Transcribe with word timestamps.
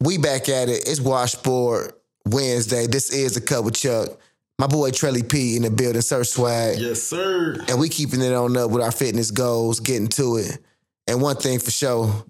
We 0.00 0.18
back 0.18 0.48
at 0.48 0.68
it. 0.68 0.86
It's 0.86 1.00
Washboard 1.00 1.92
Wednesday. 2.26 2.86
This 2.86 3.10
is 3.10 3.34
the 3.34 3.40
Cut 3.40 3.64
with 3.64 3.74
Chuck. 3.74 4.10
My 4.58 4.66
boy 4.66 4.90
Trelly 4.90 5.26
P 5.26 5.56
in 5.56 5.62
the 5.62 5.70
building, 5.70 6.02
Sir 6.02 6.22
Swag. 6.24 6.78
Yes, 6.78 7.02
sir. 7.02 7.56
And 7.68 7.78
we 7.78 7.88
keeping 7.88 8.20
it 8.20 8.32
on 8.32 8.56
up 8.56 8.70
with 8.70 8.82
our 8.82 8.92
fitness 8.92 9.30
goals, 9.30 9.80
getting 9.80 10.08
to 10.08 10.36
it. 10.36 10.58
And 11.06 11.22
one 11.22 11.36
thing 11.36 11.58
for 11.58 11.70
sure, 11.70 12.24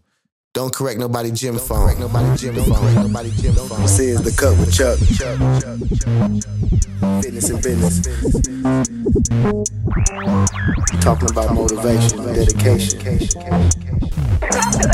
don't 0.55 0.73
correct 0.73 1.01
nobody 1.01 1.31
gym 1.33 1.59
form. 1.59 1.83
Correct 1.83 2.01
nobody 2.01 2.37
gym 2.37 2.55
form. 2.55 2.95
Nobody 2.95 3.31
gym 3.31 3.55
form. 3.55 3.83
This 3.83 3.99
is 3.99 4.23
the 4.23 4.31
Cut 4.31 4.57
with 4.59 4.73
Chuck. 4.73 4.99
Fitness 7.23 7.51
and 7.51 7.63
business. 7.63 8.01
Talking 11.01 11.31
about 11.31 11.55
motivation, 11.55 12.25
dedication, 12.33 13.01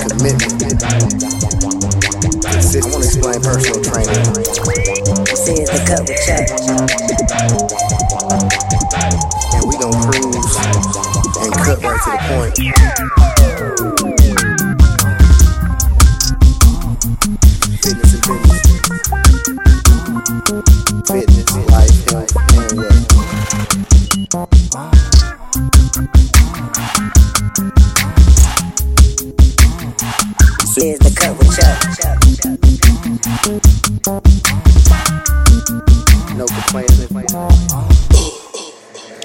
commitment. 0.08 1.81
I 2.62 2.78
want 2.86 3.02
to 3.02 3.08
explain 3.08 3.40
personal 3.42 3.82
training. 3.82 4.22
This 5.26 5.48
is 5.48 5.68
the 5.68 5.82
cut 5.84 6.02
with 6.08 6.20
Chuck. 6.24 6.46
And 9.52 9.62
we 9.68 9.74
gon' 9.76 9.92
cruise 10.00 10.56
and 11.42 11.52
cut 11.52 11.82
right 11.82 12.00
to 12.02 12.10
the 12.12 12.18
point. 12.30 12.54
Fitness 17.82 18.12
and 18.14 18.22
business. 18.28 18.62
Fitness, 21.10 21.50
life, 21.68 21.96
health, 22.10 22.32
and 22.54 22.70
wealth. 22.78 23.02
This 30.60 30.74
is 30.78 30.98
the 31.00 31.10
cut 31.14 31.32
with 31.36 31.50
Chuck. 31.56 32.21
No 33.42 33.50
complaining. 36.46 37.08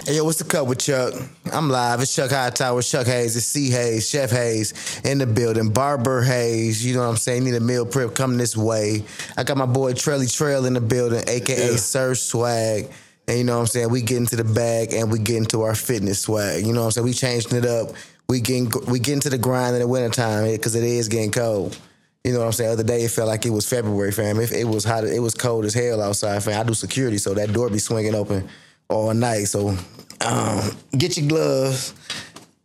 Hey, 0.06 0.16
yo, 0.16 0.24
what's 0.24 0.40
the 0.40 0.46
cut 0.48 0.66
with 0.66 0.80
Chuck? 0.80 1.14
I'm 1.54 1.70
live. 1.70 2.02
It's 2.02 2.16
Chuck 2.16 2.32
Hightower, 2.32 2.82
Chuck 2.82 3.06
Hayes, 3.06 3.38
it's 3.38 3.46
C 3.46 3.70
Hayes, 3.70 4.10
Chef 4.10 4.32
Hayes 4.32 5.02
in 5.04 5.20
the 5.20 5.28
building, 5.28 5.70
Barber 5.70 6.24
Hayes. 6.24 6.84
You 6.84 6.96
know 6.96 7.02
what 7.02 7.10
I'm 7.10 7.18
saying? 7.18 7.44
Need 7.44 7.54
a 7.54 7.60
meal 7.60 7.86
prep 7.86 8.16
coming 8.16 8.40
this 8.40 8.58
way. 8.58 9.04
I 9.38 9.44
got 9.44 9.56
my 9.56 9.68
boy 9.68 9.94
Trelly 9.94 10.36
Trail 10.36 10.66
in 10.66 10.74
the 10.74 10.82
building, 10.82 11.24
aka 11.28 11.72
Yeah. 11.72 11.76
Sir 11.76 12.16
Swag. 12.16 12.90
And 13.28 13.38
you 13.38 13.44
know 13.44 13.54
what 13.58 13.62
I'm 13.62 13.68
saying? 13.68 13.92
We 13.92 14.02
get 14.02 14.18
into 14.18 14.36
the 14.36 14.44
bag 14.44 14.94
and 14.94 15.12
we 15.12 15.20
get 15.20 15.36
into 15.36 15.62
our 15.62 15.76
fitness 15.76 16.22
swag. 16.22 16.66
You 16.66 16.74
know 16.74 16.80
what 16.80 16.86
I'm 16.86 16.92
saying? 16.92 17.06
We 17.06 17.14
changing 17.14 17.56
it 17.56 17.66
up. 17.66 17.90
We 18.30 18.42
getting 18.42 18.72
we 18.88 19.00
get 19.00 19.14
into 19.14 19.30
the 19.30 19.38
grind 19.38 19.76
in 19.76 19.82
the 19.82 19.88
wintertime 19.88 20.50
because 20.52 20.74
it 20.74 20.84
is 20.84 21.08
getting 21.08 21.32
cold. 21.32 21.78
You 22.28 22.34
know 22.34 22.40
what 22.40 22.48
I'm 22.48 22.52
saying? 22.52 22.68
The 22.68 22.74
other 22.74 22.84
day 22.84 23.04
it 23.06 23.12
felt 23.12 23.30
like 23.30 23.46
it 23.46 23.52
was 23.52 23.70
February, 23.70 24.12
fam. 24.12 24.38
It, 24.42 24.52
it 24.52 24.66
was 24.66 24.84
hot. 24.84 25.06
It 25.06 25.22
was 25.22 25.34
cold 25.34 25.64
as 25.64 25.74
hell 25.74 26.02
outside, 26.02 26.44
fam. 26.44 26.60
I 26.60 26.64
do 26.66 26.74
security, 26.74 27.18
so 27.18 27.34
that 27.34 27.54
door 27.54 27.70
be 27.70 27.80
swinging 27.80 28.16
open 28.16 28.50
all 28.90 29.14
night. 29.14 29.46
So 29.46 29.70
um, 30.20 30.72
get 30.98 31.16
your 31.16 31.30
gloves, 31.30 31.94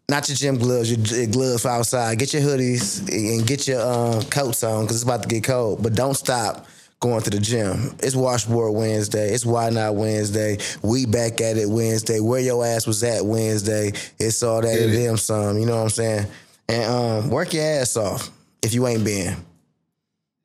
not 0.09 0.29
your 0.29 0.35
gym 0.35 0.59
gloves, 0.59 0.91
your, 0.91 1.21
your 1.21 1.31
gloves 1.31 1.63
for 1.63 1.69
outside. 1.69 2.19
Get 2.19 2.35
your 2.35 2.43
hoodies 2.43 3.09
and 3.09 3.47
get 3.47 3.69
your 3.69 3.81
uh, 3.81 4.25
coats 4.31 4.65
on 4.65 4.83
because 4.83 4.97
it's 4.97 5.05
about 5.05 5.23
to 5.23 5.29
get 5.29 5.45
cold. 5.45 5.81
But 5.81 5.95
don't 5.95 6.15
stop 6.15 6.67
going 6.99 7.23
to 7.23 7.31
the 7.31 7.39
gym. 7.39 7.95
It's 8.01 8.17
Washboard 8.17 8.75
Wednesday. 8.75 9.33
It's 9.33 9.47
Why 9.47 9.71
Not 9.71 9.95
Wednesday. 9.95 10.59
We 10.83 11.07
back 11.07 11.41
at 11.41 11.57
it 11.57 11.69
Wednesday. 11.69 12.19
Where 12.19 12.41
your 12.41 12.67
ass 12.67 12.85
was 12.85 13.05
at 13.05 13.25
Wednesday. 13.25 13.93
It's 14.19 14.43
all 14.43 14.61
that 14.61 14.77
and 14.77 14.93
it. 14.93 14.97
them 14.97 15.17
some. 15.19 15.57
You 15.57 15.67
know 15.67 15.77
what 15.77 15.83
I'm 15.85 15.91
saying? 15.91 16.27
And 16.69 16.85
um, 16.91 17.31
work 17.31 17.53
your 17.53 17.63
ass 17.63 17.97
off 17.97 18.29
if 18.61 18.75
you 18.75 18.89
ain't 18.89 19.05
been. 19.05 19.37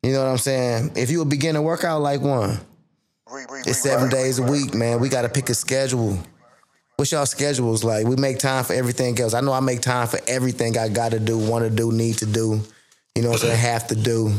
You 0.03 0.13
know 0.13 0.23
what 0.23 0.31
I'm 0.31 0.37
saying? 0.37 0.91
If 0.95 1.09
you 1.09 1.21
a 1.21 1.25
beginner, 1.25 1.61
work 1.61 1.83
out 1.83 2.01
like 2.01 2.21
one. 2.21 2.59
It's 3.65 3.81
seven 3.81 4.09
days 4.09 4.39
a 4.39 4.43
week, 4.43 4.73
man. 4.73 4.99
We 4.99 5.09
got 5.09 5.23
to 5.23 5.29
pick 5.29 5.49
a 5.49 5.53
schedule. 5.53 6.17
What's 6.95 7.11
y'all 7.11 7.25
schedules 7.25 7.83
like? 7.83 8.07
We 8.07 8.15
make 8.15 8.39
time 8.39 8.63
for 8.63 8.73
everything 8.73 9.19
else. 9.19 9.33
I 9.33 9.41
know 9.41 9.53
I 9.53 9.59
make 9.59 9.81
time 9.81 10.07
for 10.07 10.19
everything 10.27 10.77
I 10.77 10.89
got 10.89 11.11
to 11.11 11.19
do, 11.19 11.37
want 11.37 11.63
to 11.63 11.69
do, 11.69 11.91
need 11.91 12.17
to 12.19 12.25
do. 12.25 12.61
You 13.15 13.23
know 13.23 13.29
what 13.29 13.43
I'm 13.43 13.49
saying? 13.49 13.57
Have 13.57 13.87
to 13.87 13.95
do. 13.95 14.31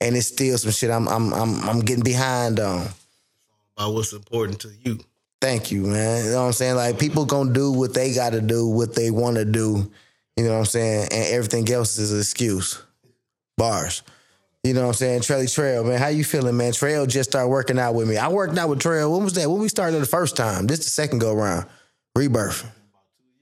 And 0.00 0.16
it's 0.16 0.26
still 0.26 0.58
some 0.58 0.72
shit 0.72 0.90
I'm 0.90 1.08
I'm 1.08 1.32
I'm 1.32 1.68
I'm 1.68 1.80
getting 1.80 2.04
behind 2.04 2.60
on. 2.60 2.88
About 3.76 3.94
what's 3.94 4.12
important 4.12 4.60
to 4.60 4.70
you. 4.82 4.98
Thank 5.40 5.70
you, 5.70 5.82
man. 5.82 6.24
You 6.24 6.30
know 6.32 6.40
what 6.40 6.46
I'm 6.48 6.52
saying? 6.52 6.76
Like 6.76 6.98
people 6.98 7.24
gonna 7.24 7.52
do 7.52 7.72
what 7.72 7.94
they 7.94 8.12
gotta 8.12 8.40
do, 8.40 8.68
what 8.68 8.94
they 8.94 9.10
wanna 9.10 9.44
do. 9.44 9.90
You 10.36 10.44
know 10.44 10.52
what 10.52 10.58
I'm 10.58 10.64
saying? 10.66 11.08
And 11.12 11.26
everything 11.34 11.70
else 11.70 11.96
is 11.96 12.12
an 12.12 12.18
excuse. 12.18 12.82
Bars. 13.56 14.02
You 14.66 14.74
know 14.74 14.82
what 14.82 14.88
I'm 14.88 14.94
saying? 14.94 15.20
Trelly 15.20 15.52
Trail, 15.54 15.84
man. 15.84 15.98
How 16.00 16.08
you 16.08 16.24
feeling, 16.24 16.56
man? 16.56 16.72
Trail 16.72 17.06
just 17.06 17.30
started 17.30 17.48
working 17.48 17.78
out 17.78 17.94
with 17.94 18.08
me. 18.08 18.16
I 18.16 18.26
worked 18.28 18.58
out 18.58 18.68
with 18.68 18.80
Trail. 18.80 19.12
When 19.12 19.22
was 19.22 19.34
that? 19.34 19.48
When 19.48 19.60
we 19.60 19.68
started 19.68 20.00
the 20.00 20.06
first 20.06 20.36
time? 20.36 20.66
This 20.66 20.80
the 20.80 20.90
second 20.90 21.20
go 21.20 21.34
round. 21.34 21.66
Rebirth. 22.16 22.68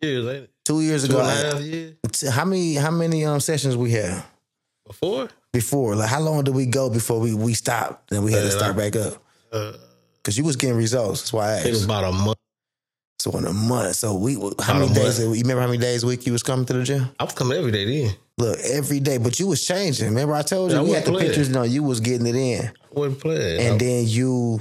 Years, 0.03 0.27
ain't 0.27 0.45
it? 0.45 0.51
Two 0.67 0.83
years 0.83 1.09
Two 1.09 1.17
ago. 1.17 1.21
a 1.21 1.31
half 1.31 1.61
years 1.63 1.95
How 2.31 2.45
many 2.45 2.75
how 2.75 2.91
many 2.91 3.25
um 3.25 3.41
sessions 3.41 3.75
we 3.75 3.93
had 3.93 4.23
before. 4.87 5.29
before? 5.53 5.95
Like 5.95 6.11
how 6.11 6.21
long 6.21 6.45
did 6.45 6.55
we 6.55 6.67
go 6.67 6.91
before 6.91 7.21
we 7.21 7.33
we 7.33 7.55
stopped 7.55 8.13
and 8.13 8.23
we 8.23 8.33
had 8.33 8.43
to 8.43 8.51
start 8.51 8.77
back 8.77 8.95
up? 8.95 9.15
Uh, 9.51 9.73
Cause 10.25 10.37
you 10.37 10.45
was 10.45 10.57
getting 10.57 10.77
results. 10.77 11.21
That's 11.23 11.33
why 11.33 11.47
I 11.49 11.53
asked. 11.57 11.67
it 11.67 11.71
was 11.71 11.84
about 11.87 12.05
a 12.05 12.13
month. 12.13 12.39
So 13.25 13.31
in 13.39 13.47
a 13.47 13.55
month. 13.55 13.97
So 13.97 14.15
we 14.19 14.35
how 14.61 14.79
many 14.79 14.93
days? 14.93 15.19
You 15.19 15.31
remember 15.31 15.62
how 15.62 15.67
many 15.67 15.79
days 15.79 16.03
a 16.03 16.07
week 16.07 16.27
you 16.27 16.33
was 16.33 16.43
coming 16.43 16.67
to 16.67 16.75
the 16.75 16.83
gym? 16.83 17.09
I 17.19 17.25
was 17.25 17.33
coming 17.33 17.57
every 17.57 17.73
day 17.73 17.87
then. 17.87 18.15
Look, 18.37 18.59
every 18.59 19.01
day, 19.01 19.17
but 19.17 19.41
you 19.41 19.47
was 19.47 19.67
changing. 19.67 20.09
Remember 20.09 20.35
I 20.35 20.43
told 20.43 20.73
you 20.73 20.77
I 20.77 20.83
we 20.83 20.91
had 20.91 21.07
the 21.07 21.12
playing. 21.12 21.29
pictures. 21.29 21.49
No, 21.49 21.63
you 21.63 21.83
was 21.83 22.01
getting 22.01 22.27
it 22.27 22.34
in, 22.37 22.67
I 22.67 22.73
wasn't 22.91 23.21
playing. 23.21 23.61
and 23.61 23.75
I- 23.77 23.79
then 23.79 24.05
you 24.07 24.61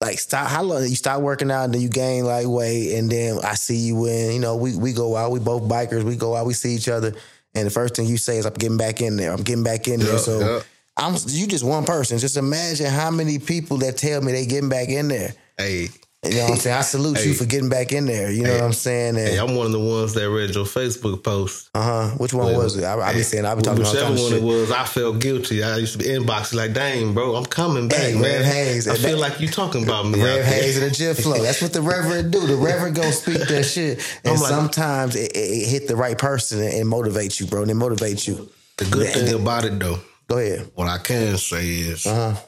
like 0.00 0.20
stop. 0.20 0.46
How 0.46 0.62
long 0.62 0.82
you 0.84 0.94
start 0.94 1.22
working 1.22 1.50
out, 1.50 1.64
and 1.64 1.74
then 1.74 1.80
you 1.80 1.88
gain 1.88 2.24
like 2.24 2.46
weight, 2.46 2.96
and 2.96 3.10
then 3.10 3.40
I 3.42 3.54
see 3.54 3.78
you 3.78 3.96
when 3.96 4.34
You 4.34 4.38
know, 4.38 4.54
we 4.54 4.76
we 4.76 4.92
go 4.92 5.16
out. 5.16 5.32
We 5.32 5.40
both 5.40 5.62
bikers. 5.64 6.04
We 6.04 6.14
go 6.14 6.36
out. 6.36 6.46
We 6.46 6.54
see 6.54 6.72
each 6.76 6.88
other, 6.88 7.14
and 7.56 7.66
the 7.66 7.70
first 7.70 7.96
thing 7.96 8.06
you 8.06 8.16
say 8.16 8.38
is, 8.38 8.46
"I'm 8.46 8.52
getting 8.54 8.76
back 8.76 9.00
in 9.00 9.16
there. 9.16 9.32
I'm 9.32 9.42
getting 9.42 9.64
back 9.64 9.88
in 9.88 9.98
there." 9.98 10.18
So. 10.18 10.38
yeah. 10.38 10.60
I'm 10.98 11.14
you 11.26 11.46
just 11.46 11.62
one 11.64 11.84
person. 11.84 12.16
Just 12.16 12.38
imagine 12.38 12.86
how 12.86 13.10
many 13.10 13.38
people 13.38 13.76
that 13.78 13.98
tell 13.98 14.22
me 14.22 14.32
they 14.32 14.46
getting 14.46 14.70
back 14.70 14.88
in 14.88 15.08
there. 15.08 15.34
hey, 15.58 15.88
You 16.30 16.36
know 16.38 16.42
what 16.44 16.50
I'm 16.52 16.56
saying? 16.58 16.76
I 16.76 16.80
salute 16.82 17.24
you 17.24 17.34
for 17.34 17.44
getting 17.44 17.68
back 17.68 17.92
in 17.92 18.06
there. 18.06 18.30
You 18.30 18.42
know 18.44 18.52
what 18.54 18.62
I'm 18.62 18.72
saying? 18.72 19.16
And, 19.16 19.28
hey, 19.28 19.38
I'm 19.38 19.54
one 19.54 19.66
of 19.66 19.72
the 19.72 19.80
ones 19.80 20.14
that 20.14 20.28
read 20.30 20.54
your 20.54 20.64
Facebook 20.64 21.22
post. 21.22 21.70
uh 21.74 21.82
huh. 21.82 22.16
Which 22.18 22.32
one 22.34 22.46
Well, 22.46 22.62
was 22.64 22.76
it? 22.76 22.84
I, 22.84 22.98
I 23.00 23.12
be 23.14 23.22
saying 23.22 23.44
I 23.44 23.54
be 23.54 23.62
talking 23.62 23.84
whichever 23.84 24.12
of 24.14 24.20
one 24.20 24.32
it 24.34 24.42
was, 24.42 24.70
I 24.70 24.84
felt 24.84 25.18
guilty. 25.20 25.62
I 25.62 25.76
used 25.76 25.92
to 25.92 25.98
be 25.98 26.04
inboxing 26.06 26.54
like, 26.54 26.72
"Dang, 26.72 27.14
bro, 27.14 27.36
I'm 27.36 27.46
coming 27.46 27.88
back, 27.88 27.98
Hey, 28.00 28.14
man." 28.14 28.22
Rev 28.22 28.44
Hayes, 28.44 28.88
I 28.88 28.94
feel 28.96 29.12
that- 29.12 29.18
like 29.30 29.40
you 29.40 29.48
talking 29.48 29.82
about 29.84 30.06
me. 30.06 30.22
Rev. 30.22 30.44
Hayes 30.44 30.76
and 30.80 30.90
the 30.90 30.94
Jet 30.94 31.16
Flow. 31.16 31.40
That's 31.42 31.62
what 31.62 31.72
the 31.72 31.82
Reverend 31.82 32.32
do. 32.32 32.46
The 32.46 32.56
Reverend 32.56 32.96
go 32.96 33.10
speak 33.10 33.38
that 33.48 33.64
shit, 33.64 33.98
and 34.24 34.38
like- 34.40 34.48
sometimes 34.50 35.16
it, 35.16 35.32
it, 35.32 35.38
it 35.38 35.68
hit 35.68 35.88
the 35.88 35.96
right 35.96 36.16
person 36.18 36.60
and, 36.62 36.72
and 36.74 36.88
motivate 36.88 37.38
you, 37.40 37.46
bro. 37.46 37.62
And 37.62 37.70
it 37.70 37.74
motivates 37.76 38.26
you. 38.26 38.50
The 38.78 38.84
good 38.86 39.08
thing 39.10 39.26
then- 39.26 39.34
about 39.40 39.64
it, 39.64 39.78
though, 39.78 39.98
Go 40.28 40.38
ahead. 40.38 40.70
what 40.74 40.88
I 40.88 40.98
can 40.98 41.36
say 41.38 41.66
is, 41.66 42.06
Uh 42.06 42.32
huh. 42.34 42.40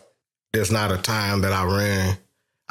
there's 0.53 0.71
not 0.71 0.93
a 0.93 0.99
time 0.99 1.43
that 1.43 1.53
I 1.53 1.65
ran. 1.65 2.19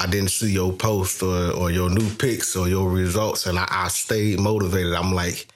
I 0.00 0.06
didn't 0.06 0.30
see 0.30 0.52
your 0.52 0.72
post 0.72 1.22
or, 1.22 1.50
or 1.52 1.70
your 1.70 1.90
new 1.90 2.08
pics 2.16 2.54
or 2.56 2.68
your 2.68 2.88
results, 2.88 3.46
and 3.46 3.58
I, 3.58 3.66
I 3.68 3.88
stayed 3.88 4.38
motivated. 4.38 4.94
I'm 4.94 5.12
like, 5.12 5.48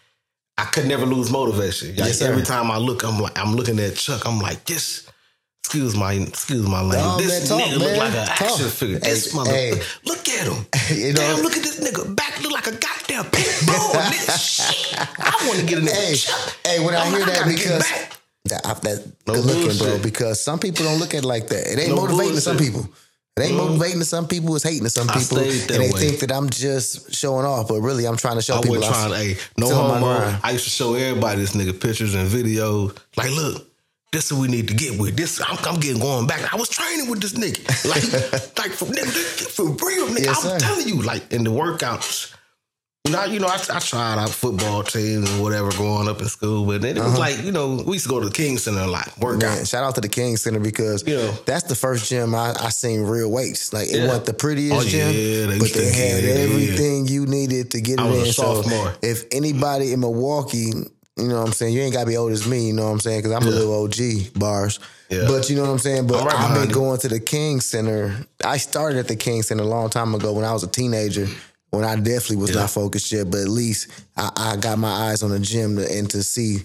I 0.59 0.65
could 0.65 0.87
never 0.87 1.07
lose 1.07 1.31
motivation. 1.31 1.91
Like 1.91 1.99
Yes, 1.99 2.23
every 2.23 2.43
time 2.43 2.71
I 2.71 2.77
look, 2.79 3.05
I'm 3.05 3.21
like, 3.21 3.39
I'm 3.39 3.55
looking 3.55 3.79
at 3.79 3.95
Chuck. 3.97 4.27
I'm 4.27 4.41
like, 4.41 4.65
this. 4.65 5.09
Excuse 5.65 5.97
my, 5.97 6.13
excuse 6.15 6.67
my 6.69 6.81
language. 6.83 6.99
Dog, 7.03 7.21
this 7.21 7.49
man, 7.51 7.61
talk, 7.61 7.71
nigga 7.71 7.79
look 7.79 7.97
like 7.97 8.15
an 8.15 8.27
talk. 8.27 8.43
action 8.43 8.69
figure. 8.69 8.99
This 8.99 9.31
Hey, 9.31 9.37
mother, 9.37 9.51
hey. 9.53 9.81
look 10.05 10.29
at 10.29 10.47
him. 10.49 10.67
You 10.99 11.13
know- 11.15 11.21
Damn, 11.21 11.41
look 11.43 11.57
at 11.57 11.63
this 11.63 11.79
nigga 11.81 12.15
back. 12.17 12.43
Look 12.43 12.53
like 12.53 12.67
a 12.67 12.73
goddamn 12.73 13.31
pit 13.31 13.63
bull. 13.65 13.93
Shit, 14.37 14.99
I 14.99 15.47
want 15.47 15.61
to 15.61 15.65
get 15.67 15.79
a 15.79 15.83
nigga. 15.83 15.93
Hey, 15.95 16.15
Chuck. 16.17 16.57
hey, 16.67 16.85
when 16.85 16.95
I 16.97 17.05
I'm 17.05 17.11
hear 17.13 17.21
like, 17.21 17.29
that 17.33 17.45
get 17.47 17.57
because 17.57 17.79
back. 17.79 18.19
that, 18.47 18.63
that 18.83 19.13
No 19.29 19.35
good 19.35 19.45
looking, 19.45 19.79
bro. 19.79 19.99
Because 20.03 20.41
some 20.43 20.59
people 20.59 20.85
don't 20.85 20.99
look 20.99 21.15
at 21.15 21.23
it 21.23 21.27
like 21.27 21.47
that. 21.49 21.73
It 21.73 21.79
ain't 21.79 21.91
No 21.91 22.03
motivating 22.03 22.35
to 22.35 22.41
some 22.41 22.59
people. 22.59 22.89
It 23.35 23.45
ain't 23.45 23.53
mm-hmm. 23.53 23.67
motivating 23.67 23.99
to 24.01 24.05
some 24.05 24.29
people. 24.29 24.55
It's 24.57 24.65
hating 24.65 24.85
to 24.85 24.91
some 24.91 25.09
people, 25.09 25.39
and 25.39 25.49
they 25.49 25.79
way. 25.79 25.89
think 25.89 26.21
that 26.21 26.31
I'm 26.31 26.51
just 26.51 27.15
showing 27.15 27.47
off. 27.47 27.69
But 27.69 27.81
really, 27.81 28.07
I'm 28.07 28.19
trying 28.19 28.37
to 28.37 28.43
show 28.43 28.59
I 28.59 28.61
people. 28.61 28.85
I'm- 28.85 28.93
trying 28.93 29.11
to, 29.11 29.17
hey, 29.17 29.37
no 29.57 29.67
still 29.67 29.79
on 29.79 30.01
my 30.03 30.21
homo. 30.21 30.39
I 30.45 30.51
used 30.51 30.65
to 30.65 30.71
show 30.71 30.95
everybody 30.95 31.41
this 31.41 31.57
nigga 31.57 31.81
pictures 31.81 32.15
and 32.15 32.29
videos. 32.29 32.95
Like, 33.17 33.31
look, 33.31 33.67
this 34.13 34.27
is 34.27 34.35
what 34.35 34.43
we 34.43 34.49
need 34.49 34.69
to 34.69 34.75
get 34.75 35.01
with. 35.01 35.17
This, 35.17 35.41
I'm, 35.41 35.57
I'm 35.65 35.81
getting 35.81 36.03
going 36.03 36.27
back. 36.27 36.53
I 36.53 36.57
was 36.57 36.69
training 36.69 37.09
with 37.09 37.23
this 37.23 37.33
nigga. 37.33 37.65
Like, 37.89 38.03
like 38.59 38.73
for, 38.73 38.85
nigga, 38.85 39.07
for 39.49 39.65
real, 39.65 40.09
nigga. 40.09 40.27
Yes, 40.27 40.45
I'm 40.45 40.61
sir. 40.61 40.67
telling 40.67 40.87
you, 40.87 41.01
like, 41.01 41.33
in 41.33 41.45
the 41.45 41.51
workouts. 41.51 42.35
You 43.05 43.13
know, 43.15 43.25
you 43.25 43.41
know, 43.41 43.49
I, 43.49 43.57
I 43.75 43.81
tried 43.81 44.17
out 44.17 44.31
football 44.31 44.85
teams 44.85 45.29
and 45.29 45.43
whatever 45.43 45.71
growing 45.73 46.07
up 46.09 46.21
in 46.23 46.29
school, 46.29 46.65
but 46.65 46.83
then 46.83 46.97
it 46.97 47.01
Uh-huh. 47.01 47.11
was 47.11 47.19
like, 47.19 47.43
you 47.45 47.51
know, 47.51 47.83
we 47.85 47.95
used 47.95 48.05
to 48.05 48.09
go 48.09 48.21
to 48.21 48.27
the 48.29 48.33
King 48.33 48.59
Center 48.59 48.83
a 48.83 48.87
lot, 48.87 49.13
work 49.19 49.43
out. 49.43 49.57
Man, 49.57 49.65
shout 49.65 49.83
out 49.83 49.97
to 49.97 50.01
the 50.01 50.09
King 50.09 50.37
Center 50.37 50.61
because 50.61 51.03
Yeah. 51.05 51.35
that's 51.45 51.65
the 51.65 51.75
first 51.75 52.09
gym 52.09 52.33
I, 52.33 52.55
I 52.61 52.69
seen 52.69 53.03
real 53.03 53.29
weights. 53.29 53.73
Like 53.73 53.89
it 53.89 53.97
Yeah. 53.97 54.07
wasn't 54.07 54.27
the 54.27 54.35
prettiest 54.35 54.77
Oh, 54.77 54.85
gym, 54.89 55.09
yeah, 55.17 55.47
they 55.47 55.59
but 55.59 55.73
they 55.73 55.91
had 55.93 56.23
it 56.23 56.37
in. 56.37 56.51
everything 56.53 57.09
you 57.09 57.27
needed 57.27 57.73
to 57.73 57.81
get 57.81 57.99
I 57.99 58.07
it 58.09 58.27
in. 58.29 58.33
So 58.33 58.63
sophomore. 58.63 58.95
if 59.03 59.25
anybody 59.33 59.93
in 59.93 59.99
Milwaukee 60.01 60.73
You 61.19 61.29
know 61.29 61.41
what 61.41 61.47
I'm 61.49 61.53
saying? 61.53 61.75
You 61.75 61.83
ain't 61.83 61.93
gotta 61.93 62.07
be 62.07 62.17
old 62.17 62.33
as 62.33 62.47
me, 62.47 62.69
you 62.69 62.73
know 62.73 62.85
what 62.87 62.93
I'm 62.93 63.01
saying? 63.01 63.19
Because 63.21 63.33
I'm 63.33 63.47
a 63.47 63.51
little 63.51 63.83
OG 63.85 64.31
bars. 64.35 64.81
Yeah. 65.11 65.27
But 65.29 65.51
you 65.51 65.57
know 65.57 65.63
what 65.63 65.71
I'm 65.73 65.79
saying? 65.79 66.07
But 66.07 66.25
right 66.25 66.35
I've 66.35 66.55
been 66.59 66.71
you. 66.71 66.75
going 66.75 66.99
to 67.01 67.09
the 67.09 67.21
King 67.21 67.61
Center. 67.61 68.17
I 68.43 68.57
started 68.57 68.99
at 68.99 69.09
the 69.09 69.17
King 69.17 69.43
Center 69.43 69.63
a 69.63 69.67
long 69.67 69.91
time 69.91 70.15
ago 70.15 70.33
when 70.33 70.47
I 70.47 70.55
was 70.55 70.63
a 70.63 70.69
teenager. 70.69 71.29
When 71.73 71.85
I 71.85 71.97
definitely 71.97 72.37
was 72.37 72.51
Yeah. 72.51 72.61
not 72.61 72.71
focused 72.71 73.11
yet, 73.11 73.31
but 73.31 73.41
at 73.41 73.49
least 73.49 73.89
I, 74.17 74.31
I 74.37 74.57
got 74.57 74.79
my 74.79 74.91
eyes 74.91 75.23
on 75.23 75.31
the 75.31 75.41
gym 75.41 75.77
to, 75.77 75.91
and 75.91 76.09
to 76.11 76.23
see 76.23 76.59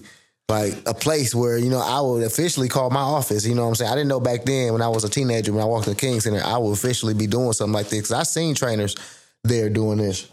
like 0.50 0.74
a 0.86 0.92
place 0.92 1.34
where 1.34 1.56
you 1.56 1.70
know 1.70 1.80
I 1.80 2.00
would 2.00 2.22
officially 2.22 2.68
call 2.68 2.90
my 2.90 3.00
office. 3.00 3.46
You 3.46 3.54
know 3.54 3.62
what 3.62 3.68
I'm 3.70 3.74
saying? 3.76 3.90
I 3.90 3.94
didn't 3.94 4.08
know 4.08 4.20
back 4.20 4.44
then 4.44 4.72
when 4.74 4.82
I 4.82 4.88
was 4.88 5.04
a 5.04 5.08
teenager 5.08 5.52
when 5.52 5.62
I 5.62 5.66
walked 5.66 5.84
to 5.84 5.90
the 5.90 5.96
King 5.96 6.20
Center 6.20 6.42
I 6.44 6.58
would 6.58 6.72
officially 6.72 7.14
be 7.14 7.26
doing 7.26 7.52
something 7.54 7.72
like 7.72 7.88
this 7.88 8.00
because 8.00 8.12
I 8.12 8.22
seen 8.22 8.54
trainers 8.54 8.96
there 9.44 9.70
doing 9.70 9.98
this. 9.98 10.30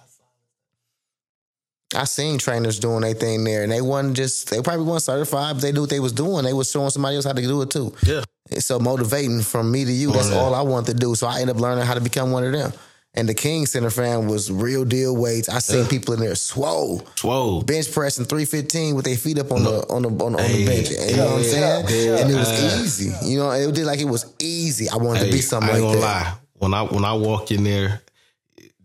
I 1.95 2.03
seen 2.03 2.37
trainers 2.37 2.79
doing 2.79 3.01
their 3.01 3.13
thing 3.13 3.43
there, 3.45 3.63
and 3.63 3.71
they 3.71 3.79
wasn't 3.81 4.17
just 4.17 4.49
they 4.49 4.61
probably 4.61 4.85
weren't 4.85 5.03
certified, 5.03 5.55
but 5.55 5.61
they 5.61 5.71
knew 5.71 5.81
what 5.81 5.89
they 5.89 5.99
was 6.01 6.11
doing. 6.11 6.43
They 6.43 6.51
was 6.53 6.69
showing 6.69 6.89
somebody 6.89 7.15
else 7.15 7.25
how 7.25 7.31
to 7.33 7.41
do 7.41 7.61
it 7.61 7.69
too. 7.69 7.93
Yeah. 8.05 8.23
It's 8.49 8.65
so 8.65 8.79
motivating 8.79 9.41
from 9.41 9.71
me 9.71 9.85
to 9.85 9.91
you. 9.91 10.11
That's 10.11 10.31
yeah. 10.31 10.37
all 10.37 10.53
I 10.53 10.61
want 10.61 10.87
to 10.87 10.93
do. 10.93 11.15
So 11.15 11.27
I 11.27 11.39
end 11.41 11.49
up 11.49 11.57
learning 11.57 11.85
how 11.85 11.93
to 11.93 12.01
become 12.01 12.31
one 12.31 12.43
of 12.43 12.51
them. 12.51 12.73
And 13.17 13.29
the 13.29 13.33
King 13.33 13.65
Center 13.65 13.89
fan 13.89 14.27
was 14.27 14.51
real 14.51 14.83
deal 14.83 15.15
weights. 15.15 15.47
I 15.47 15.59
seen 15.59 15.85
people 15.85 16.13
in 16.15 16.19
there 16.19 16.35
swole, 16.35 17.01
Swole. 17.15 17.61
bench 17.61 17.91
pressing 17.91 18.25
three 18.25 18.43
fifteen 18.45 18.93
with 18.95 19.05
their 19.05 19.15
feet 19.15 19.39
up 19.39 19.51
on 19.51 19.63
the 19.63 19.87
on 19.89 20.01
the 20.01 20.09
on, 20.09 20.33
the- 20.33 20.37
on 20.39 20.39
Hey. 20.39 20.63
the 20.63 20.65
bench. 20.65 20.89
You 21.11 21.15
know 21.17 21.25
what 21.25 21.33
I'm 21.37 21.43
saying? 21.43 21.85
Yeah. 21.89 22.17
And 22.17 22.31
it 22.31 22.35
was 22.35 22.49
Yeah. 22.51 22.81
easy. 22.81 23.13
You 23.23 23.37
know, 23.39 23.51
it 23.51 23.73
did 23.73 23.85
like 23.85 23.99
it 24.01 24.07
was 24.09 24.25
easy. 24.39 24.89
I 24.89 24.97
wanted 24.97 25.19
to 25.21 25.25
be 25.27 25.37
Hey, 25.37 25.41
something 25.41 25.69
I 25.69 25.75
ain't 25.77 25.83
like 25.85 25.93
gonna 25.95 26.05
that. 26.05 26.23
lie. 26.25 26.33
When 26.57 26.73
I 26.73 26.81
when 26.83 27.05
I 27.05 27.13
walk 27.13 27.51
in 27.51 27.63
there, 27.63 28.01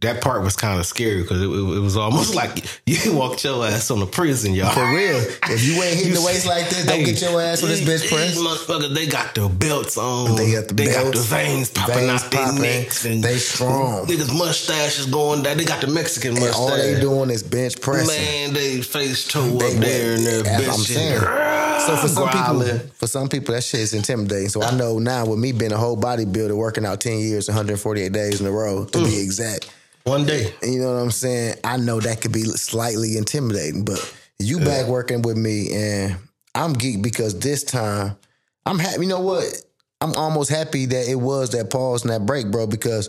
that 0.01 0.23
part 0.23 0.43
was 0.43 0.57
kind 0.57 0.81
of 0.81 0.87
scary 0.87 1.23
because 1.23 1.43
it, 1.43 1.47
it, 1.47 1.77
it 1.77 1.81
was 1.81 1.97
almost 1.97 2.35
like 2.41 2.65
you 2.87 3.15
walked 3.15 3.45
your 3.45 3.67
ass 3.67 3.91
on 3.91 4.01
a 4.01 4.07
prison, 4.07 4.55
y'all. 4.55 4.71
For 4.73 4.81
real. 4.87 5.17
If 5.51 5.63
you 5.65 5.83
ain't 5.83 5.97
hitting 5.99 6.15
the 6.15 6.23
waist 6.23 6.47
like 6.47 6.69
this, 6.71 6.87
don't 6.87 6.99
Hey, 7.01 7.05
get 7.05 7.21
your 7.21 7.41
ass 7.41 7.61
with 7.63 7.71
this 7.73 7.85
bench 7.87 8.03
these 8.03 8.11
press. 8.11 8.39
Motherfuckers, 8.39 8.95
they 8.95 9.07
got 9.07 9.35
their 9.35 9.49
belts 9.49 9.99
on. 9.99 10.37
They 10.37 10.53
got 10.53 10.69
the 10.69 10.75
belts, 10.75 10.95
got 10.97 11.13
the 11.15 11.21
veins 11.21 11.71
popping 11.71 11.95
veins 11.97 12.23
out 12.25 12.31
their 12.31 12.53
necks. 12.55 13.05
And 13.05 13.23
they 13.23 13.37
strong. 13.37 14.07
Niggas 14.07 14.37
mustaches 14.37 15.07
going 15.07 15.43
down. 15.43 15.57
They 15.59 15.65
got 15.65 15.81
the 15.83 15.87
Mexican 15.89 16.31
And 16.31 16.41
mustache. 16.41 16.59
all 16.59 16.71
they 16.77 17.01
doing 17.01 17.29
is 17.31 17.43
bench 17.43 17.81
pressing. 17.81 18.09
Man, 18.09 18.53
they 18.55 18.81
face 18.81 19.29
toe 19.29 19.43
They 19.59 19.75
up 19.77 19.81
there 19.83 20.15
and 20.17 20.27
they're 20.27 20.71
I'm 20.71 20.79
saying. 20.81 21.21
So 21.87 21.97
for 21.97 22.09
some 22.09 22.29
Growling. 22.31 22.69
people, 22.79 22.89
for 22.95 23.07
some 23.07 23.29
people, 23.29 23.55
that 23.55 23.65
shit 23.65 23.81
is 23.81 23.95
intimidating. 23.95 24.49
So 24.49 24.63
I 24.63 24.75
know 24.77 24.99
now 24.99 25.27
with 25.27 25.39
me 25.39 25.53
being 25.53 25.73
a 25.73 25.79
whole 25.79 25.97
bodybuilder, 25.97 26.57
working 26.57 26.85
out 26.87 27.01
ten 27.01 27.19
years, 27.19 27.49
148 27.49 28.13
days 28.13 28.41
in 28.41 28.47
a 28.47 28.51
row 28.51 28.85
to 28.85 28.99
Mm. 28.99 29.05
be 29.07 29.19
exact. 29.21 29.71
One 30.11 30.27
day. 30.27 30.53
You 30.61 30.81
know 30.81 30.93
what 30.93 31.01
I'm 31.01 31.13
saying? 31.13 31.55
I 31.63 31.77
know 31.77 32.01
that 32.01 32.21
could 32.21 32.33
be 32.33 32.43
slightly 32.43 33.17
intimidating, 33.17 33.85
but 33.85 34.13
you 34.41 34.59
back 34.59 34.89
working 34.89 35.23
with 35.23 35.37
me, 35.37 35.73
and 35.73 36.17
I'm 36.53 36.75
geeked 36.75 37.01
because 37.01 37.39
this 37.39 37.63
time 37.63 38.17
I'm 38.67 38.81
happy. 38.81 39.03
You 39.03 39.09
know 39.09 39.21
what? 39.21 39.45
I'm 40.01 40.13
almost 40.15 40.51
happy 40.51 40.87
that 40.87 41.09
it 41.09 41.15
was 41.15 41.51
that 41.51 41.71
pause 41.71 42.03
and 42.03 42.11
that 42.11 42.27
break, 42.27 42.51
bro, 42.51 42.67
because 42.67 43.09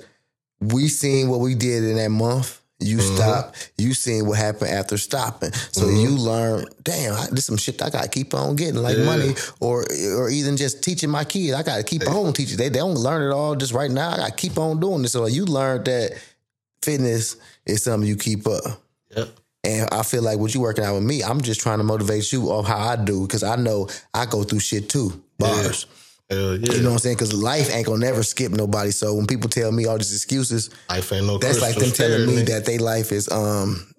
we 0.60 0.90
seen 0.90 1.30
what 1.30 1.40
we 1.40 1.56
did 1.56 1.84
in 1.86 1.96
that 1.96 2.12
month. 2.12 2.62
You 2.78 2.98
mm-hmm. 2.98 3.16
stop. 3.16 3.56
You 3.80 3.96
seen 3.96 4.28
what 4.28 4.38
happened 4.38 4.70
after 4.70 5.00
stopping. 5.00 5.54
So 5.54 5.86
mm-hmm. 5.86 6.02
you 6.02 6.10
learn. 6.10 6.66
Damn, 6.84 7.14
I, 7.14 7.26
this 7.32 7.48
some 7.48 7.58
shit 7.58 7.82
I 7.82 7.90
gotta 7.90 8.10
keep 8.10 8.36
on 8.36 8.56
getting, 8.56 8.76
like 8.82 8.98
Yeah. 8.98 9.06
money, 9.06 9.34
or 9.60 9.86
or 10.18 10.30
even 10.30 10.56
just 10.56 10.84
teaching 10.84 11.10
my 11.10 11.24
kids. 11.24 11.54
I 11.54 11.64
gotta 11.64 11.84
keep 11.84 12.08
on 12.08 12.34
teaching. 12.34 12.58
They 12.58 12.70
they 12.70 12.78
don't 12.78 12.94
learn 12.94 13.24
it 13.24 13.34
all 13.34 13.56
just 13.56 13.74
right 13.74 13.90
now. 13.90 14.12
I 14.12 14.18
gotta 14.18 14.36
keep 14.36 14.60
on 14.60 14.80
doing 14.80 15.02
this. 15.02 15.14
So 15.14 15.26
you 15.26 15.46
learned 15.46 15.86
that 15.86 16.12
fitness 16.84 17.38
is 17.66 17.84
something 17.84 18.08
you 18.08 18.16
keep 18.16 18.48
up. 18.48 18.64
Yep. 19.16 19.30
And 19.64 19.90
I 19.92 20.02
feel 20.04 20.24
like 20.24 20.40
what 20.40 20.54
you 20.56 20.62
working 20.62 20.84
out 20.84 20.96
with 20.96 21.04
me, 21.04 21.24
I'm 21.24 21.42
just 21.42 21.62
trying 21.62 21.78
to 21.78 21.84
motivate 21.84 22.32
you 22.34 22.52
on 22.52 22.64
how 22.66 22.78
I 22.78 22.96
do 22.96 23.28
because 23.28 23.44
I 23.44 23.56
know 23.58 23.88
I 24.14 24.26
go 24.26 24.44
through 24.44 24.60
shit 24.60 24.90
too. 24.90 25.22
Bars. 25.38 25.86
Hell 26.30 26.56
yeah. 26.56 26.74
You 26.74 26.82
know 26.82 26.90
what 26.90 26.94
I'm 26.94 27.00
saying? 27.00 27.18
Because 27.18 27.34
life 27.34 27.70
ain't 27.74 27.86
gonna 27.86 28.04
never 28.04 28.24
skip 28.24 28.52
nobody. 28.54 28.90
So 28.92 29.14
when 29.16 29.28
people 29.28 29.50
tell 29.50 29.72
me 29.72 29.86
all 29.86 29.98
these 29.98 30.14
excuses, 30.14 30.70
Life 30.90 31.12
ain't 31.12 31.28
no 31.28 31.38
that's 31.38 31.62
like 31.62 31.76
them 31.76 31.92
telling 31.92 32.26
me 32.26 32.42
that 32.44 32.66
they 32.66 32.78
life 32.78 33.12
is 33.12 33.30
um 33.32 33.94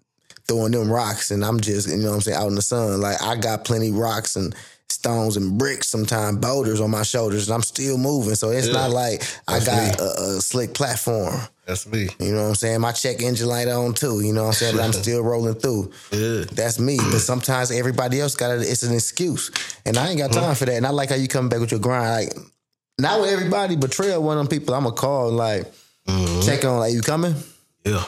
throwing 0.49 0.73
them 0.73 0.91
rocks 0.91 1.31
and 1.31 1.45
I'm 1.45 1.61
just, 1.61 1.89
you 1.89 1.99
know 1.99 2.09
what 2.09 2.15
I'm 2.17 2.21
saying, 2.23 2.39
out 2.39 2.49
in 2.49 2.55
the 2.57 2.63
sun. 2.63 3.01
Like 3.01 3.23
I 3.23 3.37
got 3.37 3.65
plenty 3.65 3.93
rocks 3.93 4.35
and 4.35 4.55
stones 4.89 5.37
and 5.37 5.59
bricks, 5.59 5.89
sometimes 5.89 6.39
boulders 6.39 6.81
on 6.81 6.91
my 6.91 7.03
shoulders, 7.03 7.49
and 7.49 7.55
I'm 7.55 7.63
still 7.63 7.99
moving. 7.99 8.35
So 8.35 8.51
it's 8.51 8.67
Yeah. 8.67 8.73
not 8.73 8.91
like 8.91 9.23
I 9.47 9.59
That's 9.61 9.67
got 9.67 10.01
a, 10.01 10.37
a 10.39 10.41
slick 10.41 10.75
platform. 10.75 11.39
That's 11.67 11.87
me. 11.87 12.09
You 12.19 12.33
know 12.33 12.43
what 12.43 12.49
I'm 12.49 12.55
saying? 12.57 12.81
My 12.81 12.93
check 12.93 13.23
engine 13.23 13.47
light 13.47 13.69
on 13.69 13.95
too. 13.95 14.21
You 14.21 14.33
know 14.33 14.43
what 14.43 14.49
I'm 14.49 14.55
saying? 14.55 14.77
But 14.77 14.85
I'm 14.85 14.93
still 15.05 15.23
rolling 15.23 15.55
through. 15.55 15.93
Yeah. 16.11 16.45
That's 16.53 16.81
me. 16.81 16.97
But 16.97 17.21
sometimes 17.21 17.71
everybody 17.71 18.21
else 18.21 18.35
got 18.35 18.51
it. 18.51 18.63
It's 18.63 18.83
an 18.83 18.95
excuse, 18.95 19.51
and 19.87 19.97
I 19.97 20.09
ain't 20.09 20.19
got 20.19 20.33
time 20.33 20.45
uh-huh. 20.45 20.55
for 20.55 20.65
that. 20.67 20.77
And 20.77 20.87
I 20.87 20.91
like 20.91 21.11
how 21.11 21.17
you 21.17 21.29
come 21.29 21.49
back 21.49 21.61
with 21.61 21.71
your 21.71 21.81
grind. 21.81 22.09
Like 22.09 22.47
not 22.99 23.21
with 23.21 23.31
everybody, 23.31 23.77
but 23.77 23.93
Trail 23.93 24.23
one 24.23 24.39
of 24.39 24.49
them 24.49 24.59
people 24.59 24.75
I'm 24.75 24.85
gonna 24.85 24.97
call 24.97 25.31
like 25.31 25.73
mm-hmm. 26.07 26.41
check 26.47 26.65
on. 26.65 26.81
Like 26.81 26.95
you 26.95 27.01
coming? 27.01 27.35
Yeah. 27.85 28.05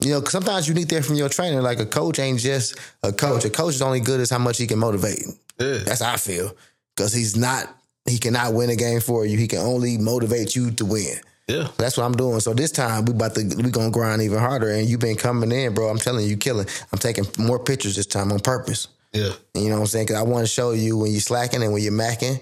You 0.00 0.10
know, 0.10 0.20
'cause 0.20 0.32
sometimes 0.32 0.66
you 0.66 0.74
need 0.74 0.88
that 0.88 1.04
from 1.04 1.16
your 1.16 1.28
trainer. 1.28 1.62
Like 1.62 1.78
a 1.78 1.86
coach 1.86 2.18
ain't 2.18 2.40
just 2.40 2.78
a 3.02 3.12
coach. 3.12 3.44
A 3.44 3.50
coach 3.50 3.74
is 3.74 3.82
only 3.82 4.00
good 4.00 4.20
as 4.20 4.30
how 4.30 4.38
much 4.38 4.58
he 4.58 4.66
can 4.66 4.78
motivate. 4.78 5.24
Yeah. 5.58 5.78
That's 5.78 6.00
how 6.00 6.14
I 6.14 6.16
feel. 6.16 6.56
Because 6.96 7.12
he's 7.12 7.36
not. 7.36 7.68
He 8.08 8.18
cannot 8.18 8.54
win 8.54 8.68
a 8.70 8.76
game 8.76 9.00
for 9.00 9.24
you. 9.24 9.38
He 9.38 9.46
can 9.46 9.60
only 9.60 9.96
motivate 9.96 10.56
you 10.56 10.72
to 10.72 10.84
win. 10.84 11.18
Yeah. 11.48 11.68
That's 11.76 11.96
what 11.96 12.04
I'm 12.04 12.12
doing. 12.14 12.40
So 12.40 12.54
this 12.54 12.70
time 12.70 13.04
we 13.04 13.12
about 13.12 13.34
to 13.34 13.42
we 13.56 13.70
gonna 13.70 13.90
grind 13.90 14.22
even 14.22 14.38
harder. 14.38 14.70
And 14.70 14.88
you've 14.88 15.00
been 15.00 15.16
coming 15.16 15.50
in, 15.52 15.74
bro. 15.74 15.88
I'm 15.88 15.98
telling 15.98 16.24
you, 16.24 16.30
you 16.30 16.36
killing. 16.36 16.66
I'm 16.92 16.98
taking 16.98 17.24
more 17.38 17.58
pictures 17.58 17.96
this 17.96 18.06
time 18.06 18.30
on 18.32 18.40
purpose. 18.40 18.88
Yeah. 19.12 19.32
You 19.54 19.68
know 19.68 19.74
what 19.74 19.80
I'm 19.80 19.86
saying? 19.86 20.06
Because 20.06 20.20
I 20.20 20.22
want 20.22 20.44
to 20.44 20.50
show 20.52 20.70
you 20.72 20.96
when 20.98 21.10
you're 21.10 21.20
slacking 21.20 21.62
and 21.62 21.72
when 21.72 21.82
you're 21.82 21.92
macking, 21.92 22.40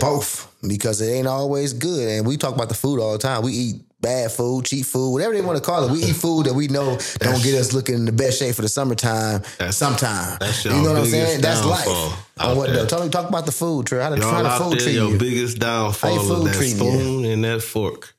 both. 0.00 0.52
Because 0.66 1.00
it 1.00 1.10
ain't 1.12 1.26
always 1.26 1.72
good. 1.72 2.08
And 2.08 2.26
we 2.26 2.36
talk 2.36 2.54
about 2.54 2.68
the 2.68 2.74
food 2.74 3.00
all 3.00 3.12
the 3.12 3.18
time. 3.18 3.42
We 3.42 3.52
eat 3.52 3.76
bad 4.00 4.32
food, 4.32 4.64
cheap 4.64 4.86
food, 4.86 5.12
whatever 5.12 5.34
they 5.34 5.42
want 5.42 5.58
to 5.58 5.62
call 5.64 5.84
it. 5.84 5.92
We 5.92 5.98
eat 6.02 6.16
food 6.16 6.46
that 6.46 6.54
we 6.54 6.68
know 6.68 6.98
don't 7.18 7.42
get 7.42 7.54
us 7.54 7.72
looking 7.72 7.94
in 7.96 8.04
the 8.06 8.12
best 8.12 8.38
shape 8.38 8.54
for 8.54 8.62
the 8.62 8.68
summertime. 8.68 9.42
That's- 9.58 9.76
sometime. 9.76 10.38
that's 10.40 10.64
you 10.64 10.70
know 10.70 10.82
what 10.92 10.96
I'm 11.02 11.06
saying? 11.06 11.40
That's 11.42 11.64
life. 11.64 11.86
On 12.38 12.56
what 12.56 12.70
though? 12.72 12.86
Tell 12.86 13.04
me, 13.04 13.10
talk 13.10 13.28
about 13.28 13.44
the 13.46 13.52
food, 13.52 13.86
Trey. 13.86 14.02
How 14.02 14.08
Y'all 14.14 14.42
the 14.42 14.48
out 14.48 14.62
food 14.62 14.72
there, 14.72 14.80
treat 14.80 14.94
your 14.94 15.10
you? 15.10 15.18
biggest 15.18 15.58
downfall 15.58 16.18
is 16.18 16.44
that 16.44 16.54
treating 16.56 16.84
you? 16.84 16.90
spoon 16.98 17.24
and 17.26 17.44
that 17.44 17.62
fork. 17.62 18.14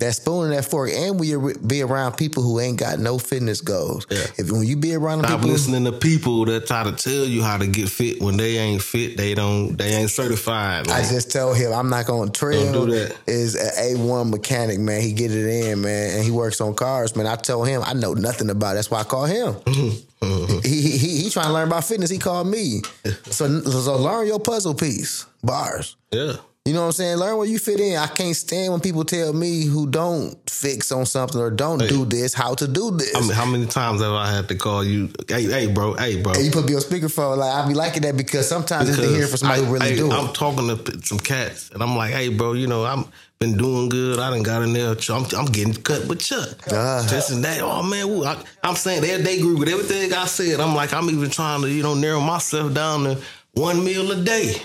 That 0.00 0.12
spoon 0.14 0.46
and 0.46 0.52
that 0.52 0.64
fork, 0.64 0.90
and 0.92 1.20
when 1.20 1.28
you 1.28 1.54
be 1.66 1.80
around 1.80 2.16
people 2.16 2.42
who 2.42 2.58
ain't 2.58 2.78
got 2.78 2.98
no 2.98 3.16
fitness 3.16 3.60
goals. 3.60 4.06
Yeah. 4.10 4.26
If 4.36 4.50
when 4.50 4.64
you 4.64 4.76
be 4.76 4.94
around 4.94 5.20
Stop 5.20 5.40
people, 5.40 5.50
listening 5.50 5.84
to 5.84 5.92
people 5.92 6.44
that 6.46 6.66
try 6.66 6.82
to 6.82 6.92
tell 6.92 7.24
you 7.24 7.42
how 7.42 7.58
to 7.58 7.66
get 7.68 7.88
fit 7.88 8.20
when 8.20 8.36
they 8.36 8.58
ain't 8.58 8.82
fit. 8.82 9.16
They 9.16 9.34
don't. 9.34 9.76
They 9.76 9.94
ain't 9.94 10.10
certified. 10.10 10.88
I 10.88 11.02
just 11.02 11.30
tell 11.30 11.54
him 11.54 11.72
I'm 11.72 11.90
not 11.90 12.06
going 12.06 12.30
to 12.30 12.38
trail. 12.38 12.72
Don't 12.72 12.88
do 12.88 12.94
that. 12.94 13.16
Is 13.28 13.54
an 13.54 13.70
A 13.78 14.00
one 14.00 14.30
mechanic 14.30 14.80
man. 14.80 15.00
He 15.00 15.12
get 15.12 15.30
it 15.30 15.46
in 15.46 15.82
man, 15.82 16.16
and 16.16 16.24
he 16.24 16.32
works 16.32 16.60
on 16.60 16.74
cars 16.74 17.14
man. 17.14 17.26
I 17.26 17.36
tell 17.36 17.62
him 17.62 17.82
I 17.84 17.94
know 17.94 18.14
nothing 18.14 18.50
about. 18.50 18.72
it. 18.72 18.74
That's 18.74 18.90
why 18.90 19.00
I 19.00 19.04
call 19.04 19.26
him. 19.26 19.54
he, 19.66 20.04
mm-hmm. 20.20 20.58
he 20.68 20.98
he 20.98 21.22
he 21.22 21.30
trying 21.30 21.46
to 21.46 21.52
learn 21.52 21.68
about 21.68 21.84
fitness. 21.84 22.10
He 22.10 22.18
called 22.18 22.48
me. 22.48 22.82
So 23.26 23.60
so 23.60 23.96
learn 23.96 24.26
your 24.26 24.40
puzzle 24.40 24.74
piece 24.74 25.26
bars. 25.44 25.96
yeah. 26.10 26.34
You 26.66 26.72
know 26.72 26.80
what 26.80 26.86
I'm 26.86 26.92
saying? 26.92 27.18
Learn 27.18 27.36
where 27.36 27.46
you 27.46 27.58
fit 27.58 27.78
in. 27.78 27.98
I 27.98 28.06
can't 28.06 28.34
stand 28.34 28.72
when 28.72 28.80
people 28.80 29.04
tell 29.04 29.34
me 29.34 29.66
who 29.66 29.86
don't 29.86 30.34
fix 30.48 30.90
on 30.92 31.04
something 31.04 31.38
or 31.38 31.50
don't 31.50 31.86
do 31.90 32.06
this 32.06 32.32
how 32.32 32.54
to 32.54 32.66
do 32.66 32.90
this. 32.90 33.14
I 33.14 33.20
mean, 33.20 33.32
how 33.32 33.44
many 33.44 33.66
times 33.66 34.00
have 34.00 34.12
I 34.14 34.32
had 34.32 34.48
to 34.48 34.54
call 34.54 34.82
you? 34.82 35.10
Hey, 35.28 35.42
hey, 35.42 35.66
bro. 35.66 35.92
Hey, 35.92 36.22
bro. 36.22 36.32
And 36.32 36.42
you 36.42 36.50
put 36.50 36.66
me 36.66 36.74
on 36.74 36.80
speakerphone. 36.80 37.36
Like 37.36 37.52
I 37.52 37.68
be 37.68 37.74
liking 37.74 38.00
that 38.04 38.16
because 38.16 38.48
sometimes 38.48 38.88
it's 38.88 38.98
to 38.98 39.06
hear 39.06 39.26
from 39.26 39.36
somebody 39.36 39.60
I- 39.60 39.64
who 39.66 39.72
really 39.74 39.92
I, 39.92 39.94
do 39.94 40.06
it. 40.10 40.14
I'm 40.14 40.32
talking 40.32 40.68
to 40.68 41.02
some 41.02 41.18
cats, 41.18 41.68
and 41.68 41.82
I'm 41.82 41.96
like, 41.96 42.14
"Hey, 42.14 42.30
bro, 42.30 42.54
you 42.54 42.66
know, 42.66 42.86
I'm 42.86 43.04
been 43.40 43.58
doing 43.58 43.90
good. 43.90 44.18
I 44.18 44.30
done 44.30 44.42
got 44.42 44.62
in 44.62 44.72
there. 44.72 44.96
I'm, 45.10 45.26
I'm 45.36 45.46
getting 45.52 45.74
cut 45.74 46.06
with 46.06 46.20
Chuck. 46.20 46.48
Ah. 46.72 47.06
This 47.10 47.28
and 47.28 47.44
that. 47.44 47.60
Oh 47.60 47.82
man, 47.82 48.08
woo. 48.08 48.24
I, 48.24 48.42
I'm 48.62 48.76
saying 48.76 49.02
they 49.02 49.20
they 49.20 49.36
agree 49.38 49.54
with 49.54 49.68
everything 49.68 50.14
I 50.14 50.24
said. 50.24 50.60
I'm 50.60 50.74
like, 50.74 50.94
I'm 50.94 51.10
even 51.10 51.28
trying 51.28 51.60
to 51.60 51.68
you 51.70 51.82
know 51.82 51.92
narrow 51.92 52.20
myself 52.20 52.72
down 52.72 53.04
to 53.04 53.20
one 53.52 53.84
meal 53.84 54.10
a 54.12 54.16
day. 54.24 54.62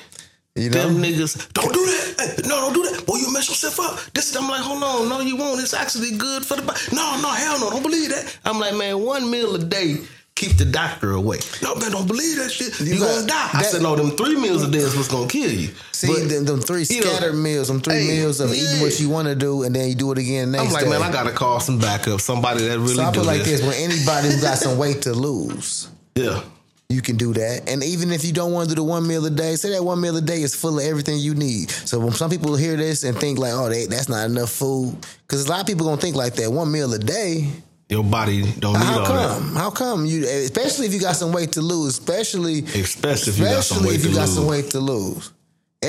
You 0.60 0.70
know, 0.70 0.88
Them 0.90 1.02
niggas, 1.02 1.52
don't 1.54 1.74
do 1.74 1.86
that. 1.86 2.42
No, 2.46 2.62
don't 2.62 2.74
do 2.74 2.84
that. 2.92 3.06
Boy, 3.06 3.18
you 3.18 3.32
mess 3.34 3.48
yourself 3.50 3.80
up. 3.80 4.14
This, 4.14 4.36
I'm 4.36 4.50
like, 4.50 4.62
hold 4.62 4.84
on, 4.84 5.10
no, 5.10 5.20
you 5.22 5.36
won't. 5.38 5.62
It's 5.62 5.74
actually 5.74 6.18
good 6.18 6.46
for 6.46 6.56
the 6.58 6.62
body. 6.64 6.80
No, 6.94 7.20
no, 7.22 7.30
hell 7.30 7.60
no, 7.60 7.70
don't 7.70 7.84
believe 7.84 8.10
that. 8.10 8.38
I'm 8.46 8.60
like, 8.60 8.76
man, 8.76 9.00
one 9.04 9.30
meal 9.32 9.56
a 9.56 9.60
day. 9.60 9.98
Keep 10.36 10.56
the 10.58 10.64
doctor 10.64 11.12
away. 11.12 11.38
No, 11.62 11.76
man, 11.76 11.92
don't 11.92 12.08
believe 12.08 12.38
that 12.38 12.50
shit. 12.50 12.80
You, 12.80 12.94
You 12.94 13.00
gonna 13.00 13.28
die. 13.28 13.50
I 13.52 13.62
that- 13.62 13.66
said, 13.72 13.82
no, 13.82 13.98
them 13.98 14.12
three 14.12 14.38
meals 14.38 14.64
a 14.64 14.72
day 14.72 14.78
is 14.78 14.96
what's 14.96 15.10
gonna 15.10 15.28
kill 15.28 15.52
you. 15.52 15.70
See 15.92 16.08
But 16.08 16.30
them, 16.30 16.46
them 16.46 16.62
three 16.62 16.86
you 16.90 17.02
know, 17.02 17.08
scattered 17.08 17.34
meals, 17.36 17.68
them 17.68 17.82
three 17.82 17.96
hey, 18.06 18.08
meals 18.22 18.40
of 18.40 18.54
eating 18.54 18.80
what 18.80 18.98
you 19.02 19.10
want 19.10 19.28
to 19.28 19.36
do, 19.36 19.64
and 19.64 19.76
then 19.76 19.90
you 19.90 19.96
do 19.96 20.14
it 20.14 20.18
again 20.18 20.52
next 20.52 20.68
I'm 20.68 20.72
like, 20.72 20.86
day. 20.86 20.90
man, 20.92 21.02
I 21.02 21.12
gotta 21.12 21.32
call 21.32 21.60
some 21.60 21.78
backup. 21.80 22.22
Somebody 22.22 22.62
that 22.70 22.80
really 22.80 22.96
so 22.96 23.04
I 23.04 23.12
put 23.12 23.26
like 23.26 23.40
this. 23.44 23.60
this: 23.60 23.64
when 23.64 23.74
anybody 23.92 24.30
who 24.34 24.40
got 24.42 24.58
some 24.58 24.78
weight 24.78 25.02
to 25.02 25.12
lose, 25.14 25.90
Yeah. 26.16 26.42
You 26.90 27.02
can 27.04 27.18
do 27.18 27.34
that. 27.34 27.70
And 27.70 27.84
even 27.84 28.12
if 28.12 28.26
you 28.26 28.34
don't 28.34 28.52
want 28.52 28.68
to 28.70 28.76
do 28.76 28.82
the 28.82 28.84
one 28.88 29.08
meal 29.08 29.24
a 29.26 29.30
day, 29.30 29.56
say 29.56 29.70
that 29.72 29.84
one 29.84 30.02
meal 30.02 30.18
a 30.18 30.22
day 30.22 30.42
is 30.42 30.56
full 30.56 30.80
of 30.80 30.84
everything 30.86 31.20
you 31.20 31.36
need. 31.36 31.70
So 31.70 32.00
when 32.00 32.14
some 32.14 32.32
people 32.32 32.56
hear 32.56 32.76
this 32.78 33.04
and 33.04 33.16
think 33.16 33.38
like, 33.38 33.54
oh, 33.54 33.70
they, 33.70 33.86
that's 33.86 34.10
not 34.10 34.26
enough 34.28 34.50
food, 34.50 34.98
because 35.28 35.46
a 35.46 35.50
lot 35.50 35.62
of 35.62 35.68
people 35.68 35.86
gonna 35.86 36.02
think 36.02 36.16
like 36.16 36.34
that. 36.36 36.52
One 36.52 36.72
meal 36.72 36.92
a 36.94 36.98
day, 37.00 37.48
your 37.90 38.04
body 38.04 38.42
don't 38.60 38.74
need 38.74 38.80
How 38.84 39.00
all 39.02 39.06
that. 39.06 39.30
come? 39.40 39.56
How 39.56 39.70
come 39.70 40.06
you? 40.08 40.24
Especially 40.26 40.88
if 40.88 40.94
you 40.94 41.00
got 41.00 41.16
some 41.16 41.32
weight 41.32 41.52
to 41.54 41.62
lose. 41.62 41.90
Especially, 42.00 42.60
Especially 42.60 43.34
if 43.34 43.38
you 43.40 43.46
got 43.46 43.64
some 43.64 43.86
weight 43.86 44.00
you 44.00 44.10
to 44.10 44.16
got 44.16 44.22
lose. 44.22 44.36
some 44.36 44.48
weight 44.48 44.70
to 44.72 44.80
lose. 44.80 45.32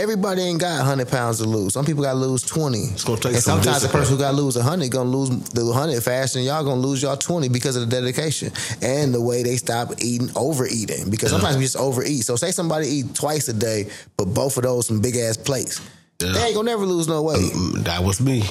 Everybody 0.00 0.42
ain't 0.42 0.60
got 0.60 0.84
hundred 0.84 1.08
pounds 1.08 1.38
to 1.38 1.44
lose. 1.44 1.72
Some 1.74 1.84
people 1.84 2.04
got 2.04 2.12
to 2.12 2.18
lose 2.18 2.44
twenty. 2.44 2.78
It's 2.78 3.02
gonna 3.02 3.18
take 3.18 3.32
and 3.34 3.42
some 3.42 3.60
sometimes 3.60 3.82
the 3.82 3.88
person 3.88 4.14
who 4.14 4.20
got 4.22 4.30
to 4.30 4.36
lose 4.36 4.54
hundred 4.54 4.92
gonna 4.92 5.10
lose 5.10 5.30
the 5.50 5.64
hundred 5.72 6.00
faster, 6.00 6.38
and 6.38 6.46
y'all 6.46 6.62
gonna 6.62 6.80
lose 6.80 7.02
y'all 7.02 7.16
twenty 7.16 7.48
because 7.48 7.74
of 7.74 7.90
the 7.90 7.96
dedication 8.00 8.52
and 8.82 9.12
the 9.12 9.20
way 9.20 9.42
they 9.42 9.56
stop 9.56 9.90
eating, 10.00 10.30
overeating. 10.36 11.10
Because 11.10 11.30
sometimes 11.30 11.56
we 11.56 11.64
just 11.64 11.76
overeat. 11.76 12.24
So 12.24 12.36
say 12.36 12.52
somebody 12.52 12.86
eat 12.86 13.16
twice 13.16 13.48
a 13.48 13.52
day, 13.52 13.90
but 14.16 14.26
both 14.26 14.56
of 14.58 14.62
those 14.62 14.86
some 14.86 15.00
big 15.00 15.16
ass 15.16 15.36
plates. 15.36 15.80
Yeah. 16.22 16.34
They 16.34 16.44
ain't 16.44 16.54
gonna 16.54 16.70
never 16.70 16.86
lose 16.86 17.08
no 17.08 17.22
weight. 17.24 17.40
Mm, 17.52 17.82
That 17.82 18.04
was 18.04 18.20
me. 18.20 18.44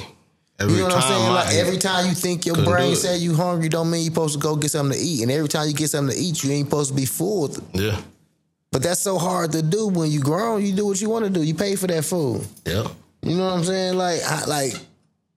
Every 0.58 0.74
You 0.74 0.80
know 0.80 0.88
what 0.88 0.96
I'm 0.96 1.02
saying? 1.02 1.32
Like 1.32 1.54
every 1.54 1.78
time 1.78 2.06
you 2.06 2.14
think 2.14 2.44
your 2.44 2.56
brain 2.66 2.94
said 2.96 3.18
you 3.18 3.34
hungry, 3.34 3.70
don't 3.70 3.90
mean 3.90 4.02
you 4.02 4.10
supposed 4.10 4.34
to 4.34 4.40
go 4.40 4.56
get 4.56 4.72
something 4.72 4.98
to 4.98 5.02
eat. 5.02 5.22
And 5.22 5.30
every 5.32 5.48
time 5.48 5.66
you 5.68 5.72
get 5.72 5.88
something 5.88 6.14
to 6.14 6.22
eat, 6.22 6.44
you 6.44 6.50
ain't 6.50 6.66
supposed 6.68 6.90
to 6.90 6.94
be 6.96 7.06
full. 7.06 7.50
Yeah. 7.72 7.98
But 8.72 8.82
that's 8.82 9.00
so 9.00 9.18
hard 9.18 9.52
to 9.52 9.62
do 9.62 9.88
when 9.88 10.10
you 10.10 10.20
grown. 10.20 10.64
You 10.64 10.72
do 10.72 10.86
what 10.86 11.00
you 11.00 11.10
want 11.10 11.24
to 11.24 11.30
do. 11.30 11.42
You 11.42 11.54
pay 11.54 11.74
for 11.76 11.88
that 11.88 12.04
food. 12.04 12.46
Yeah. 12.64 12.86
You 13.22 13.36
know 13.36 13.46
what 13.46 13.58
I'm 13.58 13.64
saying? 13.64 13.96
Like, 13.96 14.20
I, 14.22 14.44
like, 14.44 14.74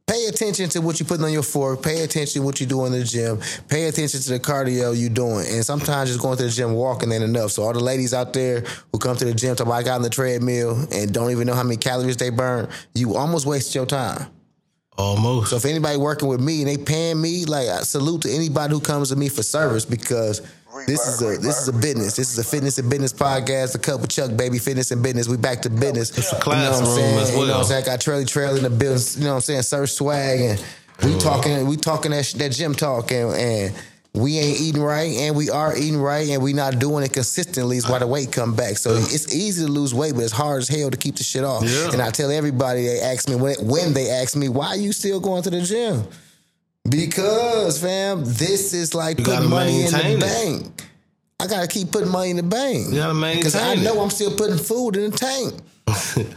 pay 0.07 0.25
attention 0.27 0.69
to 0.69 0.81
what 0.81 0.99
you 0.99 1.05
putting 1.05 1.25
on 1.25 1.33
your 1.33 1.43
fork. 1.43 1.81
Pay 1.81 2.03
attention 2.03 2.41
to 2.41 2.45
what 2.45 2.61
you 2.61 2.67
do 2.67 2.85
in 2.85 2.91
the 2.91 3.03
gym. 3.03 3.39
Pay 3.67 3.87
attention 3.87 4.21
to 4.21 4.29
the 4.29 4.39
cardio 4.39 4.95
you 4.95 5.09
doing. 5.09 5.47
And 5.49 5.65
sometimes 5.65 6.09
just 6.09 6.21
going 6.21 6.37
to 6.37 6.43
the 6.43 6.49
gym 6.49 6.73
walking 6.73 7.11
ain't 7.11 7.23
enough. 7.23 7.51
So 7.51 7.63
all 7.63 7.73
the 7.73 7.79
ladies 7.79 8.13
out 8.13 8.33
there 8.33 8.63
who 8.91 8.99
come 8.99 9.17
to 9.17 9.25
the 9.25 9.33
gym 9.33 9.55
talk 9.55 9.65
about 9.65 9.77
I 9.77 9.83
got 9.83 9.95
on 9.95 10.01
the 10.03 10.09
treadmill 10.09 10.87
and 10.93 11.11
don't 11.11 11.31
even 11.31 11.47
know 11.47 11.55
how 11.55 11.63
many 11.63 11.77
calories 11.77 12.17
they 12.17 12.29
burn, 12.29 12.69
you 12.93 13.15
almost 13.15 13.47
waste 13.47 13.73
your 13.73 13.87
time. 13.87 14.27
Almost. 14.95 15.49
So 15.49 15.55
if 15.55 15.65
anybody 15.65 15.97
working 15.97 16.29
with 16.29 16.39
me 16.39 16.59
and 16.61 16.67
they 16.67 16.77
paying 16.77 17.19
me, 17.19 17.45
like 17.45 17.67
I 17.67 17.79
salute 17.79 18.21
to 18.23 18.31
anybody 18.31 18.73
who 18.73 18.79
comes 18.79 19.09
to 19.09 19.15
me 19.15 19.27
for 19.27 19.41
service 19.41 19.85
because 19.85 20.41
this 20.87 21.07
is 21.07 21.21
a 21.21 21.37
this 21.41 21.61
is 21.61 21.67
a 21.67 21.73
business. 21.73 22.15
This 22.15 22.31
is 22.31 22.37
a 22.39 22.43
fitness 22.43 22.77
and 22.77 22.89
business 22.89 23.13
podcast. 23.13 23.73
The 23.73 23.79
couple 23.79 24.07
Chuck, 24.07 24.35
baby, 24.35 24.59
fitness 24.59 24.91
and 24.91 25.01
business. 25.03 25.27
We 25.27 25.37
back 25.37 25.61
to 25.63 25.69
business. 25.69 26.17
It's 26.17 26.31
a 26.31 26.35
You 26.35 26.51
know 26.55 26.71
what 26.71 26.79
I'm 26.79 26.85
saying? 26.85 27.17
as 27.19 27.29
You 27.31 27.35
know 27.35 27.39
what 27.41 27.49
I'm 27.49 27.55
well. 27.57 27.63
saying? 27.63 27.83
I 27.83 27.85
got 27.85 27.99
Traily 27.99 28.27
Trail 28.27 28.55
in 28.55 28.63
the 28.63 28.69
business. 28.69 29.17
You 29.17 29.23
know 29.23 29.29
what 29.31 29.35
I'm 29.35 29.41
saying? 29.41 29.61
Surf 29.63 29.89
swag 29.89 30.39
and 30.39 30.63
we 31.03 31.17
talking 31.19 31.67
we 31.67 31.77
talking 31.77 32.11
that 32.11 32.25
that 32.37 32.51
gym 32.51 32.75
talk 32.75 33.11
and, 33.11 33.33
and 33.33 33.75
we 34.13 34.37
ain't 34.37 34.61
eating 34.61 34.83
right 34.83 35.11
and 35.17 35.35
we 35.35 35.49
are 35.49 35.75
eating 35.75 35.99
right 35.99 36.29
and 36.29 36.43
we 36.43 36.53
not 36.53 36.77
doing 36.77 37.03
it 37.03 37.11
consistently 37.13 37.77
is 37.77 37.89
why 37.89 37.97
the 37.97 38.05
weight 38.05 38.31
come 38.31 38.55
back. 38.55 38.77
So 38.77 38.91
it's 38.95 39.33
easy 39.33 39.65
to 39.65 39.71
lose 39.71 39.93
weight, 39.93 40.13
but 40.13 40.21
it's 40.23 40.31
hard 40.31 40.61
as 40.61 40.67
hell 40.67 40.91
to 40.91 40.97
keep 40.97 41.15
the 41.15 41.23
shit 41.23 41.43
off. 41.43 41.63
Yeah. 41.63 41.91
And 41.91 42.01
I 42.01 42.11
tell 42.11 42.29
everybody 42.29 42.85
they 42.85 42.99
ask 43.01 43.27
me 43.27 43.35
when, 43.35 43.55
when 43.65 43.93
they 43.93 44.11
ask 44.11 44.35
me 44.35 44.49
why 44.49 44.75
you 44.75 44.91
still 44.93 45.19
going 45.19 45.41
to 45.43 45.49
the 45.49 45.61
gym. 45.61 46.03
Because 46.89 47.79
fam, 47.81 48.23
this 48.25 48.73
is 48.73 48.93
like 48.93 49.19
You 49.19 49.25
putting 49.25 49.49
money 49.49 49.83
in 49.85 49.91
the 49.91 50.09
it. 50.11 50.19
bank. 50.19 50.85
I 51.39 51.47
gotta 51.47 51.67
keep 51.67 51.91
putting 51.91 52.09
money 52.09 52.29
in 52.31 52.37
the 52.37 52.43
bank. 52.43 52.89
You 52.89 52.95
gotta 52.95 53.13
maintain 53.13 53.39
Because 53.39 53.55
I 53.55 53.73
it. 53.73 53.79
know 53.79 54.01
I'm 54.01 54.09
still 54.09 54.35
putting 54.35 54.57
food 54.57 54.95
in 54.97 55.11
the 55.11 55.17
tank. 55.17 55.53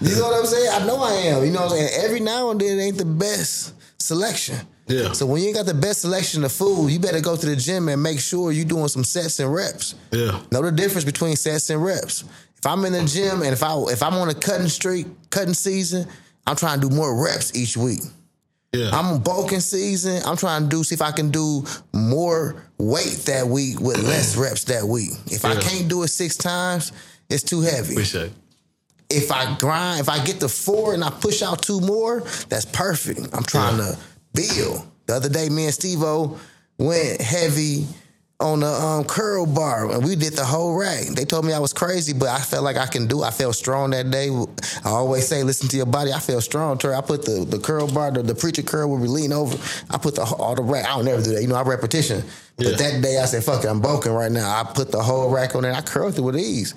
you 0.00 0.16
know 0.16 0.22
what 0.28 0.40
I'm 0.40 0.46
saying? 0.46 0.70
I 0.72 0.86
know 0.86 0.96
I 1.02 1.12
am. 1.12 1.44
You 1.44 1.50
know 1.52 1.62
what 1.62 1.72
I'm 1.72 1.78
saying? 1.78 2.04
Every 2.04 2.20
now 2.20 2.50
and 2.50 2.60
then 2.60 2.78
it 2.78 2.82
ain't 2.82 2.98
the 2.98 3.04
best 3.04 3.74
selection. 4.00 4.56
Yeah. 4.88 5.12
So 5.12 5.26
when 5.26 5.42
you 5.42 5.48
ain't 5.48 5.56
got 5.56 5.66
the 5.66 5.74
best 5.74 6.02
selection 6.02 6.44
of 6.44 6.52
food, 6.52 6.90
you 6.90 7.00
better 7.00 7.20
go 7.20 7.36
to 7.36 7.46
the 7.46 7.56
gym 7.56 7.88
and 7.88 8.00
make 8.02 8.20
sure 8.20 8.52
you're 8.52 8.64
doing 8.64 8.88
some 8.88 9.04
sets 9.04 9.40
and 9.40 9.52
reps. 9.52 9.94
Yeah. 10.12 10.40
Know 10.52 10.62
the 10.62 10.70
difference 10.72 11.04
between 11.04 11.34
sets 11.36 11.70
and 11.70 11.84
reps. 11.84 12.22
If 12.56 12.64
I'm 12.66 12.84
in 12.84 12.92
the 12.92 13.04
gym 13.04 13.42
and 13.42 13.52
if 13.52 13.62
I 13.64 13.76
if 13.88 14.02
I'm 14.02 14.14
on 14.14 14.28
a 14.28 14.34
cutting 14.34 14.68
streak, 14.68 15.06
cutting 15.30 15.54
season, 15.54 16.06
I'm 16.46 16.56
trying 16.56 16.80
to 16.80 16.88
do 16.88 16.94
more 16.94 17.22
reps 17.24 17.54
each 17.56 17.76
week. 17.76 18.00
Yeah. 18.72 18.90
I'm 18.92 19.20
bulking 19.22 19.60
season. 19.60 20.22
I'm 20.24 20.36
trying 20.36 20.64
to 20.64 20.68
do 20.68 20.84
see 20.84 20.94
if 20.94 21.02
I 21.02 21.12
can 21.12 21.30
do 21.30 21.64
more 21.92 22.62
weight 22.78 23.22
that 23.26 23.46
week 23.46 23.80
with 23.80 24.02
less 24.02 24.36
mm. 24.36 24.42
reps 24.42 24.64
that 24.64 24.84
week. 24.84 25.10
If 25.26 25.44
I 25.44 25.54
can't 25.56 25.88
do 25.88 26.02
it 26.02 26.08
six 26.08 26.36
times, 26.36 26.92
it's 27.30 27.42
too 27.42 27.60
heavy. 27.62 27.94
Appreciate 27.94 28.26
it. 28.26 28.32
If 29.08 29.30
I 29.30 29.56
grind, 29.56 30.00
if 30.00 30.08
I 30.08 30.22
get 30.24 30.40
to 30.40 30.48
four 30.48 30.92
and 30.92 31.04
I 31.04 31.10
push 31.10 31.40
out 31.42 31.62
two 31.62 31.80
more, 31.80 32.20
that's 32.48 32.64
perfect. 32.64 33.20
I'm 33.32 33.44
trying 33.44 33.78
Yeah. 33.78 33.92
to 33.92 33.98
build. 34.34 34.86
The 35.06 35.14
other 35.14 35.28
day, 35.28 35.48
me 35.48 35.66
and 35.66 35.74
Steve-O 35.74 36.38
went 36.78 37.20
heavy 37.20 37.86
on 38.38 38.60
the 38.60 38.66
um, 38.66 39.04
curl 39.04 39.46
bar 39.46 39.90
and 39.90 40.04
we 40.04 40.14
did 40.14 40.34
the 40.34 40.44
whole 40.44 40.76
rack. 40.76 41.06
They 41.06 41.24
told 41.24 41.46
me 41.46 41.52
I 41.52 41.58
was 41.58 41.72
crazy, 41.72 42.12
but 42.12 42.28
I 42.28 42.38
felt 42.38 42.64
like 42.64 42.76
I 42.76 42.86
can 42.86 43.06
do. 43.06 43.22
it. 43.22 43.26
I 43.26 43.30
felt 43.30 43.54
strong 43.54 43.90
that 43.90 44.10
day. 44.10 44.28
I 44.84 44.90
always 44.90 45.26
say, 45.26 45.42
listen 45.42 45.68
to 45.68 45.76
your 45.76 45.86
body. 45.86 46.12
I 46.12 46.18
feel 46.18 46.40
strong. 46.40 46.76
Terry. 46.76 46.94
I 46.94 47.00
put 47.00 47.24
the, 47.24 47.46
the 47.48 47.58
curl 47.58 47.86
bar, 47.92 48.10
the, 48.10 48.22
the 48.22 48.34
preacher 48.34 48.62
curl 48.62 48.90
where 48.90 49.00
we 49.00 49.08
lean 49.08 49.32
over. 49.32 49.56
I 49.90 49.96
put 49.96 50.16
the 50.16 50.22
all 50.22 50.54
the 50.54 50.62
rack. 50.62 50.84
I 50.84 50.96
don't 50.96 51.06
never 51.06 51.22
do 51.22 51.32
that. 51.34 51.42
You 51.42 51.48
know, 51.48 51.54
I 51.54 51.62
repetition. 51.62 52.24
Yeah. 52.58 52.70
But 52.70 52.78
that 52.78 53.02
day 53.02 53.18
I 53.18 53.24
said, 53.24 53.42
fuck 53.42 53.64
it, 53.64 53.68
I'm 53.68 53.80
bulking 53.80 54.12
right 54.12 54.32
now. 54.32 54.60
I 54.60 54.64
put 54.64 54.92
the 54.92 55.02
whole 55.02 55.30
rack 55.30 55.54
on 55.54 55.62
there. 55.62 55.72
I 55.72 55.80
curled 55.80 56.18
it 56.18 56.22
with 56.22 56.38
ease. 56.38 56.74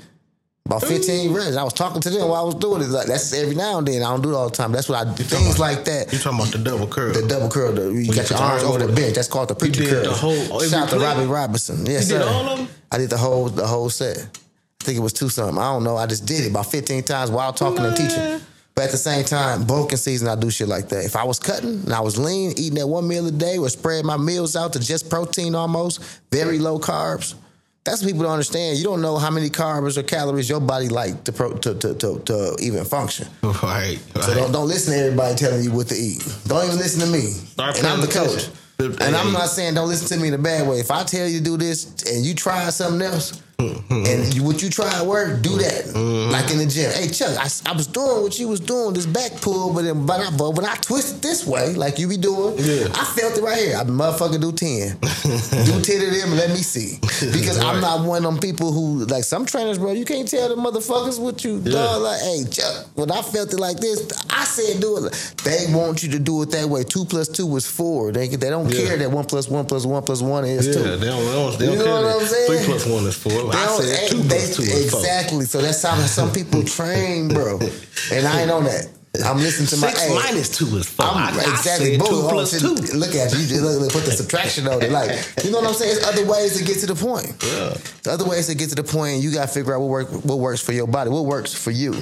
About 0.70 0.84
15 0.84 1.34
reps. 1.34 1.56
I 1.56 1.64
was 1.64 1.74
talking 1.74 2.00
to 2.00 2.10
them 2.12 2.28
while 2.28 2.44
I 2.44 2.46
was 2.46 2.54
doing 2.54 2.84
it. 2.84 2.90
Like 2.90 3.08
that's 3.08 3.34
every 3.34 3.56
now 3.56 3.80
and 3.80 3.88
then. 3.88 4.04
I 4.04 4.12
don't 4.12 4.22
do 4.22 4.30
it 4.30 4.36
all 4.36 4.50
the 4.50 4.56
time. 4.56 4.72
That's 4.72 4.88
what 4.88 5.00
I 5.08 5.12
do. 5.16 5.24
Things 5.24 5.58
like 5.58 5.84
that. 5.86 6.14
You 6.14 6.20
talking 6.20 6.38
about 6.40 6.52
the 6.52 6.60
double 6.60 6.86
curl? 6.86 7.12
The 7.12 7.28
double 7.28 7.50
curl, 7.50 7.72
the, 7.74 7.92
you 7.92 8.14
got 8.14 8.30
your 8.30 8.38
arms 8.38 8.62
over 8.64 8.78
the 8.86 8.94
bench. 8.94 9.16
That's 9.16 9.28
called 9.28 9.48
the 9.50 9.56
preacher 9.56 9.84
curl. 9.90 10.04
the 10.04 10.12
whole- 10.12 10.48
oh, 10.54 10.68
Shout 10.68 10.84
out 10.84 10.90
to? 10.90 11.00
Robbie 11.00 11.26
Robinson. 11.26 11.88
Yes, 11.88 12.08
You 12.12 12.20
did 12.20 12.28
all 12.28 12.50
of 12.50 12.58
them? 12.60 12.68
I 12.92 13.00
did 13.00 13.10
the 13.10 13.18
whole 13.18 13.50
the 13.50 13.66
whole 13.66 13.90
set. 13.90 14.18
I 14.20 14.84
think 14.86 15.00
it 15.00 15.02
was 15.02 15.12
two 15.14 15.28
something. 15.30 15.58
I 15.58 15.74
don't 15.74 15.84
know. 15.84 15.98
I 15.98 16.06
just 16.06 16.28
did 16.28 16.46
it 16.46 16.52
about 16.52 16.68
15 16.68 17.02
times 17.02 17.32
while 17.32 17.52
talking 17.52 17.84
and 17.84 17.98
teaching. 17.98 18.40
But 18.76 18.86
at 18.86 18.92
the 18.92 18.98
same 18.98 19.26
time, 19.26 19.66
bulking 19.66 19.98
season, 19.98 20.28
I 20.28 20.36
do 20.36 20.52
shit 20.52 20.68
like 20.68 20.88
that. 20.90 21.04
If 21.04 21.16
I 21.16 21.24
was 21.24 21.40
cutting 21.40 21.82
and 21.84 21.94
I 21.94 22.00
was 22.00 22.20
lean, 22.20 22.52
eating 22.52 22.76
that 22.76 22.86
one 22.88 23.08
meal 23.08 23.26
a 23.26 23.32
day, 23.32 23.58
or 23.58 23.68
spread 23.70 24.06
my 24.06 24.18
meals 24.18 24.56
out 24.56 24.72
to 24.74 24.80
just 24.80 25.10
protein 25.10 25.56
almost, 25.56 26.00
very 26.32 26.60
low 26.60 26.78
carbs. 26.80 27.34
That's 27.90 28.04
what 28.04 28.10
people 28.10 28.24
don't 28.24 28.34
understand. 28.34 28.78
You 28.78 28.84
don't 28.84 29.02
know 29.02 29.18
how 29.18 29.32
many 29.32 29.50
carbs 29.50 29.98
or 29.98 30.04
calories 30.04 30.48
your 30.48 30.60
body 30.60 30.90
like 30.90 31.24
to 31.24 31.32
pro, 31.32 31.54
to, 31.54 31.74
to, 31.74 31.96
to, 31.96 32.20
to 32.20 32.56
even 32.62 32.86
function. 32.86 33.28
right. 33.42 33.54
right. 33.64 34.00
So 34.22 34.36
don't, 34.36 34.52
don't 34.52 34.68
listen 34.68 34.94
to 34.94 35.00
everybody 35.00 35.36
telling 35.36 35.64
you 35.64 35.72
what 35.72 35.88
to 35.88 35.96
eat. 35.96 36.24
Don't 36.46 36.66
even 36.66 36.78
listen 36.78 37.02
to 37.02 37.12
me. 37.12 37.22
Start 37.22 37.80
and 37.80 37.88
I'm 37.88 38.02
the 38.02 38.08
coach. 38.08 38.48
attention. 38.80 39.02
And 39.02 39.16
I'm 39.16 39.34
not 39.34 39.50
saying 39.50 39.74
don't 39.74 39.90
listen 39.90 40.08
to 40.08 40.22
me 40.22 40.30
in 40.30 40.36
a 40.36 40.38
bad 40.38 40.68
way. 40.68 40.80
If 40.80 40.92
I 40.92 41.04
tell 41.04 41.28
you 41.28 41.40
to 41.40 41.44
do 41.44 41.58
this 41.58 42.04
and 42.04 42.24
you 42.24 42.34
try 42.36 42.70
something 42.70 43.02
else, 43.02 43.42
and 43.60 44.34
you, 44.34 44.44
what 44.44 44.62
you 44.64 44.70
try 44.70 44.88
at 45.00 45.06
work, 45.06 45.42
do 45.42 45.58
that. 45.58 45.86
Mm-hmm. 45.86 46.32
Like 46.32 46.50
in 46.52 46.58
the 46.60 46.66
gym. 46.66 46.92
Hey 46.92 47.10
Chuck, 47.10 47.36
I, 47.38 47.50
I 47.70 47.74
was 47.74 47.88
doing 47.88 48.22
what 48.24 48.40
you 48.40 48.48
was 48.48 48.60
doing, 48.60 48.94
this 48.94 49.06
back 49.06 49.34
pull, 49.42 49.74
but 49.74 49.84
then, 49.84 50.06
but, 50.06 50.22
I, 50.22 50.36
but 50.36 50.52
when 50.52 50.66
I 50.66 50.76
twist 50.76 51.18
it 51.18 51.22
this 51.22 51.46
way, 51.46 51.74
like 51.74 52.00
you 52.00 52.08
be 52.08 52.18
doing, 52.18 52.56
Yeah. 52.58 52.88
I 52.96 53.04
felt 53.06 53.38
it 53.38 53.42
right 53.44 53.58
here. 53.58 53.76
I 53.78 53.84
motherfucker 53.84 54.40
do 54.40 54.52
10. 54.52 54.98
do 55.66 55.82
10 55.82 56.08
of 56.08 56.14
them 56.14 56.30
and 56.30 56.38
let 56.38 56.50
me 56.52 56.58
see. 56.58 56.98
Because 57.32 57.60
I'm 57.60 57.82
not 57.82 58.06
one 58.06 58.26
of 58.26 58.32
them 58.32 58.40
people 58.40 58.72
who, 58.72 59.06
like 59.06 59.24
some 59.24 59.46
trainers, 59.46 59.78
bro, 59.78 59.92
you 59.92 60.06
can't 60.06 60.28
tell 60.28 60.48
the 60.50 60.56
motherfuckers 60.56 61.20
what 61.20 61.44
you 61.44 61.58
Yeah. 61.66 61.72
done. 61.74 62.04
Like, 62.04 62.22
hey, 62.22 62.44
Chuck, 62.50 62.86
when 62.96 63.12
I 63.12 63.22
felt 63.22 63.54
it 63.54 63.60
like 63.60 63.78
this, 63.78 64.08
I 64.30 64.46
said 64.46 64.80
do 64.82 65.06
it. 65.06 65.34
They 65.44 65.66
want 65.74 66.04
you 66.04 66.10
to 66.12 66.20
do 66.20 66.42
it 66.44 66.52
that 66.52 66.68
way. 66.70 66.84
Two 66.84 67.04
plus 67.06 67.28
two 67.28 67.46
was 67.46 67.66
four. 67.66 68.12
They, 68.12 68.28
they 68.30 68.50
don't 68.50 68.70
Yeah. 68.70 68.86
care 68.88 68.98
that 68.98 69.12
one 69.12 69.26
plus 69.26 69.50
one 69.50 69.66
plus 69.66 69.86
one 69.86 70.04
plus 70.04 70.22
one 70.22 70.46
is 70.46 70.68
Yeah, 70.68 70.74
two. 70.74 70.80
they 70.84 70.90
don't, 70.90 71.00
they 71.00 71.06
don't, 71.34 71.60
they 71.60 71.66
You 71.66 71.72
don't 71.72 71.78
know 71.80 71.84
care 71.86 72.04
what 72.04 72.22
I'm 72.22 72.28
saying? 72.28 72.48
Three 72.48 72.66
plus 72.66 72.86
one 72.86 73.04
is 73.06 73.16
four. 73.16 73.49
They 73.52 73.58
I 73.58 73.78
said 73.80 74.10
two 74.10 74.18
they- 74.24 74.52
two. 74.54 74.64
Exactly. 74.64 75.46
So 75.46 75.62
that's 75.62 75.82
how 75.82 75.96
some 76.06 76.32
people 76.32 76.64
train, 76.64 77.30
bro. 77.30 77.60
And 78.12 78.28
I 78.28 78.42
ain't 78.42 78.52
on 78.52 78.64
that. 78.66 78.88
I'm 79.26 79.38
listening 79.38 79.68
to 79.70 79.78
my 79.78 79.92
Six 79.92 80.24
minus 80.24 80.56
two 80.56 80.68
is 80.78 80.88
four. 80.88 81.08
I'm, 81.08 81.34
I, 81.34 81.42
exactly. 81.52 81.96
I 81.96 81.98
Boom. 81.98 82.08
two 82.08 82.28
plus 82.30 82.60
two. 82.62 82.76
Look 82.96 83.16
at 83.16 83.34
you. 83.34 83.40
You 83.40 83.48
just 83.48 83.62
look, 83.64 83.82
look, 83.82 83.92
put 83.92 84.06
the 84.06 84.12
subtraction 84.12 84.68
on 84.68 84.84
it. 84.84 84.92
Like, 84.92 85.10
you 85.44 85.50
know 85.50 85.60
what 85.62 85.68
I'm 85.68 85.74
saying? 85.74 85.96
There's 85.96 86.06
other 86.08 86.26
ways 86.32 86.58
to 86.60 86.64
get 86.64 86.78
to 86.82 86.86
the 86.86 86.94
point. 86.96 87.26
Yeah. 87.44 87.70
There's 88.04 88.08
other 88.20 88.30
ways 88.30 88.46
to 88.48 88.56
get 88.56 88.70
to 88.70 88.76
the 88.76 88.84
point. 88.84 89.24
You 89.24 89.32
got 89.32 89.48
to 89.48 89.54
figure 89.54 89.74
out 89.74 89.82
what 89.82 89.90
work 89.90 90.10
what 90.24 90.38
works 90.38 90.62
for 90.62 90.74
your 90.74 90.86
body. 90.88 91.10
What 91.10 91.26
works 91.26 91.54
for 91.56 91.72
you. 91.72 91.96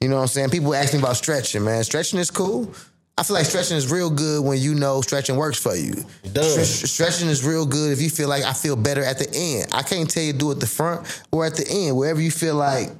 You 0.00 0.08
know 0.08 0.16
what 0.16 0.22
I'm 0.22 0.28
saying? 0.28 0.50
People 0.50 0.74
ask 0.74 0.94
me 0.94 1.00
about 1.00 1.16
stretching, 1.16 1.64
man. 1.64 1.84
Stretching 1.84 2.18
is 2.18 2.30
cool. 2.30 2.72
I 3.18 3.24
feel 3.24 3.34
like 3.34 3.46
stretching 3.46 3.76
is 3.76 3.90
real 3.90 4.10
good 4.10 4.44
when 4.44 4.58
you 4.58 4.74
know 4.74 5.00
stretching 5.00 5.34
works 5.36 5.60
for 5.60 5.74
you. 5.74 6.04
It 6.22 6.32
does. 6.32 6.56
Stre- 6.56 6.86
stretching 6.86 7.28
is 7.28 7.44
real 7.44 7.66
good 7.66 7.90
if 7.90 8.00
you 8.00 8.10
feel 8.10 8.28
like 8.28 8.44
I 8.44 8.52
feel 8.52 8.76
better 8.76 9.02
at 9.02 9.18
the 9.18 9.28
end. 9.34 9.72
I 9.72 9.82
can't 9.82 10.08
tell 10.08 10.22
you 10.22 10.32
do 10.32 10.52
it 10.52 10.60
the 10.60 10.68
front 10.68 11.22
or 11.32 11.44
at 11.44 11.56
the 11.56 11.66
end, 11.68 11.96
wherever 11.96 12.20
you 12.20 12.30
feel 12.30 12.54
like 12.54 12.90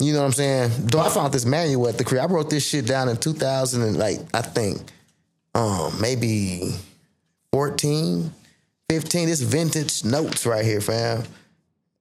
you 0.00 0.12
know 0.12 0.20
what 0.20 0.26
I'm 0.26 0.32
saying? 0.32 0.70
Though 0.86 1.00
I 1.00 1.08
found 1.08 1.34
this 1.34 1.44
manual 1.44 1.88
at 1.88 1.98
the 1.98 2.04
crib. 2.04 2.22
I 2.22 2.26
wrote 2.26 2.50
this 2.50 2.66
shit 2.68 2.86
down 2.86 3.08
in 3.08 3.16
2000 3.16 3.82
and 3.82 3.98
like 3.98 4.20
I 4.32 4.42
think 4.42 4.80
um 5.56 6.00
maybe 6.00 6.72
14, 7.52 8.32
15. 8.88 9.26
This 9.28 9.40
vintage 9.40 10.04
notes 10.04 10.46
right 10.46 10.64
here, 10.64 10.80
fam. 10.80 11.24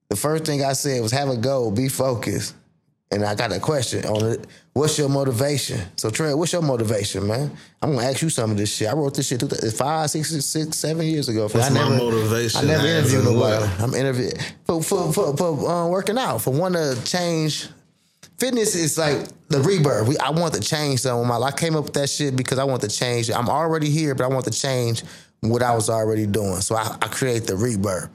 The 0.10 0.16
first 0.16 0.46
thing 0.46 0.64
I 0.64 0.74
said 0.74 1.02
was 1.02 1.12
have 1.12 1.30
a 1.30 1.38
goal, 1.38 1.72
be 1.72 1.90
focused. 1.90 2.54
And 3.10 3.24
I 3.24 3.36
got 3.36 3.54
a 3.54 3.60
question 3.60 4.06
on 4.06 4.26
it. 4.34 4.46
What's 4.74 4.98
your 5.00 5.08
motivation? 5.08 5.80
So 5.96 6.10
Trey, 6.10 6.34
what's 6.34 6.52
your 6.52 6.62
motivation, 6.62 7.26
man? 7.26 7.56
I'm 7.82 7.96
gonna 7.96 8.06
ask 8.06 8.22
you 8.22 8.30
some 8.30 8.52
of 8.52 8.58
this 8.58 8.76
shit. 8.76 8.90
I 8.90 8.94
wrote 8.94 9.16
this 9.16 9.28
shit 9.28 9.42
five, 9.74 10.10
six, 10.10 10.30
six, 10.46 10.78
seven 10.78 11.06
years 11.06 11.30
ago. 11.30 11.44
What's 11.44 11.56
I 11.56 11.70
my 11.70 11.90
never, 11.90 11.98
motivation 11.98 12.62
I 12.62 12.64
never 12.66 12.86
as 12.86 13.14
interviewed 13.14 13.34
in 13.34 13.40
nobody. 13.40 13.84
I'm 13.84 13.94
interviewing 13.94 14.34
for 14.66 14.84
for 14.84 15.14
for, 15.14 15.38
for 15.38 15.70
uh, 15.70 15.88
working 15.88 16.18
out 16.18 16.42
for 16.42 16.52
one 16.52 16.74
to 16.74 17.02
change. 17.06 17.70
Fitness 18.38 18.76
is 18.76 18.98
like 18.98 19.28
the 19.48 19.62
rebirth. 19.62 20.08
We, 20.08 20.18
I 20.18 20.30
want 20.30 20.54
to 20.56 20.62
change 20.62 21.00
something 21.00 21.24
in 21.24 21.28
my 21.28 21.38
life. 21.38 21.54
I 21.54 21.58
came 21.58 21.76
up 21.76 21.86
with 21.86 21.94
that 21.94 22.10
shit 22.10 22.36
because 22.36 22.60
I 22.60 22.66
want 22.66 22.82
to 22.82 22.90
change. 22.90 23.32
I'm 23.32 23.50
already 23.50 23.90
here, 23.90 24.14
but 24.14 24.26
I 24.26 24.28
want 24.28 24.46
to 24.46 24.52
change 24.52 25.04
what 25.40 25.64
I 25.64 25.74
was 25.74 25.90
already 25.90 26.28
doing. 26.28 26.62
So 26.62 26.76
I, 26.76 26.98
I 27.02 27.08
create 27.08 27.46
the 27.46 27.56
rebirth. 27.56 28.10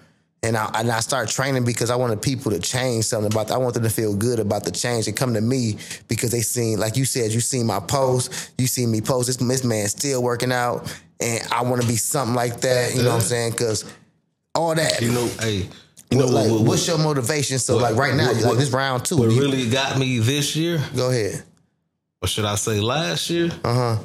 And 0.44 0.56
I, 0.56 0.68
and 0.74 0.90
I 0.90 0.98
start 1.00 1.28
training 1.28 1.64
because 1.64 1.88
I 1.88 1.94
wanted 1.94 2.20
people 2.20 2.50
to 2.50 2.58
change 2.58 3.04
something 3.04 3.32
about 3.32 3.46
that. 3.48 3.54
I 3.54 3.58
want 3.58 3.74
them 3.74 3.84
to 3.84 3.90
feel 3.90 4.16
good 4.16 4.40
about 4.40 4.64
the 4.64 4.72
change 4.72 5.06
and 5.06 5.16
come 5.16 5.34
to 5.34 5.40
me 5.40 5.76
because 6.08 6.32
they 6.32 6.40
seen, 6.40 6.80
like 6.80 6.96
you 6.96 7.04
said, 7.04 7.30
you 7.32 7.38
seen 7.40 7.64
my 7.64 7.78
post, 7.78 8.50
you 8.58 8.66
see 8.66 8.84
me 8.84 9.00
post. 9.00 9.28
This, 9.28 9.36
this 9.36 9.62
man 9.64 9.86
still 9.86 10.20
working 10.20 10.50
out, 10.50 10.92
and 11.20 11.46
I 11.52 11.62
want 11.62 11.80
to 11.82 11.86
be 11.86 11.94
something 11.94 12.34
like 12.34 12.60
that. 12.62 12.92
You 12.96 13.02
know 13.04 13.10
what 13.10 13.14
I'm 13.16 13.20
saying? 13.20 13.52
Because 13.52 13.84
all 14.52 14.74
that. 14.74 15.00
You 15.00 15.12
know, 15.12 15.28
hey, 15.40 15.68
you 16.10 16.18
know 16.18 16.26
like, 16.26 16.50
what, 16.50 16.58
what, 16.60 16.68
what's 16.70 16.88
your 16.88 16.98
motivation? 16.98 17.60
So 17.60 17.74
what- 17.76 17.82
like 17.92 17.96
right 17.96 18.14
now, 18.16 18.32
like 18.32 18.58
this 18.58 18.70
round 18.70 19.04
two. 19.04 19.18
what 19.18 19.30
you- 19.30 19.40
really 19.40 19.70
got 19.70 19.96
me 19.96 20.18
this 20.18 20.56
year, 20.56 20.82
go 20.96 21.10
ahead. 21.10 21.44
or 22.20 22.26
should 22.26 22.46
I 22.46 22.56
say 22.56 22.80
last 22.80 23.30
year? 23.30 23.48
Uh 23.62 23.74
huh. 23.74 23.98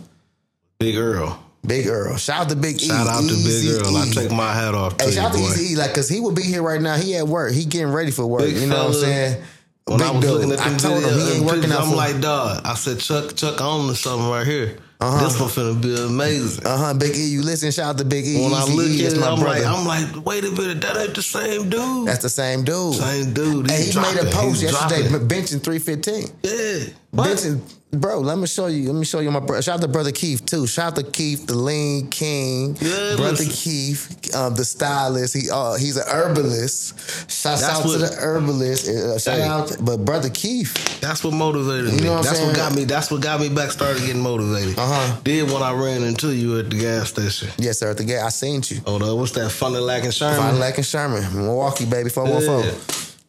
Big 0.77 0.97
Earl. 0.97 1.43
Big 1.67 1.87
Earl. 1.87 2.15
Shout 2.17 2.41
out 2.43 2.49
to 2.49 2.55
Big 2.55 2.75
E. 2.81 2.87
Shout 2.87 3.07
out 3.07 3.21
to 3.23 3.35
Big 3.35 3.81
Earl. 3.85 3.95
I 3.97 4.05
E. 4.07 4.11
take 4.11 4.31
my 4.31 4.53
hat 4.53 4.73
off 4.73 4.97
to 4.97 5.03
Hey, 5.05 5.09
you, 5.11 5.15
shout 5.17 5.31
out 5.31 5.33
to. 5.33 5.39
Easy 5.39 5.73
E, 5.73 5.75
like, 5.77 5.93
cause 5.93 6.07
he 6.09 6.19
would 6.19 6.35
be 6.35 6.43
here 6.43 6.63
right 6.63 6.81
now. 6.81 6.95
He 6.95 7.15
at 7.15 7.27
work. 7.27 7.53
He 7.53 7.65
getting 7.65 7.91
ready 7.91 8.11
for 8.11 8.25
work. 8.25 8.41
Big 8.41 8.55
you 8.57 8.67
know 8.67 8.85
what 8.85 8.87
I'm 8.87 9.01
saying? 9.01 9.43
When 9.85 9.99
Big 9.99 10.07
I 10.07 10.11
was 10.11 10.21
dude. 10.21 10.31
looking 10.33 10.51
at 10.53 10.59
I 10.59 10.69
them 10.69 10.77
told 10.79 11.03
him 11.03 11.19
he 11.19 11.31
ain't 11.37 11.45
working 11.45 11.71
out 11.71 11.81
I'm 11.87 11.95
like, 11.95 12.19
dog. 12.21 12.61
I 12.65 12.73
said, 12.75 12.99
Chuck, 12.99 13.35
Chuck, 13.35 13.61
on 13.61 13.87
to 13.87 13.95
something 13.95 14.29
right 14.29 14.45
here. 14.45 14.77
Uh-huh. 14.99 15.23
This 15.23 15.39
one 15.39 15.47
finna 15.49 15.79
be 15.79 15.95
amazing. 15.95 16.65
uh 16.65 16.75
huh. 16.75 16.93
Big 16.95 17.15
E, 17.15 17.19
you 17.27 17.43
listen. 17.43 17.69
Shout 17.71 17.85
out 17.91 17.97
to 17.99 18.03
Big 18.05 18.25
E. 18.25 18.41
when 18.43 18.51
I 18.53 18.63
look 18.65 18.87
e, 18.87 19.05
at 19.05 19.13
it, 19.13 19.21
I'm 19.21 19.39
brother. 19.39 19.61
like, 19.61 19.63
I'm 19.65 19.85
like, 19.85 20.25
wait 20.25 20.43
a 20.43 20.49
minute, 20.51 20.81
that 20.81 20.97
ain't 20.97 21.13
the 21.13 21.21
same 21.21 21.69
dude. 21.69 22.07
that's 22.07 22.23
the 22.23 22.29
same 22.29 22.63
dude. 22.63 22.95
same 22.95 23.31
dude. 23.31 23.69
Hey, 23.69 23.83
He's 23.83 23.93
he 23.93 23.99
made 24.01 24.17
a 24.17 24.25
post 24.31 24.63
yesterday, 24.63 25.07
benching 25.19 25.63
315. 25.63 26.29
Yeah. 26.41 26.93
What? 27.17 27.29
Benching, 27.37 27.59
bro. 27.99 28.19
Let 28.19 28.37
me 28.37 28.45
show 28.45 28.67
you. 28.67 28.91
Let 28.91 28.99
me 28.99 29.05
show 29.05 29.19
you 29.21 29.31
my 29.31 29.39
brother. 29.39 29.63
Shout 29.63 29.75
out 29.79 29.81
to 29.81 29.87
brother 29.87 30.11
Keith 30.11 30.45
too. 30.45 30.67
Shout 30.67 30.93
out 30.99 31.03
to 31.03 31.11
Keith, 31.11 31.47
the 31.47 31.55
Lean 31.55 32.09
King. 32.09 32.77
Yeah, 32.79 33.15
brother. 33.15 33.43
Keith, 33.49 34.35
um, 34.35 34.53
the 34.53 34.63
stylist. 34.63 35.33
He 35.35 35.49
uh, 35.51 35.73
he's 35.77 35.97
an 35.97 36.03
herbalist. 36.07 36.99
Shout 37.31 37.59
That's 37.59 37.63
out 37.79 37.81
to 37.89 37.97
the 37.97 38.15
herbalist. 38.19 38.87
Uh, 38.87 39.17
shout 39.17 39.37
Hey. 39.37 39.43
out, 39.43 39.75
but 39.81 40.05
brother 40.05 40.29
Keith. 40.29 40.99
That's 41.01 41.23
what 41.23 41.33
motivated 41.33 41.85
me. 41.93 41.97
You 41.97 42.03
know 42.05 42.13
what 42.15 42.23
that's 42.25 42.37
saying? 42.37 42.49
what 42.49 42.55
got 42.55 42.75
me. 42.75 42.83
That's 42.83 43.09
what 43.09 43.21
got 43.21 43.39
me 43.41 43.49
back. 43.49 43.71
Started 43.71 44.01
getting 44.05 44.21
motivated. 44.21 44.77
Uh-huh. 44.77 45.19
Did 45.23 45.49
when 45.51 45.63
I 45.63 45.73
ran 45.73 46.03
into 46.03 46.35
you 46.35 46.59
at 46.59 46.69
the 46.69 46.77
gas 46.79 47.09
station. 47.09 47.49
Yes, 47.57 47.79
sir. 47.79 47.89
At 47.89 47.97
the 47.97 48.03
gate, 48.03 48.19
I 48.21 48.29
seen 48.29 48.61
you. 48.67 48.81
Oh, 48.85 48.97
no, 48.99 49.15
what's 49.15 49.31
that? 49.31 49.49
Fond 49.51 49.73
du 49.73 49.81
Lac 49.81 50.03
and 50.03 50.13
Sherman. 50.13 50.37
Fond 50.37 50.55
du 50.55 50.59
Lac 50.59 50.77
and 50.77 50.85
Sherman, 50.85 51.33
Milwaukee, 51.35 51.85
baby, 51.85 52.09
414. 52.09 52.65
Yeah. 52.65 52.71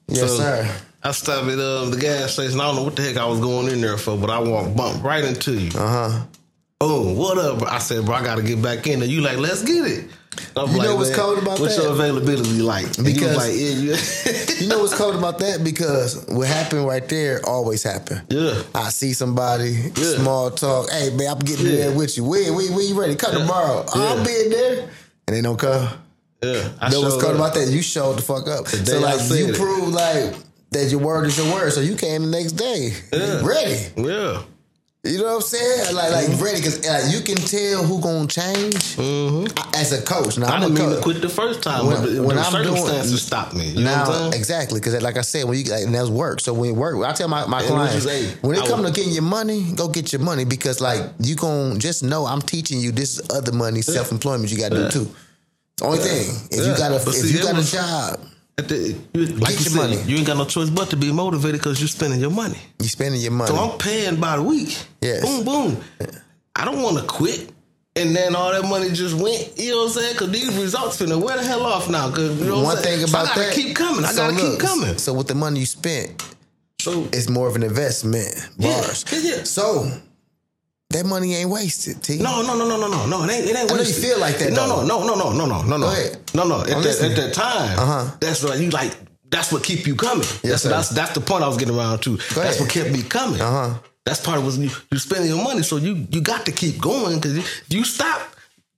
Yes, 0.09 0.21
So, 0.21 0.37
sir. 0.39 0.77
I 1.09 1.13
stopped 1.13 1.49
at 1.49 1.59
um, 1.59 1.91
the 1.91 1.97
gas 1.99 2.35
station. 2.35 2.61
I 2.61 2.65
don't 2.65 2.77
know 2.77 2.83
what 2.85 2.97
the 2.97 3.03
heck 3.03 3.17
I 3.17 3.25
was 3.27 3.41
going 3.41 3.69
in 3.69 3.81
there 3.81 3.97
for, 3.97 4.17
but 4.19 4.29
I 4.31 4.39
walked 4.41 4.77
bump 4.77 5.03
right 5.03 5.25
into 5.25 5.53
you. 5.55 5.71
Uh 5.79 6.11
huh. 6.11 6.25
Oh, 6.81 7.15
what 7.15 7.39
up? 7.39 7.63
I 7.63 7.79
said, 7.79 8.05
bro, 8.05 8.15
I 8.15 8.23
got 8.23 8.37
to 8.37 8.43
get 8.43 8.63
back 8.63 8.87
in 8.87 9.01
there. 9.01 9.09
You 9.09 9.21
like, 9.23 9.39
let's 9.39 9.63
get 9.65 9.87
it. 9.87 10.11
I'm 10.57 10.71
You 10.71 10.79
like, 10.79 10.87
know 10.87 10.97
what's 10.97 11.11
"Man, 11.11 11.19
cold 11.19 11.39
about 11.39 11.59
what's 11.59 11.77
that? 11.77 11.83
What's 11.83 11.83
your 11.83 11.93
availability 11.93 12.61
like? 12.63 12.85
And 12.99 13.05
Because- 13.07 13.37
like, 13.37 13.53
yeah, 13.55 14.61
you- 14.61 14.69
know 14.69 14.79
what's 14.81 14.95
cold 14.95 15.17
about 15.17 15.39
that? 15.41 15.65
Because 15.65 16.25
what 16.29 16.47
happened 16.47 16.87
right 16.87 17.09
there 17.09 17.41
always 17.45 17.83
happen. 17.83 18.21
Yeah. 18.29 18.63
I 18.75 18.91
see 18.91 19.13
somebody, 19.15 19.71
Yeah. 19.97 20.17
small 20.19 20.51
talk. 20.53 20.91
Hey, 20.91 21.11
man, 21.17 21.29
I'm 21.33 21.39
getting 21.41 21.67
Yeah. 21.67 21.77
there 21.89 21.93
with 21.97 22.17
you. 22.17 22.23
When, 22.25 22.55
when, 22.55 22.73
when 22.75 22.87
you 22.87 23.01
ready? 23.01 23.17
Come 23.17 23.33
tomorrow. 23.33 23.85
Oh, 23.93 24.17
I'll 24.17 24.25
be 24.25 24.31
in 24.45 24.51
there. 24.51 24.89
And 25.27 25.37
they 25.37 25.41
don't 25.43 25.59
come. 25.59 25.89
yeah. 26.45 26.69
I 26.81 26.91
know 26.91 27.01
what's 27.01 27.15
cold 27.21 27.35
up. 27.35 27.41
about 27.41 27.55
that? 27.55 27.69
You 27.69 27.83
showed 27.83 28.19
the 28.19 28.23
fuck 28.23 28.47
up. 28.47 28.67
day 28.67 28.85
So, 28.85 29.01
like, 29.01 29.19
you 29.31 29.49
it. 29.49 29.57
proved, 29.57 29.93
like, 29.95 30.35
that 30.71 30.91
your 30.91 31.01
word 31.01 31.27
is 31.27 31.39
your 31.39 31.53
word. 31.53 31.73
So 31.73 31.81
you 31.81 31.97
came 31.97 32.23
the 32.23 32.29
next 32.31 32.53
day. 32.53 32.93
Yeah. 33.13 33.41
Ready. 33.47 33.79
Yeah. 33.97 34.43
You 35.05 35.19
know 35.19 35.25
what 35.27 35.35
I'm 35.37 35.41
saying? 35.43 35.95
Like, 35.95 36.11
like 36.11 36.41
ready, 36.41 36.57
because 36.59 36.85
like, 36.87 37.15
you 37.15 37.21
can 37.23 37.37
tell 37.37 37.85
who 37.85 38.01
gonna 38.03 38.27
change 38.27 38.99
I- 38.99 39.71
as 39.77 39.93
a 39.93 40.03
coach. 40.03 40.37
Now, 40.37 40.47
Mm-hmm. 40.49 40.53
I 40.53 40.55
I'm 40.57 40.61
didn't 40.75 40.75
mean 40.89 40.97
to 40.97 41.03
quit 41.03 41.23
the 41.23 41.29
first 41.29 41.63
time, 41.63 41.87
When- 41.87 42.25
when 42.25 42.37
the 42.37 42.43
I'm 42.43 42.53
doing- 42.53 42.77
circumstances 42.77 43.23
stopped 43.23 43.55
me. 43.55 43.69
You 43.71 43.85
now, 43.85 44.29
exactly, 44.31 44.81
because 44.81 45.01
like 45.01 45.17
I 45.17 45.23
said, 45.23 45.45
when 45.45 45.57
you 45.57 45.65
like, 45.71 45.85
and 45.85 45.95
that's 45.95 46.09
work. 46.09 46.41
So 46.41 46.53
when 46.53 46.75
work, 46.75 47.03
I 47.07 47.13
tell 47.13 47.29
my, 47.29 47.47
my 47.47 47.61
And 47.61 47.69
clients 47.69 48.05
hey, 48.05 48.35
when 48.43 48.57
it 48.57 48.67
come 48.67 48.83
to 48.83 48.91
getting 48.91 49.13
your 49.13 49.23
money, 49.23 49.73
go 49.77 49.89
get 49.89 50.13
your 50.13 50.21
money 50.21 50.45
because 50.45 50.81
like 50.81 51.01
you 51.21 51.37
gonna 51.37 51.79
just 51.79 52.03
know 52.03 52.27
I'm 52.27 52.43
teaching 52.43 52.81
you 52.81 52.91
this 52.91 53.21
other 53.31 53.53
money, 53.53 53.83
self 53.83 54.11
employment 54.11 54.51
you 54.51 54.59
got 54.59 54.73
to 54.73 54.89
do 54.91 54.91
too. 54.91 55.11
Only 55.81 55.99
thing 56.01 56.29
if 56.51 56.67
you 56.67 56.77
got 56.77 56.91
a 56.91 56.97
if 57.09 57.33
you 57.33 57.41
got 57.41 57.57
a 57.57 57.65
job, 57.65 58.21
the- 58.67 58.97
you, 59.15 59.27
like 59.27 59.53
you 59.55 59.59
said, 59.61 59.77
money. 59.77 60.03
you 60.03 60.17
ain't 60.17 60.27
got 60.27 60.37
no 60.37 60.45
choice 60.45 60.71
but 60.71 60.91
to 60.91 60.97
be 60.97 61.13
motivated 61.13 61.61
because 61.61 61.81
you're 61.81 61.89
spending 61.89 62.19
your 62.21 62.31
money. 62.31 62.59
You're 62.81 62.89
spending 62.89 63.21
your 63.21 63.31
money. 63.33 63.51
So 63.51 63.57
I'm 63.57 63.79
paying 63.79 64.17
by 64.19 64.37
the 64.37 64.43
week. 64.43 64.77
Yes. 65.01 65.23
Boom, 65.25 65.45
boom. 65.45 65.85
I 66.57 66.65
don't 66.65 66.83
want 66.83 66.99
to 66.99 67.05
quit. 67.05 67.51
And 67.95 68.15
then 68.15 68.37
all 68.37 68.53
that 68.53 68.63
money 68.69 68.91
just 68.91 69.15
went, 69.15 69.53
you 69.59 69.73
know 69.73 69.79
what 69.79 69.85
I'm 69.87 69.91
saying? 69.91 70.13
Because 70.15 70.31
these 70.31 70.57
results 70.57 71.01
finna 71.01 71.21
wear 71.21 71.37
the 71.37 71.45
hell 71.45 71.63
off 71.65 71.89
now. 71.91 72.11
Cause 72.11 72.39
you 72.39 72.47
know 72.47 72.57
what 72.59 72.65
One 72.65 72.77
I'm 72.77 72.83
thing 72.83 72.99
saying? 72.99 73.09
about 73.09 73.27
so 73.27 73.33
I 73.33 73.35
gotta 73.35 73.41
that, 73.49 73.55
keep 73.55 73.77
coming. 73.77 74.05
I 74.05 74.09
so 74.13 74.17
gotta 74.29 74.33
look, 74.43 74.53
keep 74.61 74.69
coming. 74.69 74.99
So 74.99 75.13
with 75.15 75.27
the 75.29 75.35
money 75.35 75.61
you 75.61 75.67
spent, 75.67 76.23
So 76.81 77.09
it's 77.13 77.29
more 77.29 77.49
of 77.49 77.57
an 77.57 77.65
investment. 77.65 78.29
Yeah, 78.57 78.81
Bars. 78.81 79.05
yeah, 79.13 79.19
yeah. 79.37 79.43
So 79.43 79.91
that 80.91 81.05
money 81.05 81.35
ain't 81.35 81.51
wasted. 81.51 82.03
T. 82.03 82.17
no, 82.19 82.41
no, 82.43 82.57
no, 82.57 82.67
no, 82.67 82.79
no, 82.79 82.89
no, 82.89 83.07
no. 83.07 83.25
It 83.25 83.31
ain't. 83.31 83.45
It 83.51 83.57
ain't. 83.57 83.71
I 83.71 83.77
know 83.77 83.83
you 83.83 83.93
feel 83.93 84.19
like 84.19 84.39
that, 84.39 84.53
No, 84.53 84.67
though. 84.69 84.87
no, 84.87 85.05
no, 85.05 85.15
no, 85.15 85.33
no, 85.33 85.45
no, 85.47 85.63
no, 85.63 85.77
no, 85.77 85.87
Go 85.87 85.93
ahead. 85.93 86.19
no, 86.35 86.45
no. 86.45 86.61
At 86.63 86.69
that, 86.83 87.01
at 87.03 87.17
that 87.17 87.35
time, 87.35 87.79
Uh-huh. 87.79 88.17
that's 88.21 88.43
what 88.43 88.59
you 88.59 88.71
like. 88.71 88.95
That's 89.31 89.53
what 89.53 89.63
keep 89.63 89.87
you 89.87 89.95
coming. 89.95 90.27
that's, 90.43 90.63
sir. 90.63 90.71
that's 90.71 90.89
that's 90.89 91.13
the 91.13 91.21
point 91.21 91.45
I 91.45 91.49
was 91.49 91.59
getting 91.59 91.77
around 91.77 92.01
to. 92.05 92.17
That's 92.17 92.37
ahead. 92.37 92.61
what 92.61 92.71
kept 92.71 92.91
me 92.91 93.03
coming. 93.03 93.41
Uh-huh. 93.41 93.75
That's 94.07 94.21
part 94.23 94.39
of 94.39 94.45
what 94.47 94.55
you 94.55 94.71
you 94.91 94.99
spending 94.99 95.29
your 95.29 95.43
money, 95.45 95.63
so 95.63 95.77
you 95.77 96.07
you 96.11 96.23
got 96.23 96.47
to 96.47 96.53
keep 96.53 96.81
going 96.81 97.17
because 97.17 97.37
if 97.37 97.65
you 97.69 97.85
stop, 97.85 98.23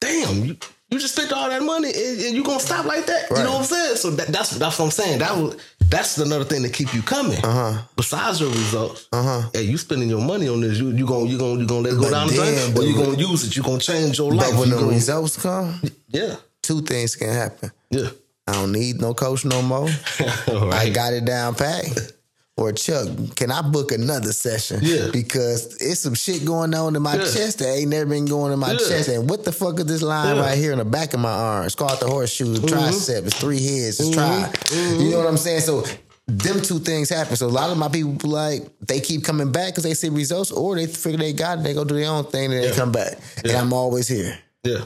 damn, 0.00 0.44
you 0.44 0.56
you 0.90 0.98
just 0.98 1.14
spent 1.14 1.32
all 1.32 1.48
that 1.48 1.62
money 1.62 1.88
and, 1.88 2.20
and 2.20 2.34
you 2.36 2.42
gonna 2.44 2.60
stop 2.60 2.84
like 2.86 3.06
that. 3.06 3.30
You 3.30 3.36
know 3.44 3.52
what 3.52 3.58
I'm 3.60 3.64
saying? 3.64 3.96
So 3.96 4.10
that, 4.10 4.28
that's 4.28 4.50
that's 4.58 4.78
what 4.78 4.84
I'm 4.86 4.90
saying. 4.90 5.18
That 5.20 5.36
was 5.36 5.56
that's 5.88 6.18
another 6.18 6.44
thing 6.44 6.62
to 6.62 6.68
keep 6.68 6.92
you 6.94 7.02
coming. 7.02 7.38
Uh-huh. 7.44 7.82
Besides 7.96 8.40
your 8.40 8.50
results, 8.50 9.08
Uh-huh. 9.12 9.48
Hey, 9.52 9.62
you 9.62 9.76
spending 9.78 10.08
your 10.08 10.20
money 10.24 10.48
on 10.48 10.60
this? 10.60 10.78
You 10.78 10.90
you 10.90 11.06
gonna 11.06 11.26
you 11.26 11.38
gonna 11.38 11.60
you 11.60 11.66
gonna 11.66 11.80
let 11.82 11.92
it 11.94 11.96
go 11.96 12.02
But 12.04 12.10
down 12.10 12.26
the 12.28 12.34
drain, 12.34 12.76
or 12.78 12.82
you 12.84 12.94
gonna 12.96 13.16
use 13.18 13.44
it? 13.46 13.56
You 13.56 13.62
gonna 13.62 13.78
change 13.80 14.18
your 14.18 14.32
life? 14.34 14.50
When 14.58 14.68
You 14.68 14.74
the 14.74 14.80
gonna- 14.80 14.92
results 14.92 15.36
come, 15.40 15.80
yeah, 16.08 16.36
two 16.62 16.82
things 16.82 17.16
can 17.16 17.28
happen. 17.32 17.70
yeah. 17.90 18.08
I 18.46 18.52
don't 18.54 18.72
need 18.72 19.00
no 19.00 19.14
coach 19.14 19.44
no 19.44 19.62
more. 19.62 19.88
All 20.48 20.72
I 20.74 20.88
got 20.90 21.12
it 21.12 21.24
down 21.24 21.54
pat. 21.54 21.84
Or 22.60 22.72
Chuck, 22.72 23.08
can 23.36 23.50
I 23.50 23.62
book 23.62 23.90
another 23.90 24.34
session? 24.34 24.80
Yeah. 24.82 25.08
Because 25.10 25.76
it's 25.80 26.00
some 26.00 26.12
shit 26.12 26.44
going 26.44 26.74
on 26.74 26.94
in 26.94 27.00
my 27.00 27.14
Yeah. 27.16 27.24
chest 27.24 27.60
that 27.60 27.74
ain't 27.74 27.88
never 27.88 28.04
been 28.04 28.26
going 28.26 28.52
in 28.52 28.58
my 28.58 28.72
Yeah. 28.72 28.78
chest. 28.78 29.08
And 29.08 29.30
what 29.30 29.44
the 29.44 29.52
fuck 29.52 29.78
is 29.80 29.86
this 29.86 30.02
line 30.02 30.26
Yeah. 30.26 30.32
Mm-hmm. 30.34 30.42
right 30.42 30.58
here 30.58 30.72
in 30.72 30.78
the 30.78 30.84
back 30.84 31.14
of 31.14 31.20
my 31.20 31.32
arm? 31.32 31.64
It's 31.64 31.74
called 31.74 31.98
the 32.00 32.06
horseshoe, 32.06 32.52
the 32.52 32.68
tricep. 32.68 33.26
It's 33.26 33.36
three 33.36 33.64
heads. 33.64 33.98
It's 33.98 34.10
tri. 34.10 34.52
You 34.74 35.10
know 35.10 35.18
what 35.18 35.26
I'm 35.26 35.38
saying? 35.38 35.62
So 35.62 35.84
them 36.26 36.60
two 36.60 36.80
things 36.80 37.08
happen. 37.08 37.34
So 37.34 37.46
a 37.46 37.48
lot 37.48 37.70
of 37.70 37.78
my 37.78 37.88
people 37.88 38.28
like 38.30 38.66
they 38.86 39.00
keep 39.00 39.24
coming 39.24 39.50
back 39.50 39.68
because 39.68 39.84
they 39.84 39.94
see 39.94 40.10
results, 40.10 40.50
or 40.52 40.76
they 40.76 40.86
figure 40.86 41.18
they 41.18 41.32
got 41.32 41.58
it. 41.60 41.64
They 41.64 41.72
go 41.72 41.84
do 41.84 41.94
their 41.94 42.10
own 42.10 42.24
thing 42.24 42.52
and 42.52 42.62
they 42.62 42.72
come 42.72 42.92
back. 42.92 43.18
And 43.42 43.52
I'm 43.52 43.72
always 43.72 44.06
here. 44.06 44.38
yeah, 44.64 44.84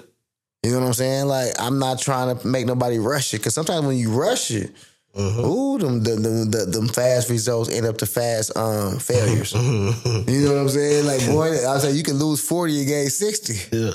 You 0.63 0.71
know 0.71 0.79
what 0.81 0.87
I'm 0.87 0.95
saying? 0.95 1.27
Like 1.27 1.51
I'm 1.59 1.81
not 1.81 1.99
trying 1.99 2.39
to 2.39 2.47
make 2.47 2.67
nobody 2.67 2.99
rush 3.01 3.35
it 3.35 3.39
because 3.39 3.53
sometimes 3.55 3.85
when 3.85 3.97
you 3.99 4.11
rush 4.13 4.53
it, 4.53 4.71
Mm-hmm. 5.15 5.41
ooh, 5.45 5.79
them 5.79 6.03
the, 6.03 6.11
them, 6.17 6.51
the, 6.51 6.65
them 6.67 6.89
fast 6.89 7.31
results 7.31 7.71
end 7.71 7.87
up 7.87 7.99
to 7.99 8.07
fast 8.07 8.57
um, 8.57 8.99
failures. 8.99 9.53
Mm-hmm. 9.65 10.29
you 10.31 10.45
know 10.45 10.55
what 10.55 10.61
I'm 10.61 10.69
saying? 10.69 11.07
Like 11.07 11.25
boy, 11.27 11.57
I 11.65 11.77
like, 11.79 11.95
you 11.95 12.03
can 12.03 12.19
lose 12.19 12.41
forty 12.47 12.79
and 12.79 12.87
gain 12.89 13.09
sixty. 13.11 13.55
yeah. 13.77 13.93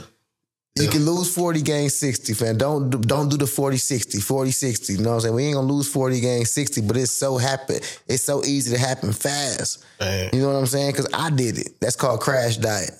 You 0.75 0.87
can 0.87 1.05
lose 1.05 1.33
40, 1.35 1.61
gain 1.61 1.89
60, 1.89 2.33
fam. 2.35 2.57
Don't 2.57 2.89
do- 2.89 2.99
don't 2.99 3.27
do 3.27 3.35
the 3.35 3.47
40, 3.47 3.75
60, 3.75 4.19
40, 4.21 4.51
60. 4.51 4.93
You 4.93 4.99
know 4.99 5.09
what 5.09 5.15
I'm 5.15 5.21
saying? 5.21 5.35
We 5.35 5.43
ain't 5.45 5.55
gonna 5.55 5.67
lose 5.67 5.91
40, 5.91 6.21
gain 6.21 6.45
60, 6.45 6.81
but 6.81 6.95
it's 6.95 7.11
so 7.11 7.35
happen. 7.37 7.81
It's 8.07 8.23
so 8.23 8.41
easy 8.45 8.73
to 8.75 8.79
happen 8.79 9.11
fast. 9.11 9.83
You 9.99 10.39
know 10.41 10.47
what 10.53 10.55
I'm 10.55 10.65
saying? 10.67 10.91
Because 10.91 11.09
I 11.13 11.31
did 11.31 11.57
it. 11.57 11.81
That's 11.81 11.97
called 11.97 12.21
crash 12.21 12.55
diet. 12.55 12.91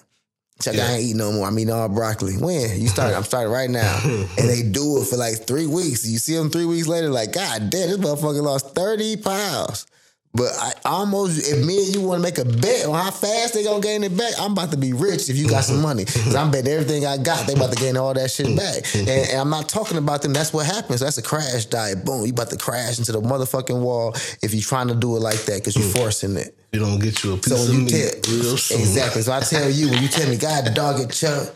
Chuck, 0.62 0.76
Yeah. 0.76 0.88
I 0.88 0.92
ain't 0.96 1.04
eat 1.04 1.16
no 1.16 1.32
more. 1.32 1.48
I'm 1.48 1.58
eating 1.58 1.74
all 1.74 1.88
broccoli. 1.88 2.36
When? 2.38 2.82
You 2.82 2.88
start, 2.90 3.16
I'm 3.16 3.24
starting 3.24 3.52
right 3.52 3.70
now. 3.70 4.00
and 4.04 4.28
they 4.50 4.62
do 4.62 5.02
it 5.02 5.08
for 5.08 5.16
like 5.16 5.48
three 5.48 5.68
weeks. 5.68 6.06
You 6.06 6.18
see 6.18 6.36
them 6.36 6.50
three 6.50 6.66
weeks 6.66 6.88
later, 6.88 7.10
like, 7.10 7.32
God 7.32 7.70
damn, 7.70 7.88
this 7.90 7.98
motherfucker 7.98 8.42
lost 8.44 8.76
30 8.76 9.18
pounds. 9.18 9.88
But 10.32 10.52
I 10.60 10.74
almost, 10.86 11.52
if 11.52 11.66
me 11.66 11.86
and 11.86 11.96
you 11.96 12.02
want 12.02 12.20
to 12.20 12.24
make 12.24 12.38
a 12.38 12.46
bet 12.46 12.86
on 12.86 12.94
how 12.94 13.10
fast 13.10 13.56
they 13.56 13.64
gonna 13.64 13.82
gain 13.82 14.04
it 14.04 14.16
back, 14.16 14.34
I'm 14.40 14.52
about 14.52 14.70
to 14.72 14.78
be 14.78 14.94
rich 14.94 15.28
if 15.28 15.36
you 15.36 15.50
got 15.50 15.64
some 15.64 15.82
money. 15.82 16.06
Cause 16.06 16.36
I'm 16.36 16.52
betting 16.52 16.72
everything 16.72 17.06
I 17.06 17.18
got, 17.18 17.48
they 17.48 17.54
about 17.54 17.72
to 17.72 17.80
gain 17.80 17.98
all 17.98 18.14
that 18.14 18.30
shit 18.30 18.56
back. 18.56 18.84
And, 19.00 19.08
and 19.10 19.40
I'm 19.40 19.50
not 19.50 19.70
talking 19.70 19.98
about 19.98 20.22
them. 20.22 20.34
That's 20.34 20.54
what 20.54 20.66
happens. 20.66 21.00
That's 21.00 21.18
a 21.18 21.22
crash 21.24 21.66
diet. 21.66 22.06
Boom, 22.06 22.26
you 22.26 22.32
about 22.32 22.50
to 22.52 22.58
crash 22.58 23.00
into 23.00 23.12
the 23.12 23.22
motherfucking 23.22 23.82
wall 23.82 24.14
if 24.44 24.54
you 24.54 24.62
trying 24.62 24.90
to 24.90 24.96
do 24.96 25.16
it 25.16 25.22
like 25.22 25.40
that 25.46 25.60
because 25.60 25.76
you're 25.76 25.86
mm. 25.86 25.98
forcing 25.98 26.36
it. 26.38 26.56
You 26.74 26.80
don't 26.80 27.00
get 27.00 27.24
you 27.24 27.34
a 27.34 27.38
piece 27.38 27.48
So 27.48 27.64
of 27.64 27.74
you 27.74 27.82
meat 27.86 27.92
tell 28.24 28.34
real 28.36 28.58
soon. 28.58 28.80
exactly, 28.82 29.22
so 29.24 29.34
I 29.34 29.40
tell 29.40 29.70
you 29.70 29.90
when 29.90 30.04
you 30.04 30.10
tell 30.10 30.30
me, 30.30 30.38
God, 30.38 30.72
dog 30.76 31.00
it, 31.00 31.12
Chuck, 31.12 31.56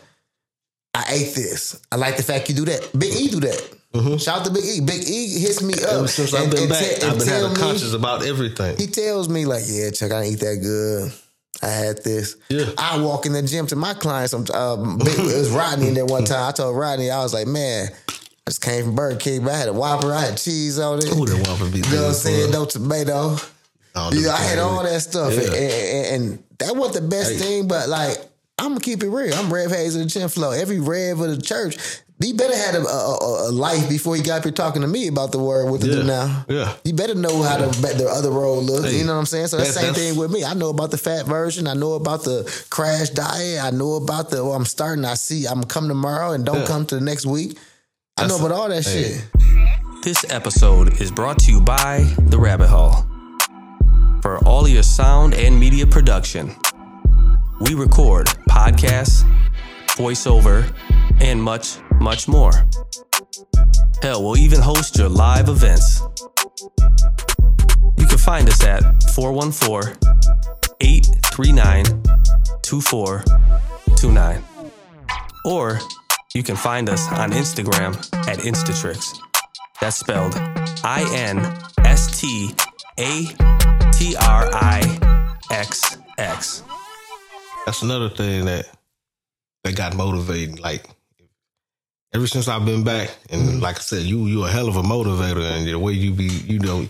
I 0.94 1.04
ate 1.08 1.34
this. 1.34 1.80
I 1.92 1.96
like 1.96 2.16
the 2.16 2.22
fact 2.22 2.48
you 2.48 2.54
do 2.54 2.64
that. 2.64 2.90
Big 2.98 3.12
E 3.14 3.28
do 3.28 3.40
that. 3.40 3.73
Shout 4.18 4.40
out 4.40 4.44
to 4.46 4.50
Big 4.52 4.64
E. 4.64 4.80
Big 4.80 5.08
E 5.08 5.38
hits 5.40 5.62
me 5.62 5.74
up 5.74 5.78
Mm-hmm. 5.80 5.98
Ever 5.98 6.08
since 6.08 6.34
I've 6.34 6.42
and- 6.44 6.50
been 6.50 6.60
and 6.62 6.68
back, 6.70 6.80
te- 6.84 7.06
I've 7.06 7.18
been 7.18 7.28
having 7.28 7.50
me- 7.52 7.56
conscious 7.60 7.92
about 7.94 8.24
everything. 8.26 8.76
He 8.76 8.86
tells 8.88 9.28
me 9.28 9.46
like, 9.46 9.62
yeah, 9.66 9.90
Chuck, 9.90 10.10
I 10.12 10.22
didn't 10.22 10.34
eat 10.34 10.40
that 10.40 10.56
good. 10.62 11.12
I 11.62 11.68
had 11.68 12.02
this. 12.02 12.36
Yeah. 12.48 12.66
I 12.76 12.98
walk 13.00 13.26
in 13.26 13.32
the 13.32 13.42
gym 13.42 13.66
to 13.68 13.76
my 13.76 13.94
clients. 13.94 14.34
Um, 14.34 14.98
it 15.00 15.18
was 15.18 15.50
Rodney 15.50 15.88
in 15.88 15.94
there 15.94 16.04
one 16.04 16.24
time. 16.24 16.48
I 16.48 16.52
told 16.52 16.76
Rodney, 16.76 17.10
I 17.10 17.22
was 17.22 17.32
like, 17.32 17.46
man, 17.46 17.88
I 18.08 18.50
just 18.50 18.60
came 18.60 18.84
from 18.84 18.96
Burger 18.96 19.16
King, 19.18 19.44
but 19.44 19.52
I 19.52 19.58
had 19.58 19.68
a 19.68 19.72
Whopper, 19.72 20.12
I 20.12 20.20
had 20.22 20.36
cheese 20.38 20.78
on 20.78 20.98
it. 20.98 21.04
Ooh, 21.16 21.24
that 21.24 21.46
Whopper 21.46 21.70
be 21.70 21.78
You 21.78 21.84
know 21.94 22.02
what 22.02 22.08
I'm 22.08 22.14
saying? 22.14 22.50
No 22.50 22.64
tomato. 22.64 23.36
I 23.94 24.10
You 24.10 24.22
know, 24.22 24.30
I 24.32 24.36
had 24.42 24.58
all 24.58 24.82
that 24.82 25.00
stuff, 25.00 25.32
Yeah. 25.32 25.42
and, 25.42 25.54
and, 25.54 26.06
and 26.32 26.44
that 26.58 26.74
wasn't 26.76 27.04
the 27.04 27.08
best 27.08 27.32
Hey. 27.34 27.38
thing. 27.38 27.68
But 27.68 27.88
like, 27.88 28.18
I'm 28.58 28.70
gonna 28.70 28.80
keep 28.80 29.02
it 29.04 29.08
real. 29.08 29.32
I'm 29.34 29.52
Rev 29.52 29.70
Hayes 29.70 29.94
of 29.94 30.02
the 30.02 30.10
Chin 30.10 30.28
Flow. 30.28 30.50
Every 30.50 30.80
Rev 30.80 31.20
of 31.20 31.30
the 31.36 31.40
church, 31.40 31.78
he 32.22 32.32
better 32.32 32.56
had 32.56 32.74
a, 32.76 32.80
a, 32.86 33.16
a- 33.16 33.48
a 33.48 33.52
life 33.52 33.88
before 33.88 34.16
he 34.16 34.22
got 34.22 34.38
up 34.38 34.44
here 34.44 34.52
talking 34.52 34.82
to 34.82 34.88
me 34.88 35.08
about 35.08 35.32
the 35.32 35.38
word 35.38 35.70
what 35.70 35.80
to 35.82 35.86
do 35.90 36.02
now. 36.04 36.44
Yeah. 36.48 36.72
you 36.84 36.94
better 36.94 37.14
know 37.14 37.42
how 37.42 37.58
the 37.58 37.66
the 37.98 38.08
other 38.08 38.30
road 38.30 38.64
looks. 38.64 38.90
Hey, 38.90 38.98
you 38.98 39.04
know 39.04 39.12
what 39.14 39.18
I'm 39.20 39.26
saying? 39.26 39.48
So 39.48 39.56
that's 39.58 39.74
the 39.74 39.80
same 39.80 39.86
that's- 39.92 40.10
thing 40.10 40.18
with 40.18 40.30
me. 40.30 40.44
I 40.44 40.54
know 40.54 40.70
about 40.70 40.90
the 40.90 40.96
fat 40.98 41.26
version. 41.26 41.66
I 41.66 41.74
know 41.74 41.94
about 41.94 42.24
the 42.24 42.44
crash 42.70 43.10
diet. 43.10 43.62
I 43.62 43.70
know 43.70 43.94
about 43.94 44.30
the. 44.30 44.44
Well, 44.44 44.54
I'm 44.54 44.64
starting. 44.64 45.04
I 45.04 45.14
see. 45.14 45.46
I'm 45.46 45.64
come 45.64 45.88
tomorrow 45.88 46.32
and 46.32 46.44
don't 46.46 46.60
Yeah. 46.60 46.66
come 46.66 46.86
to 46.86 46.94
the 46.94 47.00
next 47.00 47.26
week. 47.26 47.58
I 48.16 48.26
know 48.28 48.36
about 48.38 48.52
all 48.52 48.68
that 48.68 48.84
hey. 48.86 49.02
shit. 49.14 49.24
This 50.04 50.24
episode 50.30 51.00
is 51.00 51.10
brought 51.10 51.38
to 51.40 51.50
you 51.50 51.60
by 51.60 52.04
The 52.28 52.38
Rabbit 52.38 52.68
Hole. 52.68 53.04
For 54.22 54.38
all 54.46 54.68
your 54.68 54.82
sound 54.82 55.34
and 55.34 55.58
media 55.58 55.86
production, 55.86 56.54
we 57.60 57.74
record 57.74 58.26
podcasts, 58.48 59.22
voiceover, 59.94 60.72
and 61.20 61.42
much, 61.42 61.78
much 62.00 62.28
more. 62.28 62.52
Hell, 64.02 64.22
we'll 64.22 64.36
even 64.36 64.60
host 64.60 64.98
your 64.98 65.08
live 65.08 65.48
events. 65.48 66.02
You 67.96 68.06
can 68.06 68.18
find 68.18 68.48
us 68.48 68.62
at 68.64 68.82
414 69.14 69.96
839 70.80 71.84
2429. 72.62 74.44
Or 75.44 75.78
you 76.34 76.42
can 76.42 76.56
find 76.56 76.88
us 76.88 77.06
on 77.12 77.30
Instagram 77.30 77.94
at 78.28 78.38
Instatrixx. 78.38 79.18
That's 79.80 79.96
spelled 79.96 80.34
I 80.82 81.08
N 81.14 81.38
S 81.84 82.20
T 82.20 82.50
A 82.98 83.26
T 83.92 84.16
R 84.16 84.48
I 84.52 85.30
X 85.50 85.96
X. 86.18 86.62
That's 87.66 87.82
another 87.82 88.08
thing 88.08 88.44
that 88.46 88.66
that 89.64 89.76
got 89.76 89.96
motivating. 89.96 90.56
Like 90.56 90.84
ever 92.14 92.26
since 92.26 92.46
I've 92.48 92.64
been 92.64 92.84
back, 92.84 93.10
and 93.30 93.60
like 93.60 93.76
I 93.76 93.80
said, 93.80 94.02
you 94.02 94.26
you 94.26 94.44
a 94.44 94.48
hell 94.50 94.68
of 94.68 94.76
a 94.76 94.82
motivator, 94.82 95.42
and 95.42 95.66
the 95.66 95.78
way 95.78 95.92
you 95.92 96.12
be, 96.12 96.24
you 96.24 96.58
know, 96.60 96.86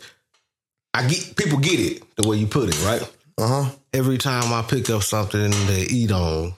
I 0.92 1.06
get 1.08 1.36
people 1.36 1.58
get 1.58 1.80
it 1.80 2.02
the 2.16 2.28
way 2.28 2.36
you 2.36 2.46
put 2.46 2.68
it, 2.68 2.84
right? 2.84 3.02
Uh 3.38 3.48
huh. 3.64 3.70
Every 3.92 4.18
time 4.18 4.52
I 4.52 4.62
pick 4.62 4.90
up 4.90 5.02
something 5.02 5.50
to 5.50 5.72
eat 5.90 6.10
on, 6.12 6.52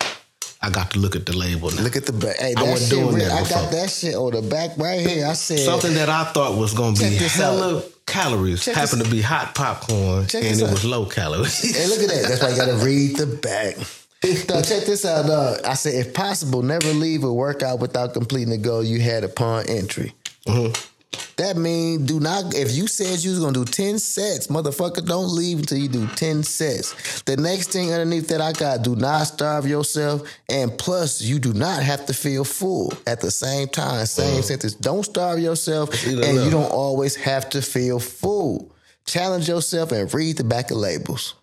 I 0.62 0.70
got 0.70 0.90
to 0.92 0.98
look 0.98 1.16
at 1.16 1.26
the 1.26 1.37
label. 1.37 1.70
Now. 1.70 1.83
Look 1.83 1.96
at 1.96 2.07
the 2.07 2.12
back. 2.12 2.37
Hey, 2.38 2.55
I 2.57 2.62
wasn't 2.62 2.90
doing 2.90 3.14
real. 3.14 3.29
that 3.29 3.46
I 3.46 3.48
got 3.48 3.70
that 3.72 3.90
shit 3.90 4.14
on 4.14 4.33
the 4.33 4.42
back 4.42 4.76
right 4.79 5.07
here. 5.07 5.26
I 5.26 5.35
said 5.35 5.59
Something 5.61 5.94
that 5.94 6.09
I 6.09 6.24
thought 6.24 6.59
was 6.59 6.72
gonna 6.74 6.96
be 6.98 7.05
hella 7.16 7.76
out. 7.79 7.85
calories 8.07 8.64
Check 8.64 8.74
happened 8.74 9.02
this- 9.02 9.09
to 9.09 9.14
be 9.14 9.20
hot 9.22 9.55
popcorn, 9.55 10.26
Check 10.26 10.44
and 10.44 10.59
it 10.61 10.64
out. 10.64 10.70
was 10.70 10.85
low 10.85 11.05
calories. 11.07 11.61
Hey, 11.76 11.87
look 11.87 12.00
at 12.00 12.09
that. 12.09 12.29
That's 12.29 12.42
why 12.42 12.50
you 12.50 12.57
gotta 12.57 12.85
read 12.85 13.16
the 13.16 13.26
back. 13.26 13.76
Now 14.49 14.62
check 14.62 14.85
this 14.85 15.05
out, 15.05 15.27
dog. 15.27 15.61
I 15.65 15.75
said, 15.75 15.95
if 15.95 16.12
possible, 16.15 16.62
never 16.62 16.89
leave 16.89 17.25
a 17.25 17.33
workout 17.33 17.81
without 17.81 18.12
completing 18.12 18.51
the 18.51 18.59
goal 18.59 18.83
you 18.83 19.01
had 19.01 19.25
upon 19.25 19.69
entry. 19.69 20.15
Mm-hmm. 20.47 20.73
That 21.37 21.57
means 21.57 22.07
do 22.09 22.19
not. 22.19 22.55
If 22.55 22.73
you 22.73 22.87
said 22.87 23.23
you 23.23 23.31
was 23.31 23.41
gonna 23.41 23.53
do 23.53 23.65
ten 23.65 23.99
sets, 23.99 24.47
motherfucker, 24.47 25.05
don't 25.07 25.29
leave 25.29 25.59
until 25.59 25.79
you 25.79 25.89
do 25.89 26.07
ten 26.09 26.43
sets. 26.43 27.23
The 27.23 27.37
next 27.37 27.73
thing 27.73 27.93
underneath 27.93 28.29
that 28.29 28.41
I 28.41 28.53
got: 28.53 28.83
do 28.83 28.97
not 28.97 29.25
starve 29.25 29.67
yourself, 29.67 30.29
and 30.49 30.77
plus, 30.77 31.21
you 31.21 31.39
do 31.39 31.53
not 31.53 31.83
have 31.83 32.07
to 32.07 32.15
feel 32.15 32.43
full 32.43 32.93
at 33.07 33.21
the 33.21 33.31
same 33.31 33.69
time. 33.69 34.07
Same 34.07 34.43
sentence. 34.43 34.75
Don't 34.75 35.05
starve 35.05 35.39
yourself, 35.39 35.91
and 36.07 36.43
you 36.43 36.51
don't 36.51 36.73
always 36.73 37.17
have 37.17 37.51
to 37.51 37.61
feel 37.61 38.01
full. 38.01 38.73
Challenge 39.05 39.47
yourself 39.47 39.93
and 39.93 40.12
read 40.12 40.39
the 40.39 40.45
back 40.45 40.71
of 40.71 40.79
labels. 40.79 41.35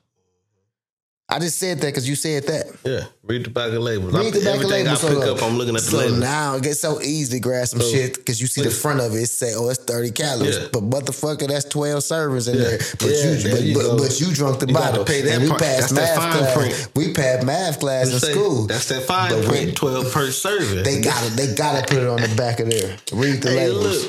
I 1.29 1.39
just 1.39 1.57
said 1.57 1.79
that 1.79 1.87
because 1.87 2.07
you 2.07 2.15
said 2.15 2.43
that. 2.47 2.65
yeah, 2.83 3.05
read 3.23 3.45
the 3.45 3.49
back 3.49 3.71
of 3.71 3.81
labels. 3.81 4.13
Read 4.13 4.33
the 4.33 4.39
back 4.41 4.55
of 4.57 4.65
Everything 4.65 4.85
labels. 4.85 5.03
I 5.05 5.07
pick 5.07 5.23
so, 5.23 5.35
up, 5.35 5.41
I'm 5.41 5.57
looking 5.57 5.75
at 5.75 5.81
the 5.81 5.89
so 5.91 5.97
labels. 5.97 6.19
now 6.19 6.55
it 6.57 6.63
gets 6.63 6.81
so 6.81 7.01
easy 7.01 7.37
to 7.37 7.39
grab 7.39 7.65
some 7.65 7.79
shit 7.79 8.15
because 8.17 8.41
you 8.41 8.45
see 8.47 8.61
the 8.61 8.69
front 8.69 8.99
of 8.99 9.13
it, 9.13 9.19
it 9.19 9.27
say, 9.27 9.53
"Oh, 9.55 9.69
it's 9.69 9.81
thirty 9.81 10.11
calories," 10.11 10.57
Yeah. 10.57 10.67
but 10.73 10.83
motherfucker, 10.83 11.47
that's 11.47 11.63
twelve 11.65 12.03
servings 12.03 12.49
in 12.51 12.57
Yeah. 12.57 12.63
there. 12.65 12.77
But 12.99 13.07
Yeah, 13.07 13.07
you, 13.31 13.37
there 13.41 13.51
but, 13.55 13.61
you 13.63 13.73
but, 13.75 13.97
but 13.99 14.19
you 14.19 14.33
drunk 14.33 14.59
the 14.59 14.67
You 14.67 14.73
bottle, 14.73 15.05
pay 15.05 15.21
that 15.21 15.33
and 15.35 15.43
we 15.43 15.49
part. 15.49 15.61
passed 15.61 15.95
That's 15.95 16.17
math 16.19 16.37
class. 16.37 16.53
print. 16.55 16.87
We 16.93 17.13
passed 17.13 17.45
math 17.47 17.79
class 17.79 18.11
in 18.13 18.19
Say, 18.19 18.31
school. 18.31 18.67
That's 18.67 18.87
that 18.89 19.03
fine 19.03 19.31
But 19.31 19.39
we- 19.39 19.47
print, 19.47 19.75
twelve 19.77 20.11
per 20.11 20.29
serving. 20.29 20.83
They 20.83 20.99
got 21.01 21.23
it. 21.25 21.31
They 21.37 21.55
got 21.55 21.79
to 21.87 21.93
put 21.93 22.03
it 22.03 22.07
on 22.09 22.21
the 22.21 22.35
back 22.35 22.59
of 22.59 22.69
there. 22.69 22.97
Read 23.13 23.41
the 23.41 23.49
Hey, 23.49 23.69
labels. 23.69 24.03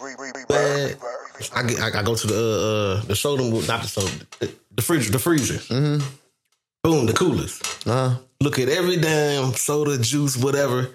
look, 0.00 0.50
man, 0.50 0.96
I, 1.54 1.62
get, 1.62 1.78
I, 1.80 2.00
I 2.00 2.02
go 2.02 2.14
to 2.16 2.26
the 2.26 2.34
uh, 2.34 3.00
uh 3.00 3.06
the 3.06 3.14
soda, 3.14 3.44
not 3.68 3.82
the 3.82 3.88
soda, 3.88 4.10
the, 4.40 4.50
the 4.74 4.82
freezer, 4.82 5.12
the 5.12 5.18
freezer. 5.18 5.54
Mm-hmm. 5.72 6.04
Boom, 6.84 7.06
the 7.06 7.14
coolest. 7.14 7.86
Uh-huh. 7.88 8.16
Look 8.40 8.58
at 8.58 8.68
every 8.68 8.98
damn 8.98 9.54
soda, 9.54 9.96
juice, 9.98 10.36
whatever. 10.36 10.90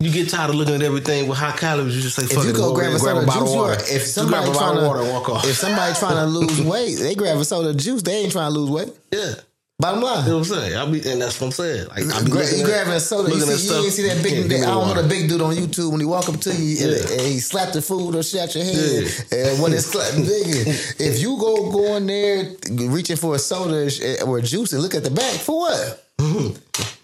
You 0.00 0.10
get 0.10 0.28
tired 0.28 0.50
of 0.50 0.56
looking 0.56 0.74
at 0.74 0.82
everything 0.82 1.28
with 1.28 1.38
high 1.38 1.56
calories. 1.56 1.94
You 1.96 2.02
just 2.02 2.16
say, 2.16 2.24
If 2.24 2.32
"Fuck 2.32 2.44
you 2.44 2.50
it, 2.50 2.56
go 2.56 2.74
grab 2.74 2.92
a 2.92 2.98
soda 2.98 3.24
bottle 3.26 3.42
juice, 3.44 3.50
of 3.52 3.56
water." 3.56 3.74
if 3.88 4.02
somebody 4.06 4.52
trying 4.52 4.76
to, 4.78 4.86
water, 4.86 5.04
walk 5.12 5.28
off. 5.28 5.44
if 5.44 5.56
somebody 5.56 5.94
trying 5.94 6.16
to 6.16 6.26
lose 6.26 6.60
weight, 6.62 6.96
they 6.98 7.14
grab 7.14 7.38
a 7.38 7.44
soda 7.44 7.72
juice. 7.74 8.02
They 8.02 8.16
ain't 8.24 8.32
trying 8.32 8.52
to 8.52 8.58
lose 8.58 8.70
weight. 8.70 8.92
yeah. 9.12 9.34
Bottom 9.80 10.00
line. 10.02 10.24
You 10.24 10.30
know 10.30 10.38
what 10.38 10.50
I'm 10.50 10.54
saying? 10.56 10.76
I 10.76 10.90
be, 10.90 11.08
and 11.08 11.22
that's 11.22 11.40
what 11.40 11.46
I'm 11.46 11.52
saying. 11.52 11.86
Like, 11.86 12.12
I 12.12 12.24
be 12.24 12.30
Gra- 12.32 12.52
you 12.56 12.64
grabbing 12.64 12.94
a 12.94 12.98
soda. 12.98 13.32
You, 13.32 13.40
see, 13.42 13.72
you 13.72 13.84
ain't 13.84 13.92
see 13.92 14.08
that 14.08 14.22
big. 14.24 14.48
That, 14.48 14.62
I 14.62 14.72
don't 14.72 14.88
know 14.92 15.00
the 15.02 15.08
big 15.08 15.28
dude 15.28 15.40
on 15.40 15.54
YouTube 15.54 15.92
when 15.92 16.00
he 16.00 16.06
walk 16.06 16.28
up 16.28 16.40
to 16.40 16.52
you 16.52 16.84
and, 16.88 16.96
Yeah. 16.96 17.12
and 17.12 17.20
he 17.20 17.38
slap 17.38 17.72
the 17.72 17.80
food 17.80 18.16
or 18.16 18.24
shut 18.24 18.56
your 18.56 18.64
head. 18.64 19.04
Yeah. 19.30 19.50
And 19.52 19.62
when 19.62 19.72
it's 19.72 19.88
cla- 19.88 20.02
nigga, 20.14 21.00
if 21.00 21.20
you 21.20 21.36
go 21.38 21.70
going 21.70 22.06
there 22.06 22.56
reaching 22.90 23.14
for 23.16 23.36
a 23.36 23.38
soda 23.38 23.88
eh, 24.02 24.20
or 24.26 24.38
a 24.38 24.42
juice 24.42 24.72
and 24.72 24.82
look 24.82 24.96
at 24.96 25.04
the 25.04 25.12
back 25.12 25.34
for 25.34 25.60
what? 25.60 26.04
Mm-hmm. 26.18 26.97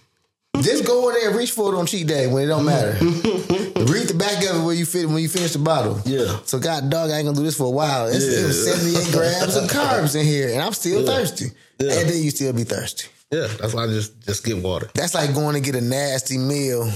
Just 0.60 0.86
go 0.86 1.08
in 1.08 1.14
there 1.16 1.28
and 1.30 1.36
reach 1.38 1.50
for 1.50 1.74
it 1.74 1.76
on 1.78 1.86
cheat 1.86 2.06
day 2.06 2.26
when 2.26 2.44
it 2.44 2.46
don't 2.46 2.64
matter. 2.64 2.92
Mm-hmm. 2.92 3.84
Read 3.92 4.08
the 4.08 4.14
back 4.14 4.38
of 4.48 4.62
it 4.62 4.64
when 4.64 4.76
you 4.76 4.86
fit 4.86 5.06
when 5.06 5.18
you 5.18 5.28
finish 5.28 5.52
the 5.52 5.58
bottle. 5.58 6.00
Yeah. 6.06 6.38
So 6.44 6.58
God 6.58 6.88
dog, 6.90 7.10
I 7.10 7.16
ain't 7.18 7.26
gonna 7.26 7.36
do 7.36 7.42
this 7.42 7.56
for 7.56 7.64
a 7.64 7.70
while. 7.70 8.06
It's, 8.06 8.24
It 8.24 8.44
was 8.46 8.66
Yeah. 8.66 8.74
78 8.74 9.12
grams 9.12 9.56
of 9.56 9.64
carbs 9.70 10.14
in 10.18 10.24
here, 10.24 10.50
and 10.50 10.62
I'm 10.62 10.72
still 10.72 11.00
Yeah. 11.02 11.06
thirsty. 11.06 11.50
Yeah. 11.78 11.92
And 11.92 12.08
then 12.08 12.22
you 12.22 12.30
still 12.30 12.52
be 12.52 12.64
thirsty. 12.64 13.06
Yeah, 13.30 13.48
that's 13.60 13.74
why 13.74 13.84
I 13.84 13.86
just 13.88 14.20
just 14.24 14.44
get 14.44 14.58
water. 14.58 14.88
That's 14.94 15.14
like 15.14 15.34
going 15.34 15.54
to 15.54 15.60
get 15.60 15.74
a 15.74 15.80
nasty 15.80 16.38
meal. 16.38 16.90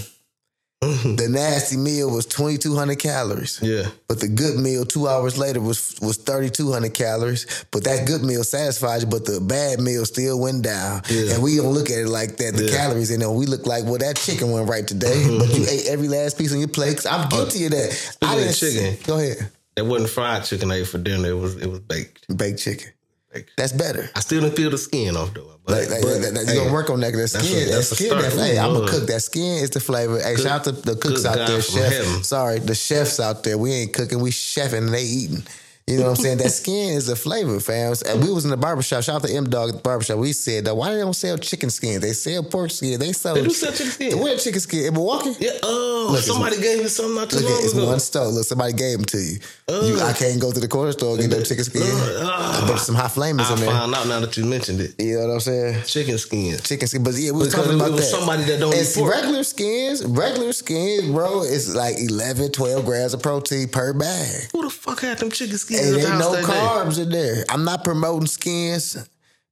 Mm-hmm. 0.81 1.17
the 1.17 1.29
nasty 1.29 1.77
meal 1.77 2.09
was 2.09 2.25
2,200 2.27 3.01
calories. 3.01 3.59
Yeah. 3.61 3.87
But 4.07 4.21
the 4.21 4.29
good 4.29 4.57
meal 4.61 4.85
two 4.85 5.09
hours 5.09 5.37
later 5.37 5.61
was 5.61 5.99
was 6.01 6.19
3,200 6.19 6.95
calories. 6.95 7.47
But 7.73 7.83
that 7.85 8.07
good 8.07 8.23
meal 8.23 8.45
satisfied 8.45 9.01
you, 9.03 9.09
but 9.09 9.25
the 9.25 9.41
bad 9.41 9.81
meal 9.81 10.05
still 10.05 10.39
went 10.39 10.63
down. 10.63 11.03
Yeah. 11.11 11.35
And 11.35 11.43
we 11.43 11.57
don't 11.57 11.73
look 11.75 11.91
at 11.91 11.99
it 11.99 12.09
like 12.09 12.37
that. 12.37 12.55
The 12.57 12.67
Yeah. 12.67 12.77
calories 12.77 13.11
in 13.11 13.19
there, 13.21 13.31
we 13.31 13.47
look 13.47 13.67
like, 13.67 13.85
well, 13.85 13.99
that 13.99 14.17
chicken 14.17 14.53
went 14.53 14.69
right 14.69 14.87
today. 14.87 15.17
Mm-hmm. 15.17 15.39
but 15.39 15.49
you 15.59 15.67
ate 15.69 15.87
every 15.89 16.07
last 16.07 16.39
piece 16.39 16.53
on 16.53 16.61
your 16.61 16.69
plate. 16.69 17.05
I'm 17.11 17.29
guilty 17.29 17.65
of 17.65 17.73
that. 17.73 18.17
I 18.23 18.37
didn't 18.37 18.55
chicken. 18.55 18.99
Go 19.05 19.19
ahead. 19.19 19.51
That 19.75 19.85
wasn't 19.85 20.11
fried 20.11 20.45
chicken 20.45 20.71
I 20.71 20.77
ate 20.77 20.87
for 20.89 20.99
dinner. 20.99 21.29
It 21.31 21.37
was 21.39 21.57
it 21.57 21.67
was 21.67 21.81
baked. 21.81 22.25
Baked 22.37 22.61
chicken. 22.61 22.89
Baked. 23.33 23.51
That's 23.57 23.73
better. 23.73 24.09
I 24.17 24.21
still 24.21 24.41
didn't 24.41 24.57
peel 24.57 24.71
the 24.71 24.79
skin 24.79 25.17
off 25.17 25.35
though. 25.35 25.53
But, 25.65 25.81
Like, 25.83 25.91
like, 25.91 26.03
but, 26.03 26.21
that- 26.23 26.35
that- 26.35 26.47
hey, 26.47 26.55
you 26.55 26.61
gonna 26.61 26.73
work 26.73 26.89
on 26.89 27.01
that. 27.01 27.13
That 27.13 27.29
skin, 27.29 27.67
that 27.69 27.75
that's 27.75 27.93
a 27.93 27.95
skin. 27.97 28.09
That, 28.17 28.33
hey, 28.33 28.59
I'm 28.59 28.73
gonna 28.73 28.89
cook. 28.91 29.07
That 29.07 29.21
skin 29.21 29.63
is 29.63 29.69
the 29.71 29.81
flavor. 29.81 30.19
Hey, 30.19 30.35
Cook- 30.35 30.45
shout 30.45 30.61
out 30.61 30.65
to 30.65 30.73
the 30.73 30.97
cooks 30.97 31.23
cook 31.23 31.27
out 31.33 31.37
God 31.37 31.49
there, 31.49 31.61
chef. 31.63 32.25
Sorry, 32.25 32.59
the 32.59 32.75
chefs 32.75 33.21
out 33.21 33.43
there. 33.45 33.59
We 33.59 33.73
ain't 33.73 33.93
cooking. 33.93 34.21
We 34.21 34.31
chefing. 34.31 34.79
and 34.79 34.95
They 34.95 35.03
eating. 35.05 35.43
You 35.89 35.99
know 35.99 36.05
what 36.05 36.11
I'm 36.11 36.17
saying? 36.17 36.39
That 36.39 36.51
skin 36.51 36.91
is 36.95 37.07
the 37.07 37.17
flavor, 37.17 37.59
fam. 37.61 37.95
And 38.07 38.23
we 38.23 38.31
was 38.33 38.45
in 38.45 38.51
the 38.51 38.57
barbershop. 38.57 39.03
Shout 39.05 39.23
out 39.23 39.29
to 39.29 39.35
M 39.35 39.49
Dog 39.49 39.71
at 39.71 39.75
the 39.77 39.81
barbershop. 39.81 40.19
We 40.19 40.33
said, 40.33 40.67
why 40.69 40.93
they 40.93 41.01
don't 41.01 41.15
sell 41.15 41.39
chicken 41.39 41.71
skins? 41.71 42.01
They 42.01 42.13
sell 42.13 42.43
pork 42.43 42.71
skin. 42.71 43.01
They 43.01 43.13
sell. 43.13 43.35
They 43.35 43.45
do 43.45 43.51
sell 43.51 43.73
chicken 43.73 43.93
skin. 43.93 44.19
Where 44.19 44.37
chicken 44.37 44.61
skin 44.61 44.85
in 44.87 44.95
Milwaukee? 44.95 45.35
Yeah. 45.41 45.53
Oh, 45.63 46.09
Look, 46.13 46.21
somebody 46.23 46.61
gave 46.61 46.79
me 46.83 46.89
something 46.89 47.15
not 47.15 47.31
too 47.31 47.37
Look, 47.39 47.51
long 47.51 47.61
it's 47.65 47.73
ago. 47.73 47.87
one 47.87 48.01
store. 48.01 48.27
Look, 48.29 48.45
somebody 48.45 48.73
gave 48.75 48.99
them 48.99 49.05
to 49.07 49.19
you. 49.19 49.39
you. 49.69 49.99
Uh, 50.01 50.07
I 50.07 50.13
can't 50.13 50.41
go 50.41 50.53
to 50.53 50.61
the 50.61 50.69
corner 50.69 50.93
store 50.93 51.13
and 51.19 51.21
get 51.21 51.31
no 51.37 51.43
chicken 51.43 51.65
skin. 51.65 51.83
Ugh. 51.83 52.65
I 52.65 52.69
bet 52.69 52.79
some 52.81 52.95
hot 52.95 53.11
flamers 53.11 53.51
I 53.51 53.55
in 53.55 53.61
there. 53.61 53.71
found 53.71 53.95
out 53.95 54.07
now 54.07 54.21
that 54.21 54.37
you 54.37 54.45
mentioned 54.45 54.81
it. 54.81 54.95
You 54.99 55.17
know 55.21 55.27
what 55.29 55.35
I'm 55.35 55.41
saying? 55.41 55.83
Chicken 55.85 56.19
skins. 56.19 56.63
chicken 56.63 56.87
skin. 56.89 57.03
But 57.03 57.15
yeah, 57.15 57.31
we 57.33 57.39
was 57.39 57.49
Because 57.49 57.65
talking 57.67 57.81
about 57.81 57.93
was 57.93 58.01
that. 58.11 58.17
somebody 58.19 58.45
that 58.45 58.61
don't 58.61 58.75
eat 58.75 58.93
pork. 58.95 59.13
regular 59.15 59.43
skins. 59.43 60.05
Regular 60.05 60.53
skins, 60.53 61.11
bro, 61.11 61.43
it's 61.43 61.75
like 61.75 61.97
11, 61.99 62.53
12 62.53 62.85
grams 62.85 63.15
of 63.15 63.23
protein 63.23 63.69
per 63.69 63.93
bag. 63.93 64.51
Who 64.53 64.63
the 64.65 64.71
fuck 64.71 65.01
had 65.01 65.19
them 65.19 65.31
chicken 65.31 65.57
skins 65.59 65.78
And 65.79 65.97
at 65.97 66.09
ain't 66.11 66.19
no 66.19 66.33
that 66.33 66.47
day? 66.47 66.53
carbs 66.53 67.03
in 67.03 67.11
there. 67.11 67.45
I'm 67.49 67.65
not 67.65 67.85
promoting 67.85 68.27
skins. 68.27 69.09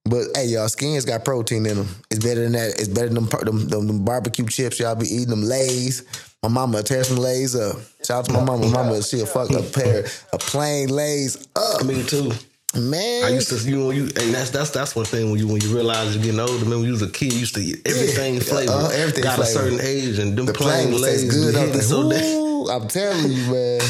But 0.09 0.23
hey, 0.37 0.47
y'all, 0.47 0.69
skins 0.69 1.05
got 1.05 1.25
protein 1.25 1.67
in 1.67 1.77
them. 1.79 1.89
It's 2.13 2.25
better 2.25 2.43
than 2.43 2.53
that. 2.53 2.79
It's 2.79 2.87
better 2.87 3.09
than 3.09 3.25
them, 3.25 3.29
them, 3.45 3.69
them, 3.69 3.87
them 3.89 4.05
barbecue 4.05 4.47
chips 4.47 4.79
y'all 4.79 4.95
be 4.95 5.07
eating. 5.07 5.31
Them 5.31 5.43
Lays. 5.43 6.05
My 6.45 6.49
mama 6.49 6.83
tear 6.85 7.03
some 7.03 7.17
Lays 7.17 7.57
up. 7.57 7.77
Shout 8.05 8.19
out 8.21 8.25
to 8.27 8.33
my 8.33 8.45
mama. 8.45 8.67
My 8.69 8.83
mama, 8.85 9.03
she'll 9.03 9.27
fuck 9.27 9.51
a 9.51 9.63
pair 9.63 10.05
of 10.33 10.41
plain 10.41 10.91
Lays 10.91 11.49
up. 11.57 11.85
Me 11.85 12.05
too. 12.05 12.31
Man, 12.77 13.25
I 13.25 13.29
used 13.31 13.49
to, 13.49 13.57
you 13.69 13.79
know, 13.79 13.91
you 13.91 14.03
and 14.05 14.35
that's 14.35 14.51
that's 14.51 14.69
that's 14.71 14.95
one 14.95 15.07
thing 15.07 15.31
when 15.31 15.41
you 15.41 15.49
when 15.49 15.61
you 15.63 15.75
realize 15.75 16.15
you're 16.15 16.23
getting 16.23 16.39
older. 16.41 16.65
Man, 16.67 16.79
when 16.79 16.85
you 16.85 16.93
was 16.93 17.01
a 17.03 17.09
kid, 17.11 17.33
you 17.33 17.39
used 17.41 17.55
to 17.55 17.61
eat 17.61 17.81
everything 17.87 18.35
Yeah, 18.35 18.41
flavored. 18.41 18.69
uh, 18.75 18.89
everything 18.91 19.23
Got 19.25 19.37
flavored. 19.37 19.57
a 19.73 19.77
certain 19.77 19.81
age, 19.81 20.19
and 20.19 20.37
them 20.37 20.45
the 20.47 20.53
plain 20.53 20.89
plane 20.91 21.01
lays 21.01 21.23
tastes 21.23 21.35
good. 21.35 21.55
be 21.55 21.59
hitting 21.61 21.81
so 21.81 22.11
damn. 22.11 22.21
I'm 22.69 22.89
telling 22.89 23.33
you, 23.33 23.53
man. 23.53 23.81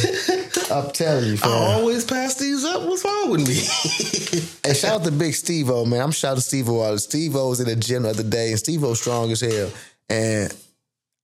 I'm 0.70 0.90
telling 0.90 1.32
you, 1.32 1.38
I 1.42 1.74
always 1.74 2.04
pass 2.04 2.34
these 2.34 2.64
up. 2.64 2.82
What's 2.82 3.04
wrong 3.04 3.30
with 3.30 3.46
me? 3.46 4.42
Hey, 4.66 4.74
shout 4.74 5.00
out 5.00 5.04
to 5.04 5.12
Big 5.12 5.32
Steve 5.32 5.70
O, 5.70 5.84
man. 5.84 6.00
I'm 6.00 6.10
shouting 6.10 6.40
Steve 6.40 6.68
O 6.68 6.82
out. 6.82 6.98
Steve 6.98 7.36
O 7.36 7.50
was 7.50 7.60
in 7.60 7.68
the 7.68 7.76
gym 7.76 8.02
the 8.02 8.10
other 8.10 8.24
day, 8.24 8.50
and 8.50 8.58
Steve 8.58 8.82
O's 8.82 9.00
strong 9.00 9.30
as 9.30 9.40
hell. 9.40 9.70
And 10.08 10.52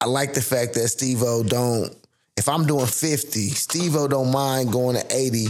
I 0.01 0.07
like 0.07 0.35
the 0.35 0.41
fact 0.41 0.75
that 0.75 0.87
Steve 0.87 1.25
O 1.25 1.43
don't, 1.43 1.93
if 2.37 2.49
I'm 2.49 2.67
doing 2.67 2.87
50, 2.87 3.49
Steve 3.49 3.97
O 3.97 4.07
don't 4.07 4.31
mind 4.31 4.71
going 4.71 4.95
to 4.95 5.05
80. 5.13 5.47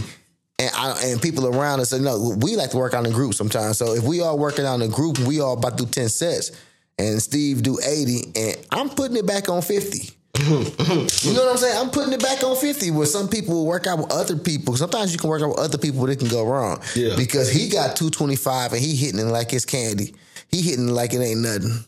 And, 0.57 0.71
I, 0.75 1.01
and 1.03 1.21
people 1.21 1.45
around 1.47 1.81
us, 1.81 1.93
you 1.93 1.99
know, 1.99 2.35
we 2.39 2.55
like 2.55 2.71
to 2.71 2.77
work 2.77 2.95
out 2.95 3.05
in 3.05 3.13
groups 3.13 3.37
sometimes. 3.37 3.77
So 3.77 3.93
if 3.93 4.03
we 4.03 4.21
all 4.21 4.39
working 4.39 4.65
out 4.65 4.75
in 4.75 4.81
a 4.81 4.87
group, 4.87 5.19
we 5.19 5.39
all 5.39 5.53
about 5.53 5.77
to 5.77 5.85
do 5.85 5.91
10 5.91 6.09
sets, 6.09 6.51
and 6.97 7.21
Steve 7.21 7.61
do 7.61 7.77
80, 7.79 8.31
and 8.35 8.67
I'm 8.71 8.89
putting 8.89 9.17
it 9.17 9.27
back 9.27 9.49
on 9.49 9.61
50. 9.61 10.09
You 10.39 11.33
know 11.33 11.45
what 11.45 11.51
I'm 11.51 11.57
saying? 11.57 11.77
I'm 11.77 11.89
putting 11.91 12.11
it 12.13 12.21
back 12.21 12.43
on 12.43 12.55
50 12.55 12.91
where 12.91 13.05
some 13.05 13.27
people 13.27 13.53
will 13.53 13.65
work 13.67 13.85
out 13.85 13.99
with 13.99 14.11
other 14.11 14.35
people. 14.35 14.75
Sometimes 14.75 15.11
you 15.13 15.19
can 15.19 15.29
work 15.29 15.43
out 15.43 15.49
with 15.49 15.59
other 15.59 15.77
people, 15.77 16.01
but 16.01 16.09
it 16.09 16.19
can 16.19 16.27
go 16.27 16.43
wrong. 16.43 16.81
Yeah. 16.95 17.15
Because 17.15 17.51
he 17.51 17.69
got 17.69 17.95
225 17.95 18.73
and 18.73 18.81
he 18.81 18.95
hitting 18.95 19.19
it 19.19 19.25
like 19.25 19.53
it's 19.53 19.65
candy. 19.65 20.15
He 20.49 20.61
hitting 20.61 20.89
it 20.89 20.91
like 20.91 21.13
it 21.13 21.19
ain't 21.19 21.41
nothing. 21.41 21.85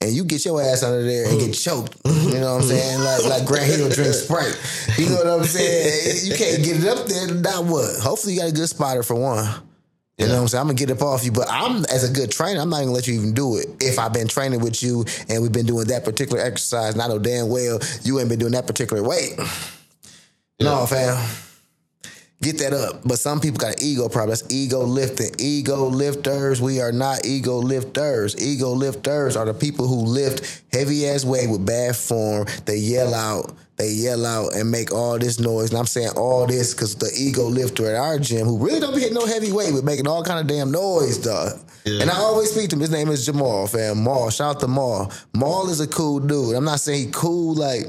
And 0.00 0.12
you 0.12 0.24
get 0.24 0.44
your 0.44 0.60
ass 0.60 0.82
under 0.82 1.02
there 1.04 1.28
and 1.28 1.38
get 1.38 1.50
mm. 1.50 1.64
choked. 1.64 1.96
You 2.04 2.40
know 2.40 2.54
what 2.54 2.62
I'm 2.62 2.68
saying? 2.68 3.00
Like 3.00 3.24
like 3.24 3.46
Grant 3.46 3.66
Hill 3.66 3.88
drink 3.88 4.12
Sprite. 4.14 4.60
You 4.98 5.08
know 5.08 5.16
what 5.16 5.26
I'm 5.28 5.44
saying? 5.44 6.26
You 6.26 6.36
can't 6.36 6.64
get 6.64 6.82
it 6.82 6.88
up 6.88 7.06
there. 7.06 7.32
Now 7.32 7.62
what? 7.62 8.00
Hopefully 8.00 8.34
you 8.34 8.40
got 8.40 8.50
a 8.50 8.52
good 8.52 8.68
spotter 8.68 9.02
for 9.02 9.14
one. 9.14 9.46
You 10.18 10.28
know 10.28 10.34
what 10.34 10.40
I'm 10.42 10.48
saying? 10.48 10.60
I'm 10.60 10.66
gonna 10.68 10.78
get 10.78 10.90
up 10.92 11.02
off 11.02 11.24
you, 11.24 11.32
but 11.32 11.48
I'm 11.50 11.84
as 11.86 12.08
a 12.08 12.12
good 12.12 12.30
trainer, 12.30 12.60
I'm 12.60 12.70
not 12.70 12.80
gonna 12.80 12.92
let 12.92 13.08
you 13.08 13.14
even 13.14 13.34
do 13.34 13.56
it. 13.56 13.66
If 13.80 13.98
I've 13.98 14.12
been 14.12 14.28
training 14.28 14.60
with 14.60 14.80
you 14.80 15.04
and 15.28 15.42
we've 15.42 15.50
been 15.50 15.66
doing 15.66 15.88
that 15.88 16.04
particular 16.04 16.40
exercise, 16.40 16.92
and 16.92 17.02
I 17.02 17.08
know 17.08 17.18
damn 17.18 17.48
well 17.48 17.80
you 18.04 18.20
ain't 18.20 18.28
been 18.28 18.38
doing 18.38 18.52
that 18.52 18.66
particular 18.66 19.02
weight. 19.02 19.36
No, 20.60 20.86
fam. 20.86 21.20
Get 22.40 22.58
that 22.58 22.72
up. 22.72 23.00
But 23.04 23.18
some 23.18 23.40
people 23.40 23.58
got 23.58 23.80
an 23.80 23.82
ego 23.82 24.08
problem. 24.08 24.30
That's 24.30 24.44
ego 24.52 24.82
lifting. 24.84 25.34
Ego 25.38 25.86
lifters. 25.86 26.60
We 26.60 26.80
are 26.80 26.92
not 26.92 27.24
ego 27.24 27.56
lifters. 27.56 28.36
Ego 28.40 28.70
lifters 28.70 29.36
are 29.36 29.46
the 29.46 29.54
people 29.54 29.88
who 29.88 29.96
lift 29.96 30.62
heavy 30.70 31.08
ass 31.08 31.24
weight 31.24 31.48
with 31.48 31.64
bad 31.64 31.96
form. 31.96 32.46
They 32.66 32.76
yell 32.76 33.14
out. 33.14 33.52
They 33.76 33.90
yell 33.90 34.24
out 34.24 34.54
and 34.54 34.70
make 34.70 34.92
all 34.92 35.18
this 35.18 35.40
noise. 35.40 35.70
And 35.70 35.78
I'm 35.78 35.86
saying 35.86 36.10
all 36.16 36.46
this 36.46 36.74
because 36.74 36.94
the 36.94 37.10
ego 37.16 37.44
lifter 37.44 37.86
at 37.86 37.96
our 37.96 38.18
gym, 38.18 38.46
who 38.46 38.58
really 38.58 38.78
don't 38.78 38.94
be 38.94 39.00
hitting 39.00 39.14
no 39.14 39.26
heavy 39.26 39.50
weight, 39.50 39.72
but 39.74 39.82
making 39.82 40.06
all 40.06 40.22
kind 40.22 40.38
of 40.38 40.46
damn 40.46 40.70
noise, 40.70 41.18
dog. 41.18 41.58
Yeah. 41.84 42.02
And 42.02 42.10
I 42.10 42.16
always 42.16 42.52
speak 42.52 42.70
to 42.70 42.76
him. 42.76 42.80
His 42.80 42.90
name 42.90 43.08
is 43.08 43.26
Jamal, 43.26 43.66
fam. 43.66 44.02
Maul. 44.02 44.30
Shout 44.30 44.56
out 44.56 44.60
to 44.60 44.68
Maul. 44.68 45.12
Maul 45.34 45.68
is 45.70 45.80
a 45.80 45.88
cool 45.88 46.20
dude. 46.20 46.54
I'm 46.54 46.64
not 46.64 46.80
saying 46.80 47.06
he 47.06 47.12
cool 47.12 47.54
like 47.54 47.86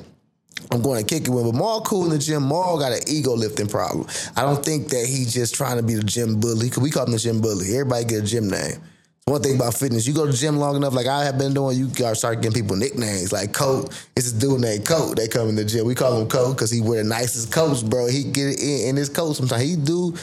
I'm 0.71 0.82
going 0.82 1.06
to 1.06 1.08
kick 1.08 1.28
it 1.28 1.32
with, 1.32 1.45
but 1.45 1.56
Maul 1.56 1.82
cool 1.82 2.06
in 2.06 2.10
the 2.10 2.17
gym. 2.17 2.43
Maul 2.43 2.80
got 2.80 2.91
an 2.91 3.02
ego 3.08 3.34
lifting 3.34 3.67
problem. 3.67 4.08
I 4.36 4.41
don't 4.41 4.63
think 4.63 4.89
that 4.89 5.06
he's 5.06 5.34
just 5.34 5.54
trying 5.54 5.78
to 5.78 5.84
be 5.84 5.95
the 5.95 6.04
gym 6.04 6.39
bully. 6.39 6.69
Cause 6.69 6.84
we 6.84 6.89
call 6.89 7.06
him 7.06 7.12
the 7.12 7.19
gym 7.19 7.41
bully. 7.41 7.71
Everybody 7.74 8.06
get 8.06 8.24
a 8.24 8.26
gym 8.26 8.50
name. 8.50 8.82
One 9.27 9.41
thing 9.41 9.55
about 9.55 9.73
fitness, 9.73 10.05
you 10.05 10.13
go 10.13 10.27
to 10.27 10.31
the 10.31 10.38
gym 10.38 10.57
long 10.57 10.75
enough, 10.75 10.93
like 10.93 11.07
I 11.07 11.25
have 11.25 11.39
been 11.39 11.55
doing, 11.55 11.75
you 11.75 11.88
gotta 11.88 12.15
start 12.15 12.43
getting 12.43 12.61
people 12.61 12.75
nicknames. 12.75 13.31
Like 13.31 13.53
Coat, 13.53 13.85
it's 14.15 14.31
this 14.31 14.33
dude 14.33 14.61
named 14.61 14.85
Coat. 14.85 15.15
They 15.15 15.27
come 15.27 15.49
in 15.49 15.55
the 15.55 15.65
gym. 15.65 15.88
We 15.88 15.95
call 15.95 16.21
him 16.21 16.27
Coat 16.27 16.53
because 16.53 16.69
he 16.69 16.79
wear 16.79 17.01
the 17.01 17.09
nicest 17.09 17.51
coats, 17.51 17.81
bro. 17.81 18.05
He 18.05 18.25
get 18.25 18.59
in, 18.61 18.89
in 18.89 18.95
his 18.95 19.09
coat 19.09 19.33
sometimes. 19.33 19.63
He 19.63 19.77
do 19.77 20.13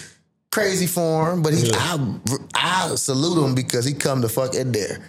crazy 0.53 0.87
form, 0.87 1.43
but 1.43 1.53
he 1.53 1.69
I 1.75 2.15
I 2.55 2.95
salute 2.95 3.45
him 3.45 3.57
because 3.57 3.85
he 3.85 3.93
come 3.93 4.23
to 4.23 4.29
fuck 4.29 4.55
in 4.55 4.71
there. 4.71 5.03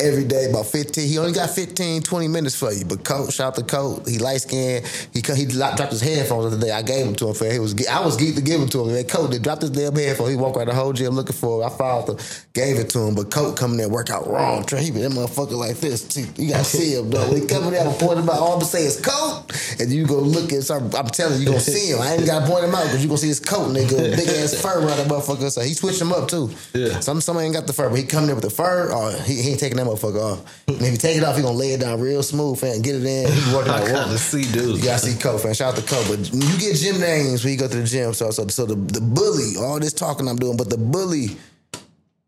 Every 0.00 0.24
day, 0.24 0.48
about 0.48 0.66
15. 0.66 1.06
He 1.06 1.18
only 1.18 1.32
got 1.32 1.50
15, 1.50 2.02
20 2.02 2.28
minutes 2.28 2.58
for 2.58 2.72
you. 2.72 2.84
But 2.84 3.04
Coach, 3.04 3.34
shout 3.34 3.48
out 3.48 3.54
to 3.56 3.62
Coach. 3.62 4.08
He 4.08 4.18
light 4.18 4.40
skinned. 4.40 4.86
He 5.12 5.20
he 5.20 5.44
dropped 5.46 5.78
his 5.90 6.00
headphones 6.00 6.50
the 6.50 6.56
other 6.56 6.66
day. 6.66 6.72
I 6.72 6.82
gave 6.82 7.06
him 7.06 7.14
to 7.16 7.28
him. 7.28 7.34
For 7.34 7.50
he 7.50 7.58
was 7.58 7.74
I 7.86 8.04
was 8.04 8.16
geeked 8.16 8.36
to 8.36 8.42
give 8.42 8.60
him 8.60 8.68
to 8.68 8.82
him. 8.82 8.92
Man, 8.92 9.04
Coach, 9.04 9.30
they 9.30 9.38
dropped 9.38 9.62
his 9.62 9.70
damn 9.70 9.94
headphones. 9.94 10.30
He 10.30 10.36
walked 10.36 10.56
around 10.56 10.68
the 10.68 10.74
whole 10.74 10.92
gym 10.92 11.14
looking 11.14 11.36
for 11.36 11.62
it. 11.62 11.66
I 11.66 11.68
followed 11.70 12.10
him, 12.10 12.26
gave 12.54 12.78
it 12.78 12.88
to 12.90 13.00
him. 13.00 13.14
But 13.14 13.30
Coach 13.30 13.56
coming 13.56 13.76
there 13.76 13.88
work 13.88 14.10
out 14.10 14.26
wrong. 14.26 14.64
He 14.66 14.90
be 14.90 15.00
that 15.02 15.12
motherfucker 15.12 15.58
like 15.58 15.76
this. 15.78 16.16
You 16.38 16.50
gotta 16.50 16.64
see 16.64 16.94
him 16.94 17.10
though. 17.10 17.28
When 17.28 17.42
he 17.42 17.46
coming 17.46 17.70
there, 17.70 17.86
I'm 17.86 17.94
pointing 17.94 18.24
him 18.24 18.30
out. 18.30 18.38
All 18.38 18.58
I'm 18.58 18.64
say 18.64 18.84
is 18.84 19.00
Coach, 19.00 19.80
and 19.80 19.92
you 19.92 20.06
go 20.06 20.18
look 20.18 20.52
at 20.52 20.64
some. 20.64 20.90
I'm 20.94 21.06
telling 21.06 21.34
you, 21.34 21.40
you 21.40 21.46
gonna 21.46 21.60
see 21.60 21.92
him. 21.92 22.00
I 22.00 22.14
ain't 22.14 22.26
gotta 22.26 22.46
point 22.46 22.64
him 22.64 22.74
out 22.74 22.84
because 22.84 23.02
you 23.02 23.08
gonna 23.08 23.18
see 23.18 23.28
his 23.28 23.40
coat, 23.40 23.68
nigga. 23.68 24.16
Big 24.16 24.28
ass 24.28 24.54
fur 24.60 24.78
around 24.78 24.96
that 24.96 25.08
motherfucker. 25.08 25.50
So 25.50 25.60
he 25.60 25.74
switched 25.74 26.00
him 26.00 26.12
up 26.12 26.28
too. 26.28 26.50
Yeah. 26.74 27.00
Some 27.00 27.20
some 27.20 27.38
ain't 27.38 27.54
got 27.54 27.66
the 27.66 27.72
fur, 27.72 27.88
but 27.88 27.98
he 27.98 28.04
come 28.04 28.26
there 28.26 28.34
with 28.34 28.44
the 28.44 28.50
fur. 28.50 28.90
Or 28.92 29.12
he, 29.22 29.42
he 29.42 29.50
ain't 29.50 29.60
taking 29.60 29.76
that 29.78 29.86
motherfucker 29.94 30.32
off. 30.32 30.64
And 30.68 30.80
if 30.82 30.92
you 30.92 30.98
take 30.98 31.16
it 31.16 31.24
off, 31.24 31.36
he 31.36 31.42
gonna 31.42 31.56
lay 31.56 31.72
it 31.72 31.80
down 31.80 32.00
real 32.00 32.22
smooth 32.22 32.62
and 32.64 32.82
get 32.82 32.94
it 32.94 33.04
in. 33.04 33.32
He 33.32 33.50
be 33.50 33.56
working 33.56 33.72
I 33.72 33.80
out. 33.82 33.86
gotta 33.86 34.08
well. 34.08 34.18
see, 34.18 34.42
dude. 34.42 34.78
You 34.78 34.84
gotta 34.84 34.98
see 34.98 35.18
Coach, 35.20 35.44
man. 35.44 35.54
Shout 35.54 35.74
out 35.74 35.80
to 35.80 35.86
Coach. 35.86 36.06
But 36.08 36.30
when 36.30 36.42
you 36.42 36.58
get 36.58 36.76
gym 36.76 37.00
names 37.00 37.44
when 37.44 37.52
you 37.52 37.58
go 37.58 37.68
to 37.68 37.76
the 37.76 37.84
gym. 37.86 38.14
So 38.14 38.30
so 38.30 38.46
so 38.48 38.66
the, 38.66 38.74
the 38.74 39.00
bully, 39.00 39.56
all 39.58 39.78
this 39.80 39.92
talking 39.92 40.28
I'm 40.28 40.36
doing, 40.36 40.56
but 40.56 40.70
the 40.70 40.78
bully. 40.78 41.36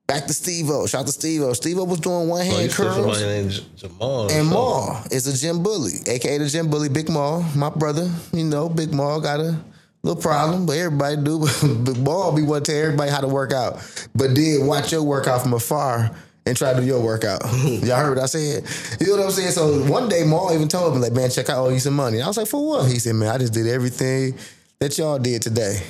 Back 0.08 0.26
to 0.26 0.34
Steve 0.34 0.68
O. 0.68 0.86
Shout 0.86 1.02
out 1.02 1.06
to 1.06 1.12
Steve 1.12 1.40
O. 1.40 1.52
Steve 1.54 1.78
O 1.78 1.84
was 1.84 2.00
doing 2.00 2.28
one 2.28 2.40
oh, 2.42 2.44
hand 2.44 2.70
said 2.70 2.86
curls. 2.86 3.22
named 3.22 3.64
Jamal. 3.76 4.22
And 4.24 4.30
something. 4.30 4.46
Maul 4.50 4.96
is 5.10 5.26
a 5.26 5.38
gym 5.38 5.62
bully, 5.62 5.92
aka 6.06 6.36
the 6.38 6.48
gym 6.48 6.68
bully, 6.68 6.90
Big 6.90 7.08
Maul, 7.08 7.42
my 7.56 7.70
brother. 7.70 8.10
You 8.32 8.44
know, 8.44 8.68
Big 8.68 8.92
Maul 8.92 9.20
got 9.22 9.40
a 9.40 9.58
little 10.02 10.20
problem, 10.20 10.66
but 10.66 10.76
everybody 10.76 11.16
do. 11.16 11.46
Big 11.84 11.96
Maul 11.98 12.32
be 12.32 12.42
want 12.42 12.66
to 12.66 12.72
tell 12.72 12.82
everybody 12.82 13.10
how 13.10 13.20
to 13.22 13.28
work 13.28 13.52
out, 13.52 13.80
but 14.14 14.34
did 14.34 14.66
watch 14.66 14.92
your 14.92 15.02
workout 15.02 15.42
from 15.42 15.54
afar 15.54 16.10
and 16.46 16.56
try 16.56 16.72
to 16.74 16.80
do 16.80 16.86
your 16.86 17.00
workout. 17.00 17.42
Y'all 17.64 17.96
heard 17.96 18.16
what 18.16 18.22
I 18.22 18.26
said? 18.26 18.64
You 19.00 19.08
know 19.08 19.16
what 19.18 19.26
I'm 19.26 19.30
saying? 19.32 19.52
So 19.52 19.84
one 19.90 20.08
day 20.08 20.24
Maul 20.24 20.52
even 20.54 20.68
told 20.68 20.94
me 20.94 21.00
like, 21.00 21.12
man, 21.12 21.30
check 21.30 21.48
out, 21.50 21.56
I 21.58 21.60
owe 21.60 21.68
you 21.68 21.78
some 21.80 21.94
money. 21.94 22.20
I 22.20 22.26
was 22.26 22.36
like, 22.36 22.48
for 22.48 22.66
what? 22.66 22.88
He 22.90 22.98
said, 22.98 23.14
man, 23.14 23.28
I 23.28 23.38
just 23.38 23.52
did 23.52 23.66
everything 23.66 24.36
that 24.80 24.96
y'all 24.98 25.18
did 25.18 25.42
today. 25.42 25.80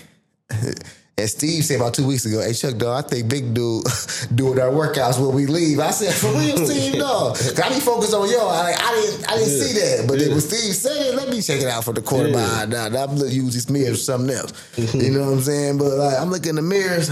And 1.19 1.29
Steve 1.29 1.63
said 1.63 1.77
about 1.77 1.93
two 1.93 2.07
weeks 2.07 2.25
ago, 2.25 2.41
hey 2.41 2.55
Chuck 2.55 2.79
dog, 2.79 3.05
I 3.05 3.07
think 3.07 3.29
big 3.29 3.53
dude 3.53 3.85
doing 4.35 4.59
our 4.59 4.71
workouts 4.71 5.21
when 5.25 5.37
we 5.37 5.45
leave. 5.45 5.79
I 5.79 5.91
said, 5.91 6.15
for 6.15 6.29
real, 6.39 6.57
Steve. 6.67 6.99
Cause 6.99 7.61
I 7.61 7.69
be 7.69 7.81
focused 7.81 8.15
on 8.15 8.31
y'all. 8.31 8.49
I, 8.49 8.71
like, 8.71 8.83
I 8.83 8.93
didn't 8.93 9.31
I 9.31 9.37
didn't 9.37 9.53
Yeah. 9.59 9.63
see 9.65 9.73
that. 9.79 10.05
But 10.09 10.19
then 10.19 10.29
Yeah. 10.29 10.33
when 10.33 10.41
Steve 10.41 10.75
said 10.75 10.97
it, 11.09 11.15
let 11.15 11.29
me 11.29 11.43
check 11.43 11.61
it 11.61 11.69
out 11.69 11.85
for 11.85 11.93
the 11.93 12.01
quarter 12.01 12.31
Yeah. 12.31 12.35
by 12.35 12.65
now. 12.65 12.89
Now 12.89 13.05
I'm 13.05 13.17
looking 13.17 13.37
use 13.37 13.53
this 13.53 13.69
mirror 13.69 13.91
for 13.91 13.97
something 13.99 14.35
else. 14.35 14.55
you 14.95 15.11
know 15.11 15.27
what 15.27 15.33
I'm 15.35 15.41
saying? 15.43 15.77
But 15.77 15.93
like 15.99 16.19
I'm 16.19 16.31
looking 16.31 16.49
in 16.49 16.57
the 16.57 16.63
mirrors. 16.63 17.11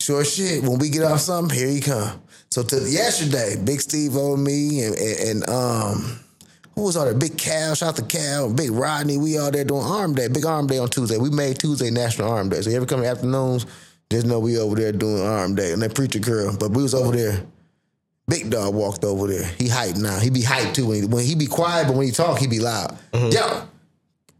Sure 0.00 0.24
shit. 0.24 0.62
When 0.62 0.78
we 0.78 0.88
get 0.88 1.04
off 1.04 1.20
something, 1.20 1.54
here 1.56 1.68
he 1.68 1.80
come. 1.82 2.18
So 2.52 2.62
to 2.62 2.86
yesterday, 2.86 3.56
Big 3.64 3.80
Steve 3.80 4.14
owed 4.14 4.38
me 4.38 4.82
and, 4.82 4.94
and, 4.94 5.18
and 5.20 5.48
um 5.48 6.20
who 6.74 6.82
was 6.84 6.98
all 6.98 7.06
there? 7.06 7.14
Big 7.14 7.38
Cal, 7.38 7.74
shout 7.74 7.88
out 7.90 7.96
to 7.96 8.02
Cal, 8.02 8.52
Big 8.52 8.70
Rodney. 8.70 9.16
We 9.16 9.38
all 9.38 9.50
there 9.50 9.64
doing 9.64 9.82
Arm 9.82 10.14
Day, 10.14 10.28
Big 10.28 10.44
Arm 10.44 10.66
Day 10.66 10.76
on 10.76 10.88
Tuesday. 10.88 11.16
We 11.16 11.30
made 11.30 11.58
Tuesday 11.58 11.90
National 11.90 12.30
Arm 12.30 12.50
Day. 12.50 12.60
So 12.60 12.68
you 12.68 12.76
ever 12.76 12.84
come 12.84 12.98
in 12.98 13.04
the 13.04 13.10
afternoons, 13.10 13.64
just 14.10 14.26
know 14.26 14.38
we 14.38 14.58
over 14.58 14.76
there 14.76 14.92
doing 14.92 15.22
Arm 15.22 15.54
Day. 15.54 15.72
And 15.72 15.80
that 15.80 15.94
preacher 15.94 16.18
curl, 16.20 16.54
but 16.58 16.72
we 16.72 16.82
was 16.82 16.94
over 16.94 17.16
there. 17.16 17.42
Big 18.28 18.50
dog 18.50 18.74
walked 18.74 19.02
over 19.04 19.28
there. 19.28 19.46
He 19.58 19.68
hyped 19.68 20.00
now. 20.00 20.18
He 20.18 20.28
be 20.28 20.42
hyped 20.42 20.74
too. 20.74 20.86
When 20.86 21.00
he, 21.00 21.06
when 21.06 21.24
he 21.24 21.34
be 21.34 21.46
quiet, 21.46 21.86
but 21.86 21.96
when 21.96 22.06
he 22.06 22.12
talk, 22.12 22.38
he 22.38 22.46
be 22.46 22.60
loud. 22.60 22.96
Yo, 23.14 23.66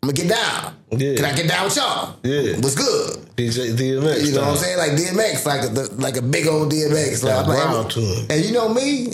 I'm 0.02 0.08
gonna 0.08 0.28
get 0.28 0.28
down. 0.30 0.74
Yeah. 0.90 1.14
Can 1.14 1.24
I 1.24 1.32
get 1.32 1.48
down 1.48 1.64
with 1.64 1.76
y'all? 1.76 2.16
Yeah. 2.24 2.56
What's 2.56 2.74
good? 2.74 3.24
DJ 3.36 3.76
DMX. 3.76 4.26
You 4.26 4.34
know 4.34 4.40
what 4.40 4.48
I'm 4.48 4.56
saying? 4.56 4.76
Like 4.76 4.90
DMX, 4.92 5.46
like 5.46 5.62
a, 5.62 5.94
like 5.94 6.16
a 6.16 6.22
big 6.22 6.48
old 6.48 6.72
DMX. 6.72 7.22
Like, 7.22 7.46
like, 7.46 7.88
to 7.90 8.00
him. 8.00 8.26
And 8.28 8.44
you 8.44 8.50
know 8.52 8.68
me? 8.68 9.12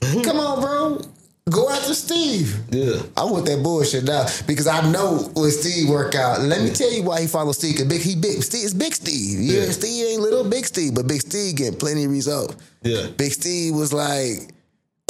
Mm-hmm. 0.00 0.22
Come 0.22 0.38
on, 0.38 0.60
bro. 0.62 1.00
Go 1.50 1.68
after 1.68 1.92
Steve. 1.92 2.58
Yeah. 2.70 3.02
I 3.18 3.24
want 3.24 3.44
that 3.46 3.62
bullshit 3.62 4.04
now 4.04 4.26
because 4.46 4.66
I 4.66 4.90
know 4.90 5.30
when 5.34 5.50
Steve 5.50 5.90
work 5.90 6.14
out. 6.14 6.40
Let 6.40 6.62
me 6.62 6.70
tell 6.70 6.90
you 6.90 7.02
why 7.02 7.20
he 7.20 7.26
follows 7.26 7.58
Steve. 7.58 7.76
Cause 7.76 7.86
big, 7.86 8.00
he 8.00 8.16
big. 8.16 8.42
Steve 8.42 8.64
is 8.64 8.72
big 8.72 8.94
Steve. 8.94 9.40
Yeah. 9.40 9.64
Yeah. 9.64 9.70
Steve 9.72 10.06
ain't 10.06 10.22
little 10.22 10.48
big 10.48 10.64
Steve, 10.64 10.94
but 10.94 11.06
big 11.06 11.20
Steve 11.20 11.56
getting 11.56 11.78
plenty 11.78 12.04
of 12.04 12.12
results. 12.12 12.56
Yeah. 12.82 13.08
Big 13.18 13.32
Steve 13.32 13.74
was 13.74 13.92
like 13.92 14.54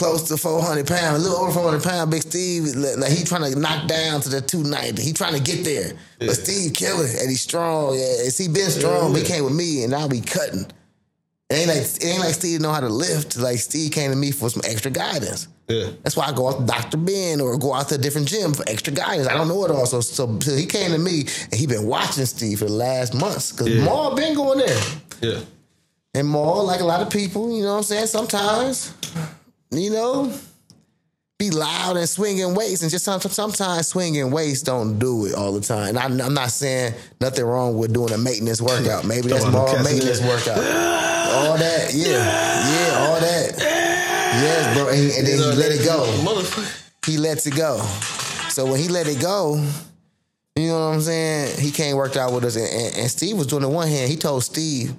close 0.00 0.22
to 0.28 0.36
400 0.38 0.86
pounds, 0.86 1.20
a 1.20 1.28
little 1.28 1.44
over 1.44 1.52
400 1.52 1.82
pounds. 1.82 2.10
Big 2.10 2.22
Steve, 2.22 2.64
like 2.74 3.12
he 3.12 3.22
trying 3.22 3.52
to 3.52 3.58
knock 3.58 3.86
down 3.86 4.22
to 4.22 4.30
the 4.30 4.40
290. 4.40 5.02
He 5.02 5.12
trying 5.12 5.34
to 5.34 5.40
get 5.40 5.62
there. 5.62 5.92
Yeah. 6.18 6.26
But 6.28 6.36
Steve 6.36 6.72
killing 6.72 7.10
and 7.20 7.28
he's 7.28 7.42
strong. 7.42 7.94
Yeah, 7.98 8.24
and 8.24 8.32
he 8.32 8.48
been 8.48 8.70
strong. 8.70 9.12
but 9.12 9.20
He 9.22 9.28
came 9.28 9.44
with 9.44 9.54
me 9.54 9.84
and 9.84 9.94
I'll 9.94 10.08
be 10.08 10.22
cutting. 10.22 10.66
It 11.50 11.54
ain't 11.54 11.68
like 11.68 11.78
it 11.82 12.04
ain't 12.04 12.20
like 12.20 12.34
Steve 12.34 12.60
know 12.60 12.72
how 12.72 12.80
to 12.80 12.88
lift. 12.88 13.36
Like 13.36 13.58
Steve 13.58 13.92
came 13.92 14.10
to 14.10 14.16
me 14.16 14.30
for 14.30 14.48
some 14.48 14.62
extra 14.64 14.90
guidance. 14.90 15.48
Yeah. 15.68 15.90
That's 16.02 16.16
why 16.16 16.26
I 16.26 16.32
go 16.32 16.48
out 16.48 16.60
to 16.60 16.64
Dr. 16.66 16.96
Ben 16.96 17.40
or 17.40 17.58
go 17.58 17.74
out 17.74 17.88
to 17.90 17.96
a 17.96 17.98
different 17.98 18.26
gym 18.28 18.54
for 18.54 18.64
extra 18.68 18.92
guidance. 18.92 19.28
I 19.28 19.34
don't 19.34 19.48
know 19.48 19.64
it 19.64 19.70
all. 19.70 19.84
So, 19.86 20.00
so, 20.00 20.38
so 20.40 20.54
he 20.56 20.64
came 20.66 20.92
to 20.92 20.98
me 20.98 21.26
and 21.50 21.54
he 21.54 21.66
been 21.66 21.86
watching 21.86 22.24
Steve 22.24 22.58
for 22.60 22.64
the 22.64 22.72
last 22.72 23.14
months. 23.14 23.52
Cause 23.52 23.68
Yeah. 23.68 23.84
Maul 23.84 24.14
been 24.16 24.34
going 24.34 24.60
there. 24.60 24.82
Yeah. 25.20 25.40
And 26.14 26.26
Maul, 26.26 26.64
like 26.66 26.80
a 26.80 26.84
lot 26.84 27.02
of 27.02 27.10
people, 27.10 27.54
you 27.56 27.62
know 27.62 27.72
what 27.72 27.76
I'm 27.78 27.82
saying? 27.84 28.06
Sometimes, 28.08 28.92
you 29.70 29.90
know, 29.90 30.33
be 31.38 31.50
loud 31.50 31.96
and 31.96 32.09
swinging 32.09 32.54
weights, 32.54 32.83
and 32.83 32.90
just 32.90 33.04
sometimes 33.04 33.88
swinging 33.88 34.30
weights 34.30 34.62
don't 34.62 34.98
do 34.98 35.26
it 35.26 35.35
all 35.35 35.52
the 35.52 35.61
time. 35.61 35.96
And 35.96 36.22
I'm 36.22 36.35
not 36.35 36.50
saying 36.50 36.94
nothing 37.20 37.44
wrong 37.44 37.76
with 37.78 37.92
doing 37.92 38.12
a 38.12 38.18
maintenance 38.18 38.61
workout. 38.61 39.04
Maybe 39.04 39.28
that's 39.28 39.46
more 39.46 39.66
maintenance 39.83 40.20
workout. 40.20 40.59
All 40.59 41.56
that, 41.56 41.90
yeah, 41.94 42.09
yeah, 42.09 43.06
all 43.06 43.20
that. 43.20 43.54
Yes, 43.59 44.76
bro. 44.76 44.88
And, 44.88 44.98
and 44.98 45.26
then 45.26 45.38
he 45.38 45.59
let 45.59 45.72
it 45.72 45.85
go 45.85 46.66
he 47.06 47.18
lets 47.18 47.46
it 47.46 47.56
go. 47.56 47.78
So 48.50 48.66
when 48.66 48.80
he 48.80 48.88
let 48.88 49.06
it 49.06 49.20
go, 49.20 49.64
you 50.56 50.68
know 50.68 50.88
what 50.88 50.94
I'm 50.94 51.00
saying? 51.00 51.59
He 51.61 51.70
came 51.70 51.96
worked 51.96 52.16
out 52.16 52.33
with 52.33 52.44
us, 52.44 52.56
and, 52.56 52.66
and, 52.66 52.96
and 52.96 53.11
Steve 53.11 53.37
was 53.37 53.46
doing 53.46 53.62
the 53.62 53.68
one 53.68 53.88
hand. 53.88 54.11
He 54.11 54.16
told 54.16 54.44
Steve 54.44 54.94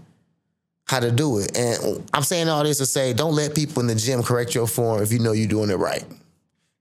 how 0.91 0.99
to 0.99 1.09
do 1.09 1.39
it, 1.39 1.57
and 1.57 2.05
I'm 2.13 2.21
saying 2.23 2.49
all 2.49 2.63
this 2.65 2.79
to 2.79 2.85
say, 2.85 3.13
don't 3.13 3.33
let 3.33 3.55
people 3.55 3.79
in 3.79 3.87
the 3.87 3.95
gym 3.95 4.21
correct 4.21 4.53
your 4.53 4.67
form 4.67 5.01
if 5.01 5.09
you 5.13 5.19
know 5.19 5.31
you're 5.31 5.47
doing 5.47 5.69
it 5.69 5.77
right. 5.77 6.03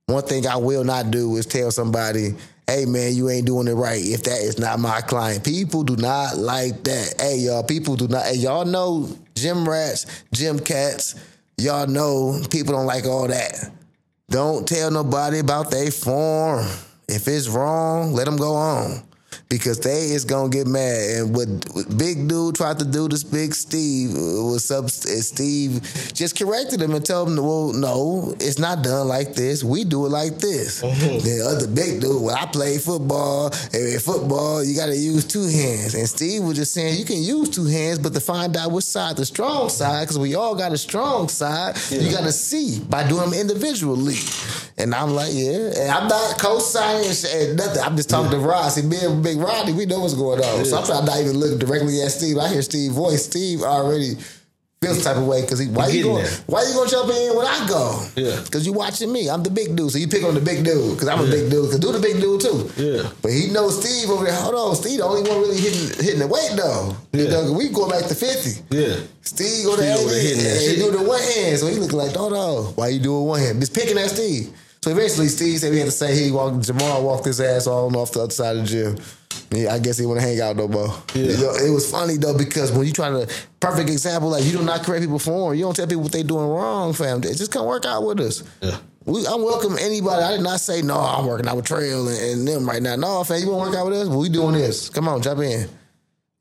One 0.07 0.25
thing 0.25 0.49
I 0.49 0.57
will 0.57 0.83
not 0.83 1.13
do 1.13 1.37
is 1.37 1.47
tell 1.47 1.71
somebody, 1.71 2.35
"Hey 2.67 2.87
man, 2.87 3.15
you 3.15 3.31
ain't 3.31 3.47
doing 3.47 3.69
it 3.69 3.75
right." 3.75 4.05
If 4.05 4.25
that 4.25 4.41
is 4.41 4.59
not 4.59 4.81
my 4.81 5.01
client, 5.01 5.45
people 5.45 5.85
do 5.85 5.95
not 5.95 6.37
like 6.37 6.83
that. 6.83 7.15
Hey 7.21 7.37
y'all, 7.39 7.63
people 7.63 7.95
do 7.95 8.09
not. 8.09 8.25
Hey 8.25 8.35
y'all 8.35 8.65
know 8.65 9.09
gym 9.37 9.69
rats, 9.69 10.07
gym 10.33 10.59
cats. 10.59 11.15
Y'all 11.57 11.87
know 11.87 12.43
people 12.51 12.75
don't 12.75 12.87
like 12.87 13.07
all 13.07 13.29
that. 13.29 13.71
Don't 14.29 14.67
tell 14.67 14.91
nobody 14.91 15.39
about 15.39 15.71
their 15.71 15.93
form. 15.93 16.67
If 17.07 17.29
it's 17.29 17.47
wrong, 17.47 18.13
let 18.13 18.25
them 18.25 18.37
go 18.37 18.55
on. 18.57 19.05
Because 19.49 19.81
they 19.81 20.11
is 20.11 20.25
gonna 20.25 20.49
get 20.49 20.67
mad. 20.67 21.11
And 21.11 21.37
what, 21.37 21.49
big 21.97 22.29
dude 22.29 22.55
tried 22.55 22.79
to 22.79 22.85
do 22.85 23.09
this 23.09 23.25
big 23.25 23.55
Steve 23.55 24.11
uh, 24.11 24.45
was 24.45 24.71
up 24.71 24.89
Steve 24.91 25.83
just 26.15 26.39
corrected 26.39 26.81
him 26.81 26.95
and 26.95 27.05
told 27.05 27.29
him, 27.29 27.37
well, 27.37 27.73
no, 27.73 28.35
it's 28.39 28.59
not 28.59 28.83
done 28.83 29.09
like 29.09 29.35
this. 29.35 29.65
We 29.65 29.85
do 29.85 30.07
it 30.07 30.11
like 30.11 30.39
this. 30.39 30.83
The 31.21 31.45
other 31.47 31.67
big 31.67 32.01
dude, 32.01 32.23
well, 32.23 32.37
I 32.37 32.47
played 32.47 32.81
football, 32.81 33.51
and 33.73 33.75
in 33.75 34.01
football, 34.01 34.65
you 34.65 34.75
gotta 34.77 34.97
use 34.97 35.25
two 35.25 35.47
hands. 35.47 35.95
And 35.95 36.09
Steve 36.09 36.43
was 36.43 36.57
just 36.57 36.73
saying 36.73 36.99
you 36.99 37.05
can 37.05 37.23
use 37.23 37.51
two 37.51 37.67
hands, 37.67 37.99
but 37.99 38.15
to 38.15 38.21
find 38.21 38.57
out 38.57 38.71
which 38.71 38.85
side 38.85 39.17
the 39.17 39.27
strong 39.27 39.69
side, 39.69 40.03
because 40.03 40.19
we 40.19 40.35
all 40.35 40.55
got 40.55 40.73
a 40.73 40.79
strong 40.79 41.29
side, 41.29 41.77
you 41.91 42.11
gotta 42.11 42.33
see 42.33 42.81
by 42.81 43.07
doing 43.07 43.31
them 43.31 43.35
individually. 43.35 44.17
And 44.79 44.95
I'm 44.95 45.11
like, 45.11 45.31
yeah. 45.33 45.73
And 45.77 45.91
I'm 45.91 46.09
not 46.09 46.39
co-signing 46.39 47.57
nothing. 47.57 47.83
I'm 47.83 47.97
just 47.97 48.09
talking 48.09 48.31
to 48.31 48.39
Ross. 48.39 48.77
And 48.79 48.89
me 48.89 48.97
Big 49.23 49.39
Rodney, 49.39 49.73
we 49.73 49.87
know 49.87 50.01
what's 50.01 50.15
going 50.15 50.41
on. 50.43 50.65
So 50.65 50.79
I'm 50.79 50.85
trying 50.87 51.05
not 51.05 51.21
even 51.21 51.39
look 51.39 51.59
directly 51.59 52.01
at 52.03 52.11
Steve. 52.11 52.39
I 52.39 52.49
hear 52.49 52.63
Steve's 52.63 52.95
voice. 52.95 53.25
Steve 53.25 53.63
already 53.63 54.17
feels 54.81 54.97
the 54.97 55.05
type 55.05 55.17
of 55.19 55.27
way 55.27 55.43
because 55.43 55.59
he 55.59 55.67
why 55.69 55.89
you 55.89 56.03
going 56.05 56.25
there. 56.25 56.33
why 56.47 56.63
you 56.65 56.73
gonna 56.73 56.89
jump 56.89 57.11
in 57.11 57.37
when 57.37 57.47
I 57.47 57.67
go? 57.69 58.03
Yeah. 58.17 58.41
Because 58.43 58.65
you 58.65 58.73
watching 58.73 59.13
me. 59.13 59.29
I'm 59.29 59.43
the 59.43 59.51
big 59.51 59.77
dude. 59.77 59.91
So 59.91 59.99
you 59.99 60.09
pick 60.09 60.25
on 60.25 60.35
the 60.35 60.41
big 60.41 60.65
dude 60.65 60.95
because 60.95 61.07
I'm 61.07 61.21
a 61.21 61.31
big 61.31 61.51
dude. 61.51 61.67
Because 61.69 61.81
do 61.81 61.93
the 61.93 62.01
big 62.01 62.19
dude 62.21 62.41
too. 62.41 62.71
Yeah. 62.81 63.11
But 63.21 63.31
he 63.33 63.49
knows 63.53 63.77
Steve 63.79 64.09
over 64.09 64.25
there. 64.25 64.35
Hold 64.35 64.55
on, 64.55 64.75
Steve 64.77 64.99
the 64.99 65.05
only 65.05 65.29
one 65.29 65.39
really 65.41 65.61
hitting 65.61 66.03
hitting 66.03 66.21
the 66.21 66.27
weight 66.27 66.53
though. 66.57 66.97
You 67.13 67.29
Yeah. 67.29 67.51
we 67.51 67.69
going 67.69 67.91
back 67.91 68.09
to 68.09 68.15
50. 68.15 68.63
Yeah. 68.71 68.97
Steve 69.21 69.67
go 69.67 69.77
to 69.77 69.83
Steve 69.83 69.97
over 70.01 70.09
80 70.09 70.15
there 70.15 70.23
hitting 70.23 70.45
that 70.45 70.69
and 70.69 70.79
do 70.79 70.91
the 70.99 71.05
one 71.05 71.21
hand. 71.23 71.59
So 71.59 71.67
he 71.67 71.75
looking 71.77 71.99
like, 71.99 72.17
oh 72.17 72.31
no, 72.31 72.73
why 72.75 72.89
you 72.89 73.01
doing 73.01 73.27
one 73.27 73.41
hand? 73.41 73.61
Just 73.61 73.75
picking 73.75 73.99
at 73.99 74.09
Steve. 74.11 74.49
So 74.83 74.91
eventually 74.91 75.29
Steve 75.29 75.59
said 75.59 75.73
we 75.73 75.79
had 75.79 75.87
to 75.87 75.91
say 75.91 76.15
he 76.15 76.31
walked 76.31 76.65
Jamal 76.65 77.05
walked 77.05 77.27
his 77.27 77.41
ass 77.41 77.67
on 77.67 77.95
off 77.95 78.13
the 78.13 78.21
other 78.23 78.33
side 78.33 78.57
of 78.57 78.63
the 78.63 78.69
gym. 78.69 78.99
Yeah, 79.53 79.75
I 79.75 79.79
guess 79.79 79.99
he 79.99 80.07
want 80.07 80.21
to 80.21 80.27
hang 80.27 80.41
out 80.41 80.57
no 80.57 80.69
more. 80.69 80.89
Yeah. 81.15 81.37
Know, 81.37 81.55
it 81.55 81.71
was 81.71 81.91
funny 81.91 82.17
though 82.17 82.37
because 82.37 82.73
when 82.73 82.87
you 82.87 82.93
try 82.93 83.11
to 83.11 83.29
perfect 83.59 83.91
example, 83.91 84.31
like 84.31 84.45
you 84.45 84.53
do 84.53 84.63
not 84.63 84.83
correct 84.83 85.03
people 85.03 85.19
form, 85.19 85.55
you 85.55 85.65
don't 85.65 85.75
tell 85.75 85.87
people 85.87 86.03
what 86.05 86.13
they 86.13 86.23
doing 86.23 86.47
wrong, 86.49 86.93
fam. 86.93 87.21
They 87.21 87.35
Just 87.35 87.53
come 87.53 87.67
work 87.67 87.85
out 87.85 88.07
with 88.07 88.21
us. 88.21 88.43
Yeah. 88.63 88.79
We, 89.05 89.27
I'm 89.27 89.43
welcome 89.43 89.77
anybody. 89.79 90.23
I 90.23 90.33
did 90.37 90.43
not 90.43 90.61
say 90.61 90.83
no. 90.83 90.99
I'm 90.99 91.27
working 91.27 91.49
out 91.49 91.57
with 91.57 91.67
Trell 91.67 92.09
and, 92.09 92.39
and 92.39 92.49
them 92.49 92.67
right 92.67 92.83
now. 92.83 92.97
No, 92.97 93.25
fam, 93.25 93.41
you 93.41 93.51
want 93.51 93.65
to 93.65 93.71
work 93.71 93.79
out 93.79 93.91
with 93.91 93.99
us? 94.01 94.09
Well, 94.09 94.21
we 94.21 94.29
doing 94.29 94.55
this. 94.55 94.89
Come 94.89 95.09
on, 95.09 95.21
jump 95.21 95.41
in. 95.41 95.69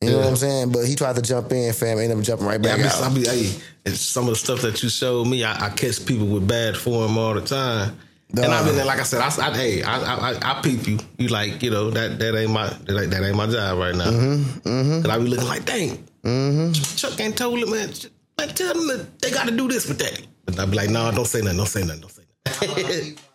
You 0.02 0.12
know 0.12 0.20
what 0.20 0.28
I'm 0.28 0.36
saying? 0.38 0.72
But 0.72 0.86
he 0.86 0.96
tried 0.96 1.16
to 1.18 1.22
jump 1.22 1.52
in, 1.52 1.74
fam. 1.74 2.00
Ain't 2.00 2.12
him 2.12 2.24
jumping 2.24 2.48
right 2.48 2.64
Yeah, 2.64 2.74
I 2.74 2.78
back 2.78 2.86
be, 2.86 2.90
out. 2.90 3.12
I 3.12 3.14
be, 3.14 3.26
hey, 3.28 3.62
and 3.86 3.96
some 3.96 4.26
of 4.26 4.30
the 4.30 4.36
stuff 4.38 4.62
that 4.62 4.82
you 4.82 4.88
showed 4.88 5.28
me, 5.28 5.44
I, 5.44 5.66
I 5.66 5.70
catch 5.72 6.06
people 6.06 6.28
with 6.28 6.48
bad 6.48 6.78
form 6.78 7.18
all 7.18 7.34
the 7.34 7.42
time. 7.42 7.98
And 8.38 8.46
I 8.46 8.64
mean, 8.64 8.86
like 8.86 9.00
I 9.00 9.04
said, 9.04 9.22
I, 9.22 9.48
I 9.48 9.58
hey, 9.58 9.82
I, 9.82 9.98
I, 9.98 10.32
I, 10.32 10.52
I 10.52 10.62
peep 10.62 10.88
you. 10.88 11.00
You 11.18 11.30
like, 11.30 11.64
you 11.64 11.72
know, 11.72 11.90
that 11.90 12.20
that 12.20 12.36
ain't 12.36 12.52
my 12.52 12.68
that 12.68 13.02
ain't, 13.02 13.12
that 13.12 13.24
ain't 13.24 13.36
my 13.36 13.48
job 13.48 13.80
right 13.80 13.96
now. 13.96 14.06
Mm-hmm, 14.06 14.70
mm-hmm. 14.70 15.04
And 15.04 15.08
I 15.08 15.18
be 15.18 15.26
looking 15.26 15.48
like, 15.48 15.66
dang, 15.66 15.98
mm-hmm. 16.24 16.72
Chuck 16.96 17.20
ain't 17.20 17.36
told 17.36 17.58
him, 17.58 17.72
man. 17.72 17.90
Man, 18.38 18.50
tell 18.50 18.74
them 18.74 18.88
that 18.88 19.20
they 19.20 19.32
got 19.32 19.48
to 19.48 19.56
do 19.56 19.68
this 19.68 19.88
with 19.88 19.98
that. 20.00 20.22
And 20.48 20.60
I 20.60 20.66
be 20.66 20.76
like, 20.76 20.90
no, 20.90 21.12
don't 21.12 21.26
say 21.26 21.42
nothing, 21.42 21.58
don't 21.58 21.68
say 21.68 21.84
nothing, 21.84 22.02
don't 22.02 22.12
say 22.12 22.68
nothing. 22.68 23.18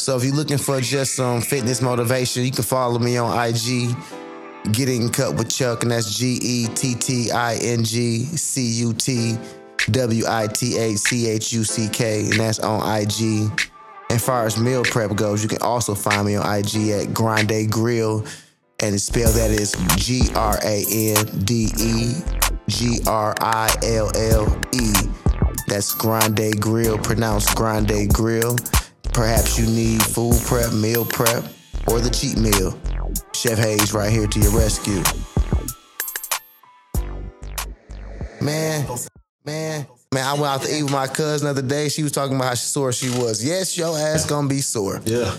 So 0.00 0.16
if 0.16 0.24
you're 0.24 0.34
looking 0.34 0.56
for 0.56 0.80
just 0.80 1.14
some 1.14 1.42
fitness 1.42 1.82
motivation, 1.82 2.42
you 2.42 2.50
can 2.50 2.64
follow 2.64 2.98
me 2.98 3.18
on 3.18 3.36
IG. 3.38 3.94
Getting 4.72 5.10
cut 5.10 5.36
with 5.36 5.50
Chuck, 5.50 5.82
and 5.82 5.92
that's 5.92 6.18
G 6.18 6.38
E 6.42 6.68
T 6.68 6.94
T 6.94 7.30
I 7.30 7.56
N 7.56 7.84
G 7.84 8.24
C 8.24 8.62
U 8.82 8.94
T 8.94 9.36
W 9.90 10.24
I 10.26 10.46
T 10.46 10.78
H 10.78 10.96
C 10.98 11.28
H 11.28 11.52
U 11.52 11.64
C 11.64 11.88
K, 11.88 12.24
and 12.24 12.32
that's 12.32 12.58
on 12.60 12.80
IG. 12.80 13.50
As 14.10 14.24
far 14.24 14.44
as 14.44 14.58
meal 14.58 14.82
prep 14.82 15.14
goes, 15.14 15.40
you 15.40 15.48
can 15.48 15.62
also 15.62 15.94
find 15.94 16.26
me 16.26 16.34
on 16.34 16.44
IG 16.44 16.90
at 16.90 17.14
Grande 17.14 17.70
Grille, 17.70 18.26
and 18.80 18.94
the 18.94 18.98
spell 18.98 19.30
that 19.30 19.52
is 19.52 19.76
G 19.96 20.28
R 20.34 20.58
A 20.64 20.84
N 20.90 21.26
D 21.44 21.68
E 21.78 22.14
G 22.66 22.98
R 23.06 23.36
I 23.40 23.72
L 23.84 24.10
L 24.16 24.60
E. 24.74 24.92
That's 25.68 25.94
Grande 25.94 26.60
Grille, 26.60 26.98
pronounced 26.98 27.54
Grande 27.54 28.12
Grille. 28.12 28.56
Perhaps 29.12 29.56
you 29.56 29.66
need 29.66 30.02
food 30.02 30.34
prep, 30.44 30.72
meal 30.72 31.04
prep, 31.04 31.44
or 31.86 32.00
the 32.00 32.10
cheat 32.10 32.36
meal. 32.36 32.76
Chef 33.32 33.58
Hayes 33.58 33.92
right 33.92 34.10
here 34.10 34.26
to 34.26 34.40
your 34.40 34.58
rescue. 34.58 35.02
Man, 38.40 38.88
man, 39.44 39.86
man, 40.12 40.26
I 40.26 40.32
went 40.32 40.46
out 40.46 40.62
to 40.62 40.76
eat 40.76 40.82
with 40.82 40.92
my 40.92 41.06
cousin 41.06 41.46
the 41.46 41.50
other 41.50 41.62
day. 41.62 41.88
She 41.88 42.02
was 42.02 42.10
talking 42.12 42.34
about 42.36 42.48
how 42.48 42.54
sore 42.54 42.92
she 42.92 43.10
was. 43.10 43.44
Yes, 43.44 43.76
your 43.78 43.96
ass 43.96 44.26
gonna 44.26 44.48
be 44.48 44.60
sore. 44.60 45.00
yeah. 45.04 45.36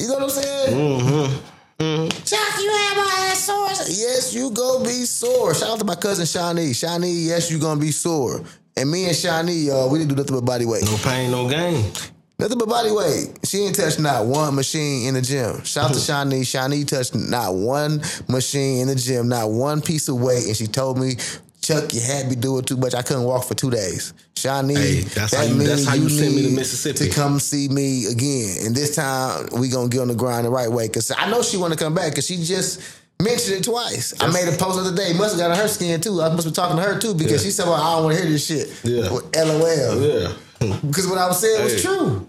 You 0.00 0.08
know 0.08 0.14
what 0.14 0.22
I'm 0.24 0.30
saying? 0.30 0.76
Mm-hmm. 0.76 2.08
Chuck, 2.24 2.62
you 2.62 2.70
have 2.70 2.96
my 2.96 3.28
ass 3.30 3.40
sore. 3.44 3.68
Yes, 3.68 4.32
you 4.34 4.50
gonna 4.50 4.82
be 4.84 5.04
sore. 5.04 5.54
Shout 5.54 5.70
out 5.70 5.78
to 5.78 5.84
my 5.84 5.94
cousin 5.94 6.24
Shawnee. 6.26 6.72
Shawnee, 6.72 7.12
yes, 7.12 7.50
you 7.50 7.58
gonna 7.58 7.80
be 7.80 7.90
sore. 7.92 8.42
And 8.76 8.90
me 8.90 9.06
and 9.06 9.14
Shawnee, 9.16 9.52
y'all, 9.66 9.90
we 9.90 9.98
didn't 9.98 10.10
do 10.10 10.16
nothing 10.16 10.36
but 10.36 10.44
body 10.44 10.64
weight. 10.66 10.84
No 10.84 10.96
pain, 11.02 11.30
no 11.30 11.48
gain. 11.48 11.92
Nothing 12.38 12.58
but 12.58 12.68
body 12.70 12.90
weight. 12.90 13.38
She 13.44 13.58
ain't 13.58 13.76
touched 13.76 14.00
not 14.00 14.24
one 14.24 14.54
machine 14.54 15.06
in 15.06 15.12
the 15.14 15.20
gym. 15.22 15.62
Shout 15.64 15.90
out 15.90 15.94
to 15.94 16.00
Shawnee. 16.08 16.42
Shawnee 16.44 16.84
touched 16.84 17.14
not 17.14 17.54
one 17.54 18.00
machine 18.26 18.80
in 18.80 18.88
the 18.88 18.94
gym, 18.94 19.28
not 19.28 19.50
one 19.50 19.82
piece 19.82 20.08
of 20.08 20.18
weight. 20.20 20.46
And 20.46 20.56
she 20.56 20.66
told 20.66 20.98
me, 20.98 21.16
Chuck, 21.62 21.92
you 21.92 22.00
had 22.00 22.28
me 22.28 22.36
doing 22.36 22.64
too 22.64 22.76
much. 22.76 22.94
I 22.94 23.02
couldn't 23.02 23.24
walk 23.24 23.44
for 23.44 23.54
two 23.54 23.70
days. 23.70 24.14
Shawnee, 24.36 24.74
Hey, 24.74 25.00
that's 25.02 25.34
how 25.34 25.42
you- 25.42 25.54
that's 25.62 25.84
how 25.84 25.94
you 25.94 26.08
sent 26.08 26.34
me 26.34 26.42
to 26.44 26.50
Mississippi. 26.50 27.08
To 27.08 27.10
come 27.10 27.38
see 27.38 27.68
me 27.68 28.06
again. 28.06 28.66
And 28.66 28.74
this 28.74 28.94
time, 28.96 29.48
we 29.52 29.68
going 29.68 29.90
to 29.90 29.94
get 29.94 30.00
on 30.00 30.08
the 30.08 30.14
grind 30.14 30.46
the 30.46 30.50
right 30.50 30.70
way. 30.72 30.86
Because 30.86 31.10
I 31.16 31.28
know 31.30 31.42
she 31.42 31.58
want 31.58 31.72
to 31.74 31.78
come 31.78 31.94
back 31.94 32.10
because 32.12 32.26
she 32.26 32.42
just 32.42 32.80
mentioned 33.22 33.56
it 33.58 33.64
twice. 33.64 34.14
I 34.20 34.28
made 34.32 34.48
a 34.48 34.56
post 34.56 34.76
the 34.76 34.84
other 34.88 34.96
day. 34.96 35.12
Must 35.12 35.32
have 35.32 35.40
got 35.40 35.50
on 35.50 35.56
her 35.58 35.68
skin 35.68 36.00
too. 36.00 36.22
I 36.22 36.30
must 36.30 36.46
be 36.46 36.52
talking 36.52 36.76
to 36.78 36.82
her 36.82 36.98
too 36.98 37.12
because 37.12 37.42
Yeah. 37.42 37.48
she 37.48 37.50
said, 37.50 37.66
well, 37.66 37.74
I 37.74 37.94
don't 37.96 38.04
want 38.04 38.16
to 38.16 38.22
hear 38.22 38.32
this 38.32 38.46
shit. 38.46 38.70
Yeah. 38.82 39.08
LOL. 39.44 40.00
Yeah. 40.00 40.32
Because 40.86 41.06
what 41.06 41.18
I 41.18 41.26
was 41.26 41.40
saying 41.40 41.62
was 41.64 41.82
true. 41.82 42.26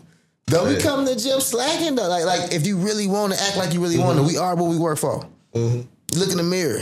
Don't 0.48 0.68
we 0.68 0.76
Hey. 0.76 0.82
come 0.82 1.06
to 1.06 1.14
the 1.14 1.20
gym 1.20 1.40
slacking 1.40 1.96
though? 1.96 2.08
Like, 2.10 2.26
like 2.26 2.54
if 2.54 2.66
you 2.68 2.76
really 2.78 3.08
want 3.08 3.32
to 3.34 3.42
act 3.42 3.56
like 3.58 3.74
you 3.74 3.80
really 3.82 3.98
want 3.98 4.18
Mm-hmm. 4.20 4.28
to, 4.28 4.34
we 4.34 4.38
are 4.38 4.56
what 4.56 4.70
we 4.70 4.78
work 4.78 4.98
for. 4.98 5.26
Look 5.54 6.32
in 6.32 6.38
the 6.38 6.44
mirror. 6.44 6.82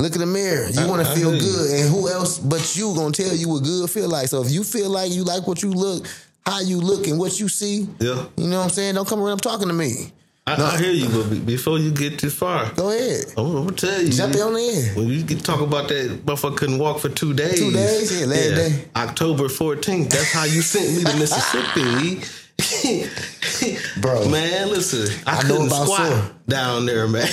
Look 0.00 0.14
in 0.14 0.20
the 0.20 0.26
mirror. 0.26 0.68
You 0.68 0.86
want 0.86 1.04
to 1.04 1.12
feel 1.12 1.32
good, 1.32 1.70
and 1.72 1.90
who 1.92 2.08
else 2.08 2.38
but 2.38 2.76
you 2.76 2.94
gonna 2.94 3.10
tell 3.10 3.34
you 3.34 3.48
what 3.48 3.64
good 3.64 3.90
feel 3.90 4.08
like? 4.08 4.28
So 4.28 4.40
if 4.44 4.48
you 4.52 4.62
feel 4.62 4.90
like 4.90 5.10
you 5.10 5.24
like 5.24 5.44
what 5.48 5.60
you 5.60 5.72
look, 5.72 6.06
how 6.46 6.60
you 6.60 6.78
look, 6.80 7.08
and 7.08 7.18
what 7.18 7.40
you 7.40 7.48
see, 7.48 7.88
Yeah. 7.98 8.26
you 8.36 8.46
know 8.46 8.58
what 8.58 8.64
I'm 8.66 8.70
saying. 8.70 8.94
Don't 8.94 9.08
come 9.08 9.20
around 9.20 9.38
talking 9.38 9.66
to 9.66 9.74
me. 9.74 10.12
I, 10.46 10.54
I 10.54 10.78
hear 10.78 10.92
you, 10.92 11.08
but 11.08 11.44
before 11.44 11.80
you 11.80 11.90
get 11.90 12.16
too 12.16 12.30
far, 12.30 12.70
Go 12.74 12.90
ahead, 12.90 13.24
I'm, 13.36 13.44
I'm 13.44 13.52
gonna 13.64 13.72
tell 13.72 14.00
you. 14.00 14.12
jump 14.12 14.36
on 14.36 14.52
the 14.54 14.60
end. 14.72 14.96
When 14.96 15.08
you 15.08 15.24
get 15.24 15.44
talk 15.44 15.60
about 15.60 15.88
that 15.88 16.24
motherfucker 16.24 16.56
couldn't 16.58 16.78
walk 16.78 17.00
for 17.00 17.08
two 17.08 17.34
days. 17.34 17.58
Two 17.58 17.72
days? 17.72 18.20
Yeah, 18.20 18.26
last 18.26 18.38
day. 18.54 18.84
October 18.94 19.48
14th. 19.48 20.10
That's 20.10 20.32
how 20.32 20.44
you 20.44 20.62
sent 20.62 20.96
me 20.96 21.02
to 21.10 21.16
Mississippi. 21.18 22.20
Bro. 24.00 24.28
Man, 24.28 24.68
listen. 24.68 25.06
I, 25.26 25.38
I 25.40 25.48
know 25.48 25.66
about 25.66 25.84
squat 25.84 26.08
sore. 26.08 26.30
down 26.46 26.86
there, 26.86 27.08
man. 27.08 27.26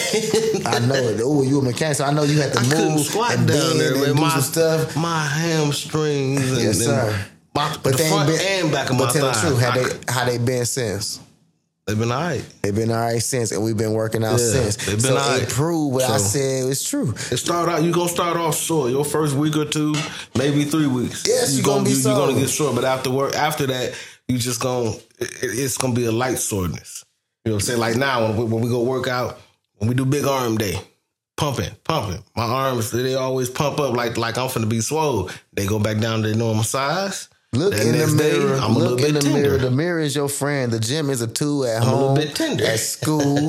I 0.65 0.79
know 0.79 0.95
it. 0.95 1.21
Oh, 1.23 1.43
you 1.43 1.59
a 1.59 1.61
mechanic, 1.63 1.97
so 1.97 2.05
I 2.05 2.11
know 2.13 2.23
you 2.23 2.39
had 2.41 2.53
to 2.53 2.59
I 2.59 2.63
move 2.89 3.05
squat 3.05 3.35
and 3.37 3.47
down 3.47 3.77
there, 3.77 3.93
and 3.95 4.01
man. 4.01 4.15
My, 4.21 4.29
some 4.29 4.41
stuff. 4.41 4.95
my 4.95 5.25
hamstrings 5.25 6.51
and, 6.51 6.61
Yes, 6.61 6.79
sir. 6.79 7.25
my, 7.55 7.75
But 7.83 7.91
the 7.91 7.97
they 7.97 8.09
front 8.09 8.29
been. 8.29 8.39
and 8.63 8.71
back 8.71 8.89
of 8.89 8.97
but 8.97 9.05
my 9.07 9.11
tell 9.13 9.27
the 9.27 9.33
thigh. 9.33 9.41
truth, 9.47 9.61
how 9.61 9.71
they 9.75 10.11
how 10.11 10.25
they 10.25 10.37
been 10.37 10.65
since? 10.65 11.19
They've 11.87 11.99
been 11.99 12.11
all 12.11 12.19
right. 12.19 12.43
They've 12.63 12.73
been 12.75 12.89
all 12.89 12.97
right 12.97 13.21
since, 13.21 13.51
and 13.51 13.63
we've 13.63 13.77
been 13.77 13.93
working 13.93 14.23
out 14.23 14.31
Yeah, 14.39 14.53
since. 14.53 14.75
they've 14.77 14.95
been 14.95 15.01
so 15.01 15.17
all 15.17 15.35
it 15.35 15.39
right. 15.41 15.49
proved 15.49 15.93
what 15.93 16.03
I 16.09 16.17
said 16.17 16.65
was 16.65 16.83
true. 16.83 17.11
It 17.31 17.37
start 17.37 17.69
out. 17.69 17.83
You 17.83 17.91
gonna 17.91 18.09
start 18.09 18.37
off 18.37 18.55
sore. 18.55 18.89
Your 18.89 19.05
first 19.05 19.35
week 19.35 19.55
or 19.55 19.65
two, 19.65 19.93
maybe 20.35 20.65
three 20.65 20.87
weeks. 20.87 21.23
Yes, 21.27 21.55
you 21.55 21.63
gonna 21.63 21.83
be 21.83 21.91
you, 21.91 21.97
You're 21.97 22.15
gonna 22.17 22.33
get 22.39 22.47
sore, 22.49 22.73
but 22.73 22.85
after 22.85 23.11
work, 23.11 23.35
after 23.35 23.67
that, 23.67 23.93
you 24.27 24.37
just 24.37 24.61
gonna 24.61 24.89
it, 25.19 25.29
it's 25.41 25.77
gonna 25.77 25.93
be 25.93 26.05
a 26.05 26.11
light 26.11 26.39
soreness. 26.39 27.03
You 27.43 27.51
know 27.51 27.55
what 27.55 27.63
I'm 27.63 27.67
saying? 27.67 27.79
Like 27.79 27.95
now 27.95 28.27
when 28.27 28.37
we, 28.37 28.43
when 28.45 28.63
we 28.63 28.69
go 28.69 28.81
work 28.83 29.07
out, 29.07 29.39
when 29.77 29.87
we 29.89 29.95
do 29.95 30.05
big 30.05 30.25
arm 30.25 30.57
day, 30.57 30.79
pumping, 31.37 31.71
pumping. 31.83 32.23
My 32.35 32.43
arms 32.43 32.91
they 32.91 33.15
always 33.15 33.49
pump 33.49 33.79
up 33.79 33.95
like 33.95 34.17
like 34.17 34.37
I'm 34.37 34.47
finna 34.49 34.69
be 34.69 34.81
swole. 34.81 35.29
They 35.53 35.65
go 35.67 35.79
back 35.79 35.99
down 35.99 36.21
to 36.23 36.27
their 36.29 36.37
normal 36.37 36.63
size. 36.63 37.29
Look 37.53 37.71
That 37.73 37.85
in 37.85 37.91
the 37.93 37.97
next 37.99 38.13
day, 38.15 38.37
mirror. 38.37 38.55
I'm 38.57 38.73
Look 38.73 38.99
in 38.99 39.13
the 39.13 39.21
tender. 39.21 39.39
mirror. 39.41 39.57
The 39.57 39.71
mirror 39.71 39.99
is 40.01 40.13
your 40.13 40.27
friend. 40.27 40.73
The 40.73 40.79
gym 40.79 41.09
is 41.09 41.21
a 41.21 41.27
tool 41.27 41.65
at 41.65 41.83
home. 41.83 41.87
a 41.87 41.91
little 41.93 42.07
home, 42.09 42.15
bit 42.17 42.35
tender. 42.35 42.65
at 42.65 42.79
school. 42.81 43.43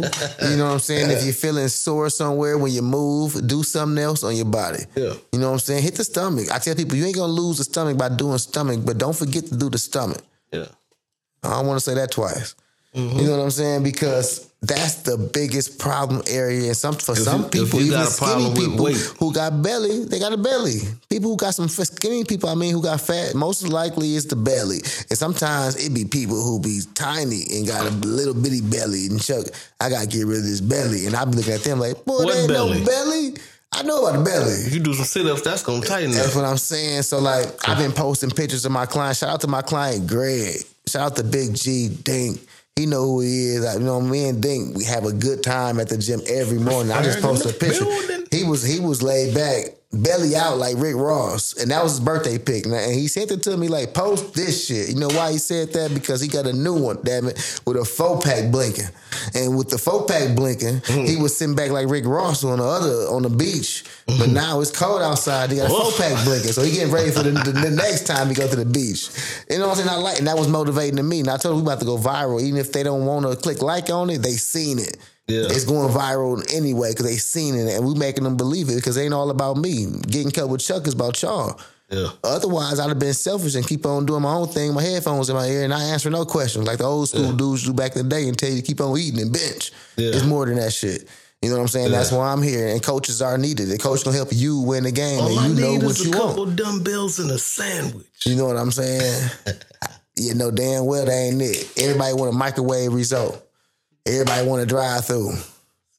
you 0.49 0.57
know 0.57 0.67
what 0.67 0.73
I'm 0.75 0.79
saying? 0.79 1.11
If 1.11 1.25
you're 1.25 1.33
feeling 1.35 1.67
sore 1.67 2.09
somewhere 2.09 2.57
when 2.57 2.71
you 2.71 2.83
move, 2.83 3.45
do 3.49 3.65
something 3.65 3.99
else 4.01 4.23
on 4.23 4.37
your 4.37 4.45
body. 4.45 4.85
Yeah. 4.95 5.15
You 5.33 5.41
know 5.41 5.49
what 5.49 5.55
I'm 5.55 5.59
saying? 5.59 5.83
Hit 5.83 5.97
the 5.97 6.05
stomach. 6.05 6.53
I 6.53 6.59
tell 6.61 6.77
people 6.77 6.95
you 6.97 7.05
ain't 7.05 7.17
gonna 7.17 7.33
lose 7.33 7.59
the 7.59 7.65
stomach 7.65 7.99
by 7.99 8.11
doing 8.11 8.39
stomach, 8.39 8.79
but 8.85 8.97
don't 8.97 9.17
forget 9.17 9.47
to 9.47 9.57
do 9.57 9.69
the 9.71 9.79
stomach. 9.79 10.23
Yeah. 10.53 10.67
I 11.43 11.51
don't 11.51 11.67
want 11.67 11.79
to 11.79 11.85
say 11.85 11.95
that 11.95 12.11
twice. 12.11 12.55
Mm-hmm. 12.95 13.19
You 13.19 13.25
know 13.27 13.37
what 13.37 13.43
I'm 13.45 13.51
saying? 13.51 13.83
Because 13.83 14.51
that's 14.63 15.03
the 15.03 15.19
biggest 15.19 15.79
problem 15.79 16.23
area. 16.29 16.69
And 16.69 16.77
some 16.77 16.95
for 16.95 17.15
some 17.15 17.43
you- 17.43 17.49
people, 17.65 17.79
you 17.81 17.87
even 17.89 17.99
got 17.99 18.09
a 18.09 18.11
skinny 18.11 18.55
people 18.55 18.85
weight. 18.85 18.97
who 19.19 19.33
got 19.35 19.61
belly, 19.63 20.05
they 20.07 20.19
got 20.19 20.33
a 20.33 20.39
belly. 20.39 20.79
People 21.11 21.31
who 21.31 21.37
got 21.37 21.55
some 21.55 21.69
skinny 21.69 22.25
people, 22.25 22.49
I 22.49 22.55
mean, 22.55 22.73
who 22.73 22.83
got 22.83 23.01
fat, 23.03 23.35
most 23.35 23.69
likely 23.69 24.17
it's 24.17 24.25
the 24.27 24.37
belly. 24.37 24.79
And 25.11 25.19
sometimes 25.19 25.77
it 25.77 25.93
be 25.93 26.07
people 26.07 26.43
who 26.43 26.59
be 26.59 26.81
tiny 26.95 27.43
and 27.53 27.67
got 27.67 27.85
a 27.87 27.91
little 27.91 28.35
bitty 28.35 28.63
belly. 28.63 29.07
And 29.09 29.23
Chuck, 29.23 29.45
I 29.79 29.91
gotta 29.91 30.07
get 30.07 30.25
rid 30.27 30.39
of 30.39 30.45
this 30.45 30.63
belly. 30.63 31.05
And 31.07 31.15
I 31.15 31.25
be 31.27 31.33
looking 31.37 31.53
at 31.53 31.61
them 31.65 31.79
like, 31.79 32.03
boy, 32.07 32.25
What 32.25 32.29
there 32.33 32.39
ain't 32.43 32.49
belly? 32.49 32.81
no 32.81 32.87
belly. 32.87 33.35
I 33.77 33.83
know 33.83 34.07
about 34.07 34.19
the 34.19 34.25
belly. 34.25 34.53
If 34.53 34.73
you 34.73 34.81
do 34.81 34.95
some 34.95 35.05
sit 35.05 35.27
ups, 35.27 35.43
that's 35.43 35.63
gonna 35.63 35.85
tighten 35.85 36.11
it. 36.11 36.15
That's 36.15 36.31
up. 36.31 36.37
what 36.37 36.45
I'm 36.47 36.57
saying. 36.57 37.03
So 37.03 37.19
like 37.19 37.69
I've 37.69 37.77
been 37.77 37.93
posting 37.93 38.31
pictures 38.31 38.65
of 38.65 38.73
my 38.73 38.87
client. 38.87 39.19
Shout 39.19 39.29
out 39.29 39.41
to 39.43 39.49
my 39.49 39.61
client 39.61 40.07
Greg. 40.07 40.63
Shout 40.87 41.13
out 41.13 41.17
to 41.17 41.25
Big 41.25 41.55
G 41.55 41.89
Dink. 41.89 42.41
He 42.75 42.87
know 42.87 43.03
who 43.05 43.21
he 43.21 43.47
is. 43.49 43.65
Like, 43.65 43.79
you 43.79 43.85
know, 43.85 44.01
me 44.01 44.29
and 44.29 44.43
Dink, 44.43 44.77
we 44.77 44.85
have 44.85 45.05
a 45.05 45.13
good 45.13 45.43
time 45.43 45.79
at 45.79 45.89
the 45.89 45.99
gym 45.99 46.21
every 46.27 46.59
morning. 46.59 46.93
I 46.93 47.03
just 47.03 47.21
posted 47.21 47.55
a 47.55 47.59
picture. 47.59 47.85
building. 47.85 48.27
He 48.31 48.45
was 48.45 48.63
he 48.63 48.81
was 48.81 49.03
laid 49.03 49.35
back, 49.35 49.75
belly 49.97 50.37
out 50.37 50.59
like 50.59 50.77
Rick 50.79 50.97
Ross, 50.97 51.55
and 51.55 51.71
that 51.71 51.83
was 51.83 51.93
his 51.93 52.01
birthday 52.01 52.39
pic. 52.39 52.67
And 52.67 52.95
he 52.95 53.09
sent 53.09 53.31
it 53.31 53.43
to 53.45 53.57
me 53.57 53.69
like, 53.69 53.95
post 53.95 54.35
this 54.35 54.67
shit. 54.67 54.89
You 54.89 54.97
know 54.97 55.09
why 55.09 55.33
he 55.33 55.39
said 55.39 55.73
that? 55.73 55.93
Because 55.95 56.21
he 56.21 56.29
got 56.29 56.47
a 56.47 56.53
new 56.53 56.75
one, 56.75 56.99
damn 57.05 57.27
it, 57.29 57.61
with 57.67 57.77
a 57.77 57.85
four 57.85 58.21
pack 58.21 58.51
blinking. 58.51 58.87
And 59.35 59.57
with 59.57 59.71
the 59.71 59.79
four 59.79 60.07
pack 60.07 60.35
blinking, 60.37 60.67
Mm-hmm. 60.67 61.05
he 61.05 61.17
was 61.17 61.37
sitting 61.37 61.55
back 61.55 61.71
like 61.71 61.89
Rick 61.89 62.05
Ross 62.07 62.45
on 62.45 62.59
the 62.59 62.65
other 62.65 63.09
on 63.15 63.23
the 63.23 63.31
beach. 63.31 63.85
Mm-hmm. 64.07 64.19
But 64.19 64.29
now 64.31 64.61
it's 64.61 64.71
cold 64.71 65.03
outside. 65.03 65.51
He 65.51 65.57
got 65.57 65.67
a 65.67 65.69
four 65.69 65.91
pack 65.93 66.25
blinking, 66.25 66.53
so 66.53 66.63
he 66.63 66.73
getting 66.73 66.93
ready 66.93 67.11
for 67.11 67.23
the, 67.23 67.31
the, 67.31 67.53
the 67.53 67.71
next 67.71 68.07
time 68.07 68.29
he 68.29 68.35
go 68.35 68.49
to 68.49 68.57
the 68.57 68.65
beach. 68.65 69.09
You 69.51 69.59
know 69.59 69.69
what 69.69 69.79
I'm 69.79 69.85
saying? 69.85 69.89
I 69.89 69.97
like, 70.01 70.19
and 70.19 70.27
that 70.29 70.37
was 70.37 70.49
motivating 70.49 70.97
to 70.97 71.03
me. 71.03 71.21
And 71.21 71.29
I 71.29 71.37
told 71.37 71.59
him 71.59 71.65
we 71.65 71.71
about 71.73 71.81
to 71.81 71.87
go 71.87 71.97
viral, 71.99 72.41
even 72.43 72.59
if 72.61 72.73
they 72.73 72.83
don't 72.83 73.05
want 73.07 73.27
to 73.27 73.37
click 73.37 73.63
like 73.63 73.91
on 73.91 74.11
it, 74.11 74.19
they 74.23 74.33
seen 74.33 74.79
it. 74.79 74.97
Yeah. 75.29 75.47
It's 75.51 75.65
going 75.65 75.93
viral 75.93 76.45
anyway 76.55 76.93
because 76.93 77.07
they 77.07 77.17
seen 77.17 77.57
it, 77.57 77.75
and 77.75 77.85
we 77.87 77.95
making 77.95 78.25
them 78.25 78.37
believe 78.37 78.69
it 78.69 78.77
because 78.77 78.97
it 78.97 79.03
ain't 79.03 79.15
all 79.15 79.31
about 79.31 79.57
me. 79.57 79.87
Getting 80.09 80.31
cut 80.31 80.49
with 80.49 80.61
Chuck 80.61 80.87
is 80.87 80.95
about 80.95 81.21
y'all. 81.21 81.61
Yeah. 81.91 82.09
Otherwise, 82.25 82.81
I'd 82.81 82.89
have 82.89 82.99
been 82.99 83.15
selfish 83.15 83.55
and 83.55 83.67
keep 83.67 83.87
on 83.87 84.07
doing 84.07 84.23
my 84.23 84.35
own 84.35 84.49
thing, 84.49 84.75
my 84.75 84.83
headphones 84.83 85.29
in 85.29 85.37
my 85.37 85.47
ear, 85.47 85.63
and 85.63 85.71
not 85.71 85.83
answer 85.83 86.11
no 86.11 86.25
questions 86.25 86.67
like 86.67 86.79
the 86.79 86.85
old 86.85 87.09
school 87.09 87.33
dudes 87.33 87.65
do 87.65 87.73
back 87.73 87.95
in 87.97 88.03
the 88.03 88.09
day 88.09 88.29
and 88.29 88.37
tell 88.37 88.51
you 88.51 88.57
to 88.57 88.63
keep 88.63 88.81
on 88.81 88.99
eating 88.99 89.21
and 89.21 89.33
bench. 89.33 89.71
Yeah. 89.97 90.11
It's 90.11 90.25
more 90.25 90.47
than 90.47 90.57
that 90.57 90.73
shit. 90.73 91.09
You 91.43 91.51
know 91.51 91.57
what 91.57 91.63
I'm 91.63 91.69
saying? 91.69 91.91
That's 91.93 92.11
why 92.11 92.33
I'm 92.33 92.43
here, 92.43 92.69
and 92.69 92.83
coaches 92.83 93.21
are 93.21 93.37
needed. 93.39 93.69
The 93.69 93.79
coach 93.79 94.05
gonna 94.05 94.17
help 94.17 94.31
you 94.33 94.61
win 94.61 94.85
the 94.85 94.91
game, 94.91 95.21
All 95.21 95.39
I 95.39 95.47
and 95.47 95.55
you 95.57 95.61
know 95.61 95.73
need 95.73 95.83
what 95.83 95.93
is 95.93 96.05
you 96.07 96.11
a 96.13 96.17
couple 96.17 96.47
dumbbells 96.47 97.19
and 97.19 97.31
a 97.31 97.39
sandwich. 97.39 98.07
You 98.25 98.37
know 98.37 98.47
what 98.47 98.57
I'm 98.57 98.73
saying? 98.73 99.31
you 100.17 100.35
know 100.35 100.51
damn 100.51 100.87
well 100.87 101.05
that 101.05 101.13
ain't 101.13 101.43
it. 101.43 101.73
Everybody 101.79 102.15
want 102.15 102.35
a 102.35 102.37
microwave 102.37 102.93
result. 102.93 103.46
Everybody 104.07 104.47
want 104.47 104.61
to 104.63 104.67
drive 104.67 105.05
through. 105.05 105.33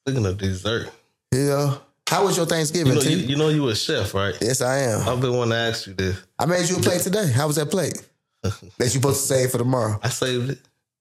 Speaking 0.05 0.25
of 0.25 0.37
dessert, 0.37 0.89
Yeah. 1.33 1.77
How 2.09 2.23
was 2.23 2.37
your 2.37 2.45
Thanksgiving, 2.45 2.93
you 2.93 2.99
know 3.03 3.09
you, 3.09 3.17
you 3.17 3.35
know 3.35 3.49
you 3.49 3.67
a 3.67 3.75
chef, 3.75 4.13
right? 4.13 4.33
yes, 4.39 4.61
I 4.61 4.77
am. 4.77 5.09
I've 5.09 5.19
been 5.19 5.33
wanting 5.33 5.51
to 5.51 5.57
ask 5.57 5.87
you 5.87 5.93
this. 5.93 6.17
I 6.39 6.45
made 6.45 6.69
you 6.69 6.77
a 6.77 6.79
plate 6.79 7.01
today. 7.01 7.29
How 7.29 7.47
was 7.47 7.57
that 7.57 7.69
plate? 7.69 8.01
that 8.43 8.61
you 8.79 8.87
supposed 8.87 9.27
to 9.27 9.27
save 9.35 9.51
for 9.51 9.57
tomorrow. 9.57 9.99
I 10.01 10.07
saved 10.07 10.51
it. 10.51 10.59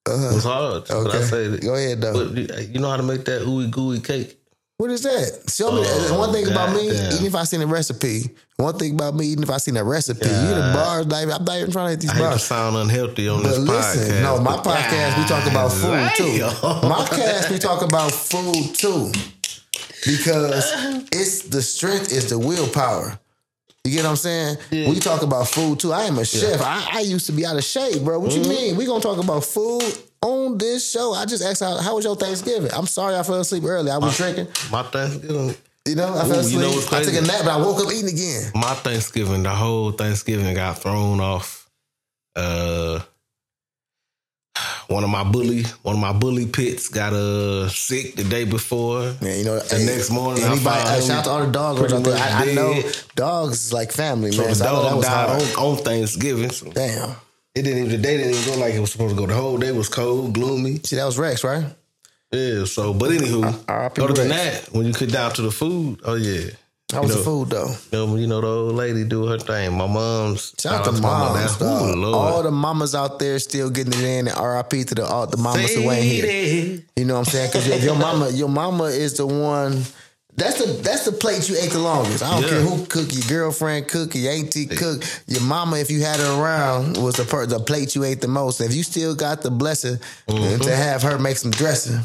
It 0.08 0.34
was 0.34 0.42
hard, 0.44 0.84
but 0.88 0.90
I 0.90 0.94
Uh-huh. 0.98 1.08
Okay. 1.08 1.22
saved 1.22 1.54
it. 1.54 1.60
Go 1.62 1.74
ahead, 1.76 2.00
though. 2.00 2.12
But 2.28 2.36
you 2.36 2.66
you 2.72 2.80
know 2.80 2.90
how 2.90 2.96
to 2.96 3.02
make 3.04 3.24
that 3.26 3.42
ooey 3.42 3.70
gooey 3.70 4.00
cake? 4.00 4.35
What 4.78 4.90
is 4.90 5.02
that? 5.04 5.50
Show 5.50 5.72
me. 5.72 5.82
that. 5.82 6.08
Oh, 6.10 6.18
one 6.18 6.32
thing 6.34 6.50
about 6.50 6.74
me, 6.76 6.88
goddamn. 6.90 7.12
even 7.14 7.26
if 7.26 7.34
I 7.34 7.44
seen 7.44 7.62
a 7.62 7.66
recipe, 7.66 8.24
one 8.58 8.76
thing 8.78 8.92
about 8.92 9.14
me, 9.14 9.24
even 9.28 9.42
if 9.42 9.48
I 9.48 9.56
seen 9.56 9.74
a 9.78 9.82
recipe, 9.84 10.26
you 10.28 10.48
the 10.54 10.70
bars, 10.74 11.06
like, 11.06 11.22
I'm 11.30 11.44
not 11.44 11.56
even 11.58 11.70
trying 11.72 11.86
to 11.86 11.90
hit 11.92 12.00
these 12.00 12.10
I 12.10 12.18
bars. 12.18 12.44
sound 12.44 12.76
unhealthy 12.76 13.26
on 13.26 13.42
But 13.42 13.48
this 13.50 13.58
listen, 13.58 14.16
podcast. 14.16 14.22
no, 14.22 14.40
my 14.42 14.56
but 14.56 14.64
podcast 14.66 15.18
we 15.18 15.24
talk 15.24 15.50
about 15.50 15.72
food 15.72 16.14
too. 16.14 16.88
My 16.88 17.06
cast 17.08 17.50
we 17.50 17.58
talk 17.58 17.80
about 17.82 18.12
food 18.12 18.74
too, 18.74 19.12
because 20.06 20.72
it's 21.10 21.42
the 21.48 21.62
strength 21.62 22.12
is 22.12 22.28
the 22.28 22.38
willpower. 22.38 23.18
You 23.84 23.92
get 23.92 24.02
what 24.02 24.10
I'm 24.10 24.16
saying? 24.16 24.56
We 24.72 24.98
talk 24.98 25.22
about 25.22 25.48
food 25.48 25.78
too. 25.80 25.92
I 25.92 26.02
am 26.04 26.18
a 26.18 26.24
chef. 26.26 26.60
I, 26.60 26.88
I 26.94 27.00
used 27.00 27.26
to 27.26 27.32
be 27.32 27.46
out 27.46 27.56
of 27.56 27.64
shape, 27.64 28.02
bro. 28.02 28.18
What 28.18 28.30
Mm-hmm. 28.32 28.42
you 28.42 28.48
mean? 28.50 28.76
We 28.76 28.84
gonna 28.84 29.00
talk 29.00 29.22
about 29.22 29.44
food 29.44 29.84
on 30.22 30.58
this 30.58 30.90
show? 30.90 31.12
I 31.14 31.24
just 31.26 31.44
asked 31.44 31.62
how, 31.62 31.76
how 31.78 31.96
was 31.96 32.04
your 32.04 32.16
Thanksgiving? 32.16 32.70
I'm 32.74 32.86
sorry 32.86 33.16
I 33.16 33.22
fell 33.22 33.40
asleep 33.40 33.64
early. 33.64 33.90
I 33.90 33.98
was 33.98 34.16
drinking. 34.16 34.48
My 34.70 34.82
Thanksgiving, 34.82 35.54
You 35.86 35.94
know, 35.94 36.14
I 36.16 36.22
fell 36.22 36.36
Ooh, 36.36 36.40
asleep. 36.40 36.54
you 36.54 36.60
know 36.60 36.96
I 36.98 37.02
took 37.02 37.14
a 37.14 37.20
nap, 37.22 37.40
but 37.44 37.48
I 37.48 37.56
woke 37.58 37.84
up 37.86 37.92
eating 37.92 38.10
again. 38.12 38.50
my 38.54 38.74
Thanksgiving, 38.74 39.42
the 39.42 39.50
whole 39.50 39.92
Thanksgiving 39.92 40.54
got 40.54 40.78
thrown 40.78 41.20
off. 41.20 41.68
Uh, 42.34 43.00
one 44.88 45.02
of 45.04 45.10
my 45.10 45.24
bully, 45.24 45.64
one 45.82 45.96
of 45.96 46.00
my 46.00 46.12
bully 46.12 46.46
pits 46.46 46.88
got 46.88 47.12
uh 47.12 47.68
sick 47.68 48.14
the 48.14 48.24
day 48.24 48.44
before. 48.44 49.14
Man, 49.20 49.38
you 49.38 49.44
know, 49.44 49.58
The 49.58 49.84
next 49.84 50.10
morning, 50.10 50.44
I 50.44 50.52
anybody, 50.52 50.64
found 50.64 50.88
uh, 50.88 51.00
shout 51.00 51.18
out 51.18 51.24
to 51.24 51.30
all 51.30 51.46
the 51.46 51.52
dogs 51.52 51.92
out 51.92 52.02
there. 52.04 52.16
I, 52.16 52.42
I 52.50 52.54
know 52.54 52.82
dogs 53.16 53.66
is 53.66 53.72
like 53.72 53.90
family, 53.92 54.30
So 54.32 54.42
man. 54.42 54.50
the 54.50 54.54
So 54.56 54.64
I 54.64 54.82
that 54.82 54.90
dog 54.90 55.02
died 55.02 55.56
on, 55.58 55.64
on 55.72 55.76
Thanksgiving. 55.84 56.50
So 56.50 56.70
Damn. 56.72 57.16
It 57.56 57.62
didn't 57.62 57.78
even 57.78 57.90
the 57.90 57.98
day 57.98 58.18
didn't 58.18 58.34
even 58.34 58.54
go 58.54 58.60
like 58.60 58.74
it 58.74 58.80
was 58.80 58.92
supposed 58.92 59.16
to 59.16 59.20
go. 59.20 59.26
The 59.26 59.34
whole 59.34 59.56
day 59.56 59.72
was 59.72 59.88
cold, 59.88 60.34
gloomy. 60.34 60.78
See, 60.84 60.96
that 60.96 61.06
was 61.06 61.18
Rex, 61.18 61.42
right? 61.42 61.64
Yeah. 62.30 62.66
So, 62.66 62.92
but 62.92 63.10
anywho, 63.10 63.64
other 63.66 64.12
than 64.12 64.28
that, 64.28 64.68
when 64.72 64.84
you 64.84 64.92
get 64.92 65.10
down 65.10 65.32
to 65.32 65.42
the 65.42 65.50
food, 65.50 66.00
oh 66.04 66.16
yeah. 66.16 66.50
How 66.92 67.02
was 67.02 67.12
You 67.12 67.16
the 67.16 67.24
food 67.24 67.50
though? 67.50 67.74
You 67.90 68.06
know, 68.06 68.16
you 68.16 68.26
know, 68.26 68.40
the 68.40 68.46
old 68.46 68.74
lady 68.74 69.04
do 69.04 69.26
her 69.26 69.38
thing. 69.38 69.72
My 69.72 69.86
mom's 69.86 70.54
Shout 70.60 70.86
out 70.86 70.94
to 70.94 71.00
mom. 71.00 71.36
Ooh, 71.62 72.14
All 72.14 72.42
the 72.44 72.52
mamas 72.52 72.94
out 72.94 73.18
there 73.18 73.38
still 73.40 73.70
getting 73.70 73.94
it 73.94 74.04
in, 74.04 74.28
and 74.28 74.38
RIP 74.38 74.86
to 74.88 74.94
the 74.94 75.04
all 75.04 75.26
the 75.26 75.36
mamas 75.38 75.74
who 75.74 75.90
ain't 75.90 76.04
here. 76.04 76.82
You 76.94 77.04
know 77.06 77.14
what 77.14 77.20
I'm 77.20 77.24
saying? 77.24 77.48
Because 77.48 77.84
your 77.84 77.96
mama, 77.96 78.28
your 78.30 78.48
mama 78.48 78.84
is 78.84 79.14
the 79.14 79.26
one. 79.26 79.82
That's 80.36 80.58
the 80.62 80.70
that's 80.82 81.06
the 81.06 81.12
plate 81.12 81.48
you 81.48 81.56
ate 81.58 81.70
the 81.70 81.78
longest. 81.78 82.22
I 82.22 82.30
don't 82.30 82.42
Yeah. 82.42 82.48
care 82.50 82.60
who 82.60 82.84
cook, 82.86 83.12
your 83.14 83.24
girlfriend 83.26 83.88
cook, 83.88 84.14
your 84.14 84.30
auntie 84.32 84.66
cook, 84.66 85.02
your 85.26 85.40
mama, 85.40 85.78
if 85.78 85.90
you 85.90 86.02
had 86.02 86.20
her 86.20 86.40
around, 86.40 86.98
was 86.98 87.14
the 87.16 87.24
per, 87.24 87.46
the 87.46 87.58
plate 87.58 87.94
you 87.94 88.04
ate 88.04 88.20
the 88.20 88.28
most. 88.28 88.60
If 88.60 88.74
you 88.74 88.82
still 88.82 89.14
got 89.14 89.40
the 89.40 89.50
blessing 89.50 89.96
to 90.28 90.34
mm-hmm. 90.34 90.68
have 90.68 91.02
her 91.02 91.18
make 91.18 91.38
some 91.38 91.50
dressing, 91.50 92.00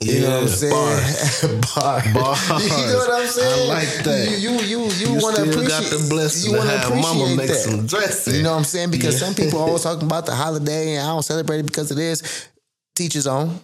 you 0.00 0.20
know 0.20 0.30
what 0.30 0.42
I'm 0.42 0.48
saying? 0.48 1.60
Bars. 1.74 2.12
Bars. 2.14 2.48
You 2.66 2.86
know 2.92 2.98
what 2.98 3.22
I'm 3.22 3.28
saying? 3.28 3.70
I 3.70 3.74
like 3.74 4.04
that. 4.04 4.38
You 4.40 4.50
you 4.50 4.60
you, 4.62 4.80
you, 4.90 5.14
You 5.14 5.22
want 5.22 5.36
to 5.36 5.42
appreciate. 5.42 5.68
got 5.68 5.84
the 5.84 6.06
blessing 6.10 6.50
you 6.54 6.56
to 6.60 6.66
have 6.66 6.90
mama 6.90 7.36
make 7.36 7.48
that. 7.48 7.56
some 7.56 7.86
dressing. 7.86 8.34
You 8.34 8.42
know 8.42 8.50
what 8.50 8.58
I'm 8.58 8.64
saying? 8.64 8.90
Because 8.90 9.14
Yeah. 9.20 9.26
some 9.28 9.34
people 9.36 9.60
always 9.60 9.82
talking 9.88 10.06
about 10.06 10.26
the 10.26 10.34
holiday 10.34 10.96
and 10.96 11.06
I 11.06 11.10
don't 11.12 11.22
celebrate 11.22 11.60
it 11.60 11.66
because 11.66 11.92
it 11.92 11.98
is 11.98 12.22
teachers 12.96 13.28
on. 13.28 13.60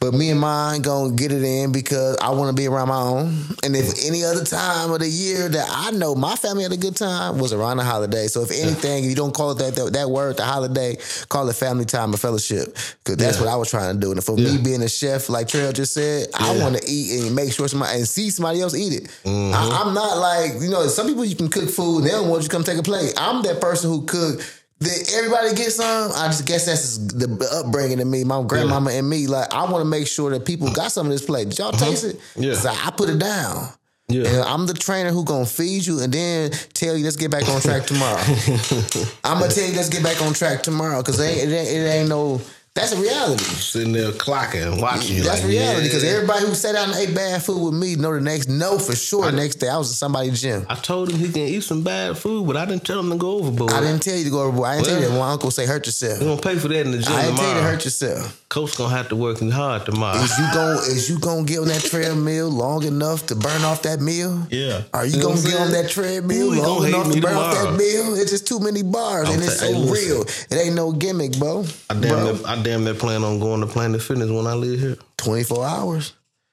But 0.00 0.14
me 0.14 0.30
and 0.30 0.40
mine 0.40 0.82
gonna 0.82 1.12
get 1.14 1.32
it 1.32 1.42
in 1.42 1.72
because 1.72 2.16
I 2.20 2.30
want 2.30 2.54
to 2.54 2.60
be 2.60 2.66
around 2.66 2.88
my 2.88 3.00
own. 3.00 3.34
And 3.62 3.76
if 3.76 4.04
any 4.06 4.24
other 4.24 4.44
time 4.44 4.90
of 4.90 5.00
the 5.00 5.08
year 5.08 5.48
that 5.48 5.66
I 5.70 5.90
know 5.92 6.14
my 6.14 6.34
family 6.36 6.62
had 6.64 6.72
a 6.72 6.76
good 6.76 6.96
time 6.96 7.38
was 7.38 7.52
around 7.52 7.78
the 7.78 7.84
holiday. 7.84 8.26
So 8.26 8.42
if 8.42 8.50
anything, 8.50 9.04
if 9.04 9.10
you 9.10 9.16
don't 9.16 9.34
call 9.34 9.52
it 9.52 9.58
that 9.58 9.74
that, 9.76 9.92
that 9.92 10.10
word, 10.10 10.36
the 10.38 10.44
holiday, 10.44 10.96
call 11.28 11.48
it 11.48 11.56
family 11.56 11.84
time 11.84 12.12
or 12.14 12.16
fellowship. 12.18 12.74
Because 13.04 13.16
that's 13.16 13.36
Yeah. 13.38 13.44
what 13.44 13.52
I 13.52 13.56
was 13.56 13.70
trying 13.70 13.94
to 13.94 14.00
do. 14.00 14.12
And 14.12 14.22
for 14.24 14.36
me 14.36 14.58
being 14.58 14.82
a 14.82 14.88
chef, 14.88 15.28
like 15.28 15.48
Trell 15.48 15.72
just 15.72 15.92
said, 15.92 16.28
I 16.34 16.58
want 16.58 16.76
to 16.76 16.88
eat 16.88 17.22
and 17.26 17.34
make 17.34 17.52
sure 17.52 17.68
somebody 17.68 17.98
and 17.98 18.08
see 18.08 18.30
somebody 18.30 18.60
else 18.60 18.74
eat 18.74 18.92
it. 18.92 19.04
Mm-hmm. 19.24 19.54
I, 19.54 19.80
I'm 19.82 19.94
not 19.94 20.18
like 20.18 20.60
you 20.60 20.70
know 20.70 20.86
some 20.88 21.06
people 21.06 21.24
you 21.24 21.36
can 21.36 21.48
cook 21.48 21.68
food 21.68 21.98
and 21.98 22.06
they 22.06 22.10
don't 22.12 22.28
want 22.28 22.42
you 22.42 22.48
to 22.48 22.54
come 22.54 22.64
take 22.64 22.78
a 22.78 22.82
plate. 22.82 23.14
I'm 23.16 23.42
that 23.42 23.60
person 23.60 23.90
who 23.90 24.02
cook. 24.04 24.40
That 24.78 25.12
everybody 25.14 25.54
gets 25.54 25.76
some. 25.76 26.12
I 26.14 26.26
just 26.26 26.44
guess 26.46 26.66
that's 26.66 26.98
the 26.98 27.48
upbringing 27.64 27.98
in 27.98 28.10
me, 28.10 28.24
my 28.24 28.42
grandmama 28.42 28.90
and 28.90 29.08
me. 29.08 29.26
Like 29.26 29.52
I 29.52 29.70
want 29.70 29.82
to 29.82 29.88
make 29.88 30.06
sure 30.06 30.30
that 30.30 30.44
people 30.44 30.70
got 30.70 30.92
some 30.92 31.06
of 31.06 31.12
this 31.12 31.24
plate. 31.24 31.48
Did 31.48 31.58
y'all 31.58 31.68
uh-huh. 31.68 31.84
taste 31.84 32.04
it? 32.04 32.20
Yeah. 32.36 32.54
So 32.54 32.68
I 32.68 32.90
put 32.90 33.08
it 33.08 33.18
down. 33.18 33.70
Yeah. 34.08 34.28
And 34.28 34.42
I'm 34.42 34.66
the 34.66 34.74
trainer 34.74 35.10
who 35.10 35.24
gonna 35.24 35.46
feed 35.46 35.86
you 35.86 36.00
and 36.00 36.12
then 36.12 36.50
tell 36.74 36.96
you 36.96 37.04
let's 37.04 37.16
get 37.16 37.30
back 37.30 37.48
on 37.48 37.60
track 37.60 37.86
tomorrow. 37.86 38.22
I'm 39.24 39.40
gonna 39.40 39.50
tell 39.50 39.66
you 39.66 39.74
let's 39.74 39.88
get 39.88 40.02
back 40.02 40.20
on 40.22 40.34
track 40.34 40.62
tomorrow 40.62 41.00
because 41.00 41.18
it, 41.18 41.48
it, 41.48 41.52
it 41.52 41.88
ain't 41.88 42.08
no 42.08 42.40
That's 42.76 42.92
a 42.92 43.00
reality. 43.00 43.42
Sitting 43.42 43.92
there 43.92 44.12
clocking, 44.12 44.82
watching. 44.82 45.22
That's 45.22 45.40
like, 45.40 45.50
reality 45.50 45.80
yeah. 45.80 45.82
because 45.84 46.04
everybody 46.04 46.44
who 46.44 46.52
sat 46.52 46.74
down 46.74 46.90
and 46.90 46.98
ate 46.98 47.14
bad 47.14 47.42
food 47.42 47.64
with 47.64 47.72
me 47.72 47.96
know 47.96 48.12
the 48.12 48.20
next 48.20 48.50
know 48.50 48.78
for 48.78 48.94
sure. 48.94 49.32
next 49.32 49.54
day 49.56 49.68
I 49.70 49.78
was 49.78 49.88
in 49.88 49.94
somebody's 49.94 50.42
gym. 50.42 50.66
I 50.68 50.74
told 50.74 51.10
him 51.10 51.18
he 51.18 51.32
can 51.32 51.40
eat 51.40 51.62
some 51.62 51.82
bad 51.82 52.18
food, 52.18 52.46
but 52.46 52.54
I 52.54 52.66
didn't 52.66 52.84
tell 52.84 53.00
him 53.00 53.08
to 53.08 53.16
go 53.16 53.38
overboard. 53.38 53.72
I 53.72 53.80
didn't 53.80 54.02
tell 54.02 54.14
you 54.14 54.24
to 54.24 54.30
go 54.30 54.42
overboard. 54.42 54.68
I 54.68 54.76
didn't 54.76 54.88
tell 54.88 55.00
you 55.00 55.08
that. 55.08 55.18
My 55.18 55.32
uncle 55.32 55.50
say 55.50 55.64
hurt 55.64 55.86
yourself. 55.86 56.20
We 56.20 56.26
gonna 56.26 56.38
pay 56.38 56.58
for 56.58 56.68
that 56.68 56.84
in 56.84 56.92
the 56.92 56.98
gym 56.98 57.14
I 57.14 57.22
didn't 57.22 57.36
tell 57.38 57.48
you 57.48 57.54
to 57.54 57.62
hurt 57.62 57.82
yourself. 57.82 58.45
Coach 58.48 58.76
gonna 58.76 58.94
have 58.94 59.08
to 59.08 59.16
work 59.16 59.40
hard 59.40 59.84
tomorrow. 59.86 60.18
Is 60.18 60.38
you 60.38 60.46
gonna 60.54 60.78
is 60.78 61.08
you 61.10 61.18
gonna 61.18 61.42
get 61.44 61.58
on 61.58 61.66
that 61.68 61.82
treadmill 61.82 62.48
long 62.48 62.84
enough 62.84 63.26
to 63.26 63.34
burn 63.34 63.62
off 63.62 63.82
that 63.82 64.00
meal? 64.00 64.46
Yeah. 64.50 64.82
Are 64.94 65.04
you, 65.04 65.16
You 65.16 65.18
know 65.22 65.28
gonna 65.34 65.42
get 65.42 65.60
on 65.60 65.70
that 65.72 65.90
treadmill 65.90 66.52
Ooh, 66.54 66.62
long 66.62 66.86
enough 66.86 67.08
to 67.08 67.14
me 67.16 67.20
burn 67.20 67.34
off 67.34 67.54
that 67.54 67.72
meal? 67.76 68.14
It's 68.14 68.30
just 68.30 68.46
too 68.46 68.60
many 68.60 68.84
bars 68.84 69.28
and 69.28 69.42
I'm 69.42 69.48
it's 69.48 69.58
ta- 69.58 69.66
so 69.66 69.72
hey, 69.72 69.90
real. 69.90 70.22
It 70.22 70.52
ain't 70.52 70.76
no 70.76 70.92
gimmick, 70.92 71.36
bro. 71.40 71.64
I 71.90 71.94
damn, 71.94 72.00
Bro, 72.08 72.32
near, 72.34 72.46
I 72.46 72.62
damn 72.62 72.84
near 72.84 72.94
plan 72.94 73.24
on 73.24 73.40
going 73.40 73.60
to 73.62 73.66
Planet 73.66 74.00
Fitness 74.00 74.30
when 74.30 74.46
I 74.46 74.54
live 74.54 74.78
here. 74.78 74.96
24 75.16 75.66
hours. 75.66 76.12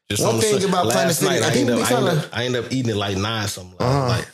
Just 0.09 0.23
One 0.23 0.35
on 0.35 0.41
thing 0.41 0.59
Sun- 0.61 0.69
about 0.69 0.91
Planet 0.91 1.15
Fitness, 1.15 1.21
night, 1.21 1.43
I 1.43 1.47
I 1.47 1.51
think 1.51 1.69
ended, 1.69 1.83
up, 1.85 1.91
I, 1.91 1.95
ended 1.95 2.09
kinda- 2.11 2.27
up, 2.27 2.37
I 2.37 2.43
ended 2.45 2.65
up 2.65 2.71
eating 2.73 2.91
at 2.91 2.97
like 2.97 3.17
nine 3.17 3.47
something. 3.47 3.77
last 3.79 4.17
night. 4.17 4.29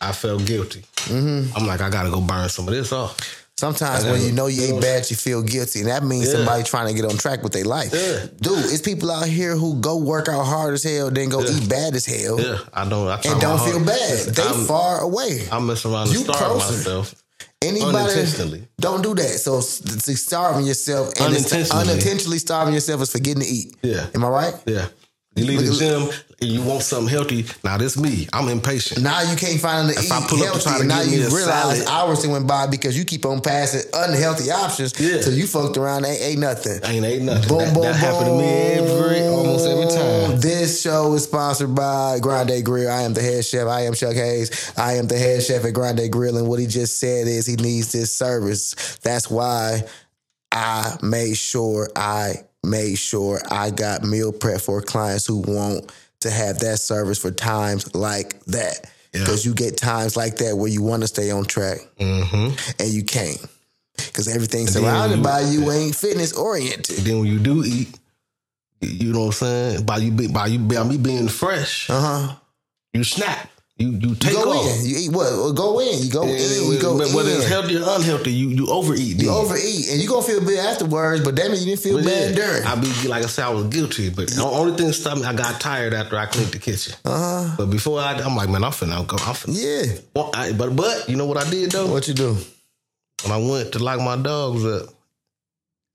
I 0.00 0.12
felt 0.12 0.44
guilty. 0.44 0.84
Mm-hmm. 1.06 1.56
I'm 1.56 1.66
like, 1.66 1.80
I 1.80 1.88
gotta 1.88 2.10
go 2.10 2.20
burn 2.20 2.48
some 2.50 2.68
of 2.68 2.74
this 2.74 2.92
off. 2.92 3.41
Sometimes 3.58 4.04
when 4.04 4.20
you 4.22 4.32
know 4.32 4.46
you 4.48 4.62
ain't 4.62 4.80
bad, 4.80 5.08
you 5.08 5.14
feel 5.16 5.40
guilty. 5.42 5.80
And 5.80 5.88
that 5.88 6.02
means 6.02 6.26
Yeah. 6.26 6.32
somebody 6.38 6.64
trying 6.64 6.88
to 6.88 6.94
get 7.00 7.04
on 7.08 7.16
track 7.16 7.42
with 7.44 7.52
their 7.52 7.64
life. 7.64 7.92
Yeah. 7.94 8.26
Dude, 8.40 8.64
it's 8.72 8.80
people 8.80 9.10
out 9.10 9.26
here 9.26 9.54
who 9.56 9.76
go 9.76 9.96
work 9.98 10.28
out 10.28 10.44
hard 10.44 10.74
as 10.74 10.82
hell, 10.82 11.10
then 11.10 11.28
go 11.28 11.40
Yeah. 11.42 11.50
eat 11.56 11.68
bad 11.68 11.94
as 11.94 12.04
hell, 12.04 12.40
Yeah, 12.40 12.58
I 12.74 12.88
don't. 12.88 13.06
I 13.06 13.20
and 13.24 13.40
don't 13.40 13.60
feel 13.64 13.78
bad. 13.80 14.18
They 14.34 14.42
I'm, 14.42 14.64
far 14.66 15.00
away. 15.00 15.46
I 15.52 15.60
mess 15.60 15.84
around 15.84 16.08
and 16.08 16.24
starve 16.24 16.56
myself. 16.58 17.14
Anybody 17.60 17.96
Unintentionally. 17.96 18.66
don't 18.80 19.02
do 19.02 19.14
that. 19.14 19.38
So 19.38 19.60
starving 19.60 20.66
yourself 20.66 21.10
and 21.18 21.26
Unintentionally. 21.26 21.82
unintentionally 21.90 22.38
starving 22.38 22.74
yourself 22.74 23.02
is 23.02 23.10
forgetting 23.10 23.42
to 23.44 23.48
eat. 23.48 23.76
Yeah. 23.82 24.06
Am 24.14 24.24
I 24.24 24.28
right? 24.28 24.54
Yeah. 24.66 24.86
You 25.34 25.46
leave 25.46 25.66
the 25.66 25.72
gym 25.72 26.10
and 26.42 26.50
you 26.50 26.62
want 26.62 26.82
something 26.82 27.08
healthy. 27.08 27.46
Now 27.64 27.78
this 27.78 27.96
me. 27.96 28.28
I'm 28.34 28.48
impatient. 28.48 29.02
Now 29.02 29.22
you 29.22 29.34
can't 29.34 29.58
find 29.58 29.88
them 29.88 29.94
to 29.94 30.00
If 30.00 30.06
eat 30.06 30.12
I 30.12 30.26
pull 30.28 30.42
up 30.42 30.52
to 30.54 30.60
try 30.62 30.78
to 30.78 30.84
now 30.84 31.00
you 31.00 31.20
realize 31.34 31.84
salad- 31.84 31.88
hours 31.88 32.22
that 32.22 32.28
went 32.28 32.46
by 32.46 32.66
because 32.66 32.98
you 32.98 33.06
keep 33.06 33.24
on 33.24 33.40
passing 33.40 33.80
unhealthy 33.94 34.50
options. 34.50 34.98
Yeah. 35.00 35.22
So 35.22 35.30
you 35.30 35.46
fucked 35.46 35.78
around, 35.78 36.04
ain't 36.04 36.20
ate 36.20 36.38
nothing. 36.38 36.80
I 36.84 36.92
ain't 36.92 37.22
nothing. 37.22 37.48
Boom, 37.48 37.58
that, 37.60 37.74
boom, 37.74 37.82
that 37.84 37.96
happened 37.96 38.26
to 38.26 38.38
me 38.38 38.44
every 38.44 39.20
almost 39.28 39.66
every 39.66 39.86
time. 39.86 40.38
This 40.40 40.82
show 40.82 41.14
is 41.14 41.24
sponsored 41.24 41.74
by 41.74 42.18
Grande 42.20 42.62
Grille. 42.62 42.90
I 42.90 43.02
am 43.02 43.14
the 43.14 43.22
head 43.22 43.42
chef. 43.44 43.66
I 43.66 43.82
am 43.86 43.94
Chuck 43.94 44.14
Hayes. 44.14 44.72
I 44.76 44.94
am 44.94 45.06
the 45.06 45.16
head 45.18 45.42
chef 45.42 45.64
at 45.64 45.72
Grande 45.72 46.12
Grille. 46.12 46.36
And 46.36 46.46
what 46.46 46.58
he 46.58 46.66
just 46.66 47.00
said 47.00 47.26
is 47.26 47.46
he 47.46 47.56
needs 47.56 47.90
this 47.92 48.14
service. 48.14 48.74
That's 49.02 49.30
why 49.30 49.84
I 50.50 50.96
made 51.02 51.38
sure 51.38 51.88
I 51.96 52.34
made 52.64 52.96
sure 52.96 53.40
I 53.50 53.70
got 53.70 54.02
meal 54.04 54.32
prep 54.32 54.60
for 54.60 54.80
clients 54.82 55.26
who 55.26 55.38
want 55.38 55.92
to 56.20 56.30
have 56.30 56.58
that 56.60 56.78
service 56.78 57.18
for 57.18 57.30
times 57.30 57.94
like 57.94 58.40
that. 58.46 58.90
Yeah. 59.12 59.20
Because 59.20 59.44
you 59.44 59.52
get 59.54 59.76
times 59.76 60.16
like 60.16 60.36
that 60.38 60.56
where 60.56 60.70
you 60.70 60.82
want 60.82 61.02
to 61.02 61.08
stay 61.08 61.30
on 61.30 61.44
track 61.44 61.78
Mm-hmm. 61.98 62.82
and 62.82 62.88
you 62.92 63.04
can't. 63.04 63.44
Because 63.96 64.28
everything 64.28 64.66
surrounded 64.66 65.18
you- 65.18 65.22
by 65.24 65.40
you 65.40 65.70
ain't 65.70 65.94
fitness 65.94 66.32
oriented. 66.32 66.98
Then 66.98 67.18
when 67.20 67.28
you 67.28 67.38
do 67.38 67.62
eat, 67.64 67.98
you 68.80 69.12
know 69.12 69.20
what 69.20 69.26
I'm 69.26 69.32
saying? 69.32 69.84
By 69.86 69.98
you 69.98 70.10
be, 70.12 70.28
by 70.28 70.46
you 70.46 70.58
by 70.58 70.82
me 70.84 70.96
being 70.96 71.28
fresh, 71.28 71.88
Uh 71.90 72.00
huh. 72.00 72.34
you 72.92 73.04
snap. 73.04 73.48
You 73.78 73.88
you 73.92 74.14
take 74.14 74.34
go 74.34 74.52
off. 74.52 74.78
in. 74.80 74.84
You 74.86 74.96
eat 74.98 75.12
what? 75.12 75.54
Go 75.56 75.80
in. 75.80 75.98
You 76.02 76.10
go 76.12 76.24
Yeah, 76.26 76.34
in. 76.34 76.72
You 76.72 76.78
go 76.80 76.94
whether 76.98 77.30
in. 77.30 77.36
it's 77.38 77.48
healthy 77.48 77.78
or 77.78 77.84
unhealthy, 77.96 78.30
you 78.30 78.48
you 78.50 78.66
overeat. 78.68 79.20
you 79.20 79.30
overeat, 79.30 79.88
and 79.90 80.00
you 80.00 80.08
gonna 80.08 80.22
feel 80.22 80.40
bad 80.40 80.74
afterwards. 80.74 81.24
But 81.24 81.36
that 81.36 81.48
means 81.48 81.64
you 81.64 81.74
didn't 81.74 81.82
feel 81.82 81.96
But 81.96 82.04
bad 82.04 82.30
yeah, 82.30 82.36
during. 82.36 82.62
I 82.64 82.74
be 82.76 83.08
like 83.08 83.24
I 83.24 83.26
said, 83.26 83.46
I 83.46 83.48
was 83.48 83.64
guilty, 83.68 84.10
but 84.10 84.28
the 84.28 84.42
only 84.44 84.76
thing 84.76 84.92
stopped 84.92 85.20
me, 85.22 85.26
I 85.26 85.32
got 85.32 85.58
tired 85.60 85.94
after 85.94 86.16
I 86.18 86.26
cleaned 86.26 86.52
the 86.52 86.58
kitchen. 86.58 86.94
Uh-huh. 87.04 87.54
But 87.56 87.66
before 87.70 87.98
I, 87.98 88.12
I'm 88.20 88.36
like, 88.36 88.50
man, 88.50 88.62
I'm 88.62 88.72
finna 88.72 89.04
go. 89.06 89.16
I'm 89.16 89.34
finna. 89.34 89.56
yeah. 89.58 89.98
Well, 90.14 90.30
I, 90.34 90.52
but 90.52 90.76
but 90.76 91.08
you 91.08 91.16
know 91.16 91.26
what 91.26 91.38
I 91.38 91.48
did 91.50 91.72
though? 91.72 91.86
What 91.90 92.06
you 92.06 92.14
do? 92.14 92.36
When 93.24 93.32
I 93.32 93.38
went 93.38 93.72
to 93.72 93.78
lock 93.78 94.00
my 94.00 94.16
dogs 94.16 94.64
up, 94.64 94.90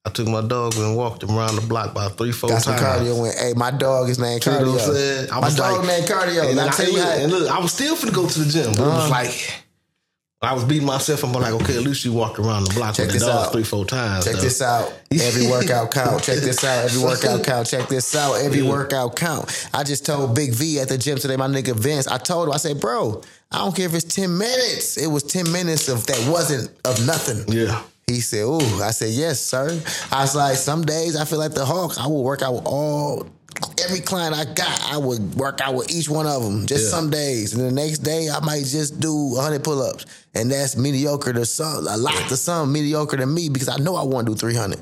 I 0.07 0.09
took 0.09 0.27
my 0.27 0.41
dogs 0.41 0.77
and 0.79 0.95
walked 0.95 1.19
them 1.19 1.37
around 1.37 1.55
the 1.55 1.61
block 1.67 1.91
about 1.91 2.17
three, 2.17 2.31
four 2.31 2.49
Got 2.49 2.63
times. 2.63 2.81
cardio. 2.81 3.21
Went. 3.21 3.35
Hey, 3.37 3.53
my 3.55 3.71
dog 3.71 4.09
is 4.09 4.17
named 4.19 4.45
You 4.45 4.51
know 4.53 4.57
Cardio. 4.59 4.71
what 4.73 4.81
I'm 4.87 4.93
saying? 4.95 5.27
I 5.31 5.33
my 5.35 5.39
was 5.47 5.55
dog 5.55 5.77
like- 5.79 5.87
named 5.87 6.07
Cardio. 6.07 6.41
And, 6.49 6.59
And 6.59 6.59
I 6.61 6.71
tell 6.71 6.87
you 6.89 6.97
look, 6.97 7.05
and 7.19 7.31
look, 7.31 7.51
I 7.51 7.59
was 7.59 7.73
still 7.73 7.95
finna 7.97 8.13
go 8.13 8.27
to 8.27 8.39
the 8.39 8.49
gym, 8.51 8.71
but 8.73 8.81
Uh-huh. 8.81 9.01
was 9.01 9.09
like 9.11 9.53
I 10.39 10.53
was 10.53 10.63
beating 10.65 10.85
myself. 10.85 11.23
I'm 11.23 11.33
like, 11.33 11.51
okay, 11.51 11.77
at 11.77 11.81
least 11.83 12.05
you 12.05 12.13
walked 12.13 12.37
around 12.37 12.65
the 12.65 12.73
block 12.75 12.93
Check 12.93 13.07
with 13.07 13.19
the 13.21 13.31
out. 13.31 13.51
three, 13.51 13.63
four 13.63 13.85
times. 13.85 14.23
Check 14.23 14.35
though. 14.35 14.41
this 14.41 14.61
out. 14.61 14.93
Every 15.11 15.47
workout 15.47 15.89
count. 15.89 16.21
Check 16.21 16.37
this 16.37 16.63
out. 16.63 16.85
Every 16.85 17.01
workout 17.03 17.43
count. 17.43 17.67
Check 17.67 17.87
this 17.89 18.15
out. 18.15 18.33
Every 18.35 18.61
workout 18.61 19.15
count. 19.15 19.69
I 19.73 19.83
just 19.83 20.05
told 20.05 20.35
Big 20.35 20.53
V 20.53 20.79
at 20.79 20.89
the 20.89 20.97
gym 20.99 21.17
today, 21.17 21.37
my 21.37 21.47
nigga 21.47 21.75
Vince. 21.75 22.05
I 22.07 22.19
told 22.19 22.47
him, 22.49 22.53
I 22.53 22.57
said, 22.57 22.79
bro, 22.79 23.23
I 23.51 23.57
don't 23.57 23.75
care 23.75 23.87
if 23.87 23.95
it's 23.95 24.05
10 24.13 24.37
minutes. 24.37 24.95
It 24.97 25.07
was 25.07 25.23
10 25.23 25.51
minutes 25.51 25.89
of 25.89 26.05
that 26.05 26.29
wasn't 26.31 26.69
of 26.85 27.03
nothing. 27.07 27.43
Yeah. 27.51 27.81
He 28.09 28.21
said, 28.21 28.43
Ooh, 28.45 28.81
I 28.81 28.91
said, 28.91 29.09
Yes, 29.09 29.41
sir. 29.41 29.81
I 30.13 30.21
was 30.21 30.33
like, 30.33 30.55
Some 30.55 30.85
days 30.85 31.17
I 31.17 31.25
feel 31.25 31.39
like 31.39 31.53
the 31.53 31.65
Hulk. 31.65 31.99
I 31.99 32.07
will 32.07 32.23
work 32.23 32.41
out 32.41 32.53
with 32.53 32.65
all, 32.65 33.27
every 33.83 33.99
client 33.99 34.33
I 34.33 34.45
got, 34.45 34.81
I 34.89 34.97
would 34.97 35.35
work 35.35 35.59
out 35.59 35.75
with 35.75 35.93
each 35.93 36.07
one 36.07 36.25
of 36.25 36.41
them. 36.41 36.65
Just 36.67 36.85
Yeah. 36.85 36.89
some 36.91 37.09
days. 37.09 37.53
And 37.53 37.61
the 37.65 37.71
next 37.71 37.99
day, 37.99 38.29
I 38.29 38.39
might 38.39 38.63
just 38.63 39.01
do 39.01 39.13
100 39.13 39.61
pull 39.61 39.81
ups. 39.81 40.05
And 40.33 40.49
that's 40.49 40.77
mediocre 40.77 41.33
to 41.33 41.45
some, 41.45 41.85
a 41.85 41.97
lot 41.97 42.15
to 42.29 42.37
some, 42.37 42.71
mediocre 42.71 43.17
to 43.17 43.25
me 43.25 43.49
because 43.49 43.67
I 43.67 43.75
know 43.75 43.97
I 43.97 44.03
want 44.03 44.25
to 44.27 44.31
do 44.33 44.37
300. 44.39 44.79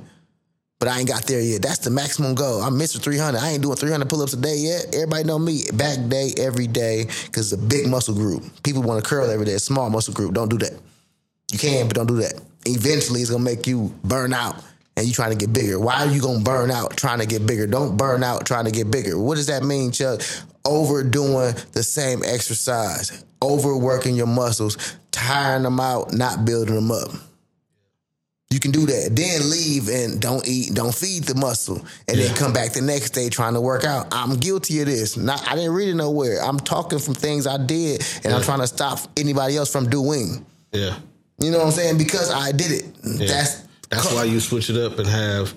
But 0.78 0.90
I 0.90 1.00
ain't 1.00 1.08
got 1.08 1.24
there 1.26 1.42
yet. 1.42 1.64
That's 1.64 1.80
the 1.80 1.90
maximum 1.90 2.36
goal. 2.36 2.62
I'm 2.62 2.76
Mr. 2.76 3.02
300. 3.02 3.40
I 3.40 3.50
ain't 3.52 3.64
doing 3.64 3.76
300 3.76 4.08
pull 4.08 4.22
ups 4.22 4.34
a 4.34 4.38
day 4.38 4.58
yet. 4.58 4.94
Everybody 4.94 5.24
know 5.24 5.40
me. 5.40 5.64
Back 5.74 5.98
day, 6.10 6.32
every 6.38 6.68
day, 6.68 7.06
because 7.26 7.52
it's 7.52 7.60
a 7.60 7.66
big 7.66 7.88
muscle 7.88 8.14
group. 8.14 8.44
People 8.62 8.84
want 8.84 9.04
to 9.04 9.10
curl 9.10 9.32
every 9.32 9.48
day. 9.48 9.58
Small 9.58 9.90
muscle 9.90 10.14
group. 10.14 10.36
Don't 10.36 10.50
do 10.50 10.60
that. 10.60 10.74
You 11.52 11.58
can, 11.58 11.88
but 11.88 11.96
don't 11.96 12.08
do 12.08 12.18
that. 12.18 12.34
Eventually, 12.66 13.22
it's 13.22 13.30
gonna 13.30 13.44
make 13.44 13.68
you 13.68 13.94
burn 14.04 14.34
out, 14.34 14.56
and 14.98 15.08
you 15.08 15.14
trying 15.14 15.32
to 15.32 15.38
get 15.38 15.54
bigger. 15.54 15.80
Why 15.80 16.06
are 16.06 16.12
you 16.12 16.22
gonna 16.22 16.44
burn 16.44 16.72
out 16.72 16.98
trying 16.98 17.20
to 17.20 17.26
get 17.26 17.46
bigger? 17.46 17.68
Don't 17.68 17.98
burn 17.98 18.24
out 18.24 18.46
trying 18.46 18.66
to 18.66 18.72
get 18.72 18.90
bigger. 18.90 19.20
What 19.20 19.36
does 19.36 19.48
that 19.48 19.64
mean, 19.64 19.92
Chuck? 19.92 20.22
Overdoing 20.66 21.56
the 21.74 21.84
same 21.84 22.24
exercise, 22.24 23.24
overworking 23.42 24.16
your 24.16 24.28
muscles, 24.28 24.98
tiring 25.12 25.64
them 25.64 25.80
out, 25.80 26.14
not 26.14 26.44
building 26.46 26.76
them 26.76 26.92
up. 26.92 27.10
You 28.52 28.60
can 28.60 28.72
do 28.72 28.86
that. 28.86 29.10
Then 29.14 29.50
leave 29.50 29.90
and 29.90 30.22
don't 30.22 30.48
eat, 30.48 30.74
don't 30.74 30.94
feed 30.96 31.24
the 31.24 31.36
muscle, 31.36 31.86
and 32.08 32.18
then 32.18 32.34
come 32.36 32.54
back 32.54 32.72
the 32.72 32.82
next 32.82 33.10
day 33.10 33.28
trying 33.30 33.54
to 33.54 33.62
work 33.62 33.84
out. 33.84 34.08
I'm 34.12 34.38
guilty 34.38 34.80
of 34.80 34.86
this. 34.86 35.18
Not, 35.18 35.46
I 35.48 35.56
didn't 35.56 35.74
read 35.74 35.90
it 35.90 35.96
nowhere. 35.96 36.42
I'm 36.42 36.60
talking 36.60 37.00
from 37.00 37.16
things 37.16 37.48
I 37.48 37.58
did, 37.58 38.06
and 38.24 38.34
I'm 38.34 38.44
trying 38.44 38.60
to 38.60 38.68
stop 38.68 39.00
anybody 39.18 39.58
else 39.58 39.72
from 39.72 39.90
doing. 39.90 40.46
Yeah. 40.72 40.96
You 41.40 41.52
know 41.52 41.58
what 41.60 41.66
I'm 41.68 41.72
saying? 41.72 41.98
Because 41.98 42.32
I 42.32 42.52
did 42.52 42.72
it. 42.72 42.86
Yeah. 43.04 43.28
That's 43.28 43.62
That's 43.90 44.14
why 44.14 44.24
you 44.24 44.40
switch 44.40 44.70
it 44.70 44.78
up 44.78 44.98
and 45.00 45.08
have 45.08 45.54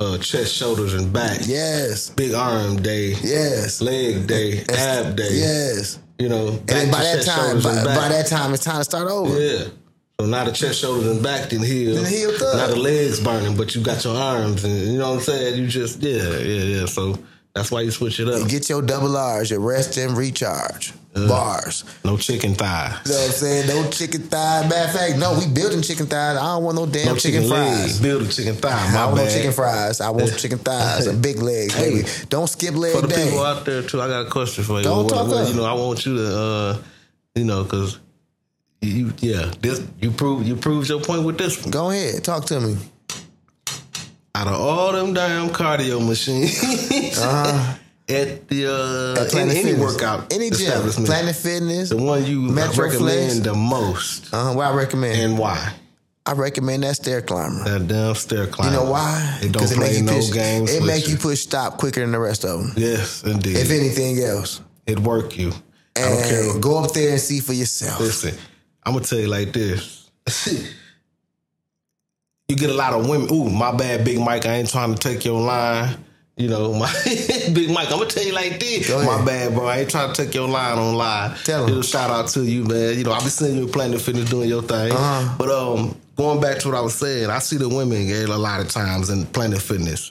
uh, 0.00 0.18
chest, 0.18 0.54
shoulders, 0.54 0.94
and 0.94 1.12
back. 1.12 1.40
yes, 1.46 2.10
Big 2.10 2.34
arm 2.34 2.76
day. 2.82 3.14
yes, 3.22 3.80
Leg 3.80 4.26
day. 4.26 4.64
Ab 4.68 5.16
day. 5.16 5.28
yes. 5.32 5.98
You 6.18 6.28
know. 6.28 6.48
And 6.68 6.90
by 6.92 7.02
that 7.02 7.24
chest, 7.24 7.28
time, 7.28 7.56
by, 7.62 7.84
by 7.84 8.08
that 8.08 8.26
time, 8.26 8.52
it's 8.54 8.64
time 8.64 8.78
to 8.78 8.84
start 8.84 9.08
over. 9.10 9.38
Yeah. 9.38 9.64
So 10.20 10.26
now 10.26 10.44
the 10.44 10.52
chest, 10.52 10.80
shoulders, 10.80 11.08
and 11.08 11.22
back 11.22 11.50
then 11.50 11.60
heal. 11.62 11.96
Then 11.96 12.04
healed 12.06 12.40
up. 12.40 12.56
Now 12.56 12.66
the 12.68 12.76
legs 12.76 13.18
burning, 13.20 13.56
but 13.56 13.74
you 13.74 13.82
got 13.82 14.04
your 14.04 14.16
arms, 14.16 14.62
and 14.62 14.72
you 14.92 14.98
know 14.98 15.10
what 15.10 15.16
I'm 15.16 15.22
saying. 15.22 15.60
You 15.60 15.66
just 15.66 16.00
yeah, 16.02 16.38
yeah, 16.38 16.62
yeah. 16.80 16.86
So 16.86 17.18
that's 17.54 17.70
why 17.70 17.82
you 17.82 17.90
switch 17.90 18.18
it 18.20 18.28
up. 18.28 18.48
Get 18.48 18.68
your 18.68 18.82
double 18.82 19.16
R's, 19.16 19.50
your 19.50 19.60
rest 19.60 19.96
and 19.96 20.16
recharge 20.16 20.92
bars. 21.14 21.84
No 22.04 22.16
chicken 22.16 22.54
thighs. 22.54 22.98
You 23.06 23.12
know 23.12 23.18
what 23.18 23.26
I'm 23.26 23.32
saying? 23.32 23.66
No 23.68 23.90
chicken 23.90 24.22
thigh. 24.22 24.66
Matter 24.68 24.88
of 24.90 24.96
fact, 24.96 25.18
no, 25.18 25.38
we 25.38 25.46
building 25.46 25.80
chicken 25.82 26.06
thighs. 26.06 26.36
I 26.36 26.42
don't 26.42 26.64
want 26.64 26.76
no 26.76 26.86
damn 26.86 27.06
No 27.06 27.14
chicken, 27.16 27.42
chicken, 27.42 27.48
fries. 27.48 27.80
legs. 27.82 28.00
Build 28.00 28.22
a 28.22 28.28
chicken 28.28 28.54
thigh. 28.56 28.70
I 28.70 28.86
My 28.92 28.92
don't 29.02 29.12
want 29.12 29.16
bad. 29.26 29.32
chicken 29.36 29.52
fries. 29.52 30.00
I 30.00 30.10
want 30.10 30.36
chicken 30.38 30.58
thighs 30.58 31.06
and 31.06 31.22
big 31.22 31.36
legs, 31.40 31.72
Hey. 31.74 31.90
baby. 32.02 32.08
Don't 32.28 32.48
skip 32.48 32.74
leg 32.74 32.96
For 32.96 33.02
the 33.02 33.08
day. 33.08 33.24
people 33.26 33.44
out 33.44 33.64
there 33.64 33.82
too, 33.82 34.02
I 34.02 34.08
got 34.08 34.26
a 34.26 34.30
question 34.30 34.64
for 34.64 34.78
you. 34.78 34.84
Don't 34.84 35.04
What- 35.04 35.12
talk 35.12 35.28
what- 35.28 35.36
up. 35.42 35.48
You 35.48 35.54
know, 35.54 35.64
I 35.64 35.74
want 35.74 36.04
you 36.04 36.16
to, 36.16 36.36
uh, 36.36 36.76
you 37.36 37.44
know, 37.44 37.62
because 37.62 37.98
you, 38.82 39.12
yeah, 39.20 39.52
this 39.60 39.80
you 40.00 40.10
prove 40.10 40.44
you 40.46 40.56
proved 40.56 40.88
your 40.88 41.00
point 41.00 41.22
with 41.22 41.38
this 41.38 41.62
one. 41.62 41.70
Go 41.70 41.90
ahead, 41.90 42.24
talk 42.24 42.46
to 42.46 42.58
me. 42.60 42.76
Out 44.36 44.48
of 44.48 44.60
all 44.60 44.92
them 44.92 45.14
damn 45.14 45.48
cardio 45.50 46.04
machines 46.06 46.58
at 48.08 48.48
the 48.48 48.66
uh, 48.66 49.22
At 49.22 49.34
any 49.34 49.74
workout 49.74 50.32
any 50.32 50.50
gym, 50.50 50.58
establishment, 50.60 51.06
Planet 51.06 51.36
Fitness. 51.36 51.88
the 51.90 51.96
one 51.96 52.24
you 52.26 52.40
Metro 52.40 52.84
recommend 52.86 53.30
Flex. 53.30 53.38
the 53.40 53.54
most, 53.54 54.34
Uh-huh, 54.34 54.52
what 54.54 54.66
I 54.66 54.74
recommend? 54.74 55.20
and 55.20 55.38
why? 55.38 55.72
I 56.26 56.32
recommend 56.32 56.82
that 56.84 56.96
stair 56.96 57.20
climber. 57.22 57.64
That 57.64 57.86
damn 57.86 58.14
stair 58.14 58.46
climber. 58.46 58.72
You 58.74 58.80
know 58.84 58.90
why? 58.90 59.38
It 59.42 59.52
don't 59.52 59.70
it 59.70 59.74
play 59.76 59.88
make 59.90 59.98
you 59.98 60.02
no 60.04 60.14
push, 60.14 60.32
games. 60.32 60.74
It 60.74 60.82
make 60.82 61.06
you 61.08 61.16
push 61.16 61.40
stop 61.40 61.76
quicker 61.78 62.00
than 62.00 62.12
the 62.12 62.18
rest 62.18 62.44
of 62.44 62.60
them. 62.60 62.72
Yes, 62.76 63.22
indeed. 63.24 63.56
If 63.56 63.70
anything 63.70 64.18
else, 64.20 64.60
it 64.86 64.98
work 64.98 65.36
you. 65.36 65.52
I 65.96 66.00
don't 66.00 66.22
care. 66.24 66.58
go 66.60 66.82
up 66.82 66.92
there 66.92 67.12
and 67.12 67.20
see 67.20 67.40
for 67.40 67.52
yourself. 67.52 68.00
Listen, 68.00 68.34
I'm 68.84 68.94
gonna 68.94 69.04
tell 69.04 69.18
you 69.20 69.28
like 69.28 69.52
this. 69.52 70.10
you 72.48 72.56
get 72.56 72.70
a 72.70 72.74
lot 72.74 72.92
of 72.92 73.08
women. 73.08 73.32
Ooh, 73.32 73.48
my 73.48 73.74
bad, 73.74 74.04
Big 74.04 74.18
Mike. 74.18 74.46
I 74.46 74.56
ain't 74.56 74.70
trying 74.70 74.94
to 74.94 75.00
take 75.00 75.24
your 75.24 75.40
line. 75.40 75.96
You 76.36 76.48
know, 76.48 76.74
my 76.74 76.92
Big 77.04 77.70
Mike. 77.70 77.90
I'm 77.90 77.98
gonna 77.98 78.06
tell 78.06 78.24
you 78.24 78.32
like 78.32 78.58
this. 78.58 78.90
My 78.90 79.24
bad, 79.24 79.54
bro. 79.54 79.66
I 79.66 79.78
ain't 79.78 79.90
trying 79.90 80.12
to 80.12 80.24
take 80.24 80.34
your 80.34 80.48
line 80.48 80.78
on 80.78 80.94
live. 80.94 81.42
Tell. 81.44 81.64
Little 81.64 81.82
shout 81.82 82.10
out 82.10 82.28
to 82.30 82.42
you, 82.42 82.64
man. 82.64 82.98
You 82.98 83.04
know, 83.04 83.12
I 83.12 83.20
be 83.20 83.26
seeing 83.26 83.56
you 83.56 83.66
at 83.66 83.72
Planet 83.72 84.00
Fitness 84.00 84.28
doing 84.28 84.48
your 84.48 84.62
thing. 84.62 84.92
Uh-huh. 84.92 85.34
But 85.38 85.50
um, 85.50 85.96
going 86.16 86.40
back 86.40 86.58
to 86.60 86.68
what 86.68 86.76
I 86.76 86.80
was 86.80 86.94
saying, 86.96 87.30
I 87.30 87.38
see 87.38 87.56
the 87.56 87.68
women 87.68 88.08
a 88.10 88.26
lot 88.36 88.60
of 88.60 88.68
times 88.68 89.10
in 89.10 89.26
Planet 89.26 89.62
Fitness. 89.62 90.10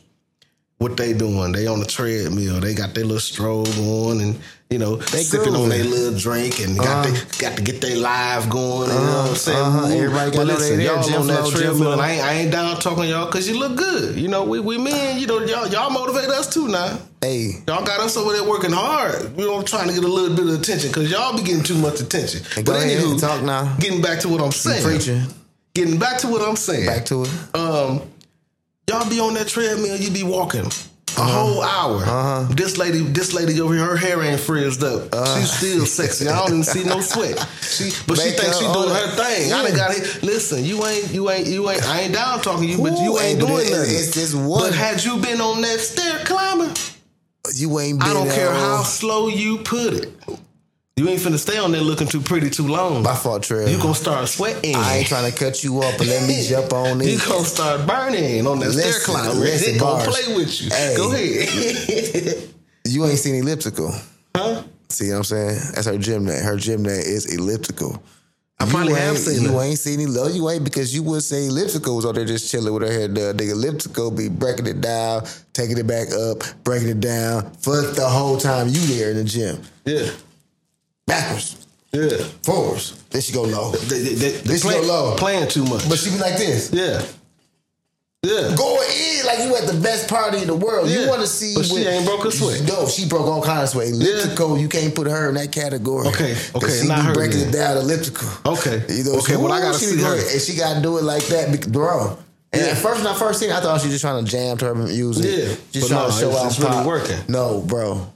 What 0.79 0.97
they 0.97 1.13
doing? 1.13 1.53
They 1.53 1.65
on 1.67 1.79
the 1.79 1.85
treadmill. 1.85 2.59
They 2.59 2.73
got 2.73 2.93
their 2.93 3.05
little 3.05 3.19
stroll 3.19 3.63
going, 3.65 4.19
and 4.19 4.39
you 4.69 4.79
know, 4.79 4.97
they 4.97 5.21
sipping 5.23 5.55
on 5.55 5.69
their 5.69 5.83
little 5.83 6.17
drink, 6.19 6.59
and 6.59 6.75
got 6.77 7.05
Uh-huh. 7.05 7.25
they, 7.31 7.37
got 7.37 7.55
to 7.57 7.63
get 7.63 7.79
their 7.79 7.95
live 7.95 8.49
going. 8.49 8.89
You 8.89 8.95
know 8.95 9.01
what 9.21 9.29
I'm 9.29 9.35
saying? 9.35 9.57
uh-huh. 9.57 9.87
Everybody 9.87 10.31
but 10.31 10.37
know 10.47 10.53
listen, 10.55 10.77
there. 10.79 10.87
y'all 10.93 11.03
Gym 11.03 11.21
on 11.21 11.27
that 11.27 11.49
treadmill, 11.51 12.01
I 12.01 12.09
ain't, 12.11 12.23
I 12.23 12.33
ain't 12.33 12.51
down 12.51 12.79
talking 12.81 13.03
to 13.03 13.09
y'all 13.09 13.27
because 13.27 13.47
you 13.47 13.57
look 13.59 13.77
good. 13.77 14.17
You 14.17 14.27
know, 14.27 14.43
we 14.43 14.59
we 14.59 14.77
men, 14.77 15.19
you 15.19 15.27
know, 15.27 15.39
y'all 15.39 15.67
y'all 15.69 15.89
motivate 15.89 16.27
us 16.29 16.51
too 16.53 16.67
now. 16.67 16.97
Hey, 17.21 17.51
Y'all 17.65 17.85
got 17.85 18.01
us 18.01 18.17
over 18.17 18.33
there 18.33 18.43
working 18.43 18.71
hard. 18.73 19.37
You 19.37 19.45
know, 19.45 19.61
trying 19.61 19.87
to 19.87 19.93
get 19.93 20.03
a 20.03 20.07
little 20.07 20.35
bit 20.35 20.47
of 20.53 20.59
attention 20.59 20.89
because 20.89 21.09
y'all 21.09 21.37
be 21.37 21.43
getting 21.43 21.63
too 21.63 21.77
much 21.77 22.01
attention. 22.01 22.41
Go 22.65 22.73
ahead 22.75 23.01
and 23.01 23.17
talk 23.19 23.41
now. 23.43 23.73
Getting 23.79 24.01
back 24.01 24.19
to 24.21 24.27
what 24.27 24.41
I'm 24.41 24.51
saying. 24.51 24.83
preaching. 24.83 25.21
Getting 25.75 25.97
back 25.97 26.17
to 26.19 26.27
what 26.27 26.41
I'm 26.47 26.55
saying. 26.57 26.85
Back 26.85 27.05
to 27.05 27.23
it. 27.23 27.29
um, 27.55 28.01
y'all 28.89 29.09
be 29.09 29.19
on 29.19 29.33
that 29.35 29.47
treadmill. 29.47 29.97
You 29.97 30.11
be 30.11 30.23
walking. 30.23 30.65
A 31.15 31.21
Uh-huh. 31.21 31.31
whole 31.31 31.61
hour. 31.61 32.45
This 32.55 32.77
lady, 32.79 33.01
this 33.03 33.33
lady 33.33 33.61
over 33.61 33.75
here, 33.75 33.85
her 33.85 33.95
hair 33.95 34.23
ain't 34.23 34.39
frizzed 34.39 34.83
up. 34.83 35.13
Uh-huh. 35.13 35.39
She's 35.39 35.51
still 35.51 35.85
sexy. 35.85 36.27
I 36.27 36.35
don't 36.39 36.47
even 36.49 36.63
see 36.63 36.83
no 36.83 37.01
sweat. 37.01 37.37
She, 37.61 37.91
but 38.07 38.17
she 38.17 38.29
Makeup, 38.29 38.39
thinks 38.41 38.57
she 38.57 38.65
doing 38.65 38.89
her 38.89 39.07
thing. 39.15 39.53
I 39.53 39.61
done 39.61 39.71
Yeah. 39.73 39.77
got 39.77 39.95
it. 39.95 40.23
Listen, 40.23 40.63
you 40.65 40.83
ain't, 40.87 41.13
you 41.13 41.29
ain't, 41.29 41.45
you 41.47 41.69
ain't. 41.69 41.83
I 41.87 42.01
ain't 42.01 42.13
down 42.15 42.41
talking 42.41 42.63
to 42.63 42.67
you, 42.67 42.81
but 42.81 42.97
you 42.99 43.19
ain't 43.19 43.39
doing 43.39 43.69
nothing. 43.69 43.95
it's 43.95 44.11
just 44.15 44.33
one. 44.33 44.61
But 44.61 44.73
had 44.73 45.03
you 45.03 45.17
been 45.17 45.39
on 45.39 45.61
that 45.61 45.79
stair 45.79 46.17
climber, 46.25 46.73
You 47.53 47.79
ain't 47.79 47.99
been 47.99 48.09
I 48.09 48.13
don't 48.13 48.29
care 48.31 48.51
how 48.51 48.81
slow 48.81 49.27
you 49.27 49.59
put 49.59 49.93
it. 49.93 50.09
You 50.95 51.09
ain't 51.09 51.19
finna 51.19 51.39
stay 51.39 51.57
on 51.57 51.71
there 51.71 51.81
looking 51.81 52.07
too 52.07 52.21
pretty 52.21 52.51
too 52.51 52.67
long. 52.67 53.01
My 53.01 53.15
fault, 53.15 53.41
Trev. 53.43 53.67
You 53.67 53.77
gonna 53.77 53.95
start 53.95 54.27
sweating. 54.29 54.75
I 54.75 54.97
ain't 54.97 55.07
trying 55.07 55.31
to 55.31 55.35
cut 55.37 55.63
you 55.63 55.79
up, 55.79 55.97
but 55.97 56.05
let 56.05 56.27
me 56.27 56.45
jump 56.47 56.71
on 56.71 56.99
You 56.99 57.15
it. 57.15 57.25
gonna 57.27 57.43
start 57.45 57.87
burning 57.87 58.45
on 58.45 58.59
that 58.59 58.73
stair 58.73 58.85
Listen, 58.85 59.13
climber. 59.15 59.33
listen, 59.39 59.73
They 59.73 59.79
gonna 59.79 60.03
play 60.03 60.35
with 60.35 60.61
you. 60.61 60.69
Hey. 60.69 60.93
Go 60.95 61.11
ahead. 61.13 62.49
You 62.85 63.05
ain't 63.05 63.17
seen 63.17 63.35
elliptical. 63.35 63.95
huh? 64.35 64.61
See 64.89 65.09
what 65.09 65.15
I'm 65.17 65.23
saying? 65.23 65.55
That's 65.73 65.87
her 65.87 65.97
gym 65.97 66.25
name. 66.25 66.43
Her 66.43 66.57
gym 66.57 66.83
name 66.83 66.99
is 66.99 67.33
elliptical. 67.33 68.03
I 68.59 68.65
probably 68.65 68.89
you 68.89 68.95
have 68.95 69.17
seen 69.17 69.41
You 69.41 69.59
ain't 69.61 69.79
seen 69.79 70.01
any 70.01 70.11
No, 70.11 70.27
you 70.27 70.47
ain't 70.49 70.65
because 70.65 70.93
you 70.93 71.01
would 71.03 71.23
say 71.23 71.47
elliptical 71.47 71.95
was 71.95 72.05
out 72.05 72.15
there 72.15 72.25
just 72.25 72.51
chilling 72.51 72.73
with 72.73 72.83
her 72.83 72.91
hair 72.91 73.07
done. 73.07 73.37
The 73.37 73.49
elliptical 73.51 74.11
be 74.11 74.27
breaking 74.29 74.67
it 74.67 74.81
down, 74.81 75.23
taking 75.53 75.77
it 75.77 75.87
back 75.87 76.11
up, 76.11 76.43
breaking 76.65 76.89
it 76.89 76.99
down 76.99 77.49
for 77.61 77.81
the 77.81 78.07
whole 78.07 78.37
time 78.37 78.67
you 78.67 78.81
there 78.81 79.09
in 79.11 79.17
the 79.17 79.23
gym. 79.23 79.61
Yeah. 79.85 80.09
Backwards, 81.05 81.65
Yeah. 81.91 82.17
forwards. 82.43 82.93
Then 83.09 83.21
she 83.21 83.33
go 83.33 83.43
low. 83.43 83.71
They, 83.71 83.99
they, 84.15 84.31
they, 84.31 84.57
play, 84.59 84.81
go 84.81 84.87
low. 84.87 85.15
playing 85.17 85.47
too 85.49 85.63
much. 85.65 85.87
But 85.89 85.97
she 85.99 86.09
be 86.11 86.17
like 86.17 86.37
this. 86.37 86.71
yeah. 86.73 87.01
Yeah. 88.25 88.55
Going 88.55 88.89
in 88.89 89.25
like 89.25 89.39
you 89.39 89.53
at 89.57 89.67
the 89.67 89.77
best 89.83 90.07
party 90.09 90.37
in 90.37 90.47
the 90.47 90.55
world. 90.55 90.87
Yeah. 90.89 91.01
You 91.01 91.09
want 91.09 91.19
to 91.21 91.27
see 91.27 91.55
But 91.55 91.65
she 91.65 91.85
ain't 91.85 92.05
broke 92.05 92.23
a 92.23 92.31
sweat. 92.31 92.61
No, 92.65 92.87
she 92.87 93.05
broke 93.05 93.27
all 93.27 93.43
kinds 93.43 93.63
of 93.63 93.69
sweat. 93.71 93.89
Elliptical, 93.89 94.57
you 94.57 94.69
can't 94.69 94.95
put 94.95 95.07
her 95.07 95.27
in 95.27 95.35
that 95.35 95.51
category. 95.51 96.07
Okay, 96.07 96.33
okay, 96.55 96.79
she 96.81 96.87
not 96.87 97.03
her 97.03 97.13
breaking 97.13 97.39
then. 97.39 97.49
it 97.49 97.51
down 97.51 97.77
elliptical. 97.77 98.29
Okay. 98.45 98.81
You 98.87 99.03
know, 99.03 99.11
Okay, 99.19 99.33
so, 99.33 99.41
well, 99.41 99.51
I 99.51 99.59
gotta 99.59 99.77
she 99.77 99.85
see 99.87 100.01
her. 100.01 100.15
and 100.15 100.41
she 100.41 100.55
got 100.55 100.75
to 100.75 100.81
do 100.81 100.97
it 100.99 101.03
like 101.03 101.23
that, 101.25 101.69
bro. 101.69 102.17
And 102.53 102.61
Yeah. 102.61 102.69
at 102.69 102.77
first, 102.77 103.03
when 103.03 103.13
I 103.13 103.17
first 103.19 103.41
seen, 103.41 103.49
it, 103.49 103.55
I 103.55 103.59
thought 103.59 103.81
she 103.81 103.87
was 103.87 103.95
just 103.95 104.03
trying 104.03 104.23
to 104.23 104.31
jam 104.31 104.57
to 104.59 104.65
her 104.67 104.75
music. 104.75 105.25
Yeah, 105.25 105.55
just 105.73 105.89
but 105.89 105.95
trying 105.95 106.07
no, 106.07 106.13
to 106.15 106.19
show 106.21 106.29
it's- 106.29 106.45
out. 106.45 106.51
it's 106.51 106.59
really 106.61 106.87
working. 106.87 107.19
No, 107.27 107.59
bro. 107.59 108.07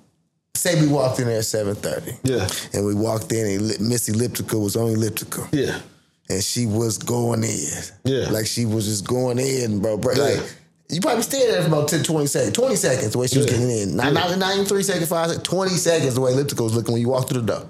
Say 0.58 0.80
we 0.82 0.88
walked 0.88 1.20
in 1.20 1.28
there 1.28 1.40
at 1.40 1.46
seven 1.46 1.76
thirty. 1.76 2.14
Yeah. 2.24 2.48
and 2.74 2.86
we 2.86 2.94
walked 2.96 3.32
in, 3.32 3.46
and 3.46 3.80
Miss 3.88 4.10
Elliptical 4.10 4.62
was 4.62 4.76
on 4.76 4.90
elliptical 4.90 5.48
Yeah. 5.52 5.80
and 6.30 6.44
she 6.44 6.66
was 6.66 6.98
going 6.98 7.44
in. 7.44 7.70
Yeah. 8.04 8.30
Like 8.30 8.48
she 8.48 8.66
was 8.66 8.86
just 8.86 9.06
going 9.08 9.40
in, 9.40 9.80
bro. 9.82 9.98
bro. 9.98 10.14
Yeah. 10.16 10.24
Like 10.24 10.56
you 10.90 11.02
probably 11.02 11.22
stayed 11.24 11.50
there 11.50 11.62
for 11.62 11.68
about 11.68 11.88
10, 11.90 12.04
20 12.04 12.28
seconds. 12.28 12.54
20 12.54 12.76
seconds 12.76 13.12
the 13.12 13.18
way 13.18 13.28
she 13.28 13.38
was 13.38 13.46
Yeah. 13.48 13.52
getting 13.54 13.70
in. 13.70 13.96
Not, 13.98 14.06
Yeah. 14.08 14.12
not, 14.12 14.38
not 14.40 14.54
even 14.54 14.66
three 14.66 14.84
seconds, 14.84 15.10
five 15.10 15.28
seconds, 15.30 15.48
20 15.48 15.76
seconds 15.78 16.16
the 16.16 16.22
way 16.22 16.32
elliptical 16.32 16.66
was 16.66 16.74
looking 16.76 16.94
when 16.94 17.02
you 17.02 17.10
walked 17.10 17.30
through 17.30 17.42
the 17.42 17.48
door. 17.54 17.66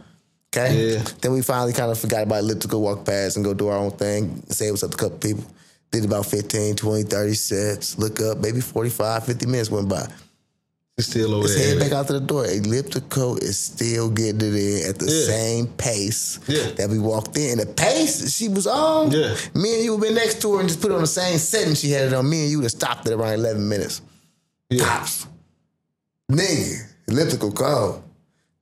Okay? 0.56 0.94
Yeah. 0.94 1.04
Then 1.22 1.34
we 1.34 1.42
finally 1.42 1.74
kind 1.74 1.92
of 1.92 1.98
forgot 2.00 2.24
about 2.24 2.40
elliptical, 2.40 2.82
walk 2.82 3.06
past 3.06 3.36
and 3.36 3.44
go 3.44 3.54
do 3.54 3.68
our 3.68 3.78
own 3.78 3.92
thing, 3.92 4.44
say 4.50 4.70
what's 4.72 4.84
up 4.84 4.92
to 4.92 4.96
a 4.96 5.00
couple 5.00 5.18
people. 5.18 5.44
Did 5.92 6.06
about 6.06 6.26
15, 6.26 6.76
20, 6.76 7.04
30 7.04 7.34
sets, 7.34 7.98
look 7.98 8.22
up, 8.22 8.38
maybe 8.40 8.60
45, 8.62 9.26
50 9.26 9.46
minutes 9.46 9.72
went 9.72 9.90
by. 9.90 10.06
Still 11.00 11.36
over 11.36 11.44
Let's 11.44 11.54
there. 11.56 11.70
head 11.70 11.80
back 11.80 11.92
out 11.92 12.08
to 12.08 12.14
the 12.14 12.20
door. 12.20 12.48
Elliptical 12.48 13.38
is 13.38 13.60
still 13.60 14.10
getting 14.10 14.42
it 14.42 14.56
in 14.56 14.90
at 14.90 14.98
the 14.98 15.06
Yeah. 15.06 15.26
same 15.28 15.68
pace 15.68 16.40
Yeah. 16.48 16.72
that 16.72 16.90
we 16.90 16.98
walked 16.98 17.38
in. 17.38 17.60
The 17.60 17.68
pace 17.68 18.34
she 18.34 18.48
was 18.50 18.66
on, 18.66 19.12
Yeah. 19.12 19.36
me 19.54 19.76
and 19.76 19.84
you 19.84 19.92
would 19.96 20.02
been 20.02 20.16
next 20.16 20.42
to 20.42 20.56
her 20.56 20.60
and 20.60 20.68
just 20.68 20.82
put 20.82 20.90
it 20.92 20.96
on 20.96 21.02
the 21.02 21.08
same 21.08 21.38
setting 21.38 21.76
she 21.76 21.92
had 21.92 22.06
it 22.08 22.14
on. 22.16 22.28
Me 22.28 22.42
and 22.42 22.50
you 22.50 22.58
would 22.58 22.64
have 22.64 22.72
stopped 22.72 23.06
at 23.06 23.14
around 23.14 23.34
11 23.36 23.70
minutes. 23.70 24.02
Yeah. 24.72 24.86
Tops. 24.86 25.28
Nigga, 26.32 26.82
elliptical 27.08 27.52
cold. 27.52 28.02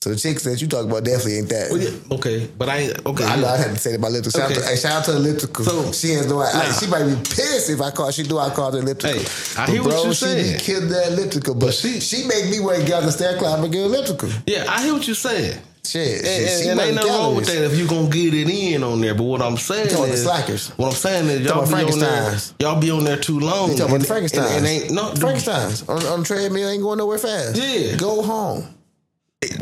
So 0.05 0.11
the 0.11 0.17
chicks 0.17 0.43
that 0.43 0.61
you 0.61 0.67
talk 0.67 0.85
about 0.85 1.03
definitely 1.03 1.37
ain't 1.39 1.49
that. 1.49 1.71
Well, 1.71 1.81
yeah. 1.81 1.89
Okay. 2.11 2.47
But 2.59 2.69
I 2.69 2.77
ain't. 2.77 3.05
Okay. 3.07 3.23
I 3.23 3.37
know 3.41 3.47
I 3.47 3.57
had 3.57 3.71
to 3.71 3.77
say 3.79 3.89
that 3.89 3.97
about 3.97 4.09
elliptical. 4.11 4.39
Shout, 4.39 4.51
out, 4.51 4.55
to, 4.57 4.63
hey, 4.63 4.75
shout 4.75 4.91
out 4.99 5.05
to 5.05 5.15
elliptical. 5.15 5.65
So- 5.65 5.91
she 5.93 6.09
has 6.13 6.27
no. 6.27 6.37
Nah. 6.37 6.71
She 6.73 6.85
might 6.85 7.05
be 7.05 7.15
pissed 7.15 7.71
if 7.71 7.81
I 7.81 7.89
call. 7.89 8.11
She 8.11 8.21
do 8.21 8.37
I 8.37 8.51
call 8.51 8.71
her 8.71 8.77
elliptical. 8.77 9.17
Hey, 9.19 9.25
I 9.57 9.65
But 9.65 9.69
hear 9.73 9.81
what 9.83 10.03
you're 10.05 10.13
she 10.13 10.25
saying. 10.25 10.53
be 10.57 10.59
killed 10.59 10.89
that 10.91 11.07
elliptical, 11.13 11.55
but, 11.55 11.65
But 11.65 11.73
she 11.73 11.99
she- 11.99 12.21
she 12.21 12.27
make 12.27 12.51
me 12.51 12.57
to 12.59 12.85
get 12.85 13.01
the 13.01 13.11
stair 13.11 13.35
climb 13.39 13.63
and 13.63 13.73
get 13.73 13.81
elliptical. 13.81 14.29
Yeah, 14.45 14.65
I 14.69 14.83
hear 14.83 14.93
what 14.93 15.07
you're 15.07 15.15
saying. 15.15 15.57
Shit, 15.83 16.17
And, 16.17 16.25
she, 16.27 16.69
and, 16.69 16.79
and 16.79 16.89
ain't 16.89 16.95
nothing 16.97 17.11
wrong 17.11 17.35
with 17.35 17.45
that 17.47 17.63
if 17.65 17.77
you 17.77 17.87
gonna 17.87 18.07
get 18.09 18.33
it 18.35 18.47
in 18.47 18.83
on 18.83 19.01
there. 19.01 19.15
But 19.15 19.23
what 19.23 19.41
I'm 19.41 19.57
saying 19.57 19.87
the 19.87 20.03
is, 20.03 20.21
slackers. 20.23 20.69
what 20.77 20.89
I'm 20.89 20.93
saying 20.93 21.27
is, 21.29 21.41
y'all 21.47 21.65
be 21.65 21.73
on 21.73 21.99
there. 21.99 22.37
Y'all 22.59 22.79
be 22.79 22.91
on 22.91 23.03
there 23.03 23.17
too 23.17 23.39
long. 23.39 23.71
You 23.71 23.77
talking 23.77 23.95
about 23.95 24.07
the 24.07 24.13
And- 24.13 24.25
Frankensteins? 24.25 24.57
And, 24.57 24.65
and 24.65 24.67
ain't 24.67 24.91
no 24.91 25.11
Frankensteins 25.13 25.89
on, 25.89 26.03
on 26.05 26.19
the 26.19 26.25
treadmill 26.25 26.69
ain't 26.69 26.83
going 26.83 26.99
nowhere 26.99 27.17
fast. 27.17 27.57
Yeah. 27.57 27.95
go 27.97 28.21
home. 28.21 28.67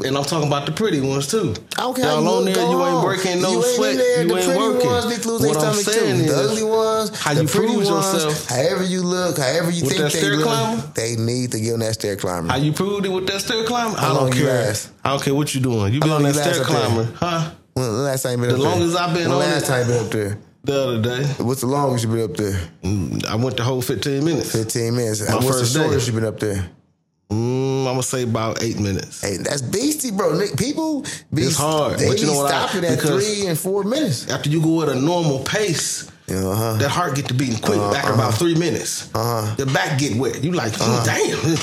And 0.05 0.17
I'm 0.17 0.23
talking 0.23 0.47
about 0.47 0.65
the 0.65 0.71
pretty 0.71 0.99
ones 1.01 1.27
too. 1.27 1.53
I 1.77 1.81
don't 1.81 1.95
care 1.95 2.05
how 2.05 2.15
Y'all 2.15 2.23
you 2.23 2.29
on 2.29 2.45
there, 2.45 2.55
you 2.55 2.61
ain't 2.61 2.89
home. 2.91 3.05
breaking 3.05 3.41
no 3.41 3.51
you 3.51 3.57
ain't 3.57 3.65
sweat. 3.75 3.95
There. 3.97 4.21
You 4.23 4.27
the 4.29 4.35
ain't 4.35 4.45
pretty 4.45 4.59
working. 4.59 4.89
ones 4.89 5.19
to 5.19 5.27
lose 5.29 5.41
What 5.41 5.57
I'm 5.63 5.73
saying 5.73 6.25
too. 6.25 6.31
The 6.31 6.35
ugly 6.43 6.63
ones, 6.63 7.19
how 7.19 7.33
the 7.33 7.41
you 7.43 7.47
pretty 7.47 7.67
prove 7.73 7.85
ones, 7.89 8.13
yourself- 8.13 8.47
however 8.49 8.83
you 8.83 9.01
look, 9.01 9.37
however 9.37 9.71
you 9.71 9.81
think 9.81 10.01
they 10.01 10.09
stair 10.09 10.35
look, 10.37 10.45
climber? 10.45 10.91
they 10.95 11.15
need 11.15 11.51
to 11.53 11.59
get 11.59 11.73
on 11.73 11.79
that 11.79 11.93
stair 11.93 12.15
climber. 12.15 12.49
How 12.49 12.57
you 12.57 12.73
proved 12.73 13.05
it 13.05 13.09
with 13.09 13.27
that 13.27 13.41
stair 13.41 13.63
climber? 13.65 13.97
I 13.99 14.13
don't 14.13 14.31
care. 14.33 14.73
I 15.03 15.09
don't 15.09 15.21
care 15.23 15.35
what 15.35 15.53
you 15.55 15.61
doing. 15.61 15.93
You 15.93 15.99
been 15.99 16.11
on 16.11 16.23
that 16.23 16.35
stair 16.35 16.63
climber, 16.63 17.11
huh? 17.15 17.51
when 17.73 17.85
the 17.85 17.91
last 17.91 18.23
time 18.23 18.39
been 18.41 18.49
The 18.49 18.55
up 18.55 18.61
there? 18.61 18.69
longest 18.71 18.97
I've 18.97 19.13
been 19.13 19.23
when 19.29 19.31
on 19.31 19.39
the 19.39 19.45
last 19.47 19.65
time 19.65 19.87
been 19.87 20.05
up 20.05 20.11
there? 20.11 20.37
The 20.65 20.81
other 20.81 21.01
day, 21.01 21.23
What's 21.43 21.59
the 21.59 21.67
longest 21.67 22.05
you 22.05 22.11
been 22.11 22.23
up 22.23 22.37
there? 22.37 22.57
Mm, 22.83 23.25
I 23.25 23.35
went 23.35 23.57
the 23.57 23.63
whole 23.63 23.81
15 23.81 24.23
minutes. 24.23 24.51
15 24.53 24.95
minutes. 24.95 25.27
My 25.27 25.35
What's 25.35 25.47
first 25.47 25.73
the 25.73 25.79
day. 25.79 25.85
shortest 25.87 26.07
you 26.07 26.13
been 26.13 26.23
up 26.25 26.39
there? 26.39 26.69
Mm, 27.29 27.62
I'm 27.87 27.93
gonna 27.93 28.03
say 28.03 28.23
about 28.23 28.61
eight 28.63 28.79
minutes. 28.79 29.21
Hey, 29.21 29.37
that's 29.37 29.61
beastie, 29.61 30.11
bro. 30.11 30.39
People 30.57 31.05
be 31.33 31.43
It's 31.43 31.57
hard, 31.57 31.99
They 31.99 32.07
but 32.07 32.19
you 32.19 32.27
know 32.27 32.37
what 32.37 32.53
I- 32.53 32.67
stopping 32.67 32.85
at 32.89 32.99
three 33.01 33.47
and 33.47 33.57
four 33.57 33.83
minutes. 33.83 34.27
After 34.29 34.49
you 34.49 34.61
go 34.61 34.81
at 34.83 34.89
a 34.89 34.95
normal 34.99 35.39
pace, 35.39 36.05
Uh-huh. 36.29 36.77
that 36.79 36.89
heart 36.89 37.15
get 37.15 37.27
to 37.27 37.33
beating 37.33 37.57
quick 37.59 37.79
after 37.79 38.13
about 38.13 38.33
three 38.35 38.55
minutes. 38.55 39.07
Uh-huh. 39.13 39.55
Your 39.57 39.67
back 39.67 39.99
get 39.99 40.15
wet. 40.17 40.43
You 40.43 40.51
like, 40.53 40.73
"Hmm, 40.77 41.03
damn. 41.05 41.57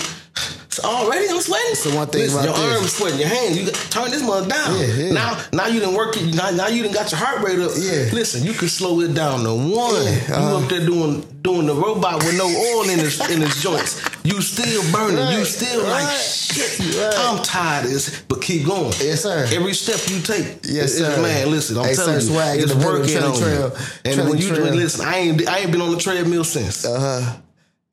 It's 0.70 0.78
already 0.84 1.26
I'm 1.28 1.40
sweating. 1.40 1.74
So 1.74 1.96
one 1.96 2.06
thing 2.06 2.22
Listen, 2.22 2.44
about 2.44 2.56
your 2.56 2.66
this- 2.68 2.76
arms 2.78 2.92
sweating, 2.92 3.18
your 3.18 3.28
hands. 3.28 3.58
You 3.58 3.66
turn 3.90 4.08
this 4.12 4.22
mother 4.22 4.48
down. 4.48 4.78
Yeah, 4.78 4.86
yeah. 4.86 5.12
Now, 5.12 5.42
now 5.52 5.66
you 5.66 5.80
didn't 5.80 5.96
work 5.96 6.16
it. 6.16 6.32
Now, 6.32 6.50
now 6.50 6.68
you 6.68 6.82
didn't 6.84 6.94
got 6.94 7.10
your 7.10 7.18
heart 7.18 7.42
rate 7.42 7.58
up. 7.58 7.72
Yeah. 7.76 8.08
Listen, 8.12 8.44
you 8.44 8.52
can 8.52 8.68
slow 8.68 9.00
it 9.00 9.12
down 9.12 9.42
to 9.42 9.52
one. 9.52 9.66
Yeah, 10.04 10.28
You 10.28 10.34
uh-huh. 10.34 10.56
up 10.58 10.68
there 10.70 10.86
doing 10.86 11.26
doing 11.42 11.66
the 11.66 11.74
robot 11.74 12.22
with 12.22 12.38
no 12.38 12.46
oil 12.46 12.88
in 12.88 13.00
his 13.00 13.18
in 13.30 13.40
his 13.40 13.60
joints. 13.60 14.00
You 14.22 14.40
still 14.40 14.82
burning. 14.92 15.16
You 15.32 15.38
Right, 15.38 15.46
still 15.46 15.82
like 15.82 16.04
right, 16.04 16.16
shit. 16.20 16.78
right. 16.94 17.14
I'm 17.18 17.42
tired 17.42 17.86
of 17.86 17.90
this, 17.90 18.22
but 18.28 18.40
keep 18.40 18.64
going. 18.64 18.92
Yes, 19.00 19.22
sir. 19.24 19.48
Every 19.52 19.74
step 19.74 19.98
you 20.08 20.20
take. 20.22 20.60
Yes, 20.62 20.92
sir. 20.98 21.20
Man, 21.20 21.50
listen, 21.50 21.78
I'm 21.78 21.86
Hey, 21.86 21.96
telling 21.96 22.20
sir, 22.20 22.54
you, 22.54 22.62
it's 22.62 22.74
working 22.76 23.18
on 23.18 23.32
Trell, 23.34 24.04
you. 24.04 24.12
And 24.12 24.28
when 24.30 24.38
you 24.38 24.50
Trell. 24.50 24.72
listen, 24.76 25.04
I 25.04 25.16
ain't 25.16 25.48
I 25.48 25.58
ain't 25.58 25.72
been 25.72 25.80
on 25.80 25.90
the 25.90 25.98
treadmill 25.98 26.44
since. 26.44 26.84
Uh 26.84 27.00
huh. 27.00 27.36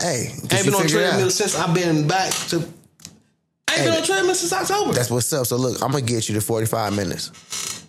Hey, 0.01 0.31
I 0.51 0.57
ain't 0.57 0.65
been 0.65 0.75
on 0.75 0.87
treadmill 0.87 1.29
since 1.31 1.55
I've 1.55 1.73
been 1.73 2.07
back 2.07 2.31
to. 2.49 2.57
I 2.57 2.59
ain't 2.59 3.81
Hey. 3.81 3.85
been 3.85 3.97
on 3.99 4.03
treadmill 4.03 4.35
since 4.35 4.53
October. 4.53 4.93
That's 4.93 5.09
what's 5.09 5.31
up. 5.33 5.47
So 5.47 5.57
look, 5.57 5.81
I'm 5.81 5.91
gonna 5.91 6.01
get 6.03 6.29
you 6.29 6.35
to 6.35 6.41
45 6.41 6.93
minutes. 6.95 7.31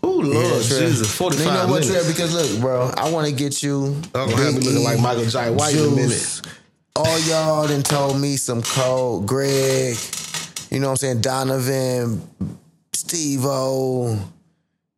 oh 0.02 0.08
Lord 0.10 0.64
Trev. 0.64 0.90
Jesus, 0.90 1.10
forty 1.10 1.36
You 1.38 1.44
know 1.44 1.66
what, 1.66 1.80
minutes. 1.82 1.88
Trev? 1.88 2.06
Because 2.06 2.32
look, 2.34 2.60
bro, 2.60 2.90
I 2.96 3.10
want 3.10 3.26
to 3.26 3.32
get 3.32 3.62
you. 3.62 3.94
I'm 4.14 4.30
gonna 4.30 4.36
have 4.42 4.54
me 4.54 4.60
looking 4.60 4.82
like 4.84 4.98
Michael 5.00 5.26
Jai 5.26 5.50
White 5.50 5.74
in 5.74 5.84
a 5.84 5.90
minute. 5.90 6.40
All 6.96 7.18
y'all 7.20 7.68
done 7.68 7.82
told 7.82 8.18
me 8.18 8.36
some 8.36 8.62
code. 8.62 9.26
Greg, 9.26 9.96
you 10.70 10.80
know 10.80 10.86
what 10.88 10.90
I'm 10.92 10.96
saying? 10.96 11.20
Donovan, 11.20 12.22
Steve 12.94 13.44
O. 13.44 14.18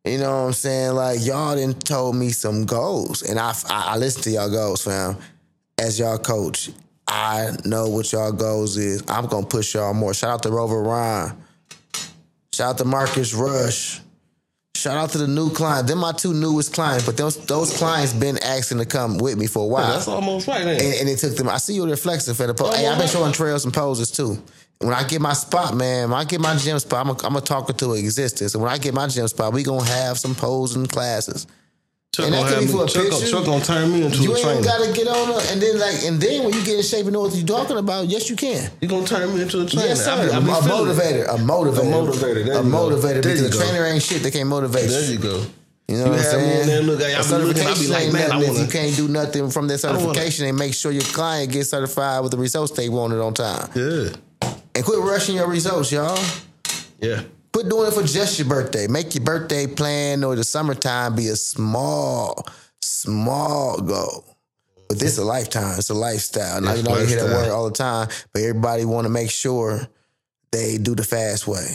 You 0.05 0.17
know 0.17 0.29
what 0.31 0.47
I'm 0.47 0.53
saying? 0.53 0.93
Like 0.95 1.23
y'all 1.23 1.55
done 1.55 1.73
told 1.73 2.15
me 2.15 2.29
some 2.29 2.65
goals, 2.65 3.21
and 3.21 3.37
I 3.37 3.53
I, 3.69 3.93
I 3.93 3.97
listen 3.97 4.23
to 4.23 4.31
y'all 4.31 4.49
goals, 4.49 4.81
fam. 4.83 5.17
as 5.77 5.99
y'all 5.99 6.17
coach, 6.17 6.71
I 7.11 7.49
know 7.65 7.89
what 7.89 8.09
y'all 8.13 8.31
goals 8.31 8.77
is. 8.77 9.03
I'm 9.09 9.25
gonna 9.25 9.45
push 9.45 9.75
y'all 9.75 9.93
more. 9.93 10.13
Shout 10.13 10.29
out 10.29 10.43
to 10.43 10.49
Rover 10.49 10.81
Ryan. 10.81 11.35
Shout 12.53 12.69
out 12.69 12.77
to 12.77 12.85
Marcus 12.85 13.33
Rush. 13.33 13.99
Shout 14.77 14.95
out 14.95 15.09
to 15.11 15.17
the 15.17 15.27
new 15.27 15.49
client. 15.49 15.87
They're 15.87 15.97
my 15.97 16.13
two 16.13 16.33
newest 16.33 16.73
clients, 16.73 17.05
but 17.05 17.17
those 17.17 17.35
those 17.47 17.77
clients 17.77 18.13
been 18.13 18.37
asking 18.41 18.77
to 18.77 18.85
come 18.85 19.17
with 19.17 19.37
me 19.37 19.45
for 19.45 19.65
a 19.65 19.67
while. 19.67 19.91
That's 19.91 20.07
almost 20.07 20.47
right, 20.47 20.63
man. 20.63 20.75
and, 20.75 20.93
and 21.01 21.09
it 21.09 21.17
took 21.19 21.35
them. 21.35 21.49
I 21.49 21.57
see 21.57 21.73
you 21.73 21.85
there 21.85 21.97
flexing 21.97 22.33
for 22.33 22.47
the 22.47 22.53
pose. 22.53 22.77
Hey, 22.77 22.87
I've 22.87 22.97
been 22.97 23.09
showing 23.09 23.33
trails 23.33 23.65
and 23.65 23.73
poses 23.73 24.09
too. 24.09 24.41
When 24.79 24.93
I 24.93 25.03
get 25.03 25.19
my 25.19 25.33
spot, 25.33 25.75
man, 25.75 26.11
when 26.11 26.19
I 26.19 26.23
get 26.23 26.39
my 26.39 26.55
gym 26.55 26.79
spot, 26.79 27.05
I'm 27.05 27.11
a, 27.11 27.27
I'm 27.27 27.35
a 27.35 27.41
talker 27.41 27.73
to 27.73 27.93
existence. 27.93 28.55
And 28.55 28.63
when 28.63 28.71
I 28.71 28.77
get 28.77 28.93
my 28.93 29.07
gym 29.07 29.27
spot, 29.27 29.51
we 29.51 29.63
gonna 29.63 29.85
have 29.85 30.17
some 30.17 30.33
posing 30.33 30.87
classes. 30.87 31.45
Chuck 32.13 32.25
and 32.25 32.33
that 32.35 32.43
could 32.51 32.59
be 32.59 32.67
for 32.67 32.83
a 32.83 32.87
Chuck, 32.89 33.03
picture. 33.07 33.27
Chuck 33.31 33.45
gonna 33.45 33.63
turn 33.63 33.89
me 33.89 34.03
into 34.03 34.17
You 34.19 34.35
a 34.35 34.39
ain't 34.39 34.65
gotta 34.65 34.91
get 34.91 35.07
on 35.07 35.27
her, 35.31 35.39
and 35.53 35.61
then 35.61 35.79
like, 35.79 36.03
and 36.03 36.19
then 36.19 36.43
when 36.43 36.51
you 36.53 36.61
get 36.65 36.75
in 36.75 36.83
shape 36.83 37.05
and 37.05 37.13
know 37.13 37.21
what 37.21 37.33
you're 37.33 37.47
talking 37.47 37.77
about, 37.77 38.05
yes, 38.07 38.29
you 38.29 38.35
can. 38.35 38.69
You 38.81 38.89
gonna 38.89 39.07
turn 39.07 39.33
me 39.33 39.41
into 39.41 39.61
a 39.61 39.65
trainer? 39.65 39.87
Yes, 39.87 40.03
sir. 40.03 40.11
I 40.11 40.25
be- 40.25 40.31
I 40.33 40.37
a 40.37 40.41
be 40.41 40.49
it. 40.49 40.51
motivator, 40.73 41.23
a 41.29 41.37
motivator, 41.37 41.79
A 41.79 42.11
motivator, 42.11 42.45
there 42.45 42.55
a 42.57 42.63
motivator. 42.63 43.01
There 43.01 43.21
Because 43.21 43.41
you 43.41 43.47
a 43.47 43.49
trainer 43.65 43.85
ain't 43.85 44.03
shit. 44.03 44.23
They 44.23 44.31
can't 44.31 44.49
motivate 44.49 44.89
There 44.89 45.05
you. 45.05 45.11
you 45.13 45.17
go. 45.19 45.45
You 45.87 45.97
know 45.99 46.03
You 46.05 46.09
what 46.11 46.19
I'm 46.19 46.25
saying? 46.25 46.61
in 46.61 46.67
there, 46.67 46.81
look, 46.81 47.01
I 47.01 47.11
A 47.11 47.23
be 47.23 47.45
looking, 47.45 47.65
I 47.65 47.73
be 47.75 47.87
like, 47.87 48.03
ain't 48.03 48.13
man, 48.13 48.23
I 48.31 48.35
nothing 48.39 48.53
wanna- 48.55 48.65
you 48.65 48.71
can't 48.71 48.95
do 48.97 49.07
nothing 49.07 49.49
from 49.49 49.67
that 49.69 49.77
certification 49.77 50.45
and 50.47 50.57
make 50.57 50.73
sure 50.73 50.91
your 50.91 51.01
client 51.03 51.49
gets 51.53 51.69
certified 51.69 52.23
with 52.23 52.31
the 52.31 52.37
results 52.37 52.73
they 52.73 52.89
wanted 52.89 53.21
on 53.21 53.33
time. 53.33 53.69
Yeah, 53.73 54.09
And 54.75 54.83
quit 54.83 54.99
rushing 54.99 55.35
your 55.35 55.47
results, 55.47 55.93
y'all. 55.93 56.19
yeah. 56.99 57.21
Quit 57.53 57.69
doing 57.69 57.87
it 57.87 57.93
for 57.93 58.03
just 58.03 58.39
your 58.39 58.47
birthday. 58.47 58.87
Make 58.87 59.13
your 59.13 59.23
birthday 59.23 59.67
plan 59.67 60.23
or 60.23 60.35
the 60.35 60.43
summertime 60.43 61.15
be 61.15 61.27
a 61.27 61.35
small, 61.35 62.47
small 62.81 63.79
goal. 63.81 64.25
But 64.87 64.99
this 64.99 65.13
is 65.13 65.17
a 65.17 65.25
lifetime. 65.25 65.77
It's 65.77 65.89
a 65.89 65.93
lifestyle. 65.93 66.61
Now 66.61 66.71
It's 66.71 66.81
you 66.81 66.89
know 66.89 66.97
you 66.97 67.05
hear 67.07 67.23
that 67.23 67.35
word 67.35 67.49
all 67.49 67.65
the 67.65 67.75
time, 67.75 68.09
but 68.33 68.41
everybody 68.41 68.85
want 68.85 69.05
to 69.05 69.09
make 69.09 69.31
sure 69.31 69.87
they 70.51 70.77
do 70.77 70.95
the 70.95 71.03
fast 71.03 71.47
way. 71.47 71.67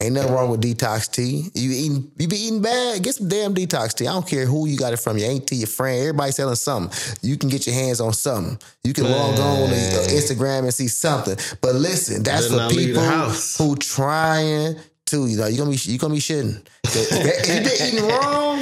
Ain't 0.00 0.14
nothing 0.14 0.32
wrong 0.32 0.48
with 0.48 0.62
detox 0.62 1.10
tea. 1.10 1.50
You 1.54 1.72
eating, 1.72 2.12
you 2.16 2.28
be 2.28 2.36
eating 2.36 2.62
bad. 2.62 3.02
Get 3.02 3.16
some 3.16 3.28
damn 3.28 3.52
detox 3.52 3.94
tea. 3.94 4.06
I 4.06 4.12
don't 4.12 4.26
care 4.26 4.46
who 4.46 4.68
you 4.68 4.78
got 4.78 4.92
it 4.92 4.98
from. 4.98 5.18
Your 5.18 5.28
auntie, 5.28 5.56
your 5.56 5.66
friend, 5.66 5.98
everybody 6.00 6.30
selling 6.30 6.54
something. 6.54 6.96
You 7.20 7.36
can 7.36 7.48
get 7.48 7.66
your 7.66 7.74
hands 7.74 8.00
on 8.00 8.12
something. 8.12 8.60
You 8.84 8.92
can 8.92 9.10
log 9.10 9.36
on 9.40 9.70
to 9.70 9.74
Instagram 9.74 10.60
and 10.60 10.72
see 10.72 10.86
something. 10.86 11.36
But 11.60 11.74
listen, 11.74 12.22
that's 12.22 12.46
for 12.46 12.68
people 12.68 13.02
who 13.02 13.74
trying 13.74 14.76
to. 15.10 15.26
You 15.26 15.36
know, 15.36 15.46
you 15.46 15.58
gonna 15.58 15.70
be 15.70 15.76
you 15.76 15.98
gonna 15.98 16.14
be 16.14 16.20
shitting. 16.20 16.64
If 16.84 17.48
you 17.48 17.60
been 17.60 17.94
eating 17.94 18.08
wrong, 18.08 18.60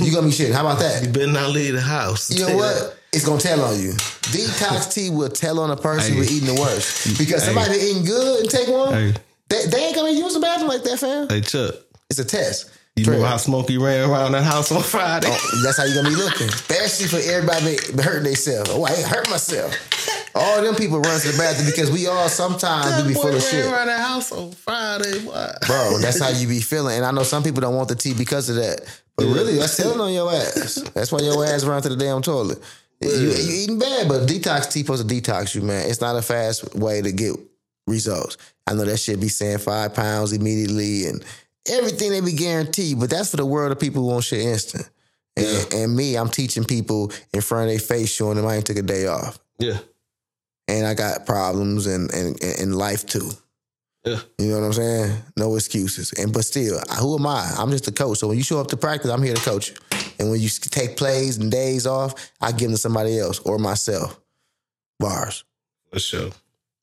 you 0.00 0.12
gonna 0.12 0.26
be 0.26 0.32
shitting. 0.32 0.52
How 0.52 0.60
about 0.66 0.78
that? 0.80 1.02
You 1.04 1.10
better 1.10 1.32
not 1.32 1.50
leave 1.50 1.74
the 1.74 1.80
house. 1.80 2.30
You 2.30 2.46
know 2.46 2.56
what? 2.56 2.98
It's 3.12 3.24
gonna 3.24 3.40
tell 3.40 3.60
on 3.62 3.80
you. 3.80 3.92
Detox 3.92 4.92
tea 4.94 5.10
will 5.10 5.28
tell 5.28 5.60
on 5.60 5.70
a 5.70 5.76
person 5.76 6.14
Hey. 6.14 6.18
who 6.20 6.24
eating 6.24 6.54
the 6.54 6.60
worst. 6.60 7.16
Because 7.18 7.44
somebody 7.44 7.74
been 7.74 7.80
eating 7.86 8.04
good 8.04 8.40
and 8.40 8.50
take 8.50 8.68
one, 8.68 8.92
Hey. 8.92 9.14
they, 9.48 9.66
they 9.66 9.84
ain't 9.86 9.96
gonna 9.96 10.10
use 10.10 10.34
the 10.34 10.40
bathroom 10.40 10.68
like 10.68 10.82
that, 10.82 10.98
fam. 10.98 11.28
Hey 11.28 11.40
Chuck, 11.40 11.74
It's 12.10 12.18
a 12.18 12.24
test. 12.24 12.70
you 12.96 13.04
remember 13.04 13.26
how 13.28 13.36
Smokey 13.36 13.78
ran 13.78 14.10
around 14.10 14.32
that 14.32 14.42
house 14.42 14.72
on 14.72 14.82
Friday? 14.94 15.28
oh, 15.30 15.60
that's 15.62 15.76
how 15.78 15.84
you 15.84 15.94
gonna 15.94 16.08
be 16.10 16.16
looking. 16.16 16.48
Especially 16.48 17.06
for 17.06 17.18
everybody 17.30 17.76
hurting 18.02 18.24
themselves. 18.24 18.70
Oh, 18.70 18.82
I 18.84 18.90
ain't 18.94 19.06
hurt 19.06 19.30
myself. 19.30 19.72
All 20.34 20.62
them 20.62 20.74
people 20.74 21.00
run 21.00 21.20
to 21.20 21.28
the 21.28 21.38
bathroom 21.38 21.70
because 21.70 21.92
we 21.92 22.06
all 22.08 22.28
sometimes 22.28 22.90
that 22.90 23.02
we 23.02 23.08
be 23.08 23.14
full 23.14 23.28
of 23.28 23.34
ran 23.34 23.42
shit. 23.42 23.66
around 23.66 23.86
the 23.86 23.98
house 23.98 24.32
on 24.32 24.50
Friday. 24.50 25.24
Boy. 25.24 25.48
Bro, 25.66 25.98
that's 26.00 26.20
how 26.20 26.28
you 26.36 26.48
be 26.48 26.60
feeling. 26.60 26.96
And 26.96 27.06
I 27.06 27.12
know 27.12 27.22
some 27.22 27.42
people 27.42 27.60
don't 27.60 27.76
want 27.76 27.88
the 27.88 27.94
tea 27.94 28.14
because 28.14 28.48
of 28.48 28.56
that. 28.56 28.80
But 29.16 29.26
really, 29.26 29.56
that's 29.56 29.76
telling 29.76 30.00
on 30.00 30.12
your 30.12 30.32
ass. 30.32 30.82
That's 30.94 31.12
why 31.12 31.20
your 31.20 31.44
ass 31.44 31.62
run 31.62 31.80
to 31.82 31.88
the 31.88 31.96
damn 31.96 32.20
toilet. 32.20 32.58
You, 33.00 33.10
you 33.10 33.62
eating 33.62 33.78
bad, 33.78 34.08
but 34.08 34.26
detox 34.26 34.72
tea 34.72 34.80
supposed 34.80 35.08
to 35.08 35.14
detox 35.14 35.54
you, 35.54 35.62
man. 35.62 35.88
It's 35.88 36.00
not 36.00 36.16
a 36.16 36.22
fast 36.22 36.74
way 36.74 37.00
to 37.00 37.12
get 37.12 37.36
results. 37.86 38.36
I 38.66 38.74
know 38.74 38.84
that 38.84 38.96
shit 38.96 39.20
be 39.20 39.28
saying 39.28 39.58
five 39.58 39.94
pounds 39.94 40.32
immediately 40.32 41.06
and 41.06 41.24
everything 41.70 42.10
they 42.10 42.20
be 42.20 42.32
guaranteed, 42.32 42.98
but 42.98 43.10
that's 43.10 43.30
for 43.30 43.36
the 43.36 43.46
world 43.46 43.72
of 43.72 43.78
people 43.78 44.02
who 44.02 44.08
want 44.08 44.24
shit 44.24 44.40
instant. 44.40 44.88
And, 45.36 45.74
and 45.74 45.96
me, 45.96 46.16
I'm 46.16 46.28
teaching 46.28 46.64
people 46.64 47.12
in 47.32 47.40
front 47.40 47.64
of 47.64 47.70
their 47.70 47.80
face, 47.80 48.12
showing 48.12 48.36
them 48.36 48.46
I 48.46 48.56
ain't 48.56 48.66
took 48.66 48.76
a 48.76 48.82
day 48.82 49.06
off. 49.06 49.38
Yeah, 49.58 49.78
And 50.68 50.86
I 50.86 50.94
got 50.94 51.26
problems 51.26 51.86
and 51.86 52.12
and 52.12 52.42
and 52.42 52.74
life 52.76 53.04
too. 53.06 53.30
yeah. 54.04 54.20
You 54.38 54.48
know 54.50 54.60
what 54.60 54.66
I'm 54.66 54.72
saying? 54.72 55.22
No 55.36 55.54
excuses. 55.56 56.12
And 56.12 56.32
but 56.32 56.44
still, 56.44 56.78
who 57.00 57.18
am 57.18 57.26
I? 57.26 57.54
I'm 57.58 57.70
just 57.70 57.88
a 57.88 57.92
coach. 57.92 58.18
So 58.18 58.28
when 58.28 58.36
you 58.38 58.44
show 58.44 58.60
up 58.60 58.68
to 58.68 58.76
practice, 58.76 59.10
I'm 59.10 59.22
here 59.22 59.34
to 59.34 59.42
coach 59.42 59.70
you. 59.70 59.76
And 60.18 60.30
when 60.30 60.40
you 60.40 60.48
take 60.48 60.96
plays 60.96 61.36
and 61.38 61.50
days 61.50 61.86
off, 61.86 62.30
I 62.40 62.50
give 62.52 62.62
them 62.68 62.72
to 62.72 62.78
somebody 62.78 63.18
else 63.18 63.40
or 63.40 63.58
myself. 63.58 64.20
Bars. 65.00 65.44
For 65.92 65.98
sure. 65.98 66.30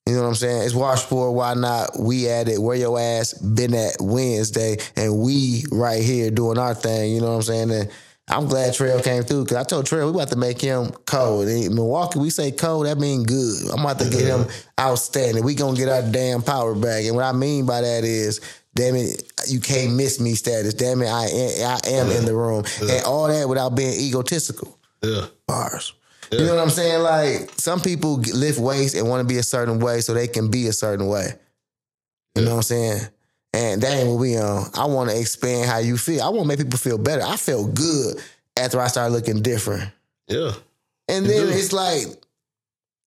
You 0.08 0.16
know 0.16 0.24
what 0.24 0.30
I'm 0.30 0.36
saying? 0.36 0.64
It's 0.64 0.74
Washport. 0.74 1.34
Why 1.34 1.54
not? 1.54 1.98
We 2.00 2.28
at 2.28 2.50
it. 2.50 2.60
Where 2.60 2.76
your 2.76 3.00
ass 3.00 3.34
been 3.34 3.74
at 3.74 3.98
Wednesday, 4.00 4.78
and 4.96 5.20
we 5.20 5.64
right 5.72 6.04
here 6.04 6.32
doing 6.32 6.58
our 6.58 6.74
thing. 6.74 7.14
You 7.14 7.22
know 7.22 7.28
what 7.30 7.36
I'm 7.36 7.42
saying? 7.44 7.72
And 7.72 7.92
I'm 8.28 8.48
glad 8.48 8.74
Trell 8.74 9.04
came 9.04 9.24
through 9.24 9.44
because 9.44 9.58
I 9.58 9.64
told 9.64 9.86
Trell 9.86 10.06
we 10.06 10.12
about 10.12 10.30
to 10.30 10.38
make 10.38 10.62
him 10.62 10.92
cold. 11.06 11.48
In 11.48 11.76
Milwaukee, 11.76 12.20
we 12.20 12.30
say 12.30 12.52
cold. 12.52 12.86
That 12.86 12.98
mean 12.98 13.24
good. 13.24 13.70
I'm 13.72 13.82
about 13.82 14.00
to 14.00 14.10
get 14.10 14.22
him 14.22 14.46
outstanding. 14.80 15.44
We 15.44 15.56
gonna 15.56 15.76
get 15.76 15.90
our 15.90 16.02
damn 16.04 16.42
power 16.42 16.74
back. 16.76 17.04
And 17.06 17.16
what 17.16 17.26
I 17.26 17.32
mean 17.34 17.66
by 17.66 17.82
that 17.82 18.04
is. 18.04 18.40
Damn 18.74 18.96
it, 18.96 19.30
you 19.50 19.60
can't 19.60 19.96
miss 19.96 20.18
me 20.22 20.34
status. 20.34 20.74
Damn 20.74 21.02
it, 21.02 21.10
I 21.10 21.26
am, 21.26 21.78
I 21.84 21.90
am 21.90 22.10
in 22.10 22.24
the 22.24 22.34
room. 22.34 22.64
And 22.80 23.04
all 23.04 23.28
that 23.28 23.50
without 23.50 23.76
being 23.76 23.92
egotistical 23.92 24.80
Yeah, 25.04 25.26
bars. 25.46 25.92
You 26.32 26.46
know 26.46 26.56
what 26.56 26.64
I'm 26.64 26.70
saying? 26.70 27.04
Like 27.04 27.52
some 27.58 27.82
people 27.82 28.20
lift 28.20 28.60
weights 28.60 28.94
and 28.94 29.10
want 29.10 29.28
to 29.28 29.34
be 29.34 29.40
a 29.40 29.44
certain 29.44 29.80
way 29.82 30.00
so 30.00 30.14
they 30.14 30.30
can 30.30 30.50
be 30.50 30.68
a 30.68 30.72
certain 30.72 31.08
way. 31.08 31.34
You 32.36 32.44
know 32.46 32.52
what 32.52 32.56
I'm 32.58 32.64
saying? 32.64 33.02
And 33.54 33.82
that 33.82 33.98
ain't 33.98 34.08
what 34.08 34.20
we 34.20 34.38
on. 34.38 34.70
I 34.76 34.86
want 34.86 35.10
to 35.10 35.20
expand 35.20 35.70
how 35.70 35.80
you 35.80 35.98
feel. 35.98 36.22
I 36.22 36.30
want 36.30 36.44
to 36.44 36.48
make 36.48 36.58
people 36.60 36.80
feel 36.80 36.98
better. 36.98 37.22
I 37.24 37.36
felt 37.36 37.74
good 37.74 38.18
after 38.58 38.80
I 38.80 38.88
started 38.88 39.14
looking 39.14 39.42
different. 39.42 39.90
yeah. 40.28 40.52
And 41.10 41.26
then 41.26 41.48
do. 41.48 41.52
it's 41.52 41.74
like, 41.74 42.06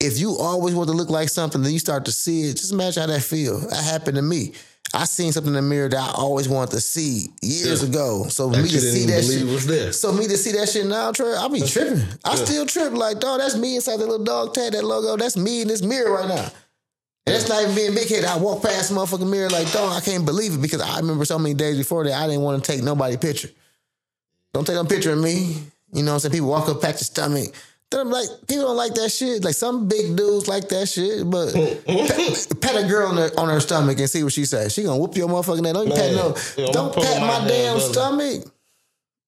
if 0.01 0.19
you 0.19 0.35
always 0.37 0.75
want 0.75 0.89
to 0.89 0.93
look 0.95 1.09
like 1.09 1.29
something, 1.29 1.61
then 1.61 1.71
you 1.71 1.79
start 1.79 2.03
to 2.05 2.11
see 2.11 2.49
it. 2.49 2.57
Just 2.57 2.73
imagine 2.73 2.99
how 3.01 3.07
that 3.07 3.21
feel. 3.21 3.59
That 3.59 3.81
happened 3.83 4.17
to 4.17 4.21
me. 4.21 4.51
I 4.93 5.05
seen 5.05 5.31
something 5.31 5.51
in 5.51 5.55
the 5.55 5.61
mirror 5.61 5.87
that 5.87 5.97
I 5.97 6.11
always 6.13 6.49
wanted 6.49 6.71
to 6.71 6.81
see 6.81 7.29
years 7.41 7.81
Yeah. 7.81 7.89
ago. 7.89 8.25
So 8.27 8.49
That 8.49 8.61
me 8.61 8.69
to 8.69 8.81
see 8.81 9.05
that 9.05 9.23
shit 9.23 9.45
was 9.47 9.65
there. 9.65 9.93
so 9.93 10.11
me 10.11 10.27
to 10.27 10.37
see 10.37 10.51
that 10.51 10.67
shit 10.69 10.85
now, 10.85 11.11
Trey, 11.13 11.33
I 11.33 11.47
be 11.47 11.61
tripping. 11.61 12.03
I 12.25 12.35
still 12.35 12.65
trip 12.65 12.91
like, 12.93 13.19
dog, 13.21 13.39
that's 13.39 13.55
me 13.55 13.75
inside 13.77 13.97
that 14.01 14.05
little 14.07 14.23
dog 14.25 14.53
tag, 14.53 14.73
that 14.73 14.83
logo. 14.83 15.15
That's 15.15 15.37
me 15.37 15.61
in 15.61 15.69
this 15.69 15.81
mirror 15.81 16.11
right 16.11 16.27
now. 16.27 16.51
And 17.25 17.35
that's 17.35 17.47
not 17.47 17.63
even 17.63 17.75
being 17.75 17.95
big 17.95 18.09
headed. 18.09 18.25
I 18.25 18.37
walk 18.37 18.63
past 18.63 18.89
the 18.89 18.95
motherfucking 18.95 19.29
mirror 19.29 19.49
like, 19.49 19.71
dog, 19.71 19.93
I 19.93 20.01
can't 20.01 20.25
believe 20.25 20.55
it 20.55 20.61
because 20.61 20.81
I 20.81 20.99
remember 20.99 21.23
so 21.23 21.39
many 21.39 21.55
days 21.55 21.77
before 21.77 22.03
that 22.03 22.13
I 22.13 22.27
didn't 22.27 22.41
want 22.41 22.63
to 22.63 22.71
take 22.71 22.83
nobody 22.83 23.15
picture. 23.15 23.49
Don't 24.53 24.67
take 24.67 24.75
no 24.75 24.83
picture 24.83 25.13
of 25.13 25.19
me. 25.19 25.63
You 25.93 26.03
know 26.03 26.11
what 26.11 26.15
I'm 26.15 26.19
saying? 26.19 26.33
People 26.33 26.49
walk 26.49 26.67
up, 26.67 26.81
pat 26.81 26.91
your 26.91 26.97
stomach. 26.99 27.53
Then 27.89 28.01
I'm 28.01 28.09
like, 28.09 28.27
people 28.47 28.65
don't 28.65 28.75
like 28.75 28.95
that 28.95 29.09
shit. 29.09 29.43
Like 29.43 29.53
some 29.53 29.87
big 29.87 30.17
dudes 30.17 30.47
like 30.47 30.67
that 30.69 30.89
shit, 30.89 31.29
but 31.29 31.53
pat, 31.85 32.61
pat 32.61 32.83
a 32.83 32.87
girl 32.87 33.09
on 33.09 33.17
her, 33.17 33.29
on 33.37 33.49
her 33.49 33.59
stomach 33.59 33.99
and 33.99 34.09
see 34.09 34.23
what 34.23 34.33
she 34.33 34.45
says. 34.45 34.73
She 34.73 34.83
gonna 34.83 34.99
whoop 34.99 35.15
your 35.15 35.29
motherfucking 35.29 35.65
ass. 35.67 35.73
Don't 35.73 35.87
you 35.87 35.93
pat 35.93 36.11
no, 36.11 36.65
I'm 36.65 36.71
don't 36.71 36.95
pat 36.95 37.21
my 37.21 37.39
my 37.39 37.47
damn 37.47 37.79
stomach. 37.79 38.45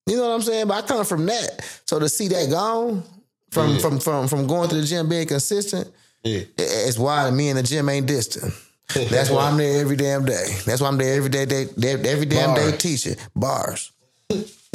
You 0.08 0.18
know 0.18 0.28
what 0.28 0.36
I'm 0.36 0.42
saying? 0.42 0.68
But 0.68 0.84
I 0.84 0.88
come 0.88 1.06
from 1.06 1.26
that. 1.28 1.82
So 1.86 2.00
to 2.00 2.10
see 2.10 2.28
that 2.30 2.50
gone 2.50 3.04
from 3.52 3.80
from 3.80 4.00
from 4.00 4.28
from 4.28 4.48
going 4.48 4.70
to 4.70 4.76
the 4.76 4.84
gym 4.84 5.10
being 5.10 5.28
consistent, 5.28 5.92
Yeah. 6.26 6.42
it's 6.58 6.98
why 6.98 7.30
me 7.30 7.50
and 7.50 7.60
the 7.60 7.64
gym 7.64 7.88
ain't 7.88 8.08
distant. 8.08 8.52
That's 9.10 9.30
why 9.30 9.48
I'm 9.48 9.58
there 9.58 9.80
every 9.82 9.96
damn 9.96 10.26
day. 10.26 10.46
That's 10.66 10.82
why 10.82 10.88
I'm 10.88 10.98
there 10.98 11.16
every 11.16 11.30
day, 11.30 11.46
day, 11.46 11.66
day 11.78 11.94
every 11.94 12.26
damn 12.26 12.56
day 12.56 12.76
teaching 12.76 13.16
bars. 13.36 13.92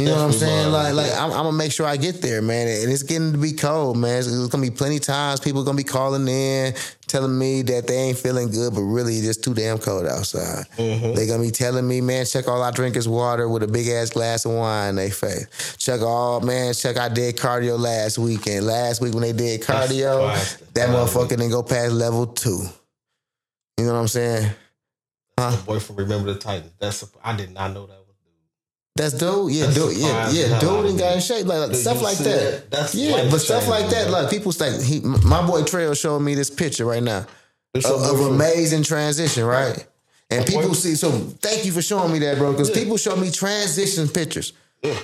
You 0.00 0.06
know 0.06 0.16
what 0.16 0.24
I'm 0.24 0.32
saying? 0.32 0.72
Like, 0.72 0.94
like 0.94 1.12
I'm, 1.12 1.30
I'm 1.30 1.44
gonna 1.44 1.52
make 1.52 1.72
sure 1.72 1.86
I 1.86 1.98
get 1.98 2.22
there, 2.22 2.40
man. 2.40 2.68
And 2.68 2.90
it's 2.90 3.02
getting 3.02 3.32
to 3.32 3.38
be 3.38 3.52
cold, 3.52 3.98
man. 3.98 4.18
It's, 4.18 4.28
it's 4.28 4.48
gonna 4.48 4.62
be 4.62 4.70
plenty 4.70 4.98
times 4.98 5.40
people 5.40 5.62
gonna 5.62 5.76
be 5.76 5.84
calling 5.84 6.26
in, 6.26 6.74
telling 7.06 7.38
me 7.38 7.60
that 7.62 7.86
they 7.86 7.96
ain't 7.96 8.16
feeling 8.16 8.50
good, 8.50 8.72
but 8.74 8.80
really 8.80 9.16
it's 9.16 9.36
too 9.36 9.52
damn 9.52 9.76
cold 9.76 10.06
outside. 10.06 10.64
Mm-hmm. 10.78 11.14
They 11.14 11.26
gonna 11.26 11.42
be 11.42 11.50
telling 11.50 11.86
me, 11.86 12.00
man, 12.00 12.24
check 12.24 12.48
all 12.48 12.62
I 12.62 12.70
drink 12.70 12.96
is 12.96 13.06
water 13.06 13.46
with 13.46 13.62
a 13.62 13.68
big 13.68 13.88
ass 13.88 14.08
glass 14.08 14.46
of 14.46 14.52
wine. 14.52 14.94
They 14.94 15.10
face. 15.10 15.76
Check 15.76 16.00
all, 16.00 16.40
man. 16.40 16.72
Check 16.72 16.96
I 16.96 17.10
did 17.10 17.36
cardio 17.36 17.78
last 17.78 18.16
weekend. 18.16 18.66
Last 18.66 19.02
week 19.02 19.12
when 19.12 19.22
they 19.22 19.34
did 19.34 19.60
cardio, 19.60 20.32
that 20.72 20.88
motherfucker 20.88 21.28
didn't 21.28 21.50
go 21.50 21.62
past 21.62 21.92
level 21.92 22.26
two. 22.26 22.64
You 23.76 23.84
know 23.84 23.92
what 23.92 24.00
I'm 24.00 24.08
saying? 24.08 24.50
Boyfriend, 25.66 25.98
remember 25.98 26.32
the 26.32 26.38
Titans. 26.38 26.72
That's 26.78 27.02
a, 27.02 27.06
I 27.22 27.36
did 27.36 27.52
not 27.52 27.72
know 27.74 27.86
that. 27.86 27.99
That's 28.96 29.14
dude. 29.14 29.52
Yeah, 29.52 29.66
That's 29.66 29.76
dude. 29.76 29.96
Yeah, 29.96 30.30
yeah. 30.30 30.58
Dude 30.60 30.86
and 30.86 30.98
got 30.98 31.14
in 31.14 31.20
shape. 31.20 31.46
Like, 31.46 31.68
like 31.68 31.76
stuff 31.76 32.02
like 32.02 32.18
that. 32.18 32.24
that? 32.24 32.70
That's 32.70 32.94
yeah, 32.94 33.28
but 33.30 33.38
stuff 33.38 33.68
like 33.68 33.88
that. 33.90 34.10
life-changing, 34.10 34.12
Like 34.12 34.30
people 34.30 34.52
like 34.58 34.80
he, 34.82 35.00
my 35.00 35.46
boy 35.46 35.62
Trell 35.62 35.98
showed 35.98 36.20
me 36.20 36.34
this 36.34 36.50
picture 36.50 36.84
right 36.84 37.02
now 37.02 37.26
of, 37.74 37.84
of 37.84 38.20
amazing 38.20 38.82
transition, 38.82 39.44
right? 39.44 39.86
And 40.30 40.46
people 40.46 40.68
boy- 40.68 40.74
see. 40.74 40.94
So 40.96 41.10
thank 41.10 41.64
you 41.64 41.72
for 41.72 41.82
showing 41.82 42.12
me 42.12 42.18
that, 42.20 42.38
bro. 42.38 42.52
Because 42.52 42.70
people 42.70 42.96
show 42.96 43.16
me 43.16 43.30
transition 43.30 44.08
pictures. 44.08 44.52
I 44.84 44.98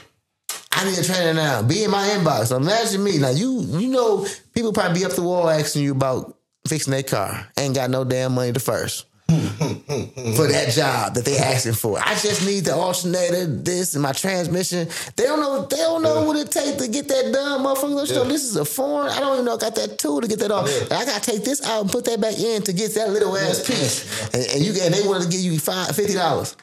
I 0.73 0.85
need 0.85 0.99
a 0.99 1.05
trainer 1.05 1.33
now. 1.33 1.63
Be 1.63 1.85
in 1.85 1.91
my 1.91 2.07
inbox. 2.09 2.47
So 2.47 2.57
imagine 2.57 3.03
me. 3.03 3.19
Now 3.19 3.31
you 3.31 3.61
you 3.61 3.89
know 3.89 4.27
people 4.55 4.73
probably 4.73 5.01
be 5.01 5.05
up 5.07 5.13
the 5.13 5.23
wall 5.23 5.49
asking 5.49 5.83
you 5.83 5.93
about 5.93 6.37
fixing 6.69 6.91
their 6.91 7.03
car. 7.03 7.47
Ain't 7.59 7.75
got 7.75 7.89
no 7.89 8.05
damn 8.05 8.35
money 8.35 8.53
to 8.53 8.61
first. 8.61 9.07
for 10.37 10.47
that 10.47 10.73
job 10.73 11.15
that 11.15 11.25
they 11.25 11.37
asking 11.37 11.73
for. 11.73 11.99
I 11.99 12.15
just 12.15 12.47
need 12.47 12.61
the 12.61 12.75
alternator, 12.75 13.47
this 13.47 13.95
and 13.95 14.03
my 14.03 14.13
transmission. 14.13 14.89
They 15.17 15.25
don't 15.25 15.41
know 15.41 15.67
they 15.67 15.79
don't 15.79 16.03
know 16.03 16.23
what 16.23 16.37
it 16.37 16.53
takes 16.53 16.77
to 16.77 16.87
get 16.87 17.09
that 17.09 17.33
done, 17.33 17.63
motherfucker. 17.63 18.15
Know, 18.15 18.25
this 18.25 18.45
is 18.45 18.55
a 18.55 18.65
foreign. 18.65 19.11
I 19.11 19.19
don't 19.19 19.35
even 19.35 19.45
know 19.45 19.55
I 19.55 19.59
got 19.59 19.75
that 19.75 19.99
tool 19.99 20.21
to 20.21 20.29
get 20.29 20.39
that 20.39 20.53
off. 20.53 20.69
I 20.93 21.05
gotta 21.05 21.21
take 21.21 21.43
this 21.43 21.67
out 21.67 21.83
and 21.83 21.91
put 21.91 22.05
that 22.05 22.21
back 22.21 22.39
in 22.39 22.63
to 22.63 22.73
get 22.73 22.95
that 22.95 23.11
little 23.11 23.37
ass 23.37 23.67
piece. 23.67 24.33
And, 24.33 24.47
and 24.55 24.65
you 24.65 24.81
and 24.81 24.95
they 24.95 25.07
want 25.07 25.25
to 25.25 25.29
give 25.29 25.41
you 25.41 25.59
five 25.59 25.97
fifty 25.97 26.15
dollars. 26.15 26.57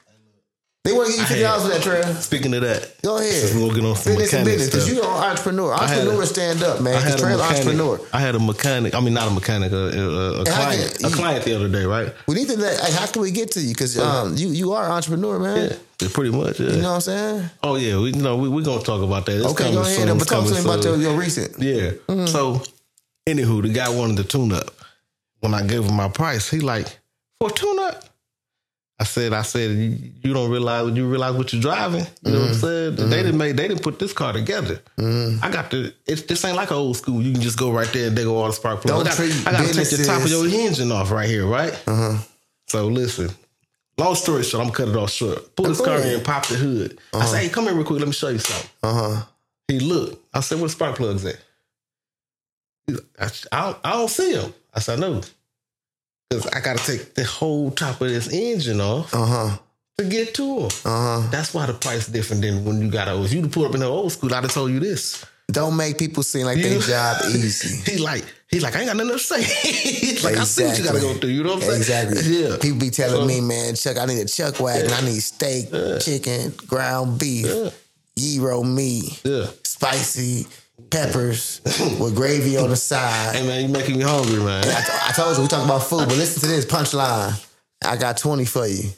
They 0.84 0.92
want 0.92 1.06
to 1.08 1.12
give 1.14 1.22
you 1.22 1.26
fifty 1.28 1.44
dollars 1.44 1.64
for 1.64 1.70
that 1.70 1.82
trail. 1.82 2.16
Speaking 2.16 2.54
of 2.56 2.62
that, 2.64 3.02
Go 3.02 3.18
ahead. 3.18 3.32
Since 3.32 3.56
we're 3.56 3.74
get 3.74 3.86
on 3.86 3.96
some 3.96 4.04
Fitness 4.04 4.34
and 4.34 4.44
mechanic 4.44 4.46
business, 4.46 4.70
because 4.70 4.92
you 4.92 5.02
are 5.02 5.24
an 5.24 5.32
entrepreneur. 5.32 5.74
a- 5.74 6.26
stand 6.26 6.62
up, 6.62 6.82
man. 6.82 6.96
I 6.96 7.00
had 7.00 7.20
a 7.20 7.24
mechanic. 7.24 7.40
entrepreneur. 7.42 8.00
I 8.12 8.20
had 8.20 8.36
a 8.36 8.40
mechanic. 8.40 8.94
I 8.94 9.00
mean, 9.00 9.14
not 9.14 9.30
a 9.30 9.34
mechanic. 9.34 9.72
A 9.72 10.44
client. 10.46 10.98
can- 11.00 11.06
A 11.06 11.16
client 11.16 11.46
the 11.46 11.56
other 11.56 11.70
day, 11.70 11.86
right? 11.86 12.14
We 12.28 12.36
need 12.36 12.50
to 12.50 12.58
let. 12.58 12.82
Like, 12.82 12.92
how 12.92 13.06
can 13.06 13.22
we 13.22 13.32
get 13.32 13.52
to 13.52 13.62
you? 13.62 13.70
Because 13.70 13.98
um, 13.98 14.36
you 14.36 14.50
you 14.50 14.74
are 14.74 14.84
an 14.84 14.92
entrepreneur, 14.92 15.40
man. 15.40 15.78
Yeah, 16.02 16.08
pretty 16.12 16.32
much. 16.32 16.60
Yeah. 16.60 16.72
You 16.72 16.82
know 16.82 16.90
what 16.90 16.96
I'm 16.96 17.02
saying? 17.02 17.50
oh 17.64 17.76
yeah, 17.78 17.98
we 17.98 18.12
you 18.12 18.22
know 18.22 18.36
we 18.36 18.50
we 18.50 18.62
gonna 18.62 18.84
talk 18.84 19.02
about 19.02 19.26
that. 19.28 19.38
It's 19.38 19.46
Okay, 19.52 19.72
go 19.72 19.82
ahead. 19.84 19.96
soon. 19.96 20.18
But 20.18 20.28
talk 20.28 20.46
to 20.48 20.54
me 20.54 20.60
about 20.60 20.84
your, 20.84 20.98
your 20.98 21.18
recent. 21.18 21.58
Yeah. 21.60 21.92
Mm-hmm. 22.10 22.26
So, 22.26 22.62
anywho, 23.26 23.62
the 23.62 23.70
guy 23.70 23.88
wanted 23.88 24.18
the 24.18 24.26
tune 24.26 24.52
up. 24.52 24.70
When 25.40 25.54
I 25.54 25.66
gave 25.66 25.86
him 25.86 25.96
my 25.96 26.10
price, 26.10 26.50
he 26.50 26.60
like 26.60 27.00
for 27.40 27.50
tune 27.50 27.80
up. 27.80 28.04
I 29.00 29.06
said, 29.06 29.34
I 29.34 29.42
said, 29.42 29.72
you, 30.24 30.34
don't 30.34 30.52
realize 30.52 30.96
you 30.96 31.08
realize 31.10 31.34
what 31.36 31.52
you're 31.52 31.62
driving. 31.62 32.06
You 32.24 32.32
know 32.32 32.40
what 32.42 32.50
I'm 32.50 32.56
Mm-hmm. 32.56 32.98
saying? 32.98 33.10
They 33.10 33.24
didn't 33.24 33.38
make 33.38 33.56
they 33.56 33.68
didn't 33.68 33.82
put 33.84 33.98
this 34.00 34.14
car 34.14 34.32
together. 34.34 34.82
I 34.98 35.50
got 35.52 35.72
the 35.72 35.94
it's 36.06 36.22
this 36.24 36.46
ain't 36.46 36.56
like 36.56 36.70
an 36.70 36.78
old 36.78 36.96
school. 36.98 37.22
You 37.22 37.34
can 37.34 37.42
just 37.42 37.58
go 37.58 37.72
right 37.72 37.88
there 37.92 38.08
and 38.08 38.18
they 38.18 38.24
go 38.24 38.38
all 38.38 38.48
the 38.48 38.54
spark 38.54 38.82
plugs. 38.82 39.20
I 39.20 39.28
got, 39.28 39.48
I 39.48 39.52
got 39.64 39.68
to 39.68 39.74
take 39.74 39.90
the 39.90 40.04
top 40.06 40.22
of 40.22 40.30
your 40.30 40.48
engine 40.48 40.92
off 40.92 41.12
right 41.12 41.28
here, 41.28 41.46
right? 41.48 41.74
Uh-huh. 41.88 42.18
So 42.68 42.88
listen. 42.88 43.30
Long 43.98 44.16
story 44.16 44.44
short, 44.44 44.62
I'm 44.66 44.72
gonna 44.72 44.86
cut 44.86 44.96
it 44.96 45.00
off 45.02 45.12
short. 45.12 45.56
Pull 45.56 45.66
this 45.68 45.80
car 45.82 46.00
in, 46.00 46.22
pop 46.22 46.48
the 46.48 46.56
hood. 46.56 46.98
I 47.14 47.26
say, 47.26 47.44
hey, 47.44 47.50
come 47.50 47.66
here 47.66 47.76
real 47.76 47.84
quick. 47.86 48.00
Let 48.00 48.08
me 48.08 48.14
show 48.14 48.30
you 48.30 48.40
something. 48.40 48.70
Uh 48.82 48.94
huh. 48.94 49.22
He 49.68 49.80
looked. 49.80 50.24
I 50.34 50.40
said, 50.40 50.56
"Where 50.60 50.68
the 50.68 50.74
spark 50.74 50.96
plugs 50.98 51.24
at?" 51.26 51.38
I, 53.20 53.30
I, 53.52 53.62
don't, 53.66 53.78
I 53.84 53.92
don't 53.94 54.10
see 54.10 54.34
them. 54.34 54.54
I 54.74 54.80
said, 54.80 55.00
"No," 55.00 55.22
because 56.30 56.48
I 56.48 56.60
got 56.62 56.78
to 56.78 56.86
take 56.86 57.14
the 57.16 57.24
whole 57.24 57.72
top 57.72 58.02
of 58.02 58.08
this 58.10 58.32
engine 58.32 58.82
off 58.82 59.14
Uh 59.14 59.26
huh. 59.26 59.58
to 59.98 60.06
get 60.06 60.34
to 60.36 60.56
them. 60.62 60.70
Uh 60.86 61.22
huh. 61.22 61.28
That's 61.32 61.54
why 61.54 61.66
the 61.66 61.74
price 61.74 62.08
different 62.08 62.42
than 62.42 62.66
when 62.66 62.82
you 62.82 62.90
got 62.90 63.08
a. 63.08 63.22
If 63.24 63.34
you 63.34 63.48
pull 63.48 63.66
up 63.66 63.74
in 63.74 63.82
the 63.82 63.88
old 63.88 64.12
school, 64.12 64.34
I'd 64.34 64.44
have 64.44 64.52
told 64.54 64.72
you 64.72 64.80
this. 64.80 65.26
Don't 65.52 65.76
make 65.76 65.98
people 66.00 66.24
seem 66.24 66.46
like 66.46 66.62
their 66.62 66.80
job 66.80 67.18
easy. 67.30 67.92
He 67.92 67.98
like 67.98 68.24
he 68.50 68.60
like 68.62 68.76
I 68.76 68.80
ain't 68.80 68.88
got 68.88 68.96
nothing 68.98 69.12
to 69.14 69.20
say. 69.20 69.44
He's 69.44 70.24
like 70.24 70.38
I 70.38 70.46
see 70.46 70.64
what 70.66 70.78
you 70.78 70.84
got 70.86 70.96
to 70.96 71.02
go 71.02 71.14
through. 71.16 71.30
You 71.32 71.44
know 71.44 71.56
what 71.56 71.64
I'm 71.64 71.82
saying? 71.84 72.10
Exactly. 72.10 72.22
Yeah. 72.44 72.58
People 72.62 72.80
be 72.80 72.90
telling 72.90 73.18
So- 73.22 73.26
me, 73.28 73.42
man, 73.42 73.76
Chuck, 73.76 73.98
I 73.98 74.06
need 74.06 74.22
a 74.22 74.26
Chuck 74.26 74.60
wagon. 74.60 74.92
I 74.92 75.02
need 75.02 75.20
steak, 75.22 75.70
chicken, 76.02 76.54
ground 76.66 77.20
beef, 77.20 77.46
Yeah. 77.46 77.70
gyro 78.18 78.64
meat, 78.64 79.20
Yeah. 79.26 79.48
spicy 79.64 80.48
peppers 80.94 81.60
with 82.00 82.16
gravy 82.16 82.56
on 82.58 82.70
the 82.70 82.76
side. 82.76 83.36
Hey 83.36 83.46
man, 83.48 83.64
you 83.64 83.68
making 83.68 83.98
me 83.98 84.04
hungry, 84.04 84.38
man. 84.44 84.64
I, 84.64 84.82
t- 84.82 84.94
I 85.10 85.12
told 85.16 85.36
you 85.36 85.42
we 85.44 85.50
talk 85.50 85.66
about 85.66 85.84
food, 85.84 86.08
but 86.08 86.16
listen 86.18 86.42
to 86.42 86.48
this 86.48 86.66
punchline. 86.66 87.34
I 87.84 87.98
got 87.98 88.18
20 88.18 88.46
for 88.46 88.68
you. 88.68 88.90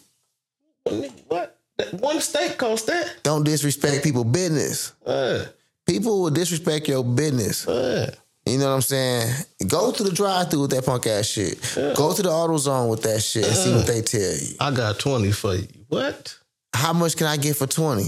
what? 1.30 1.58
One 2.00 2.20
steak 2.22 2.58
cost 2.58 2.88
that? 2.88 3.16
Don't 3.24 3.44
disrespect 3.44 4.04
people 4.04 4.24
business. 4.24 4.94
Uh, 5.06 5.46
People 5.88 6.24
will 6.24 6.30
disrespect 6.32 6.88
your 6.88 7.04
business. 7.04 7.68
uh. 7.68 8.14
You 8.48 8.60
know 8.60 8.70
what 8.70 8.76
I'm 8.76 8.82
saying? 8.82 9.34
Go 9.68 9.92
to 9.92 10.04
the 10.04 10.12
drive 10.12 10.52
through 10.52 10.62
with 10.62 10.72
that 10.72 10.86
punk 10.86 11.08
ass 11.08 11.26
shit. 11.26 11.58
Go 11.96 12.14
to 12.14 12.22
the 12.22 12.30
auto 12.30 12.58
zone 12.58 12.90
with 12.90 13.02
that 13.04 13.22
shit 13.24 13.44
and 13.46 13.56
see 13.56 13.74
what 13.74 13.88
they 13.88 14.02
tell 14.02 14.20
you. 14.22 14.56
I 14.60 14.70
got 14.72 15.00
twenty 15.00 15.32
for 15.32 15.56
you. 15.56 15.68
What? 15.88 16.38
How 16.74 16.94
much 16.94 17.18
can 17.18 17.26
I 17.28 17.38
get 17.38 17.56
for 17.56 17.66
20? 17.68 18.04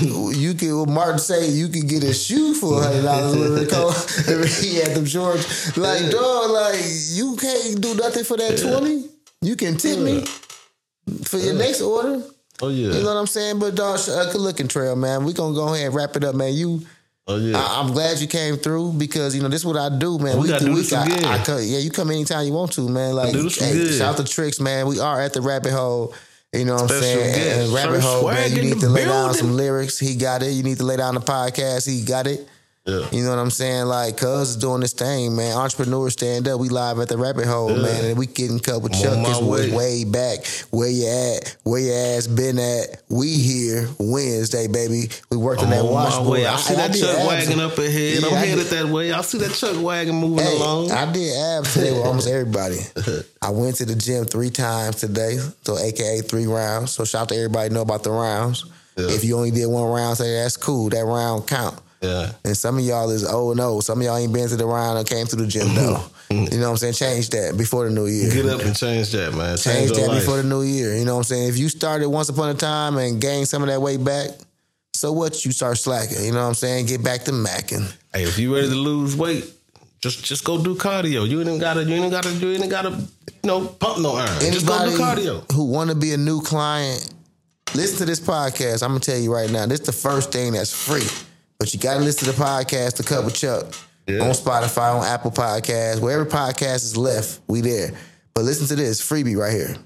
You 0.00 0.54
can 0.54 0.78
what 0.78 0.88
Martin 0.88 1.18
say 1.18 1.48
you 1.48 1.68
can 1.68 1.86
get 1.86 2.02
a 2.04 2.12
shoe 2.12 2.54
for 2.54 2.80
a 2.80 2.84
hundred 2.84 3.02
dollars 3.02 3.36
whatever 3.36 3.58
it 3.62 3.70
cost. 3.70 4.62
he 4.62 4.76
had 4.76 4.94
them 4.96 5.06
shorts. 5.06 5.76
Like, 5.76 6.10
dog, 6.10 6.50
like 6.50 6.80
you 7.12 7.36
can't 7.36 7.80
do 7.80 7.94
nothing 7.94 8.24
for 8.24 8.36
that 8.36 8.58
20. 8.58 9.08
You 9.42 9.56
can 9.56 9.76
tip 9.76 9.98
me 9.98 10.24
for 11.24 11.38
your 11.38 11.54
next 11.54 11.80
order. 11.80 12.22
Oh 12.62 12.68
yeah. 12.68 12.88
You 12.94 13.02
know 13.02 13.14
what 13.14 13.20
I'm 13.20 13.26
saying? 13.26 13.58
But 13.58 13.74
dog, 13.74 13.98
uh, 14.08 14.24
good 14.32 14.40
looking 14.40 14.68
Trell, 14.68 14.96
man. 14.96 15.24
We 15.24 15.32
gonna 15.32 15.54
go 15.54 15.72
ahead 15.72 15.86
and 15.86 15.94
wrap 15.94 16.16
it 16.16 16.24
up, 16.24 16.34
man. 16.34 16.54
You 16.54 16.82
oh 17.26 17.36
yeah. 17.36 17.56
I, 17.58 17.80
I'm 17.80 17.92
glad 17.92 18.18
you 18.18 18.26
came 18.26 18.56
through 18.56 18.92
because 18.94 19.36
you 19.36 19.42
know 19.42 19.48
this 19.48 19.60
is 19.60 19.66
what 19.66 19.76
I 19.76 19.96
do, 19.96 20.18
man. 20.18 20.38
We 20.40 20.48
gotta 20.48 20.64
do 20.64 20.74
this 20.74 20.92
I- 20.92 21.04
again. 21.04 21.24
I, 21.24 21.42
come- 21.44 21.60
yeah, 21.62 21.78
you 21.78 21.90
come 21.90 22.10
anytime 22.10 22.46
you 22.46 22.52
want 22.52 22.72
to, 22.72 22.88
man. 22.88 23.14
Like, 23.14 23.34
hey, 23.34 23.90
shout 23.92 24.00
out 24.12 24.16
to 24.18 24.24
Tricks, 24.24 24.58
man. 24.60 24.86
We 24.86 25.00
are 25.00 25.20
at 25.20 25.32
the 25.34 25.42
Rabbit 25.42 25.72
Hole. 25.72 26.14
You 26.52 26.64
know 26.64 26.74
what 26.74 26.82
I'm 26.82 26.88
Special 26.88 27.02
saying? 27.02 27.34
guest, 27.34 27.60
And 27.66 27.72
Rabbit 27.74 28.02
Sir 28.02 28.08
Hole, 28.08 28.30
man. 28.30 28.50
You 28.52 28.62
need 28.62 28.80
to 28.80 28.88
lay 28.88 29.04
down 29.04 29.34
some 29.34 29.56
lyrics. 29.56 29.98
He 29.98 30.16
got 30.16 30.42
it. 30.42 30.52
You 30.52 30.62
need 30.62 30.78
to 30.78 30.84
lay 30.84 30.96
down 30.96 31.14
the 31.14 31.20
podcast. 31.20 31.86
He 31.86 32.02
got 32.04 32.26
it. 32.26 32.48
Yeah. 32.86 33.08
You 33.10 33.22
know 33.24 33.30
what 33.30 33.38
I'm 33.38 33.50
saying? 33.50 33.86
Like, 33.86 34.16
cuz 34.16 34.50
is 34.50 34.56
doing 34.56 34.80
this 34.80 34.92
thing, 34.92 35.34
man. 35.34 35.56
Entrepreneurs 35.56 36.12
stand 36.12 36.46
up. 36.48 36.60
We 36.60 36.68
live 36.68 36.98
at 37.00 37.08
the 37.08 37.18
Rabbit 37.18 37.46
Hole, 37.46 37.74
man. 37.74 38.04
And 38.04 38.18
we 38.18 38.26
getting 38.26 38.58
cut 38.60 38.80
with 38.82 38.92
Chuck. 38.92 39.14
This 39.26 39.40
way. 39.40 39.70
way 39.72 40.04
back. 40.04 40.46
Where 40.70 40.88
you 40.88 41.06
at? 41.08 41.56
Where 41.64 41.80
your 41.80 41.96
ass 42.16 42.26
been 42.26 42.58
at? 42.58 43.02
We 43.08 43.28
here 43.32 43.88
Wednesday, 43.98 44.68
baby. 44.68 45.08
We 45.30 45.36
worked 45.36 45.62
on 45.62 45.70
that 45.70 45.84
washboard. 45.84 46.28
way. 46.30 46.46
I 46.46 46.56
see 46.56 46.74
that 46.74 46.92
did 46.92 47.00
chuck 47.02 47.16
abs. 47.18 47.58
up 47.58 47.78
ahead. 47.78 48.22
Yeah, 48.22 48.28
I'm 48.28 48.34
I 48.34 48.36
headed 48.38 48.68
did- 48.68 48.78
that 48.86 48.86
way. 48.92 49.12
I 49.12 49.20
see 49.22 49.38
that 49.38 49.52
chuck 49.52 49.82
wagon 49.82 50.14
moving 50.14 50.44
Hey, 50.44 50.56
along. 50.56 50.92
I 50.92 51.10
did 51.12 51.36
abs 51.36 51.74
today 51.74 51.92
with 51.92 52.04
almost 52.06 52.28
everybody. 52.36 52.78
I 53.42 53.50
went 53.50 53.76
to 53.76 53.84
the 53.84 53.94
gym 53.96 54.24
three 54.26 54.50
times 54.50 54.96
today, 54.96 55.38
so 55.64 55.78
AKA 55.78 56.20
three 56.22 56.46
rounds. 56.46 56.92
So 56.92 57.04
shout 57.04 57.22
out 57.22 57.28
to 57.30 57.34
everybody 57.36 57.74
know 57.74 57.82
about 57.82 58.02
the 58.04 58.10
rounds. 58.10 58.64
Yeah. 58.96 59.08
If 59.10 59.24
you 59.24 59.36
only 59.36 59.50
did 59.50 59.66
one 59.66 59.90
round, 59.90 60.16
say 60.16 60.32
that's 60.42 60.56
cool. 60.56 60.88
That 60.88 61.04
round 61.04 61.46
count. 61.46 61.78
Yeah. 62.06 62.32
And 62.44 62.56
some 62.56 62.78
of 62.78 62.84
y'all 62.84 63.10
is 63.10 63.24
oh 63.28 63.52
no. 63.52 63.80
Some 63.80 64.00
of 64.00 64.04
y'all 64.04 64.16
ain't 64.16 64.32
been 64.32 64.48
to 64.48 64.56
the 64.56 64.66
round 64.66 64.98
or 64.98 65.04
came 65.04 65.26
to 65.26 65.36
the 65.36 65.46
gym 65.46 65.74
though. 65.74 65.94
Mm-hmm. 65.94 66.16
Mm-hmm. 66.34 66.54
you 66.54 66.60
know 66.60 66.72
what 66.72 66.82
I'm 66.82 66.92
saying? 66.92 66.94
Change 66.94 67.28
that 67.30 67.56
before 67.56 67.84
the 67.84 67.94
new 67.94 68.06
year. 68.06 68.32
Get 68.32 68.46
up 68.46 68.60
and 68.60 68.76
change 68.76 69.12
that, 69.12 69.32
man. 69.32 69.56
Change, 69.56 69.90
Change 69.90 69.90
that 69.92 70.08
life. 70.08 70.20
before 70.20 70.38
the 70.38 70.42
new 70.42 70.62
year. 70.62 70.96
You 70.96 71.04
know 71.04 71.14
what 71.14 71.18
I'm 71.18 71.24
saying? 71.24 71.48
If 71.48 71.56
you 71.58 71.68
started 71.68 72.08
once 72.08 72.28
upon 72.28 72.48
a 72.50 72.54
time 72.54 72.96
and 72.98 73.20
gained 73.20 73.46
some 73.48 73.62
of 73.62 73.68
that 73.68 73.80
weight 73.80 74.02
back, 74.02 74.30
so 74.92 75.12
what? 75.12 75.44
You 75.44 75.52
start 75.52 75.78
slacking. 75.78 76.24
You 76.24 76.32
know 76.32 76.42
what 76.42 76.48
I'm 76.48 76.54
saying? 76.54 76.86
Get 76.86 77.04
back 77.04 77.24
to 77.24 77.30
macking. 77.32 77.92
Hey, 78.12 78.24
if 78.24 78.38
you 78.38 78.54
ready 78.54 78.68
to 78.68 78.74
lose 78.74 79.14
weight, 79.14 79.44
just 80.00 80.24
just 80.24 80.44
go 80.44 80.62
do 80.62 80.74
cardio. 80.74 81.28
You 81.28 81.42
ain't 81.42 81.60
gotta. 81.60 81.84
You 81.84 81.94
ain't 81.94 82.10
gotta. 82.10 82.32
You 82.32 82.52
ain't 82.52 82.70
gotta. 82.70 82.90
You 82.90 83.06
know, 83.44 83.66
pump 83.66 84.00
no 84.00 84.16
iron. 84.16 84.40
just 84.40 84.66
go 84.66 84.90
do 84.90 84.96
cardio. 84.96 85.52
who 85.52 85.66
want 85.66 85.90
to 85.90 85.96
be 85.96 86.12
a 86.12 86.16
new 86.16 86.40
client, 86.40 87.10
listen 87.74 87.98
to 87.98 88.04
this 88.04 88.20
podcast. 88.20 88.82
I'm 88.82 88.90
gonna 88.90 89.00
tell 89.00 89.18
you 89.18 89.32
right 89.32 89.50
now, 89.50 89.66
this 89.66 89.80
is 89.80 89.86
the 89.86 89.92
first 89.92 90.32
thing 90.32 90.52
that's 90.52 90.72
free. 90.72 91.06
But 91.58 91.72
you 91.72 91.80
gotta 91.80 92.00
listen 92.00 92.26
to 92.30 92.32
the 92.38 92.42
podcast, 92.44 92.96
The 92.96 93.02
Cut 93.02 93.24
with 93.24 93.34
Chuck, 93.34 93.72
Yeah. 94.06 94.20
on 94.20 94.30
Spotify, 94.32 94.94
on 94.98 95.04
Apple 95.06 95.30
Podcasts, 95.30 96.00
wherever 96.00 96.24
podcast 96.26 96.84
is 96.84 96.96
left, 96.96 97.40
we 97.48 97.60
there. 97.60 97.92
But 98.34 98.44
listen 98.44 98.66
to 98.68 98.76
this 98.76 99.00
freebie 99.00 99.36
right 99.36 99.52
here. 99.52 99.76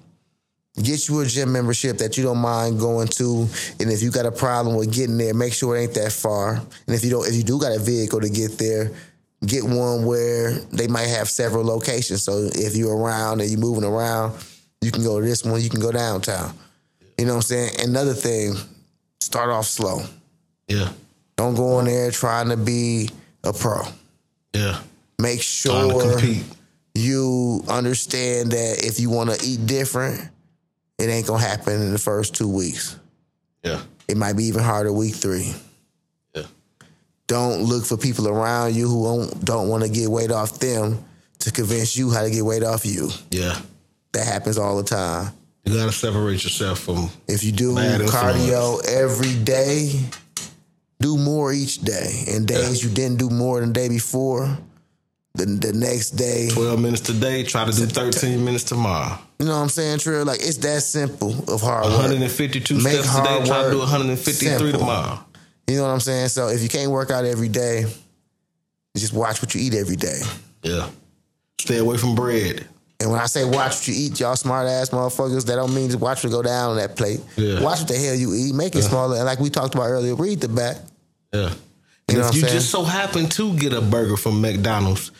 Get 0.83 1.09
you 1.09 1.21
a 1.21 1.27
gym 1.27 1.53
membership 1.53 1.99
that 1.99 2.16
you 2.16 2.23
don't 2.25 2.39
mind 2.39 2.79
going 2.81 3.09
to, 3.09 3.49
and 3.81 3.91
if 3.91 4.03
you 4.03 4.11
got 4.11 4.27
a 4.27 4.33
problem 4.33 4.77
with 4.77 4.93
getting 4.93 5.18
there, 5.18 5.35
make 5.35 5.53
sure 5.53 5.77
it 5.77 5.81
ain't 5.83 5.95
that 5.95 6.12
far. 6.12 6.55
And 6.55 6.95
if 6.97 7.05
you 7.05 7.11
don't, 7.11 7.27
if 7.27 7.35
you 7.35 7.43
do 7.43 7.59
got 7.59 7.75
a 7.75 7.79
vehicle 7.79 8.21
to 8.21 8.29
get 8.29 8.57
there, 8.59 8.93
get 9.45 9.64
one 9.64 10.05
where 10.05 10.53
they 10.73 10.87
might 10.87 11.07
have 11.09 11.29
several 11.29 11.64
locations. 11.64 12.23
So 12.23 12.49
if 12.55 12.77
you're 12.77 12.97
around 12.97 13.41
and 13.41 13.51
you're 13.51 13.59
moving 13.61 13.85
around, 13.85 14.35
you 14.81 14.91
can 14.91 15.03
go 15.03 15.21
to 15.21 15.27
this 15.27 15.45
one, 15.45 15.61
you 15.61 15.71
can 15.71 15.81
go 15.81 15.93
downtown. 15.93 16.55
You 17.18 17.27
know 17.27 17.33
what 17.33 17.39
I'm 17.39 17.43
saying? 17.43 17.81
Another 17.81 18.14
thing, 18.14 18.55
start 19.21 19.51
off 19.51 19.66
slow. 19.66 20.03
Yeah. 20.68 20.91
Don't 21.41 21.55
go 21.55 21.78
in 21.78 21.86
there 21.86 22.11
trying 22.11 22.51
to 22.51 22.57
be 22.59 23.09
a 23.45 23.53
pro. 23.55 23.80
Yeah. 24.53 24.78
Make 25.18 25.41
sure 25.41 26.20
you 26.95 27.64
understand 27.66 28.53
that 28.53 28.84
if 28.84 29.01
you 29.01 29.09
want 29.09 29.30
to 29.30 29.43
eat 29.43 29.64
different, 29.64 30.20
it 30.99 31.05
ain't 31.05 31.26
gonna 31.26 31.43
happen 31.43 31.80
in 31.80 31.93
the 31.93 31.99
first 31.99 32.34
two 32.34 32.47
weeks. 32.47 32.99
Yeah. 33.64 33.80
It 34.07 34.18
might 34.18 34.34
be 34.34 34.45
even 34.45 34.62
harder 34.62 34.93
week 34.93 35.14
three. 35.14 35.55
Yeah. 36.34 36.43
Don't 37.26 37.62
look 37.62 37.86
for 37.86 37.97
people 37.97 38.28
around 38.28 38.74
you 38.74 38.86
who 38.86 39.05
don't, 39.05 39.43
don't 39.43 39.68
want 39.70 39.82
to 39.82 39.88
get 39.88 40.11
weight 40.11 40.30
off 40.30 40.59
them 40.59 41.03
to 41.38 41.51
convince 41.51 41.97
you 41.97 42.11
how 42.11 42.20
to 42.20 42.30
get 42.30 42.45
weight 42.45 42.64
off 42.64 42.84
you. 42.84 43.09
Yeah. 43.30 43.59
That 44.12 44.26
happens 44.26 44.59
all 44.59 44.76
the 44.76 44.84
time. 44.84 45.32
You 45.64 45.74
gotta 45.74 45.93
separate 45.93 46.45
yourself 46.45 46.80
from. 46.80 47.09
If 47.28 47.43
you 47.43 47.53
do 47.53 47.72
cardio 47.76 48.86
every 48.86 49.43
day, 49.43 50.01
do 51.01 51.16
more 51.16 51.53
each 51.53 51.78
day. 51.78 52.24
And 52.28 52.46
days 52.46 52.84
you 52.84 52.90
didn't 52.90 53.18
do 53.18 53.28
more 53.30 53.61
than 53.61 53.70
the 53.72 53.74
day 53.74 53.88
before, 53.88 54.57
the 55.34 55.46
the 55.46 55.72
next 55.72 56.11
day. 56.11 56.48
Twelve 56.51 56.80
minutes 56.80 57.03
today. 57.03 57.42
Try 57.42 57.64
to 57.64 57.72
do 57.72 57.86
thirteen 57.86 58.44
minutes 58.44 58.64
tomorrow. 58.64 59.18
You 59.38 59.46
know 59.46 59.57
what 59.57 59.62
I'm 59.62 59.68
saying, 59.70 59.98
Trill? 60.01 60.24
Like 60.24 60.40
it's 60.40 60.59
that 60.59 60.82
simple 60.82 61.30
of 61.53 61.62
hard 61.62 61.86
work. 61.86 61.94
152 61.96 62.74
Make 62.74 62.92
steps 62.92 63.16
today. 63.16 63.44
Try 63.46 63.64
to 63.64 63.70
do 63.70 63.78
153 63.78 64.32
simple. 64.48 64.78
tomorrow. 64.78 65.18
You 65.66 65.76
know 65.76 65.84
what 65.84 65.90
I'm 65.90 66.01
saying? 66.01 66.28
So 66.28 66.48
if 66.48 66.62
you 66.62 66.68
can't 66.68 66.90
work 66.90 67.11
out 67.11 67.24
every 67.24 67.48
day, 67.48 67.86
just 68.96 69.14
watch 69.14 69.40
what 69.40 69.55
you 69.55 69.62
eat 69.62 69.74
every 69.74 69.96
day. 69.96 70.20
Yeah. 70.62 70.90
Stay 71.59 71.78
away 71.78 71.96
from 71.96 72.14
bread. 72.14 72.66
And 73.01 73.11
when 73.11 73.18
I 73.18 73.26
say 73.26 73.44
watch 73.46 73.76
what 73.76 73.88
you 73.88 73.94
eat, 73.96 74.20
y'all 74.20 74.36
smart 74.36 74.66
ass 74.66 74.90
motherfuckers, 74.90 75.46
that 75.46 75.57
don't 75.57 75.74
mean 75.74 75.88
just 75.88 76.01
watch 76.01 76.22
what 76.22 76.30
go 76.30 76.42
down 76.42 76.70
on 76.70 76.76
that 76.76 76.96
plate. 76.96 77.20
Yeah. 77.36 77.62
Watch 77.62 77.78
what 77.78 77.88
the 77.88 77.96
hell 77.96 78.14
you 78.14 78.34
eat, 78.34 78.55
make 78.55 78.74
it 78.76 78.82
smaller. 78.82 79.16
And 79.16 79.24
like 79.24 79.38
we 79.38 79.48
talked 79.48 79.74
about 79.74 79.86
earlier, 79.86 80.14
read 80.14 80.40
the 80.42 80.48
back. 80.48 80.76
Yeah. 81.33 81.53
You 82.11 82.18
know 82.18 82.28
if 82.28 82.35
you 82.35 82.41
saying? 82.43 82.53
just 82.55 82.70
so 82.70 82.83
happen 82.83 83.28
to 83.31 83.55
get 83.57 83.72
a 83.72 83.81
burger 83.81 84.16
from 84.16 84.41
McDonald's, 84.41 85.12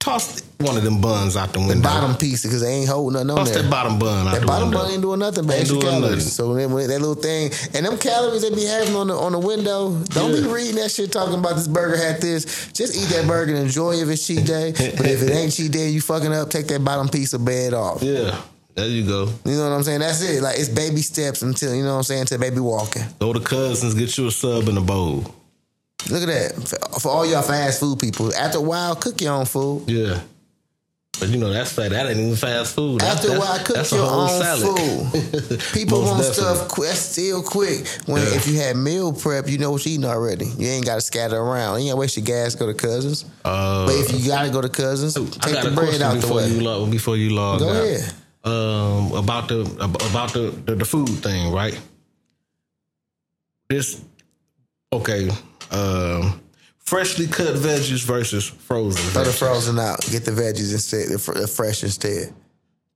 toss 0.00 0.40
one 0.58 0.76
of 0.76 0.82
them 0.82 1.00
buns 1.00 1.36
out 1.36 1.52
the 1.52 1.60
window. 1.60 1.74
The 1.76 1.80
bottom 1.82 2.16
piece, 2.16 2.42
because 2.42 2.60
they 2.60 2.70
ain't 2.72 2.88
holding 2.88 3.14
nothing 3.14 3.30
on 3.30 3.36
Toss 3.36 3.50
there. 3.52 3.62
that 3.62 3.70
bottom 3.70 3.98
bun 4.00 4.26
out 4.26 4.32
That 4.32 4.40
the 4.40 4.46
bottom 4.46 4.68
window. 4.70 4.82
bun 4.82 4.92
ain't 4.92 5.02
doing 5.02 5.18
nothing 5.20 5.46
but 5.46 5.52
Ain't 5.54 5.60
extra 5.62 5.80
calories. 5.80 6.02
nothing. 6.02 6.20
So 6.20 6.54
that 6.54 6.68
little 7.00 7.14
thing 7.14 7.52
and 7.72 7.86
them 7.86 7.98
calories 7.98 8.42
they 8.42 8.50
be 8.54 8.64
having 8.64 8.96
on 8.96 9.06
the 9.06 9.14
on 9.14 9.30
the 9.32 9.38
window, 9.38 9.96
don't 10.06 10.32
be 10.32 10.42
reading 10.48 10.74
that 10.76 10.90
shit 10.90 11.12
talking 11.12 11.38
about 11.38 11.54
this 11.54 11.68
burger 11.68 11.96
had 11.96 12.20
this. 12.20 12.72
Just 12.72 12.96
eat 12.96 13.14
that 13.14 13.28
burger 13.28 13.54
and 13.54 13.64
enjoy 13.64 13.92
if 13.94 14.08
it's 14.08 14.26
cheat 14.26 14.44
day. 14.44 14.72
But 14.72 15.06
if 15.06 15.22
it 15.22 15.30
ain't 15.30 15.52
cheat 15.52 15.70
day, 15.70 15.88
you 15.90 16.00
fucking 16.00 16.32
up. 16.32 16.50
Take 16.50 16.66
that 16.68 16.84
bottom 16.84 17.08
piece 17.08 17.32
of 17.32 17.44
bread 17.44 17.74
off. 17.74 18.02
Yeah. 18.02 18.40
There 18.74 18.88
you 18.88 19.06
go. 19.06 19.28
You 19.44 19.52
know 19.52 19.70
what 19.70 19.76
I'm 19.76 19.82
saying? 19.84 20.00
That's 20.00 20.20
it. 20.22 20.42
Like 20.42 20.58
it's 20.58 20.68
baby 20.68 21.00
steps 21.00 21.42
until 21.42 21.72
you 21.76 21.84
know 21.84 21.92
what 21.92 21.98
I'm 21.98 22.02
saying 22.02 22.22
until 22.22 22.38
baby 22.38 22.58
walking. 22.58 23.04
Go 23.20 23.32
to 23.32 23.38
cousins, 23.38 23.94
get 23.94 24.18
you 24.18 24.26
a 24.26 24.30
sub 24.32 24.68
in 24.68 24.76
a 24.76 24.80
bowl. 24.80 25.32
Look 26.10 26.22
at 26.22 26.26
that 26.28 26.98
for, 27.00 27.08
all 27.08 27.24
y'all 27.26 27.42
fast 27.42 27.80
food 27.80 27.98
people. 27.98 28.34
After 28.34 28.58
a 28.58 28.60
while, 28.62 28.94
cook 28.96 29.20
your 29.20 29.32
own 29.32 29.46
food. 29.46 29.84
Yeah. 29.88 30.20
But 31.20 31.28
you 31.28 31.38
know 31.38 31.48
that's 31.52 31.72
fat. 31.72 31.90
That 31.92 32.08
ain't 32.08 32.18
even 32.18 32.34
fast 32.34 32.74
food. 32.74 33.00
That's, 33.00 33.20
After 33.24 33.36
a 33.36 33.38
while, 33.38 33.58
cook 33.64 33.76
that's 33.76 33.92
your 33.92 34.02
own 34.04 34.28
salad. 34.28 34.78
food. 34.78 35.60
People 35.72 36.02
want 36.02 36.18
definitely. 36.22 36.34
stuff 36.56 36.68
quick, 36.68 36.88
that's 36.88 36.98
still 37.00 37.40
quick. 37.42 37.86
When 38.06 38.20
Yeah. 38.20 38.34
if 38.34 38.48
you 38.48 38.58
had 38.58 38.76
meal 38.76 39.12
prep, 39.12 39.48
you 39.48 39.56
know 39.58 39.70
what 39.70 39.86
you 39.86 39.92
eating 39.92 40.04
already. 40.04 40.46
You 40.46 40.66
ain't 40.68 40.84
got 40.84 40.96
to 40.96 41.00
scatter 41.00 41.36
around. 41.38 41.82
You 41.82 41.90
ain't 41.90 41.98
waste 41.98 42.16
your 42.16 42.26
gas. 42.26 42.56
Go 42.56 42.66
to 42.66 42.74
cousins. 42.74 43.24
Uh, 43.44 43.86
but 43.86 43.94
if 43.94 44.12
you 44.12 44.26
gotta 44.26 44.50
go 44.50 44.60
to 44.60 44.68
cousins, 44.68 45.16
I 45.16 45.20
take 45.52 45.62
the 45.62 45.70
bread 45.70 46.02
out 46.02 46.14
the 46.16 46.20
before 46.20 46.36
way. 46.38 46.48
you 46.48 46.60
log 46.60 46.90
before 46.90 47.16
you 47.16 47.30
log 47.30 47.60
Go 47.60 47.68
out. 47.68 47.76
ahead. 47.76 48.12
Um, 48.42 49.12
about 49.12 49.46
the 49.48 49.60
about 49.80 50.32
the, 50.32 50.50
the 50.66 50.74
the 50.74 50.84
food 50.84 51.08
thing, 51.08 51.52
right? 51.52 51.80
This 53.68 54.00
okay. 54.92 55.30
Um, 55.74 56.40
freshly 56.78 57.26
cut 57.26 57.54
veggies 57.56 58.04
versus 58.04 58.44
frozen. 58.46 59.02
Throw 59.12 59.24
the 59.24 59.30
veggies. 59.30 59.38
frozen 59.38 59.78
out. 59.78 60.00
Get 60.10 60.24
the 60.24 60.30
veggies 60.32 60.72
instead. 60.72 61.08
The, 61.08 61.18
fr- 61.18 61.32
the 61.32 61.46
fresh 61.48 61.82
instead. 61.82 62.32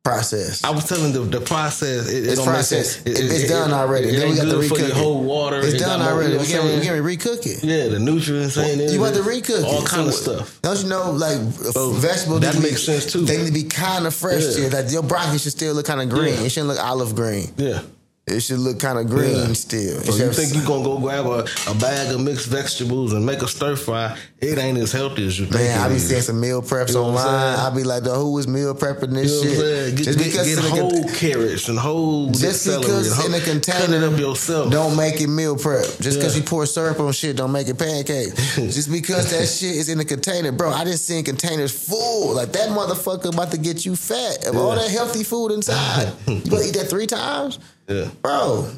Process. 0.05 0.64
I 0.64 0.70
was 0.70 0.85
telling 0.89 1.12
the 1.12 1.20
the 1.20 1.41
process. 1.41 2.09
It, 2.09 2.24
it 2.24 2.29
It's 2.33 2.43
processed. 2.43 3.03
sense. 3.05 3.07
It- 3.18 3.31
it's 3.31 3.49
done 3.49 3.72
already. 3.72 4.09
It, 4.09 4.16
Then 4.20 4.31
we 4.31 4.37
got 4.37 4.45
to 4.47 4.55
recook 4.57 4.89
it. 4.89 4.93
whole 4.93 5.22
water. 5.22 5.59
It's 5.59 5.74
It 5.74 5.79
done 5.81 6.01
already. 6.01 6.39
We 6.39 6.47
can 6.47 6.64
we 6.64 6.81
can 6.81 7.03
recook 7.03 7.45
it. 7.45 7.62
Yeah, 7.62 7.89
the 7.89 7.99
nutrients 7.99 8.57
ain't 8.57 8.81
in 8.81 8.89
You 8.93 9.05
it. 9.05 9.09
about 9.11 9.22
to 9.22 9.29
recook 9.29 9.64
all 9.64 9.83
it. 9.83 9.89
kind 9.89 10.09
of 10.09 10.14
stuff. 10.14 10.62
Don't 10.62 10.81
you 10.83 10.89
know, 10.89 11.11
like 11.11 11.37
So, 11.74 11.91
vegetables? 11.91 12.41
that 12.41 12.55
to 12.55 12.61
be- 12.61 12.68
makes 12.70 12.85
sense, 12.85 13.12
too. 13.12 13.22
They 13.26 13.37
need 13.39 13.47
to 13.49 13.53
be 13.53 13.64
kind 13.64 14.07
of 14.07 14.14
fresh. 14.14 14.45
Yeah. 14.57 14.68
Yeah. 14.68 14.81
Like 14.81 14.91
your 14.91 15.03
broccoli 15.03 15.39
should 15.39 15.53
still 15.53 15.74
look 15.74 15.85
kind 15.85 16.01
of 16.01 16.09
green. 16.09 16.35
Yeah. 16.35 16.43
It 16.47 16.53
shouldn't 16.53 16.68
look 16.68 16.83
olive 16.83 17.14
green. 17.14 17.53
Yeah. 17.59 17.83
It 18.31 18.41
should 18.41 18.59
look 18.59 18.79
kind 18.79 18.99
of 18.99 19.07
green 19.09 19.37
Yeah. 19.37 19.53
still. 19.55 20.01
So 20.03 20.16
you 20.24 20.33
think 20.33 20.55
you 20.55 20.62
gonna 20.66 20.85
go 20.85 20.99
grab 20.99 21.26
a, 21.26 21.47
a 21.70 21.74
bag 21.74 22.14
of 22.14 22.20
mixed 22.20 22.47
vegetables 22.47 23.12
and 23.12 23.24
make 23.24 23.43
a 23.43 23.49
stir 23.49 23.76
fry? 23.76 24.16
It 24.41 24.57
ain't 24.59 24.79
as 24.79 24.93
healthy 24.93 25.26
as 25.26 25.39
you 25.39 25.47
think. 25.47 25.57
Man, 25.61 25.81
I 25.81 25.89
be 25.89 25.99
seeing 25.99 26.20
some 26.22 26.41
meal 26.41 26.62
preps 26.62 26.89
You 26.89 26.95
know 26.95 27.05
online. 27.07 27.59
I 27.59 27.70
be 27.74 27.83
like, 27.83 28.05
"Though, 28.05 28.20
who 28.20 28.39
is 28.39 28.47
meal 28.47 28.74
prepping 28.74 29.12
this 29.14 29.43
You 29.43 29.51
know 29.51 29.57
shit? 29.57 29.97
Get, 29.97 30.05
just 30.05 30.18
get, 30.18 30.26
because 30.29 30.55
get 30.55 30.59
a 30.64 30.68
whole 30.70 30.91
con- 31.05 31.14
carrots 31.14 31.68
and 31.68 31.79
whole 31.79 32.31
just 32.31 32.64
because 32.66 33.18
and 33.24 33.35
in 33.35 33.41
a 33.41 33.45
container, 33.45 33.79
cut 33.87 33.91
it 33.91 34.03
up 34.05 34.18
yourself. 34.18 34.70
Don't 34.70 34.97
make 34.97 35.20
it 35.20 35.26
meal 35.29 35.57
prep. 35.57 35.85
Just 36.01 36.18
because 36.18 36.37
Yeah. 36.37 36.43
you 36.43 36.47
pour 36.49 36.66
syrup 36.66 37.01
on 37.01 37.12
shit, 37.12 37.37
don't 37.37 37.51
make 37.53 37.68
it 37.68 37.79
pancake. 37.79 38.35
just 38.55 38.91
because 38.93 39.31
that 39.33 39.47
shit 39.49 39.74
is 39.76 39.89
in 39.89 39.99
a 40.01 40.05
container, 40.05 40.53
bro. 40.53 40.70
I 40.70 40.85
just 40.85 41.05
see 41.07 41.22
containers 41.22 41.72
full. 41.72 42.35
Like 42.35 42.53
that 42.53 42.68
motherfucker 42.70 43.33
about 43.33 43.51
to 43.51 43.59
get 43.59 43.85
you 43.85 43.97
fat 43.97 44.47
of 44.47 44.57
all 44.57 44.74
that 44.76 44.89
healthy 44.91 45.24
food 45.24 45.51
inside. 45.53 46.12
you 46.29 46.41
gonna 46.49 46.64
eat 46.64 46.74
that 46.74 46.89
three 46.89 47.07
times, 47.09 47.59
Yeah. 47.89 48.09
bro? 48.22 48.70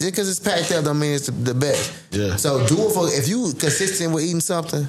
Just 0.00 0.12
because 0.12 0.30
it's 0.30 0.38
packed 0.40 0.70
up 0.72 0.84
don't 0.84 0.98
mean 0.98 1.14
it's 1.14 1.26
the, 1.26 1.32
the 1.32 1.54
best. 1.54 1.92
Yeah. 2.12 2.36
So 2.36 2.64
do 2.66 2.86
it 2.88 2.92
for 2.92 3.08
if 3.08 3.26
you 3.28 3.52
consistent 3.58 4.12
with 4.14 4.24
eating 4.24 4.40
something. 4.40 4.86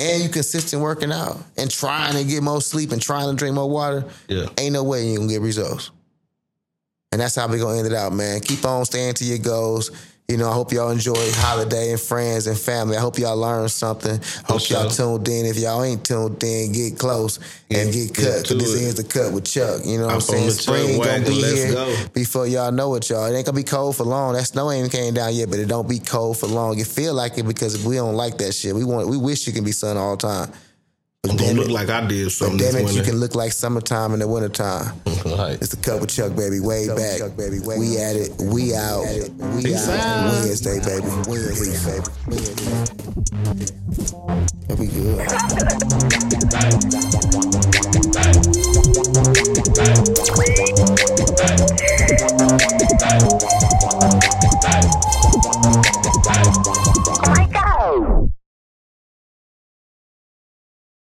And 0.00 0.22
you 0.22 0.28
consistent 0.28 0.80
working 0.80 1.10
out 1.10 1.38
and 1.56 1.68
trying 1.68 2.12
to 2.14 2.22
get 2.22 2.40
more 2.40 2.60
sleep 2.60 2.92
and 2.92 3.02
trying 3.02 3.30
to 3.30 3.34
drink 3.34 3.56
more 3.56 3.68
water, 3.68 4.04
Yeah. 4.28 4.46
ain't 4.56 4.72
no 4.74 4.84
way 4.84 5.04
you 5.08 5.16
gonna 5.16 5.28
get 5.28 5.40
results. 5.40 5.90
And 7.10 7.20
that's 7.20 7.34
how 7.34 7.48
we 7.48 7.58
gonna 7.58 7.78
end 7.78 7.86
it 7.88 7.92
out, 7.92 8.12
man. 8.12 8.38
Keep 8.40 8.64
on 8.64 8.84
staying 8.84 9.14
to 9.14 9.24
your 9.24 9.38
goals. 9.38 9.90
You 10.30 10.36
know, 10.36 10.50
I 10.50 10.52
hope 10.52 10.72
y'all 10.72 10.90
enjoy 10.90 11.14
holiday 11.36 11.90
and 11.90 11.98
friends 11.98 12.46
and 12.48 12.58
family. 12.58 12.98
I 12.98 13.00
hope 13.00 13.18
y'all 13.18 13.34
learned 13.34 13.70
something. 13.70 14.20
Hope 14.44 14.60
For 14.60 14.74
y'all 14.74 14.90
tuned 14.90 15.26
in. 15.26 15.46
If 15.46 15.56
y'all 15.56 15.82
ain't 15.82 16.04
tuned 16.04 16.44
in, 16.44 16.70
get 16.72 16.98
close 16.98 17.38
and 17.70 17.90
Get- 17.90 18.12
get 18.12 18.14
cut. 18.14 18.46
'Cause 18.46 18.58
this 18.58 18.74
it. 18.74 18.82
is 18.82 18.94
the 18.96 19.04
cut 19.04 19.32
with 19.32 19.44
Chuck. 19.44 19.80
You 19.86 19.96
know 19.96 20.04
what 20.04 20.10
I'm 20.10 20.16
on 20.16 20.20
saying? 20.20 20.50
Spring 20.50 20.98
gonna 21.00 21.20
be 21.24 21.32
here 21.32 21.72
go. 21.72 21.94
before 22.12 22.46
y'all 22.46 22.70
know 22.70 22.94
it, 22.96 23.08
y'all. 23.08 23.24
It 23.24 23.34
ain't 23.38 23.46
gonna 23.46 23.56
be 23.56 23.62
cold 23.62 23.96
for 23.96 24.04
long. 24.04 24.34
That 24.34 24.46
snow 24.46 24.70
ain't 24.70 24.92
came 24.92 25.14
down 25.14 25.34
yet, 25.34 25.48
but 25.48 25.60
it 25.60 25.66
don't 25.66 25.88
be 25.88 25.98
cold 25.98 26.36
for 26.36 26.46
long. 26.46 26.78
It 26.78 26.86
feel 26.88 27.14
like 27.14 27.38
it 27.38 27.44
because 27.44 27.82
we 27.82 27.96
don't 27.96 28.14
like 28.14 28.36
that 28.36 28.52
shit. 28.54 28.74
We 28.74 28.84
want 28.84 29.08
we 29.08 29.16
wish 29.16 29.48
it 29.48 29.52
can 29.52 29.64
be 29.64 29.72
sun 29.72 29.96
all 29.96 30.14
the 30.14 30.26
time. 30.28 30.52
But 31.24 31.32
I'm 31.32 31.36
gonna 31.36 31.48
damn 31.48 31.56
look 31.56 31.68
it, 31.68 31.72
like 31.72 31.88
I 31.90 32.06
did 32.06 32.26
but 32.26 32.32
something 32.32 32.58
damn 32.58 32.74
this 32.74 32.92
it, 32.92 32.96
you 32.96 33.02
can 33.02 33.16
look 33.18 33.34
like 33.34 33.50
summertime 33.50 34.12
in 34.12 34.20
the 34.20 34.28
wintertime. 34.28 35.00
Right. 35.24 35.54
It's 35.60 35.68
the 35.68 35.76
cut 35.76 36.00
with 36.00 36.10
Chuck, 36.10 36.34
baby. 36.36 36.60
Way 36.60 36.86
back. 36.86 37.36
Baby. 37.36 37.58
We 37.58 37.98
at 37.98 38.14
it. 38.16 38.30
We 38.40 38.72
out. 38.74 39.04
We 39.56 39.62
Peace 39.64 39.88
out. 39.88 39.98
out. 39.98 40.30
Wednesday, 40.30 40.78
baby. 40.78 41.06
Wednesday, 41.28 42.00
baby. 42.30 42.54
That'll 44.68 44.76
be 44.78 44.86
good. 44.86 46.38